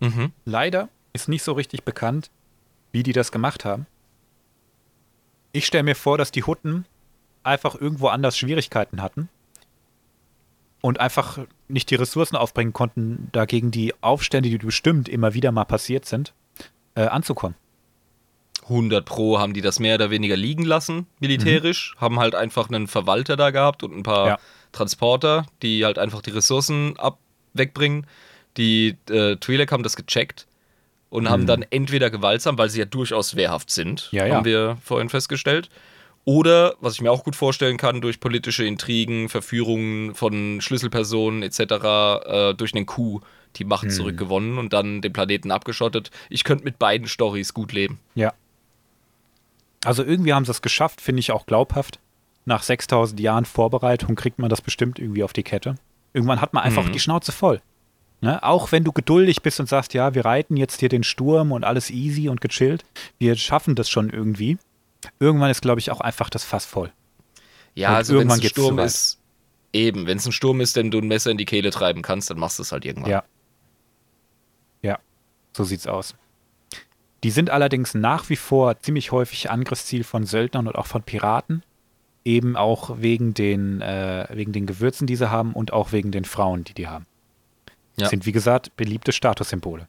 Mhm. 0.00 0.32
Leider 0.44 0.88
ist 1.12 1.28
nicht 1.28 1.42
so 1.42 1.52
richtig 1.52 1.84
bekannt, 1.84 2.30
wie 2.92 3.02
die 3.02 3.12
das 3.12 3.32
gemacht 3.32 3.64
haben. 3.64 3.86
Ich 5.52 5.66
stelle 5.66 5.84
mir 5.84 5.96
vor, 5.96 6.18
dass 6.18 6.30
die 6.30 6.42
Hutten 6.42 6.84
einfach 7.42 7.74
irgendwo 7.74 8.08
anders 8.08 8.36
Schwierigkeiten 8.36 9.00
hatten 9.00 9.30
und 10.82 11.00
einfach 11.00 11.38
nicht 11.68 11.90
die 11.90 11.94
Ressourcen 11.94 12.36
aufbringen 12.36 12.74
konnten, 12.74 13.28
dagegen 13.32 13.70
die 13.70 13.94
Aufstände, 14.02 14.50
die 14.50 14.58
bestimmt 14.58 15.08
immer 15.08 15.32
wieder 15.32 15.52
mal 15.52 15.64
passiert 15.64 16.04
sind, 16.04 16.34
äh, 16.94 17.06
anzukommen. 17.06 17.56
100 18.68 19.04
Pro 19.04 19.38
haben 19.38 19.52
die 19.54 19.60
das 19.60 19.78
mehr 19.78 19.94
oder 19.94 20.10
weniger 20.10 20.36
liegen 20.36 20.64
lassen, 20.64 21.06
militärisch. 21.20 21.94
Haben 21.98 22.18
halt 22.18 22.34
einfach 22.34 22.68
einen 22.68 22.88
Verwalter 22.88 23.36
da 23.36 23.50
gehabt 23.50 23.82
und 23.82 23.96
ein 23.96 24.02
paar 24.02 24.26
Ja. 24.26 24.38
Transporter, 24.72 25.46
die 25.62 25.84
halt 25.84 25.98
einfach 25.98 26.20
die 26.22 26.30
Ressourcen 26.30 26.98
ab 26.98 27.18
wegbringen. 27.54 28.06
Die 28.56 28.96
äh, 29.08 29.36
Twi'lek 29.36 29.70
haben 29.70 29.82
das 29.82 29.96
gecheckt 29.96 30.46
und 31.10 31.30
haben 31.30 31.46
dann 31.46 31.62
entweder 31.70 32.10
gewaltsam, 32.10 32.58
weil 32.58 32.68
sie 32.68 32.80
ja 32.80 32.84
durchaus 32.84 33.36
wehrhaft 33.36 33.70
sind, 33.70 34.08
Ja, 34.12 34.26
ja. 34.26 34.34
haben 34.36 34.44
wir 34.44 34.76
vorhin 34.82 35.08
festgestellt. 35.08 35.68
Oder, 36.24 36.74
was 36.80 36.94
ich 36.94 37.00
mir 37.02 37.12
auch 37.12 37.22
gut 37.22 37.36
vorstellen 37.36 37.76
kann, 37.76 38.00
durch 38.00 38.18
politische 38.18 38.64
Intrigen, 38.64 39.28
Verführungen 39.28 40.14
von 40.16 40.60
Schlüsselpersonen 40.60 41.44
etc., 41.44 41.60
äh, 41.60 42.54
durch 42.54 42.74
einen 42.74 42.84
Coup 42.86 43.22
die 43.54 43.64
Macht 43.64 43.90
zurückgewonnen 43.92 44.58
und 44.58 44.72
dann 44.72 45.00
den 45.00 45.12
Planeten 45.12 45.50
abgeschottet. 45.52 46.10
Ich 46.28 46.42
könnte 46.44 46.64
mit 46.64 46.78
beiden 46.80 47.06
Stories 47.06 47.54
gut 47.54 47.72
leben. 47.72 48.00
Ja. 48.16 48.34
Also 49.86 50.04
irgendwie 50.04 50.32
haben 50.34 50.44
sie 50.44 50.50
es 50.50 50.62
geschafft, 50.62 51.00
finde 51.00 51.20
ich 51.20 51.32
auch 51.32 51.46
glaubhaft. 51.46 51.98
Nach 52.44 52.62
6000 52.62 53.18
Jahren 53.20 53.44
Vorbereitung 53.44 54.14
kriegt 54.14 54.38
man 54.38 54.48
das 54.50 54.60
bestimmt 54.60 54.98
irgendwie 54.98 55.24
auf 55.24 55.32
die 55.32 55.42
Kette. 55.42 55.76
Irgendwann 56.12 56.40
hat 56.40 56.52
man 56.52 56.62
einfach 56.62 56.84
Mhm. 56.86 56.92
die 56.92 57.00
Schnauze 57.00 57.32
voll. 57.32 57.60
Ne? 58.20 58.42
Auch 58.42 58.72
wenn 58.72 58.84
du 58.84 58.92
geduldig 58.92 59.42
bist 59.42 59.60
und 59.60 59.68
sagst, 59.68 59.92
ja, 59.94 60.14
wir 60.14 60.24
reiten 60.24 60.56
jetzt 60.56 60.80
hier 60.80 60.88
den 60.88 61.02
Sturm 61.02 61.52
und 61.52 61.64
alles 61.64 61.90
easy 61.90 62.28
und 62.28 62.40
gechillt, 62.40 62.84
wir 63.18 63.36
schaffen 63.36 63.74
das 63.74 63.90
schon 63.90 64.10
irgendwie. 64.10 64.58
Irgendwann 65.20 65.50
ist, 65.50 65.60
glaube 65.60 65.80
ich, 65.80 65.90
auch 65.90 66.00
einfach 66.00 66.30
das 66.30 66.42
Fass 66.44 66.64
voll. 66.64 66.92
Ja, 67.74 67.90
Und 67.90 67.94
also 67.96 68.12
wenn 68.14 68.28
es 68.28 68.34
irgendwann 68.36 68.40
ein 68.40 68.48
Sturm 68.48 68.78
ist, 68.78 69.18
eben, 69.72 70.06
wenn 70.06 70.16
es 70.18 70.24
ein 70.26 70.32
Sturm 70.32 70.60
ist, 70.62 70.76
den 70.76 70.90
du 70.90 70.98
ein 70.98 71.08
Messer 71.08 71.30
in 71.30 71.36
die 71.36 71.44
Kehle 71.44 71.70
treiben 71.70 72.00
kannst, 72.02 72.30
dann 72.30 72.38
machst 72.38 72.58
du 72.58 72.62
es 72.62 72.72
halt 72.72 72.84
irgendwann. 72.86 73.10
Ja. 73.10 73.24
Ja, 74.82 74.98
so 75.54 75.64
sieht's 75.64 75.86
aus. 75.86 76.14
Die 77.24 77.30
sind 77.30 77.50
allerdings 77.50 77.94
nach 77.94 78.28
wie 78.28 78.36
vor 78.36 78.78
ziemlich 78.80 79.10
häufig 79.12 79.50
Angriffsziel 79.50 80.04
von 80.04 80.24
Söldnern 80.26 80.66
und 80.68 80.76
auch 80.76 80.86
von 80.86 81.02
Piraten. 81.02 81.62
Eben 82.24 82.56
auch 82.56 82.96
wegen 83.00 83.34
den, 83.34 83.80
äh, 83.80 84.26
wegen 84.32 84.52
den 84.52 84.66
Gewürzen, 84.66 85.06
die 85.06 85.16
sie 85.16 85.30
haben 85.30 85.52
und 85.52 85.72
auch 85.72 85.92
wegen 85.92 86.10
den 86.10 86.24
Frauen, 86.24 86.64
die 86.64 86.74
die 86.74 86.88
haben. 86.88 87.06
Ja. 87.96 88.08
Sind, 88.08 88.26
wie 88.26 88.32
gesagt, 88.32 88.76
beliebte 88.76 89.12
Statussymbole. 89.12 89.88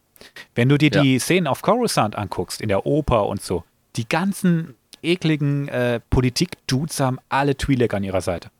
Wenn 0.54 0.68
du 0.68 0.78
dir 0.78 0.90
Ja. 0.92 1.02
die 1.02 1.18
Szenen 1.18 1.46
auf 1.46 1.62
Coruscant 1.62 2.16
anguckst, 2.16 2.60
in 2.60 2.68
der 2.68 2.86
Oper 2.86 3.26
und 3.26 3.42
so, 3.42 3.64
die 3.96 4.08
ganzen 4.08 4.74
ekligen 5.02 5.68
äh, 5.68 6.00
Politik-Dudes 6.10 7.00
haben 7.00 7.18
alle 7.28 7.52
Twi'lek 7.52 7.94
an 7.94 8.04
ihrer 8.04 8.20
Seite. 8.20 8.50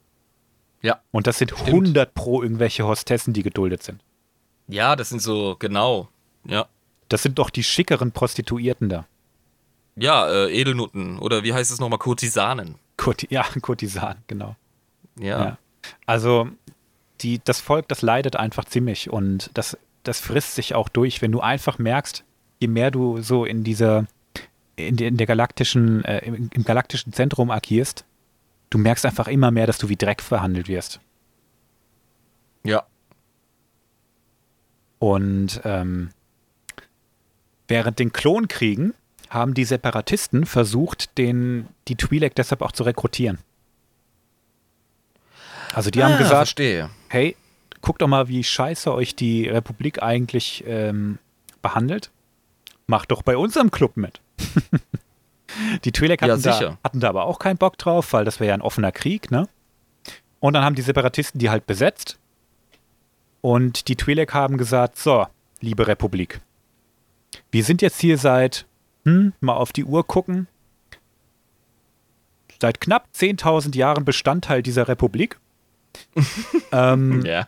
Ja. 0.82 1.00
Und 1.10 1.26
das 1.26 1.38
sind 1.38 1.50
Stimmt. 1.52 1.68
100 1.68 2.14
pro 2.14 2.42
irgendwelche 2.42 2.86
Hostessen, 2.86 3.32
die 3.32 3.42
geduldet 3.42 3.82
sind. 3.82 4.02
Ja, 4.68 4.94
das 4.96 5.08
sind 5.08 5.20
so, 5.22 5.56
genau. 5.58 6.08
Ja. 6.44 6.66
Das 7.08 7.22
sind 7.22 7.38
doch 7.38 7.50
die 7.50 7.62
schickeren 7.64 8.12
Prostituierten 8.12 8.88
da. 8.88 9.06
Ja, 9.96 10.28
äh, 10.30 10.52
Edelnutten 10.60 11.18
oder 11.18 11.42
wie 11.42 11.52
heißt 11.54 11.70
es 11.70 11.80
nochmal, 11.80 11.98
Kurtisanen. 11.98 12.76
Kurti 12.96 13.26
ja, 13.30 13.44
Kurtisan, 13.62 14.16
genau. 14.26 14.56
Ja. 15.18 15.44
Ja. 15.44 15.58
Also 16.06 16.48
die, 17.20 17.40
das 17.42 17.60
Volk, 17.60 17.88
das 17.88 18.02
leidet 18.02 18.36
einfach 18.36 18.64
ziemlich 18.64 19.10
und 19.10 19.50
das, 19.54 19.76
das 20.04 20.20
frisst 20.20 20.54
sich 20.54 20.74
auch 20.74 20.88
durch, 20.88 21.20
wenn 21.22 21.32
du 21.32 21.40
einfach 21.40 21.78
merkst, 21.78 22.24
je 22.60 22.68
mehr 22.68 22.90
du 22.90 23.20
so 23.22 23.44
in 23.44 23.64
dieser, 23.64 24.06
in, 24.76 24.96
der- 24.96 25.08
in 25.08 25.16
der 25.16 25.26
galaktischen, 25.26 26.04
äh, 26.04 26.18
im, 26.24 26.50
im 26.52 26.64
galaktischen 26.64 27.12
Zentrum 27.12 27.50
agierst, 27.50 28.04
du 28.70 28.78
merkst 28.78 29.04
einfach 29.06 29.26
immer 29.28 29.50
mehr, 29.50 29.66
dass 29.66 29.78
du 29.78 29.88
wie 29.88 29.96
Dreck 29.96 30.22
verhandelt 30.22 30.68
wirst. 30.68 31.00
Ja. 32.64 32.84
Und 34.98 35.60
ähm, 35.64 36.10
während 37.68 37.98
den 37.98 38.12
Klonkriegen 38.12 38.94
haben 39.30 39.54
die 39.54 39.64
Separatisten 39.64 40.46
versucht, 40.46 41.16
den, 41.18 41.68
die 41.86 41.96
Twi'lek 41.96 42.32
deshalb 42.34 42.62
auch 42.62 42.72
zu 42.72 42.82
rekrutieren. 42.82 43.38
Also 45.74 45.90
die 45.90 46.02
haben 46.02 46.14
Ah, 46.14 46.18
gesagt, 46.18 46.36
verstehe. 46.36 46.90
hey, 47.08 47.36
guckt 47.82 48.00
doch 48.02 48.08
mal, 48.08 48.28
wie 48.28 48.42
scheiße 48.42 48.92
euch 48.92 49.14
die 49.14 49.46
Republik 49.48 50.02
eigentlich 50.02 50.64
ähm, 50.66 51.18
behandelt. 51.62 52.10
Macht 52.86 53.10
doch 53.10 53.22
bei 53.22 53.36
unserem 53.36 53.70
Club 53.70 53.96
mit. 53.98 54.20
die 55.84 55.92
Twi'lek 55.92 56.22
Ja, 56.26 56.32
hatten, 56.32 56.42
da, 56.42 56.52
sicher. 56.52 56.78
hatten 56.82 57.00
da 57.00 57.10
aber 57.10 57.24
auch 57.26 57.38
keinen 57.38 57.58
Bock 57.58 57.76
drauf, 57.76 58.12
weil 58.14 58.24
das 58.24 58.40
wäre 58.40 58.48
ja 58.48 58.54
ein 58.54 58.62
offener 58.62 58.92
Krieg, 58.92 59.30
ne? 59.30 59.46
Und 60.40 60.54
dann 60.54 60.64
haben 60.64 60.74
die 60.74 60.82
Separatisten 60.82 61.38
die 61.38 61.50
halt 61.50 61.66
besetzt. 61.66 62.18
Und 63.42 63.88
die 63.88 63.96
Twi'lek 63.96 64.32
haben 64.32 64.56
gesagt, 64.56 64.98
so, 64.98 65.26
liebe 65.60 65.86
Republik, 65.86 66.40
wir 67.50 67.64
sind 67.64 67.82
jetzt 67.82 68.00
hier 68.00 68.18
seit, 68.18 68.66
hm, 69.04 69.32
mal 69.40 69.54
auf 69.54 69.72
die 69.72 69.84
Uhr 69.84 70.06
gucken, 70.06 70.46
seit 72.60 72.80
knapp 72.80 73.06
10.000 73.14 73.76
Jahren 73.76 74.04
Bestandteil 74.04 74.62
dieser 74.62 74.88
Republik. 74.88 75.38
ähm, 76.72 77.24
Ja. 77.24 77.46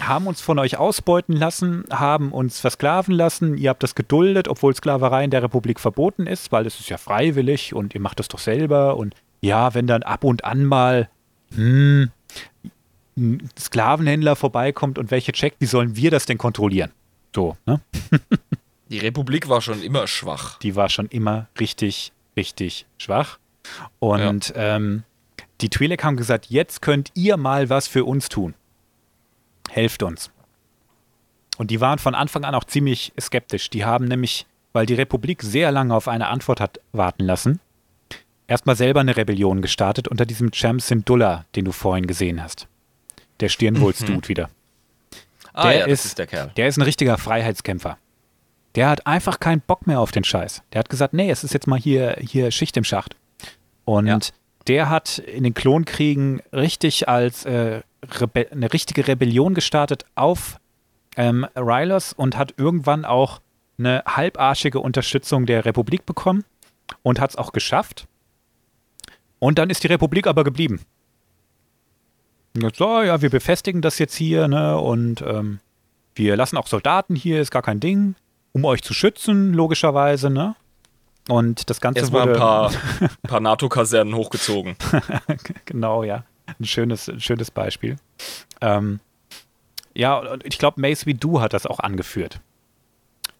haben 0.00 0.26
uns 0.26 0.40
von 0.40 0.58
euch 0.58 0.76
ausbeuten 0.78 1.34
lassen, 1.34 1.84
haben 1.90 2.32
uns 2.32 2.60
versklaven 2.60 3.14
lassen, 3.14 3.56
ihr 3.58 3.70
habt 3.70 3.82
das 3.82 3.94
geduldet, 3.94 4.48
obwohl 4.48 4.74
Sklaverei 4.74 5.24
in 5.24 5.30
der 5.30 5.42
Republik 5.42 5.80
verboten 5.80 6.26
ist, 6.26 6.52
weil 6.52 6.66
es 6.66 6.80
ist 6.80 6.88
ja 6.88 6.96
freiwillig 6.98 7.74
und 7.74 7.94
ihr 7.94 8.00
macht 8.00 8.18
das 8.18 8.28
doch 8.28 8.38
selber 8.38 8.96
und 8.96 9.14
ja, 9.40 9.74
wenn 9.74 9.86
dann 9.86 10.02
ab 10.02 10.24
und 10.24 10.44
an 10.44 10.64
mal 10.64 11.10
hm, 11.54 12.10
ein 13.16 13.50
Sklavenhändler 13.58 14.36
vorbeikommt 14.36 14.98
und 14.98 15.10
welche 15.10 15.32
checkt, 15.32 15.60
wie 15.60 15.66
sollen 15.66 15.96
wir 15.96 16.10
das 16.10 16.26
denn 16.26 16.38
kontrollieren? 16.38 16.90
So, 17.34 17.56
ne? 17.66 17.80
Die 18.94 19.00
Republik 19.00 19.48
war 19.48 19.60
schon 19.60 19.82
immer 19.82 20.06
schwach. 20.06 20.56
Die 20.60 20.76
war 20.76 20.88
schon 20.88 21.06
immer 21.06 21.48
richtig, 21.58 22.12
richtig 22.36 22.86
schwach. 22.96 23.40
Und 23.98 24.52
ähm, 24.54 25.02
die 25.60 25.68
Twi'lek 25.68 26.04
haben 26.04 26.16
gesagt, 26.16 26.46
jetzt 26.48 26.80
könnt 26.80 27.10
ihr 27.14 27.36
mal 27.36 27.70
was 27.70 27.88
für 27.88 28.04
uns 28.04 28.28
tun. 28.28 28.54
Helft 29.68 30.04
uns. 30.04 30.30
Und 31.56 31.72
die 31.72 31.80
waren 31.80 31.98
von 31.98 32.14
Anfang 32.14 32.44
an 32.44 32.54
auch 32.54 32.62
ziemlich 32.62 33.12
skeptisch. 33.20 33.68
Die 33.68 33.84
haben 33.84 34.04
nämlich, 34.04 34.46
weil 34.72 34.86
die 34.86 34.94
Republik 34.94 35.42
sehr 35.42 35.72
lange 35.72 35.92
auf 35.92 36.06
eine 36.06 36.28
Antwort 36.28 36.60
hat 36.60 36.78
warten 36.92 37.24
lassen, 37.24 37.58
erstmal 38.46 38.76
selber 38.76 39.00
eine 39.00 39.16
Rebellion 39.16 39.60
gestartet 39.60 40.06
unter 40.06 40.24
diesem 40.24 40.52
Champ 40.52 40.80
Syndulla, 40.80 41.46
den 41.56 41.64
du 41.64 41.72
vorhin 41.72 42.06
gesehen 42.06 42.40
hast. 42.40 42.68
Der 43.40 43.48
Stirnwulst-Dude 43.48 44.28
wieder. 44.28 44.50
Ah 45.52 45.64
der 45.64 45.72
ja, 45.72 45.86
das 45.86 45.98
ist, 45.98 46.04
ist 46.04 46.18
der 46.20 46.28
Kerl. 46.28 46.52
Der 46.56 46.68
ist 46.68 46.76
ein 46.76 46.82
richtiger 46.82 47.18
Freiheitskämpfer. 47.18 47.98
Der 48.74 48.88
hat 48.88 49.06
einfach 49.06 49.38
keinen 49.40 49.60
Bock 49.60 49.86
mehr 49.86 50.00
auf 50.00 50.10
den 50.10 50.24
Scheiß. 50.24 50.62
Der 50.72 50.80
hat 50.80 50.88
gesagt, 50.88 51.14
nee, 51.14 51.30
es 51.30 51.44
ist 51.44 51.54
jetzt 51.54 51.66
mal 51.66 51.78
hier, 51.78 52.16
hier 52.20 52.50
Schicht 52.50 52.76
im 52.76 52.84
Schacht. 52.84 53.16
Und 53.84 54.06
Ja. 54.06 54.18
der 54.66 54.90
hat 54.90 55.18
in 55.18 55.44
den 55.44 55.54
Klonkriegen 55.54 56.42
richtig 56.52 57.08
als 57.08 57.44
äh, 57.44 57.82
eine 58.50 58.72
richtige 58.72 59.06
Rebellion 59.06 59.54
gestartet 59.54 60.04
auf 60.14 60.58
ähm, 61.16 61.46
Rylos 61.56 62.12
und 62.12 62.36
hat 62.36 62.54
irgendwann 62.56 63.04
auch 63.04 63.40
eine 63.78 64.02
halbarschige 64.06 64.80
Unterstützung 64.80 65.46
der 65.46 65.64
Republik 65.64 66.06
bekommen 66.06 66.44
und 67.02 67.20
hat 67.20 67.30
es 67.30 67.36
auch 67.36 67.52
geschafft. 67.52 68.06
Und 69.38 69.58
dann 69.58 69.70
ist 69.70 69.84
die 69.84 69.88
Republik 69.88 70.26
aber 70.26 70.44
geblieben. 70.44 70.80
So, 72.74 73.02
ja, 73.02 73.20
wir 73.20 73.30
befestigen 73.30 73.82
das 73.82 73.98
jetzt 73.98 74.14
hier, 74.14 74.46
ne? 74.48 74.78
Und 74.78 75.22
ähm, 75.22 75.58
wir 76.14 76.36
lassen 76.36 76.56
auch 76.56 76.68
Soldaten 76.68 77.16
hier, 77.16 77.40
ist 77.40 77.50
gar 77.50 77.62
kein 77.62 77.80
Ding, 77.80 78.14
um 78.54 78.64
euch 78.64 78.82
zu 78.82 78.94
schützen, 78.94 79.52
logischerweise, 79.52 80.30
ne? 80.30 80.56
Und 81.28 81.68
das 81.70 81.80
Ganze 81.80 82.00
Erstmal 82.00 82.22
wurde 82.22 82.32
ein 82.34 82.38
paar, 82.38 82.72
paar 83.22 83.40
NATO-Kasernen 83.40 84.14
hochgezogen. 84.14 84.76
genau, 85.66 86.04
ja. 86.04 86.24
Ein 86.58 86.64
schönes, 86.64 87.08
ein 87.08 87.20
schönes 87.20 87.50
Beispiel. 87.50 87.96
Ähm, 88.60 89.00
ja, 89.94 90.18
und 90.18 90.44
ich 90.46 90.58
glaube, 90.58 90.80
Mace 90.80 91.06
Windu 91.06 91.40
hat 91.40 91.52
das 91.52 91.66
auch 91.66 91.80
angeführt. 91.80 92.40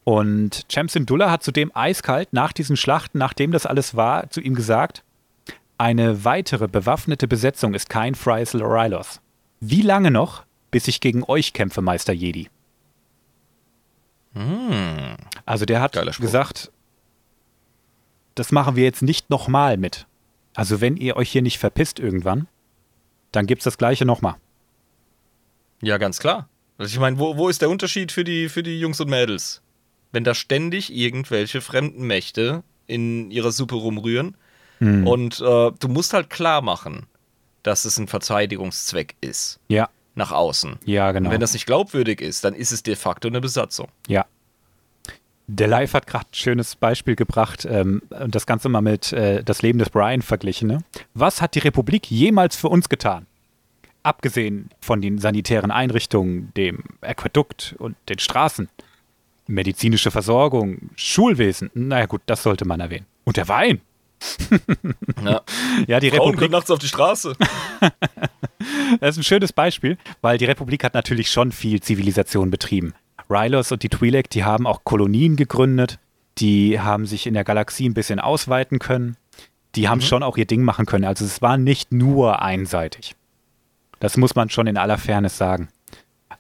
Und 0.05 0.69
Champ 0.69 0.91
Syndulla 0.91 1.31
hat 1.31 1.43
zudem 1.43 1.71
eiskalt 1.75 2.33
nach 2.33 2.53
diesen 2.53 2.77
Schlachten, 2.77 3.19
nachdem 3.19 3.53
das 3.53 3.67
alles 3.67 3.97
war, 3.97 4.29
zu 4.31 4.41
ihm 4.41 4.55
gesagt, 4.55 5.03
eine 5.79 6.25
weitere 6.25 6.69
bewaffnete 6.69 7.27
Besetzung 7.27 7.75
ist 7.75 7.89
kein 7.89 8.15
Friesel 8.15 8.63
Rylos. 8.63 9.21
Wie 9.61 9.83
lange 9.83 10.11
noch, 10.11 10.45
bis 10.71 10.89
ich 10.89 11.01
gegen 11.01 11.25
euch 11.25 11.53
kämpfe, 11.53 11.81
Meister 11.81 12.13
Jedi? 12.13 12.49
Also 15.47 15.65
der 15.65 15.81
hat 15.81 15.93
gesagt, 16.19 16.71
das 18.35 18.51
machen 18.51 18.77
wir 18.77 18.85
jetzt 18.85 19.03
nicht 19.03 19.31
nochmal 19.31 19.77
mit. 19.77 20.07
Also 20.55 20.81
wenn 20.81 20.97
ihr 20.97 21.17
euch 21.17 21.31
hier 21.31 21.43
nicht 21.43 21.59
verpisst 21.59 21.99
irgendwann, 21.99 22.49
dann 23.33 23.47
gibt's 23.47 23.65
das 23.65 23.79
gleiche 23.79 24.05
nochmal. 24.05 24.37
Ja, 25.83 25.99
ganz 25.99 26.19
klar. 26.19 26.49
Also 26.79 26.93
ich 26.93 26.99
meine, 26.99 27.19
wo, 27.19 27.37
wo 27.37 27.49
ist 27.49 27.63
der 27.63 27.71
Unterschied 27.71 28.11
für 28.11 28.25
die, 28.25 28.49
für 28.49 28.63
die 28.63 28.81
Jungs 28.81 29.01
und 29.01 29.09
Mädels? 29.09 29.63
Wenn 30.13 30.25
da 30.25 30.35
ständig 30.35 30.93
irgendwelche 30.95 31.61
fremden 31.61 32.07
Mächte 32.07 32.63
in 32.87 33.31
ihrer 33.31 33.53
Suppe 33.53 33.75
rumrühren 33.77 34.37
und 35.07 35.41
äh, 35.41 35.71
du 35.79 35.89
musst 35.89 36.13
halt 36.13 36.31
klar 36.31 36.61
machen, 36.61 37.07
dass 37.63 37.85
es 37.85 37.99
ein 37.99 38.09
Verteidigungszweck 38.09 39.15
ist. 39.21 39.59
Ja, 39.69 39.89
Nach 40.17 40.31
außen. 40.33 40.79
ja, 40.85 41.11
genau. 41.13 41.29
Und 41.29 41.35
wenn 41.35 41.41
das 41.41 41.55
nicht 41.55 41.67
glaubwürdig 41.67 42.21
ist, 42.21 42.45
dann 42.45 42.55
ist 42.55 42.71
es 42.71 42.83
de 42.83 42.95
facto 42.95 43.29
eine 43.29 43.41
Besatzung. 43.41 43.89
Ja. 44.07 44.27
Der 45.47 45.67
Live 45.67 45.93
hat 45.93 46.07
gerade 46.07 46.25
ein 46.27 46.35
schönes 46.35 46.75
Beispiel 46.77 47.17
gebracht 47.17 47.67
ähm, 47.69 48.01
und 48.09 48.35
das 48.35 48.47
Ganze 48.47 48.69
mal 48.69 48.81
mit 48.81 49.13
äh, 49.13 49.43
das 49.45 49.61
Leben 49.61 49.79
des 49.79 49.91
Brian 49.91 50.23
verglichen. 50.23 50.69
Ne? 50.69 50.79
Was 51.13 51.43
hat 51.43 51.55
die 51.55 51.59
Republik 51.59 52.11
jemals 52.11 52.57
für 52.57 52.69
uns 52.69 52.89
getan? 52.89 53.27
Abgesehen 54.03 54.71
von 54.81 55.03
den 55.03 55.19
sanitären 55.19 55.71
Einrichtungen, 55.71 56.53
dem 56.57 56.85
Aquädukt 57.03 57.75
und 57.79 57.97
den 58.09 58.19
Straßen. 58.19 58.69
Medizinische 59.47 60.11
Versorgung, 60.11 60.91
Schulwesen. 60.97 61.71
Naja 61.75 62.07
gut, 62.07 62.23
das 62.27 62.43
sollte 62.43 62.65
man 62.65 62.81
erwähnen. 62.81 63.07
Und 63.25 63.37
der 63.37 63.49
Wein. 63.49 63.81
Ja. 65.23 65.43
Ja, 65.89 66.01
die 66.01 66.09
Frauen 66.11 66.21
Republik 66.21 66.39
können 66.39 66.53
nachts 66.53 66.71
auf 66.71 66.79
die 66.79 66.89
Straße. 66.89 67.35
Das 69.01 69.11
ist 69.11 69.21
ein 69.21 69.25
schönes 69.25 69.53
Beispiel, 69.53 69.99
weil 70.21 70.39
die 70.39 70.45
Republik 70.45 70.85
hat 70.85 70.95
natürlich 70.95 71.31
schon 71.31 71.53
viel 71.53 71.81
Zivilisation 71.81 72.51
betrieben. 72.51 72.95
Rylos 73.31 73.73
und 73.73 73.83
die 73.83 73.89
Twi'lek, 73.89 74.29
die 74.31 74.45
haben 74.45 74.67
auch 74.67 74.85
Kolonien 74.85 75.37
gegründet, 75.37 75.99
die 76.39 76.81
haben 76.81 77.07
sich 77.07 77.27
in 77.27 77.35
der 77.35 77.45
Galaxie 77.45 77.89
ein 77.89 77.95
bisschen 77.95 78.21
ausweiten 78.21 78.79
können, 78.79 79.17
die 79.75 79.89
haben 79.89 80.01
schon 80.01 80.23
auch 80.23 80.37
ihr 80.37 80.47
Ding 80.47 80.63
machen 80.63 80.87
können. 80.87 81.05
Also 81.05 81.25
es 81.25 81.43
war 81.43 81.57
nicht 81.57 81.93
nur 81.93 82.43
einseitig. 82.43 83.15
Das 84.01 84.17
muss 84.17 84.35
man 84.35 84.51
schon 84.51 84.67
in 84.67 84.77
aller 84.77 84.99
Fairness 84.99 85.39
sagen. 85.39 85.69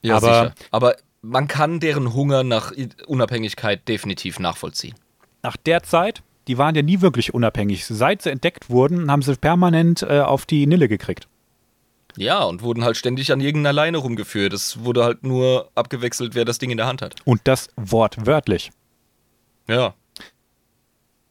Ja, 0.02 0.16
Aber- 0.16 0.26
sicher. 0.26 0.55
Aber 0.70 0.96
man 1.22 1.48
kann 1.48 1.80
deren 1.80 2.12
Hunger 2.12 2.44
nach 2.44 2.72
Unabhängigkeit 3.06 3.88
definitiv 3.88 4.38
nachvollziehen. 4.38 4.94
Nach 5.42 5.56
der 5.56 5.82
Zeit, 5.82 6.22
die 6.48 6.59
waren 6.59 6.74
ja 6.74 6.82
nie 6.82 7.01
wirklich 7.01 7.32
unabhängig. 7.32 7.86
Seit 7.86 8.22
sie 8.22 8.30
entdeckt 8.30 8.68
wurden, 8.68 9.10
haben 9.10 9.22
sie 9.22 9.34
permanent 9.36 10.02
äh, 10.02 10.20
auf 10.20 10.44
die 10.44 10.66
Nille 10.66 10.88
gekriegt. 10.88 11.26
Ja, 12.16 12.43
und 12.45 12.62
wurden 12.62 12.85
halt 12.85 12.97
ständig 12.97 13.32
an 13.32 13.41
irgendeiner 13.41 13.73
Leine 13.73 13.99
rumgeführt. 13.99 14.53
Es 14.53 14.85
wurde 14.85 15.05
halt 15.05 15.24
nur 15.24 15.70
abgewechselt, 15.74 16.35
wer 16.35 16.45
das 16.45 16.59
Ding 16.59 16.70
in 16.70 16.77
der 16.77 16.86
Hand 16.86 17.03
hat. 17.03 17.16
Und 17.24 17.41
das 17.45 17.69
wortwörtlich. 17.77 18.70
Ja. 19.66 19.95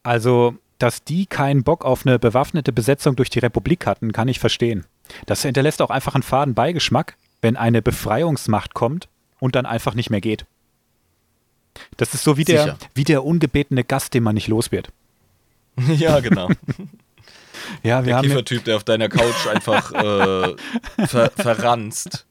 Also, 0.03 0.55
dass 0.79 1.03
die 1.03 1.25
keinen 1.25 1.63
Bock 1.63 1.85
auf 1.85 2.05
eine 2.05 2.19
bewaffnete 2.19 2.73
Besetzung 2.73 3.15
durch 3.15 3.29
die 3.29 3.39
Republik 3.39 3.85
hatten, 3.85 4.11
kann 4.11 4.27
ich 4.27 4.39
verstehen. 4.39 4.85
Das 5.25 5.41
hinterlässt 5.41 5.81
auch 5.81 5.89
einfach 5.89 6.15
einen 6.15 6.23
faden 6.23 6.53
Beigeschmack, 6.53 7.15
wenn 7.41 7.55
eine 7.55 7.81
Befreiungsmacht 7.81 8.73
kommt 8.73 9.07
und 9.39 9.55
dann 9.55 9.65
einfach 9.65 9.93
nicht 9.93 10.09
mehr 10.09 10.21
geht. 10.21 10.45
Das 11.97 12.13
ist 12.13 12.23
so 12.23 12.37
wie 12.37 12.45
der, 12.45 12.63
Sicher. 12.63 12.77
wie 12.93 13.03
der 13.03 13.23
ungebetene 13.23 13.83
Gast, 13.83 14.13
den 14.13 14.23
man 14.23 14.35
nicht 14.35 14.47
los 14.47 14.71
wird. 14.71 14.89
ja, 15.97 16.19
genau. 16.19 16.49
Ja, 17.81 18.05
wir 18.05 18.13
Der 18.13 18.21
Kiffertyp, 18.21 18.63
der 18.65 18.75
auf 18.77 18.83
deiner 18.83 19.09
Couch 19.09 19.47
einfach 19.47 19.91
äh, 19.93 20.55
ver 21.07 21.31
verranzt. 21.35 22.25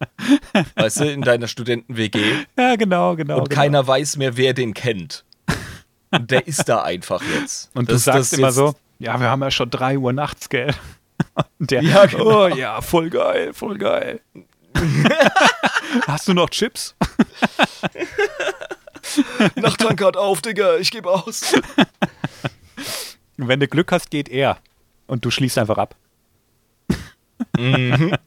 Weißt 0.76 1.00
du, 1.00 1.10
in 1.10 1.22
deiner 1.22 1.48
Studenten-WG. 1.48 2.20
ja 2.58 2.76
genau, 2.76 3.16
genau. 3.16 3.38
Und 3.38 3.48
genau. 3.50 3.60
keiner 3.60 3.86
weiß 3.86 4.16
mehr, 4.16 4.36
wer 4.36 4.54
den 4.54 4.72
kennt. 4.74 5.24
Und 6.10 6.30
der 6.30 6.46
ist 6.46 6.68
da 6.68 6.82
einfach 6.82 7.22
jetzt. 7.40 7.70
Und 7.74 7.88
du 7.88 7.94
Das- 7.94 8.04
sagst 8.04 8.32
das 8.32 8.38
immer 8.38 8.52
so, 8.52 8.74
ja, 8.98 9.18
wir 9.18 9.28
haben 9.28 9.42
ja 9.42 9.50
schon 9.50 9.70
3 9.70 9.98
Uhr 9.98 10.12
nachts, 10.12 10.48
gell? 10.48 10.72
Und 11.58 11.70
der, 11.70 11.82
Ja, 11.82 12.06
genau. 12.06 12.44
oh 12.44 12.48
ja, 12.48 12.80
voll 12.80 13.10
geil, 13.10 13.52
voll 13.54 13.78
geil. 13.78 14.20
Hast 16.06 16.28
du 16.28 16.34
noch 16.34 16.48
Chips? 16.50 16.94
Nachttankard 19.56 20.16
auf, 20.16 20.40
Digga, 20.42 20.76
ich 20.76 20.90
gebe 20.90 21.10
aus. 21.10 21.52
Wenn 23.36 23.60
du 23.60 23.68
Glück 23.68 23.92
hast, 23.92 24.10
geht 24.10 24.28
er. 24.28 24.58
Und 25.06 25.24
du 25.24 25.30
schließt 25.30 25.58
einfach 25.58 25.78
ab. 25.78 25.96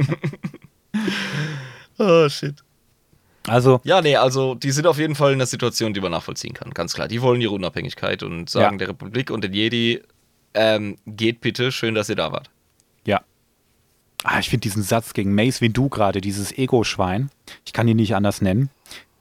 Oh, 1.97 2.27
shit. 2.29 2.55
Also, 3.47 3.79
Ja, 3.83 4.01
nee, 4.01 4.15
also 4.15 4.55
die 4.55 4.71
sind 4.71 4.87
auf 4.87 4.97
jeden 4.97 5.15
Fall 5.15 5.31
in 5.31 5.37
einer 5.37 5.45
Situation, 5.45 5.93
die 5.93 6.01
man 6.01 6.11
nachvollziehen 6.11 6.53
kann. 6.53 6.71
Ganz 6.71 6.93
klar. 6.93 7.07
Die 7.07 7.21
wollen 7.21 7.39
ihre 7.41 7.53
Unabhängigkeit 7.53 8.23
und 8.23 8.49
sagen 8.49 8.73
Ja. 8.75 8.79
der 8.79 8.87
Republik 8.89 9.29
und 9.31 9.43
den 9.43 9.53
Jedi, 9.53 10.01
ähm, 10.53 10.97
geht 11.05 11.41
bitte, 11.41 11.71
schön, 11.71 11.95
dass 11.95 12.09
ihr 12.09 12.15
da 12.15 12.31
wart. 12.31 12.49
Ja. 13.05 13.21
Ah, 14.23 14.39
ich 14.39 14.49
finde 14.49 14.61
diesen 14.61 14.83
Satz 14.83 15.13
gegen 15.13 15.35
Mace 15.35 15.61
wie 15.61 15.69
du 15.69 15.89
gerade, 15.89 16.21
dieses 16.21 16.51
Ego-Schwein, 16.57 17.29
ich 17.65 17.73
kann 17.73 17.87
ihn 17.87 17.97
nicht 17.97 18.15
anders 18.15 18.41
nennen. 18.41 18.69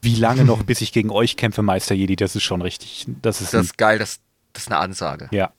Wie 0.01 0.15
lange 0.17 0.45
noch, 0.45 0.63
bis 0.65 0.81
ich 0.81 0.93
gegen 0.93 1.11
euch 1.11 1.37
kämpfe, 1.37 1.63
Meister 1.63 1.95
Jedi? 1.95 2.17
Das 2.17 2.35
ist 2.35 2.43
schon 2.45 2.63
richtig. 2.63 3.07
Das 3.23 3.41
ist, 3.41 3.53
Das 3.53 3.65
ist 3.67 3.79
geil, 3.79 3.99
das, 3.99 4.21
das 4.53 4.63
ist 4.65 4.69
eine 4.73 4.79
Ansage. 4.81 5.29
ja. 5.33 5.53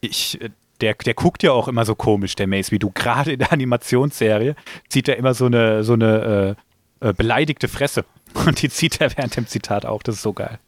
Ich, 0.00 0.40
äh, 0.40 0.50
der, 0.80 0.94
der 0.94 1.14
guckt 1.14 1.42
ja 1.42 1.52
auch 1.52 1.68
immer 1.68 1.84
so 1.84 1.94
komisch, 1.94 2.34
der 2.34 2.46
Mace 2.46 2.70
wie 2.70 2.78
du. 2.78 2.90
Gerade 2.90 3.32
in 3.32 3.38
der 3.38 3.52
Animationsserie 3.52 4.54
zieht 4.88 5.08
er 5.08 5.16
immer 5.16 5.34
so 5.34 5.46
eine, 5.46 5.84
so 5.84 5.94
eine 5.94 6.56
äh, 7.00 7.08
äh, 7.08 7.12
beleidigte 7.12 7.68
Fresse. 7.68 8.04
Und 8.46 8.62
die 8.62 8.68
zieht 8.68 9.00
er 9.00 9.16
während 9.16 9.36
dem 9.36 9.46
Zitat 9.46 9.86
auch. 9.86 10.02
Das 10.02 10.16
ist 10.16 10.22
so 10.22 10.32
geil. 10.32 10.58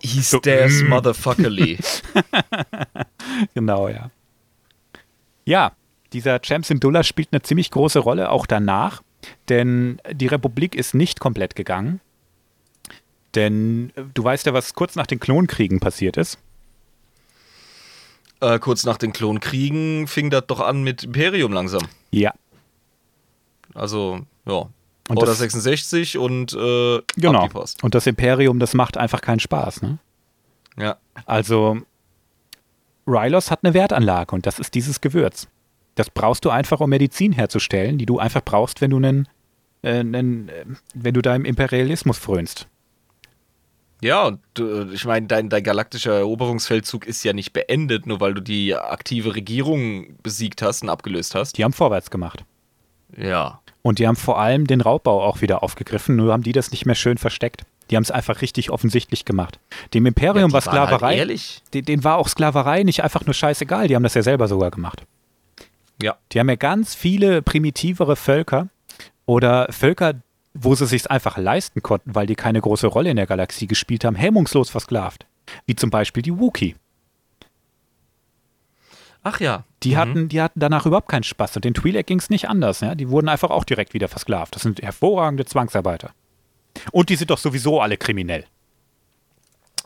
He 0.00 0.20
So, 0.20 0.38
stares 0.38 0.82
mm. 0.82 0.88
motherfuckerly. 0.88 1.78
Genau, 3.54 3.88
ja. 3.88 4.10
Ja, 5.46 5.72
dieser 6.12 6.40
Champ 6.40 6.66
Syndulla 6.66 7.02
spielt 7.02 7.28
eine 7.32 7.40
ziemlich 7.40 7.70
große 7.70 7.98
Rolle 7.98 8.30
auch 8.30 8.46
danach, 8.46 9.02
denn 9.48 10.00
die 10.10 10.26
Republik 10.26 10.74
ist 10.74 10.94
nicht 10.94 11.18
komplett 11.18 11.56
gegangen. 11.56 12.00
Denn 13.34 13.90
äh, 13.96 14.02
du 14.12 14.22
weißt 14.22 14.46
ja, 14.46 14.52
was 14.52 14.74
kurz 14.74 14.96
nach 14.96 15.06
den 15.06 15.20
Klonkriegen 15.20 15.80
passiert 15.80 16.16
ist. 16.16 16.38
Äh, 18.42 18.58
kurz 18.58 18.84
nach 18.84 18.98
den 18.98 19.12
Klonkriegen 19.14 20.06
fing 20.06 20.28
das 20.30 20.44
doch 20.46 20.60
an 20.60 20.82
mit 20.82 21.04
Imperium 21.04 21.52
langsam. 21.52 21.82
Ja, 22.10 22.32
Also, 23.74 24.20
ja. 24.46 24.68
Und 25.08 25.16
Order 25.18 25.26
das- 25.32 25.38
66 25.38 26.16
und 26.18 26.52
äh, 26.52 27.00
genau. 27.16 27.48
Post. 27.48 27.82
Und 27.82 27.94
das 27.94 28.06
Imperium, 28.06 28.58
das 28.58 28.74
macht 28.74 28.96
einfach 28.96 29.20
keinen 29.20 29.40
Spaß. 29.40 29.82
Ne? 29.82 29.98
Ja. 30.78 30.96
Also, 31.26 31.78
Rylos 33.06 33.50
hat 33.50 33.60
eine 33.64 33.74
Wertanlage 33.74 34.34
und 34.34 34.46
das 34.46 34.58
ist 34.58 34.74
dieses 34.74 35.00
Gewürz. 35.00 35.48
Das 35.96 36.08
brauchst 36.08 36.44
du 36.44 36.50
einfach, 36.50 36.80
um 36.80 36.88
Medizin 36.90 37.32
herzustellen, 37.32 37.98
die 37.98 38.06
du 38.06 38.18
einfach 38.18 38.42
brauchst, 38.44 38.80
wenn 38.80 38.90
du 38.90 38.96
einen, 38.98 39.28
äh, 39.82 39.98
einen, 39.98 40.48
äh, 40.48 40.64
wenn 40.94 41.14
du 41.14 41.20
deinem 41.20 41.44
Imperialismus 41.44 42.18
frönst. 42.18 42.68
Ja, 44.02 44.26
und 44.26 44.40
äh, 44.58 44.92
ich 44.92 45.04
meine, 45.04 45.26
dein, 45.28 45.48
dein 45.48 45.62
galaktischer 45.62 46.14
Eroberungsfeldzug 46.14 47.06
ist 47.06 47.22
ja 47.22 47.32
nicht 47.32 47.52
beendet, 47.52 48.06
nur 48.06 48.20
weil 48.20 48.34
du 48.34 48.40
die 48.40 48.74
aktive 48.74 49.34
Regierung 49.34 50.16
besiegt 50.22 50.60
hast 50.60 50.82
und 50.82 50.88
abgelöst 50.88 51.34
hast. 51.36 51.56
Die 51.56 51.64
haben 51.64 51.72
vorwärts 51.72 52.10
gemacht. 52.10 52.44
Ja. 53.16 53.60
Und 53.82 53.98
die 54.00 54.06
haben 54.08 54.16
vor 54.16 54.40
allem 54.40 54.66
den 54.66 54.80
Raubbau 54.80 55.22
auch 55.22 55.40
wieder 55.40 55.62
aufgegriffen, 55.62 56.16
nur 56.16 56.32
haben 56.32 56.42
die 56.42 56.52
das 56.52 56.72
nicht 56.72 56.84
mehr 56.84 56.94
schön 56.96 57.16
versteckt. 57.16 57.62
Die 57.90 57.96
haben 57.96 58.02
es 58.02 58.10
einfach 58.10 58.40
richtig 58.42 58.70
offensichtlich 58.70 59.24
gemacht. 59.24 59.58
Dem 59.94 60.06
Imperium 60.06 60.48
die 60.48 60.54
war 60.54 60.62
halt 60.62 60.72
Sklaverei. 60.72 61.16
ehrlich. 61.16 61.62
den, 61.74 61.84
denen 61.84 62.04
war 62.04 62.16
auch 62.16 62.28
Sklaverei 62.28 62.82
nicht 62.82 63.04
einfach 63.04 63.24
nur 63.24 63.34
scheißegal. 63.34 63.86
Die 63.86 63.94
haben 63.94 64.02
das 64.02 64.14
ja 64.14 64.22
selber 64.22 64.48
sogar 64.48 64.70
gemacht. 64.70 65.04
Ja. 66.00 66.16
Die 66.32 66.40
haben 66.40 66.48
ja 66.48 66.56
ganz 66.56 66.94
viele 66.94 67.42
primitivere 67.42 68.16
Völker 68.16 68.68
oder 69.26 69.66
Völker, 69.70 70.14
wo 70.54 70.74
sie 70.74 70.86
sich 70.86 71.10
einfach 71.10 71.38
leisten 71.38 71.82
konnten, 71.82 72.14
weil 72.14 72.26
die 72.26 72.34
keine 72.34 72.60
große 72.60 72.86
Rolle 72.86 73.10
in 73.10 73.16
der 73.16 73.26
Galaxie 73.26 73.66
gespielt 73.66 74.04
haben, 74.04 74.16
hemmungslos 74.16 74.70
versklavt. 74.70 75.26
Wie 75.66 75.74
zum 75.76 75.90
Beispiel 75.90 76.22
die 76.22 76.38
Wookie. 76.38 76.76
Ach 79.24 79.40
ja. 79.40 79.64
Die, 79.82 79.92
Mhm. 79.92 79.96
hatten, 79.96 80.28
die 80.28 80.40
hatten 80.42 80.60
danach 80.60 80.86
überhaupt 80.86 81.08
keinen 81.08 81.22
Spaß. 81.22 81.56
Und 81.56 81.64
den 81.64 81.74
Twi'lek 81.74 82.04
ging 82.04 82.18
es 82.18 82.30
nicht 82.30 82.48
anders. 82.48 82.80
Ja? 82.80 82.94
Die 82.94 83.08
wurden 83.08 83.28
einfach 83.28 83.50
auch 83.50 83.64
direkt 83.64 83.94
wieder 83.94 84.08
versklavt. 84.08 84.54
Das 84.54 84.62
sind 84.62 84.82
hervorragende 84.82 85.44
Zwangsarbeiter. 85.44 86.10
Und 86.90 87.08
die 87.08 87.16
sind 87.16 87.30
doch 87.30 87.38
sowieso 87.38 87.80
alle 87.80 87.96
kriminell. 87.96 88.44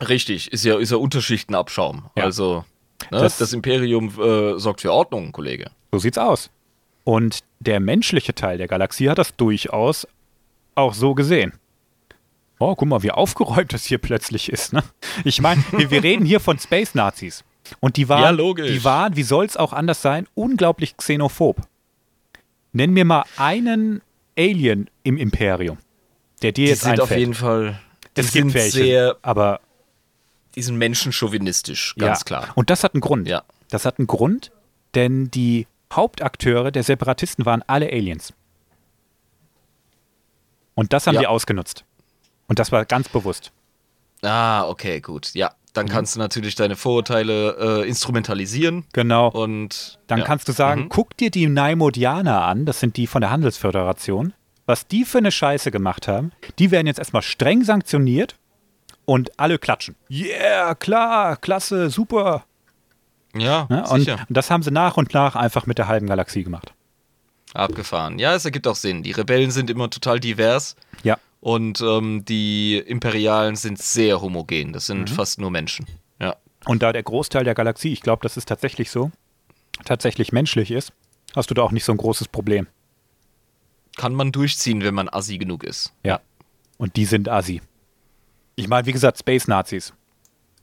Richtig, 0.09 0.53
ist 0.53 0.65
ja, 0.65 0.79
ist 0.79 0.91
ja 0.91 0.99
Unterschichtenabschaum. 0.99 2.11
Ja. 2.17 2.25
Also, 2.25 2.65
ne, 3.11 3.19
Das- 3.19 3.39
das, 3.39 3.53
Imperium 3.53 4.09
äh, 4.21 4.59
sorgt 4.59 4.83
für 4.83 4.93
Ordnung, 4.93 5.33
Kollege. 5.33 5.71
So 5.93 5.99
sieht's 5.99 6.19
aus. 6.19 6.51
Und 7.05 7.41
der 7.61 7.81
menschliche 7.81 8.35
Teil 8.35 8.59
der 8.59 8.69
Galaxie 8.69 9.09
hat 9.09 9.19
das 9.19 9.37
durchaus 9.37 10.07
auch 10.77 10.95
so 10.95 11.15
gesehen. 11.15 11.53
Oh, 12.59 12.75
guck 12.75 12.89
mal, 12.89 13.03
wie 13.03 13.11
aufgeräumt 13.11 13.73
das 13.73 13.85
hier 13.85 13.99
plötzlich 13.99 14.51
ist. 14.51 14.73
Ne? 14.73 14.83
Ich 15.25 15.41
meine, 15.43 15.63
wir, 15.73 15.91
wir 15.91 16.03
reden 16.03 16.25
hier 16.25 16.41
von 16.41 16.59
Space-Nazis. 16.59 17.45
Und 17.81 17.97
die 17.97 18.09
waren, 18.09 18.39
Ja, 18.39 18.55
die 18.65 18.85
waren, 18.85 19.17
wie 19.17 19.25
soll's 19.25 19.57
auch 19.57 19.73
anders 19.73 20.01
sein, 20.01 20.27
unglaublich 20.35 20.97
xenophob. 20.97 21.61
Nenn 22.73 22.93
mir 22.93 23.05
mal 23.05 23.25
einen 23.37 24.03
Alien 24.39 24.89
im 25.03 25.17
Imperium, 25.17 25.79
der 26.43 26.53
dir 26.53 26.67
Die 26.67 26.71
jetzt 26.71 26.83
sind 26.83 26.93
einfällt. 26.93 27.11
auf 27.11 27.17
jeden 27.17 27.35
Fall. 27.35 27.81
Die 28.17 28.21
es 28.21 28.33
sind 28.33 28.45
gibt 28.45 28.55
welche, 28.55 28.71
sehr, 28.71 29.17
aber 29.23 29.61
die 30.55 30.63
sind 30.63 30.77
menschenchauvinistisch, 30.77 31.95
ganz 31.99 32.21
ja. 32.21 32.25
klar. 32.25 32.49
Und 32.55 32.71
das 32.71 32.85
hat 32.85 32.95
einen 32.95 33.01
Grund. 33.01 33.29
Ja. 33.29 33.43
Das 33.71 33.85
hat 33.85 33.99
einen 33.99 34.07
Grund, 34.07 34.53
denn 34.95 35.31
die 35.31 35.67
Hauptakteure 35.93 36.71
der 36.71 36.83
Separatisten 36.83 37.45
waren 37.45 37.63
alle 37.67 37.87
Aliens. 37.91 38.33
Und 40.77 40.93
das 40.93 41.09
haben 41.09 41.15
Ja. 41.17 41.23
die 41.23 41.27
ausgenutzt. 41.27 41.85
Und 42.47 42.61
das 42.61 42.71
war 42.71 42.85
ganz 42.85 43.09
bewusst. 43.09 43.51
Ah, 44.23 44.69
okay, 44.69 45.01
gut. 45.01 45.35
Ja, 45.35 45.49
Mhm. 45.49 45.53
dann 45.73 45.89
kannst 45.89 46.15
du 46.15 46.21
natürlich 46.21 46.55
deine 46.55 46.77
Vorurteile 46.77 47.83
äh, 47.83 47.89
instrumentalisieren 47.89 48.85
Genau. 48.93 49.29
und 49.29 49.99
Dann 50.07 50.21
ja. 50.21 50.25
kannst 50.25 50.47
du 50.49 50.53
sagen, 50.53 50.83
Mhm. 50.85 50.89
guck 50.91 51.17
dir 51.17 51.31
die 51.31 51.49
Naimodianer 51.49 52.43
an, 52.45 52.65
das 52.67 52.79
sind 52.81 52.97
die 52.97 53.07
von 53.09 53.21
der 53.21 53.31
Handelsföderation. 53.31 54.33
Was 54.67 54.87
die 54.87 55.05
für 55.05 55.19
eine 55.19 55.33
Scheiße 55.33 55.71
gemacht 55.71 56.09
haben, 56.09 56.31
die 56.59 56.71
werden 56.71 56.87
jetzt 56.87 56.99
erstmal 56.99 57.23
streng 57.23 57.63
sanktioniert 57.65 58.37
und 59.05 59.39
alle 59.39 59.59
klatschen. 59.59 59.97
Yeah, 60.11 60.75
klar, 60.75 61.37
klasse, 61.37 61.89
super. 61.91 62.45
Ja, 63.37 63.67
Ne? 63.69 63.85
Und, 63.89 64.01
sicher. 64.01 64.25
und 64.29 64.37
das 64.37 64.51
haben 64.51 64.63
sie 64.63 64.71
nach 64.71 64.97
und 64.97 65.13
nach 65.15 65.37
einfach 65.37 65.67
mit 65.67 65.79
der 65.79 65.89
halben 65.89 66.07
Galaxie 66.07 66.43
gemacht. 66.43 66.73
Abgefahren. 67.57 68.19
Ja, 68.19 68.35
es 68.35 68.45
ergibt 68.45 68.67
auch 68.67 68.77
Sinn. 68.77 69.03
Die 69.03 69.13
Rebellen 69.13 69.51
sind 69.51 69.71
immer 69.71 69.91
total 69.91 70.21
divers 70.21 70.77
Ja. 71.03 71.19
und 71.41 71.81
ähm, 71.81 72.25
die 72.25 72.79
Imperialen 72.79 73.57
sind 73.57 73.79
sehr 73.81 74.21
homogen. 74.21 74.73
Das 74.73 74.85
Mhm. 74.89 74.93
sind 75.07 75.11
fast 75.11 75.41
nur 75.41 75.51
Menschen. 75.51 75.87
Ja. 76.21 76.37
Und 76.67 76.83
da 76.83 76.93
der 76.93 77.03
Großteil 77.03 77.45
der 77.45 77.55
Galaxie, 77.55 77.93
ich 77.93 78.01
glaube, 78.03 78.23
das 78.23 78.37
ist 78.37 78.49
tatsächlich 78.49 78.91
so, 78.91 79.11
tatsächlich 79.85 80.33
menschlich 80.33 80.71
ist, 80.71 80.93
hast 81.35 81.51
du 81.51 81.55
da 81.55 81.63
auch 81.63 81.73
nicht 81.73 81.85
so 81.85 81.93
ein 81.93 81.99
großes 81.99 82.29
Problem. 82.29 82.67
Kann 83.97 84.15
man 84.15 84.33
durchziehen, 84.33 84.83
wenn 84.85 84.95
man 84.95 85.09
assi 85.09 85.39
genug 85.39 85.65
ist. 85.65 85.93
Ja. 86.05 86.21
Und 86.79 86.97
die 86.97 87.07
sind 87.07 87.29
Assi. 87.29 87.63
Ich 88.55 88.69
meine, 88.69 88.87
wie 88.87 88.93
gesagt, 88.93 89.19
Space-Nazis. 89.19 89.95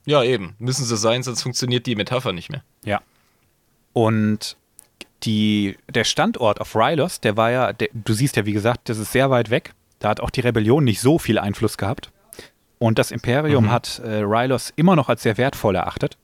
Ja, 0.05 0.23
eben. 0.23 0.55
Müssen 0.59 0.85
sie 0.85 0.97
sein, 0.97 1.23
sonst 1.23 1.41
funktioniert 1.41 1.85
die 1.87 1.95
Metapher 1.95 2.33
nicht 2.33 2.49
mehr. 2.51 2.63
Ja. 2.85 3.01
Und 3.93 4.57
die, 5.23 5.77
der 5.89 6.03
Standort 6.03 6.59
auf 6.61 6.75
Rylos, 6.75 7.19
der 7.21 7.37
war 7.37 7.51
ja, 7.51 7.73
der, 7.73 7.89
du 7.93 8.13
siehst 8.13 8.35
ja, 8.35 8.45
wie 8.45 8.53
gesagt, 8.53 8.89
das 8.89 8.97
ist 8.97 9.11
sehr 9.11 9.29
weit 9.29 9.49
weg. 9.49 9.73
Da 9.99 10.09
hat 10.09 10.19
auch 10.19 10.29
die 10.29 10.41
Rebellion 10.41 10.83
nicht 10.83 10.99
so 10.99 11.17
viel 11.17 11.39
Einfluss 11.39 11.77
gehabt. 11.77 12.11
Und 12.79 12.99
das 12.99 13.11
Imperium 13.11 13.71
hat 13.71 13.99
äh, 13.99 14.17
Rylos 14.23 14.73
immer 14.75 14.95
noch 14.97 15.07
als 15.07 15.23
sehr 15.23 15.37
wertvoll 15.37 15.75
erachtet. 15.75 16.17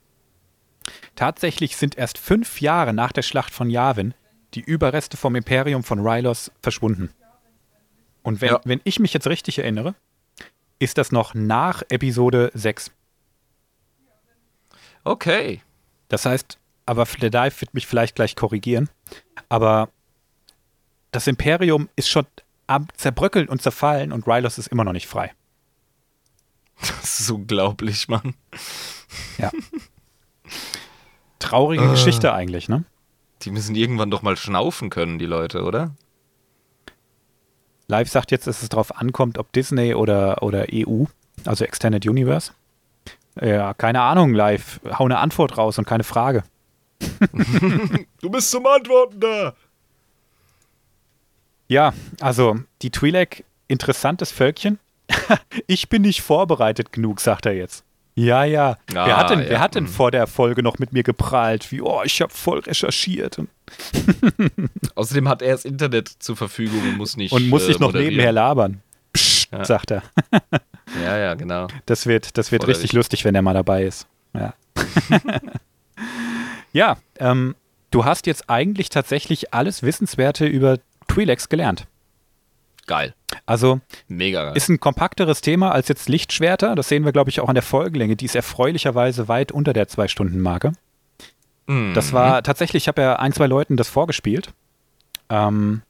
Tatsächlich 1.15 1.77
sind 1.77 1.97
erst 1.97 2.17
fünf 2.17 2.59
Jahre 2.59 2.93
nach 2.93 3.11
der 3.13 3.21
Schlacht 3.21 3.53
von 3.53 3.69
Yavin 3.69 4.13
die 4.55 4.61
Überreste 4.61 5.15
vom 5.15 5.35
Imperium 5.35 5.83
von 5.83 5.99
Rylos 6.05 6.51
verschwunden. 6.61 7.11
Und 8.23 8.41
wenn, 8.41 8.49
Ja. 8.49 8.61
wenn 8.65 8.81
ich 8.83 8.99
mich 8.99 9.13
jetzt 9.13 9.27
richtig 9.27 9.59
erinnere, 9.59 9.95
ist 10.79 10.97
das 10.97 11.11
noch 11.11 11.33
nach 11.33 11.83
Episode 11.89 12.51
6. 12.53 12.91
Okay. 15.03 15.61
Das 16.09 16.25
heißt, 16.25 16.57
aber 16.89 17.05
der 17.21 17.29
Dive 17.29 17.61
wird 17.61 17.75
mich 17.75 17.85
vielleicht 17.85 18.15
gleich 18.15 18.35
korrigieren, 18.35 18.89
aber 19.47 19.89
das 21.11 21.27
Imperium 21.27 21.87
ist 21.95 22.09
schon 22.09 22.25
am 22.65 22.87
Zerbröckeln 22.97 23.47
und 23.47 23.61
zerfallen 23.61 24.11
und 24.11 24.27
Rylos 24.27 24.57
ist 24.57 24.69
immer 24.69 24.83
noch 24.83 24.93
nicht 24.93 25.07
frei. 25.07 25.31
Das 26.81 27.19
ist 27.19 27.29
unglaublich, 27.29 28.07
Mann. 28.07 28.33
Traurige 31.37 31.83
Äh. 31.85 31.89
Geschichte 31.91 32.33
eigentlich, 32.33 32.69
ne? 32.69 32.85
Die 33.43 33.51
müssen 33.51 33.75
irgendwann 33.75 34.09
doch 34.09 34.23
mal 34.23 34.35
schnaufen 34.35 34.89
können, 34.89 35.19
die 35.19 35.27
Leute, 35.27 35.63
oder? 35.63 35.91
Live 37.87 38.09
sagt 38.09 38.31
jetzt, 38.31 38.47
dass 38.47 38.63
es 38.63 38.69
darauf 38.69 38.95
ankommt, 38.97 39.37
ob 39.37 39.51
Disney 39.53 39.93
oder, 39.93 40.41
oder 40.41 40.65
EU, 40.73 41.03
also 41.45 41.65
Extended 41.65 42.07
Universe. 42.07 42.51
Ja, 43.39 43.75
keine 43.75 44.01
Ahnung, 44.01 44.33
Live. 44.33 44.79
Hau 44.97 45.05
eine 45.05 45.19
Antwort 45.19 45.57
raus 45.57 45.77
und 45.77 45.85
keine 45.85 46.03
Frage. 46.03 46.43
Du 48.21 48.29
bist 48.29 48.51
zum 48.51 48.65
Antworten 48.65 49.19
da. 49.19 49.53
Ja, 51.67 51.93
also 52.19 52.57
die 52.81 52.89
Twi'lek, 52.91 53.43
interessantes 53.67 54.31
Völkchen. 54.31 54.79
ich 55.67 55.89
bin 55.89 56.01
nicht 56.03 56.21
vorbereitet 56.21 56.91
genug, 56.91 57.19
sagt 57.21 57.45
er 57.45 57.53
jetzt. 57.53 57.83
Ja, 58.15 58.43
ja. 58.43 58.77
wer 58.91 59.05
Ah, 59.05 59.17
hat 59.17 59.29
denn, 59.29 59.39
ja, 59.39 59.49
wer 59.49 59.59
hat 59.61 59.75
denn 59.75 59.85
hm. 59.85 59.91
vor 59.93 60.11
der 60.11 60.27
Folge 60.27 60.61
noch 60.63 60.77
mit 60.79 60.91
mir 60.91 61.03
geprahlt? 61.03 61.71
Wie, 61.71 61.81
oh, 61.81 62.01
ich 62.03 62.21
habe 62.21 62.33
voll 62.33 62.59
recherchiert 62.59 63.39
Außerdem 64.95 65.29
hat 65.29 65.41
er 65.41 65.51
das 65.53 65.63
Internet 65.63 66.09
zur 66.19 66.35
Verfügung 66.35 66.81
und 66.81 66.97
muss 66.97 67.15
nicht. 67.15 67.31
und 67.31 67.47
muss 67.49 67.63
äh, 67.63 67.67
sich 67.67 67.79
noch 67.79 67.89
moderieren. 67.89 68.13
nebenher 68.13 68.31
labern. 68.33 68.81
Psst, 69.13 69.49
Ja. 69.51 69.63
sagt 69.63 69.91
er. 69.91 70.03
Ja, 71.03 71.17
ja, 71.17 71.33
genau. 71.35 71.67
Das 71.85 72.07
wird, 72.07 72.37
das 72.37 72.51
wird 72.51 72.67
richtig 72.67 72.93
lustig, 72.93 73.23
wenn 73.25 73.35
er 73.35 73.41
mal 73.41 73.53
dabei 73.53 73.83
ist. 73.85 74.07
Ja, 74.33 74.53
ja 76.73 76.97
ähm, 77.19 77.55
du 77.91 78.05
hast 78.05 78.27
jetzt 78.27 78.49
eigentlich 78.49 78.89
tatsächlich 78.89 79.53
alles 79.53 79.83
Wissenswerte 79.83 80.45
über 80.45 80.77
Twi'leks 81.07 81.49
gelernt. 81.49 81.87
Geil. 82.85 83.13
Also 83.45 83.81
Mega 84.07 84.45
geil. 84.45 84.57
ist 84.57 84.67
ein 84.69 84.79
kompakteres 84.79 85.41
Thema 85.41 85.71
als 85.71 85.87
jetzt 85.89 86.09
Lichtschwerter. 86.09 86.73
Das 86.75 86.89
sehen 86.89 87.05
wir, 87.05 87.11
glaube 87.11 87.29
ich, 87.29 87.39
auch 87.39 87.47
an 87.49 87.53
der 87.55 87.61
Folgenlänge. 87.63 88.15
Die 88.15 88.25
ist 88.25 88.35
erfreulicherweise 88.35 89.27
weit 89.27 89.51
unter 89.51 89.73
der 89.73 89.87
Zwei-Stunden-Marke. 89.87 90.73
Mhm. 91.67 91.93
Das 91.93 92.13
war 92.13 92.41
tatsächlich, 92.41 92.83
ich 92.83 92.87
habe 92.87 93.01
ja 93.03 93.15
ein, 93.17 93.31
zwei 93.33 93.45
Leuten 93.45 93.77
das 93.77 93.89
vorgespielt. 93.89 94.53
Ähm, 95.29 95.83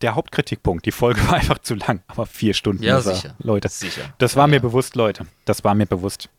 der 0.00 0.14
Hauptkritikpunkt, 0.14 0.86
die 0.86 0.92
Folge 0.92 1.20
war 1.28 1.34
einfach 1.34 1.58
zu 1.58 1.74
lang, 1.74 2.02
aber 2.06 2.24
vier 2.24 2.54
Stunden. 2.54 2.82
Ja, 2.82 3.00
sicher. 3.02 3.34
Leute, 3.38 3.68
Sicher. 3.68 4.14
das 4.16 4.36
war 4.36 4.44
Ja, 4.44 4.48
mir 4.48 4.56
ja. 4.56 4.62
bewusst, 4.62 4.96
Leute. 4.96 5.26
Das 5.44 5.62
war 5.62 5.74
mir 5.74 5.86
bewusst. 5.86 6.30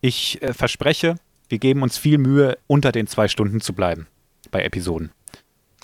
Ich 0.00 0.40
äh, 0.42 0.54
verspreche, 0.54 1.16
wir 1.50 1.58
geben 1.58 1.82
uns 1.82 1.98
viel 1.98 2.16
Mühe, 2.16 2.56
unter 2.66 2.90
den 2.92 3.06
zwei 3.06 3.28
Stunden 3.28 3.60
zu 3.60 3.74
bleiben 3.74 4.06
bei 4.50 4.62
Episoden. 4.64 5.12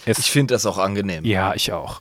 Es, 0.06 0.18
Ich 0.18 0.30
finde 0.30 0.54
das 0.54 0.64
auch 0.66 0.78
angenehm. 0.78 1.24
ja, 1.24 1.54
ich 1.54 1.72
auch. 1.72 2.00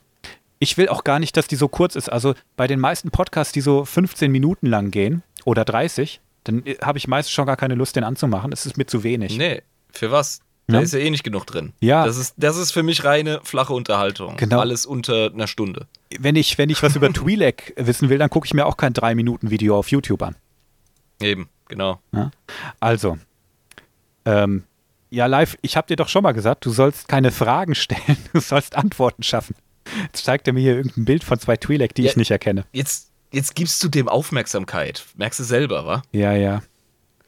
Ich 0.58 0.78
will 0.78 0.88
auch 0.88 1.04
gar 1.04 1.18
nicht, 1.18 1.36
dass 1.36 1.46
die 1.48 1.56
so 1.56 1.68
kurz 1.68 1.96
ist. 1.96 2.10
Also 2.10 2.34
bei 2.56 2.66
den 2.66 2.80
meisten 2.80 3.10
Podcasts, 3.10 3.52
die 3.52 3.60
so 3.60 3.84
15 3.84 4.32
Minuten 4.32 4.66
lang 4.66 4.90
gehen 4.90 5.22
oder 5.44 5.66
30, 5.66 6.20
dann 6.44 6.64
äh, 6.64 6.76
habe 6.82 6.96
ich 6.96 7.08
meistens 7.08 7.32
schon 7.32 7.44
gar 7.46 7.56
keine 7.58 7.74
Lust, 7.74 7.94
den 7.96 8.04
anzumachen. 8.04 8.52
Es 8.52 8.64
ist 8.64 8.78
mir 8.78 8.86
zu 8.86 9.02
wenig. 9.02 9.36
Nee, 9.36 9.62
für 9.90 10.10
was? 10.10 10.40
Da 10.68 10.76
Ja. 10.78 10.80
ist 10.80 10.94
ja 10.94 10.98
eh 11.00 11.10
nicht 11.10 11.24
genug 11.24 11.46
drin. 11.46 11.74
Ja. 11.80 12.06
Das 12.06 12.16
ist, 12.16 12.34
das 12.38 12.56
ist 12.56 12.72
für 12.72 12.82
mich 12.82 13.04
reine 13.04 13.40
flache 13.44 13.72
Unterhaltung. 13.74 14.36
Genau. 14.38 14.60
Alles 14.60 14.86
unter 14.86 15.30
einer 15.32 15.46
Stunde. 15.46 15.86
Wenn 16.18 16.36
ich, 16.36 16.56
wenn 16.58 16.70
ich 16.70 16.82
was 16.82 16.96
über 16.96 17.06
Twi'lek 17.12 17.74
wissen 17.76 18.08
will, 18.08 18.18
dann 18.18 18.30
gucke 18.30 18.46
ich 18.46 18.54
mir 18.54 18.64
auch 18.66 18.76
kein 18.78 18.94
3-Minuten-Video 18.94 19.76
auf 19.78 19.90
YouTube 19.90 20.22
an. 20.22 20.36
Eben, 21.20 21.48
genau. 21.68 22.00
Ja? 22.12 22.30
Also, 22.80 23.18
ähm, 24.26 24.64
ja, 25.10 25.26
live, 25.26 25.56
ich 25.62 25.76
habe 25.76 25.86
dir 25.86 25.96
doch 25.96 26.08
schon 26.08 26.22
mal 26.22 26.32
gesagt, 26.32 26.66
du 26.66 26.70
sollst 26.70 27.08
keine 27.08 27.30
Fragen 27.30 27.74
stellen, 27.74 28.16
du 28.32 28.40
sollst 28.40 28.76
Antworten 28.76 29.22
schaffen. 29.22 29.54
Jetzt 30.06 30.24
zeigt 30.24 30.46
er 30.48 30.52
mir 30.52 30.60
hier 30.60 30.76
irgendein 30.76 31.04
Bild 31.04 31.24
von 31.24 31.38
zwei 31.38 31.54
Twi'lek, 31.54 31.94
die 31.94 32.02
Ja. 32.02 32.10
ich 32.10 32.16
nicht 32.16 32.30
erkenne. 32.32 32.64
Jetzt, 32.72 33.10
jetzt 33.32 33.54
gibst 33.54 33.82
du 33.84 33.88
dem 33.88 34.08
Aufmerksamkeit. 34.08 35.06
Merkst 35.16 35.38
du 35.40 35.44
selber, 35.44 35.86
wa? 35.86 36.02
Ja, 36.12 36.32
ja. 36.32 36.62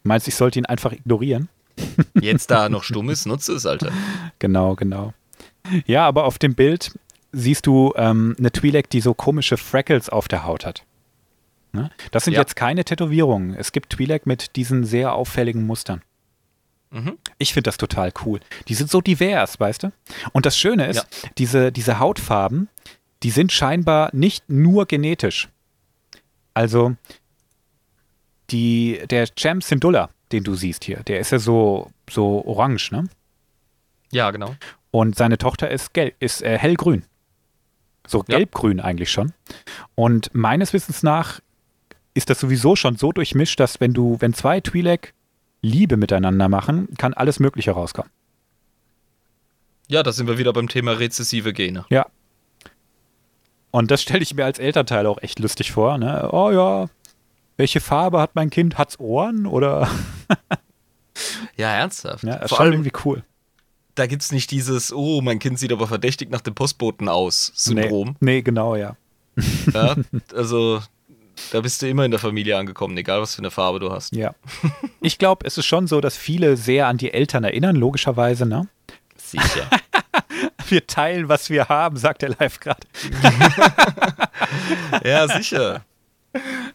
Meinst 0.02 0.26
du, 0.26 0.30
ich 0.30 0.34
sollte 0.34 0.58
ihn 0.58 0.66
einfach 0.66 0.92
ignorieren? 0.92 1.48
Jetzt 2.20 2.50
da 2.50 2.64
er 2.64 2.68
noch 2.68 2.82
stumm 2.82 3.08
ist, 3.10 3.26
nutze 3.26 3.52
es, 3.52 3.64
Alter. 3.64 3.92
Genau, 4.40 4.74
genau. 4.74 5.12
Ja, 5.86 6.06
aber 6.06 6.24
auf 6.24 6.38
dem 6.38 6.54
Bild 6.56 6.98
siehst 7.30 7.66
du 7.68 7.92
ähm, 7.94 8.34
eine 8.38 8.48
Twi'lek, 8.48 8.88
die 8.90 9.00
so 9.00 9.14
komische 9.14 9.56
Freckles 9.56 10.08
auf 10.08 10.26
der 10.26 10.44
Haut 10.44 10.66
hat. 10.66 10.82
Ne? 11.72 11.90
Das 12.10 12.24
sind 12.24 12.34
Ja. 12.34 12.40
jetzt 12.40 12.56
keine 12.56 12.84
Tätowierungen. 12.84 13.54
Es 13.54 13.70
gibt 13.70 13.94
Twi'lek 13.94 14.22
mit 14.24 14.56
diesen 14.56 14.84
sehr 14.84 15.12
auffälligen 15.12 15.64
Mustern. 15.66 16.02
Mhm. 16.90 17.18
Ich 17.38 17.52
finde 17.52 17.68
das 17.68 17.76
total 17.76 18.12
cool. 18.24 18.40
Die 18.68 18.74
sind 18.74 18.90
so 18.90 19.00
divers, 19.00 19.60
weißt 19.60 19.82
du? 19.84 19.92
Und 20.32 20.46
das 20.46 20.56
Schöne 20.56 20.86
ist, 20.86 20.96
Ja. 20.96 21.28
diese, 21.38 21.70
diese 21.72 21.98
Hautfarben, 21.98 22.68
die 23.22 23.30
sind 23.30 23.52
scheinbar 23.52 24.10
nicht 24.12 24.48
nur 24.48 24.86
genetisch. 24.86 25.48
Also, 26.54 26.96
die, 28.50 29.00
der 29.10 29.26
Champ 29.34 29.62
Syndulla, 29.62 30.10
den 30.32 30.44
du 30.44 30.54
siehst 30.54 30.84
hier, 30.84 31.02
der 31.04 31.20
ist 31.20 31.30
ja 31.32 31.38
so, 31.38 31.90
so 32.10 32.44
orange, 32.46 32.90
ne? 32.92 33.04
Ja, 34.10 34.30
genau. 34.30 34.54
Und 34.90 35.16
seine 35.16 35.36
Tochter 35.36 35.70
ist, 35.70 35.92
gelb, 35.92 36.14
ist 36.20 36.42
äh, 36.42 36.56
hellgrün. 36.58 37.04
So 38.06 38.24
Ja. 38.26 38.38
gelbgrün 38.38 38.80
eigentlich 38.80 39.10
schon. 39.12 39.34
Und 39.94 40.30
meines 40.34 40.72
Wissens 40.72 41.02
nach 41.02 41.40
ist 42.14 42.30
das 42.30 42.40
sowieso 42.40 42.74
schon 42.74 42.96
so 42.96 43.12
durchmischt, 43.12 43.60
dass 43.60 43.80
wenn 43.80 43.92
du, 43.92 44.16
wenn 44.20 44.32
zwei 44.32 44.58
Twi'lek 44.58 45.10
Liebe 45.62 45.96
miteinander 45.96 46.48
machen, 46.48 46.88
kann 46.96 47.14
alles 47.14 47.40
Mögliche 47.40 47.72
rauskommen. 47.72 48.10
Ja, 49.88 50.02
da 50.02 50.12
sind 50.12 50.26
wir 50.26 50.38
wieder 50.38 50.52
beim 50.52 50.68
Thema 50.68 50.92
rezessive 50.92 51.52
Gene. 51.52 51.84
Ja. 51.88 52.06
Und 53.70 53.90
das 53.90 54.02
stelle 54.02 54.22
ich 54.22 54.34
mir 54.34 54.44
als 54.44 54.58
Elternteil 54.58 55.06
auch 55.06 55.22
echt 55.22 55.38
lustig 55.38 55.72
vor. 55.72 55.98
Ne? 55.98 56.28
Oh 56.32 56.50
ja, 56.50 56.88
welche 57.56 57.80
Farbe 57.80 58.20
hat 58.20 58.34
mein 58.34 58.50
Kind? 58.50 58.78
Hat's 58.78 58.98
Ohren? 58.98 59.46
Oder? 59.46 59.88
Ja, 61.56 61.74
ernsthaft. 61.74 62.22
Ja, 62.22 62.46
Vor 62.46 62.60
allem, 62.60 62.74
irgendwie 62.74 62.92
cool. 63.04 63.24
da 63.96 64.06
gibt 64.06 64.22
es 64.22 64.30
nicht 64.30 64.52
dieses, 64.52 64.92
oh, 64.92 65.20
mein 65.20 65.40
Kind 65.40 65.58
sieht 65.58 65.72
aber 65.72 65.88
verdächtig 65.88 66.30
nach 66.30 66.40
dem 66.40 66.54
Postboten 66.54 67.08
aus, 67.08 67.50
Syndrom. 67.56 68.16
Nee, 68.20 68.34
nee, 68.36 68.42
genau, 68.42 68.76
ja. 68.76 68.96
Ja, 69.74 69.96
also, 70.34 70.80
da 71.52 71.60
bist 71.60 71.82
du 71.82 71.88
immer 71.88 72.04
in 72.04 72.10
der 72.10 72.20
Familie 72.20 72.56
angekommen, 72.56 72.96
egal 72.96 73.20
was 73.20 73.34
für 73.34 73.40
eine 73.40 73.50
Farbe 73.50 73.80
du 73.80 73.90
hast. 73.90 74.14
Ja. 74.14 74.34
Ich 75.00 75.18
glaube, 75.18 75.46
es 75.46 75.58
ist 75.58 75.66
schon 75.66 75.86
so, 75.86 76.00
dass 76.00 76.16
viele 76.16 76.56
sehr 76.56 76.86
an 76.86 76.98
die 76.98 77.12
Eltern 77.12 77.44
erinnern, 77.44 77.76
logischerweise, 77.76 78.46
ne? 78.46 78.68
Sicher. 79.16 79.68
Wir 80.68 80.86
teilen, 80.86 81.28
was 81.28 81.48
wir 81.48 81.68
haben, 81.68 81.96
sagt 81.96 82.22
der 82.22 82.30
Live 82.38 82.60
gerade. 82.60 82.86
ja, 85.04 85.26
sicher. 85.26 85.82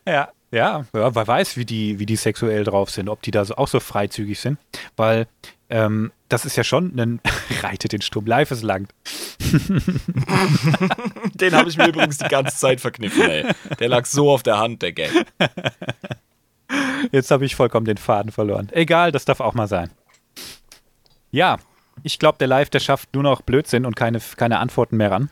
Ja, 0.06 0.30
ja, 0.54 0.86
ja, 0.94 1.16
wer 1.16 1.28
weiß, 1.28 1.58
wie 1.58 1.66
die, 1.66 2.00
wie 2.00 2.06
die 2.06 2.16
sexuell 2.16 2.64
drauf 2.64 2.90
sind, 2.90 3.10
ob 3.10 3.22
die 3.22 3.32
da 3.32 3.44
so, 3.44 3.56
auch 3.56 3.68
so 3.68 3.80
freizügig 3.80 4.40
sind, 4.40 4.60
weil 4.96 5.28
ähm, 5.70 6.12
das 6.30 6.46
ist 6.46 6.56
ja 6.56 6.64
schon 6.64 6.98
ein 7.00 7.20
reitet 7.62 7.92
den 7.92 8.02
Sturm, 8.02 8.26
live 8.26 8.52
ist 8.52 8.64
lang. 8.64 8.88
Den 11.34 11.54
habe 11.54 11.70
ich 11.70 11.78
mir 11.78 11.88
übrigens 11.88 12.18
die 12.18 12.28
ganze 12.28 12.56
Zeit 12.58 12.82
verkniffen, 12.82 13.22
ey. 13.30 13.46
Der 13.80 13.90
lag 13.90 14.06
so 14.06 14.32
auf 14.32 14.44
der 14.44 14.58
Hand, 14.58 14.82
der 14.82 14.94
Gag. 14.94 15.12
Jetzt 17.12 17.32
habe 17.32 17.46
ich 17.46 17.56
vollkommen 17.56 17.86
den 17.86 17.98
Faden 17.98 18.32
verloren. 18.32 18.70
Egal, 18.72 19.12
das 19.12 19.26
darf 19.26 19.40
auch 19.40 19.54
mal 19.54 19.68
sein. 19.68 19.90
Ja, 21.32 21.58
ich 22.02 22.20
glaube, 22.20 22.38
der 22.38 22.48
Live, 22.48 22.70
der 22.70 22.80
schafft 22.80 23.14
nur 23.14 23.24
noch 23.24 23.42
Blödsinn 23.42 23.86
und 23.86 23.96
keine, 23.96 24.20
keine 24.38 24.60
Antworten 24.60 24.98
mehr 24.98 25.12
ran. 25.12 25.30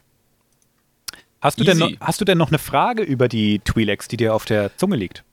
Hast 1.42 1.60
du, 1.60 1.64
denn 1.64 1.80
noch, 1.80 1.92
hast 2.00 2.22
du 2.22 2.26
denn 2.26 2.38
noch 2.38 2.50
eine 2.50 2.60
Frage 2.60 3.02
über 3.02 3.28
die 3.28 3.60
Twi'leks, 3.62 4.08
die 4.08 4.18
dir 4.18 4.36
auf 4.36 4.46
der 4.46 4.78
Zunge 4.78 4.96
liegt? 4.96 5.24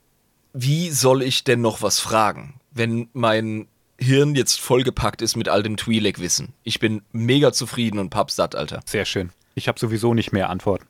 Wie 0.55 0.91
soll 0.91 1.23
ich 1.23 1.45
denn 1.45 1.61
noch 1.61 1.83
was 1.83 2.01
fragen, 2.01 2.61
wenn 2.70 3.11
mein 3.12 3.69
Hirn 4.01 4.35
jetzt 4.35 4.61
vollgepackt 4.61 5.23
ist 5.23 5.37
mit 5.37 5.49
all 5.49 5.62
dem 5.62 5.77
Twi'lek-Wissen? 5.77 6.53
Ich 6.62 6.79
bin 6.79 7.03
mega 7.12 7.53
zufrieden 7.53 7.99
und 7.99 8.11
pappsatt, 8.11 8.55
Alter. 8.55 8.81
Sehr 8.87 9.05
schön. 9.05 9.31
Ich 9.55 9.66
habe 9.69 9.79
sowieso 9.79 10.15
nicht 10.15 10.33
mehr 10.33 10.51
Antworten. 10.51 10.87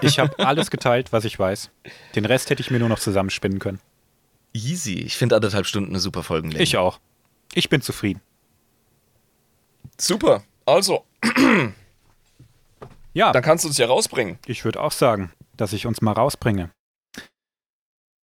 ich 0.00 0.18
habe 0.18 0.38
alles 0.46 0.70
geteilt, 0.70 1.12
was 1.12 1.24
ich 1.26 1.38
weiß. 1.38 1.70
Den 2.14 2.24
Rest 2.24 2.48
hätte 2.50 2.62
ich 2.62 2.70
mir 2.70 2.78
nur 2.78 2.88
noch 2.88 2.98
zusammenspinnen 2.98 3.58
können. 3.58 3.80
Easy. 4.54 4.94
Ich 4.94 5.16
finde 5.16 5.36
anderthalb 5.36 5.66
Stunden 5.66 5.90
eine 5.90 6.00
super 6.00 6.22
Folgenlänge. 6.22 6.62
Ich 6.62 6.76
auch. 6.78 6.98
Ich 7.52 7.68
bin 7.68 7.82
zufrieden. 7.82 8.20
Super. 9.98 10.42
Also, 10.64 11.04
Ja, 13.12 13.32
dann 13.32 13.42
kannst 13.42 13.64
du 13.64 13.68
uns 13.68 13.76
ja 13.76 13.86
rausbringen. 13.86 14.38
ich 14.46 14.64
würde 14.64 14.80
auch 14.80 14.92
sagen, 14.92 15.32
dass 15.56 15.72
ich 15.72 15.84
uns 15.86 16.00
mal 16.00 16.12
rausbringe. 16.12 16.70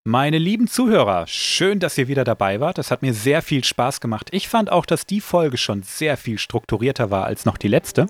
Meine 0.04 0.38
lieben 0.38 0.66
Zuhörer, 0.66 1.26
schön, 1.26 1.78
dass 1.78 1.98
ihr 1.98 2.08
wieder 2.08 2.24
dabei 2.24 2.58
wart. 2.58 2.78
Das 2.78 2.90
hat 2.90 3.02
mir 3.02 3.12
sehr 3.12 3.42
viel 3.42 3.62
Spaß 3.62 4.00
gemacht. 4.00 4.28
Ich 4.30 4.48
fand 4.48 4.72
auch, 4.72 4.86
dass 4.86 5.04
die 5.04 5.20
Folge 5.20 5.58
schon 5.58 5.82
sehr 5.82 6.16
viel 6.16 6.38
strukturierter 6.38 7.10
war 7.10 7.26
als 7.26 7.44
noch 7.44 7.58
die 7.58 7.68
letzte. 7.68 8.06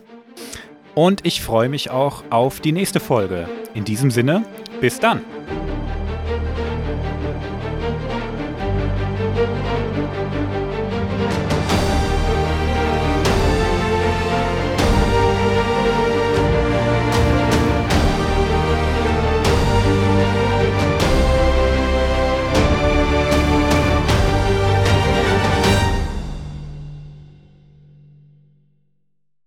Und 0.95 1.27
ich 1.27 1.43
freue 1.43 1.69
mich 1.69 1.91
auch 1.91 2.23
auf 2.31 2.61
die 2.61 2.71
nächste 2.71 3.01
Folge. 3.01 3.49
In 3.75 3.85
diesem 3.85 4.13
Sinne, 4.13 4.45
bis 4.81 5.01
dann. 5.01 5.23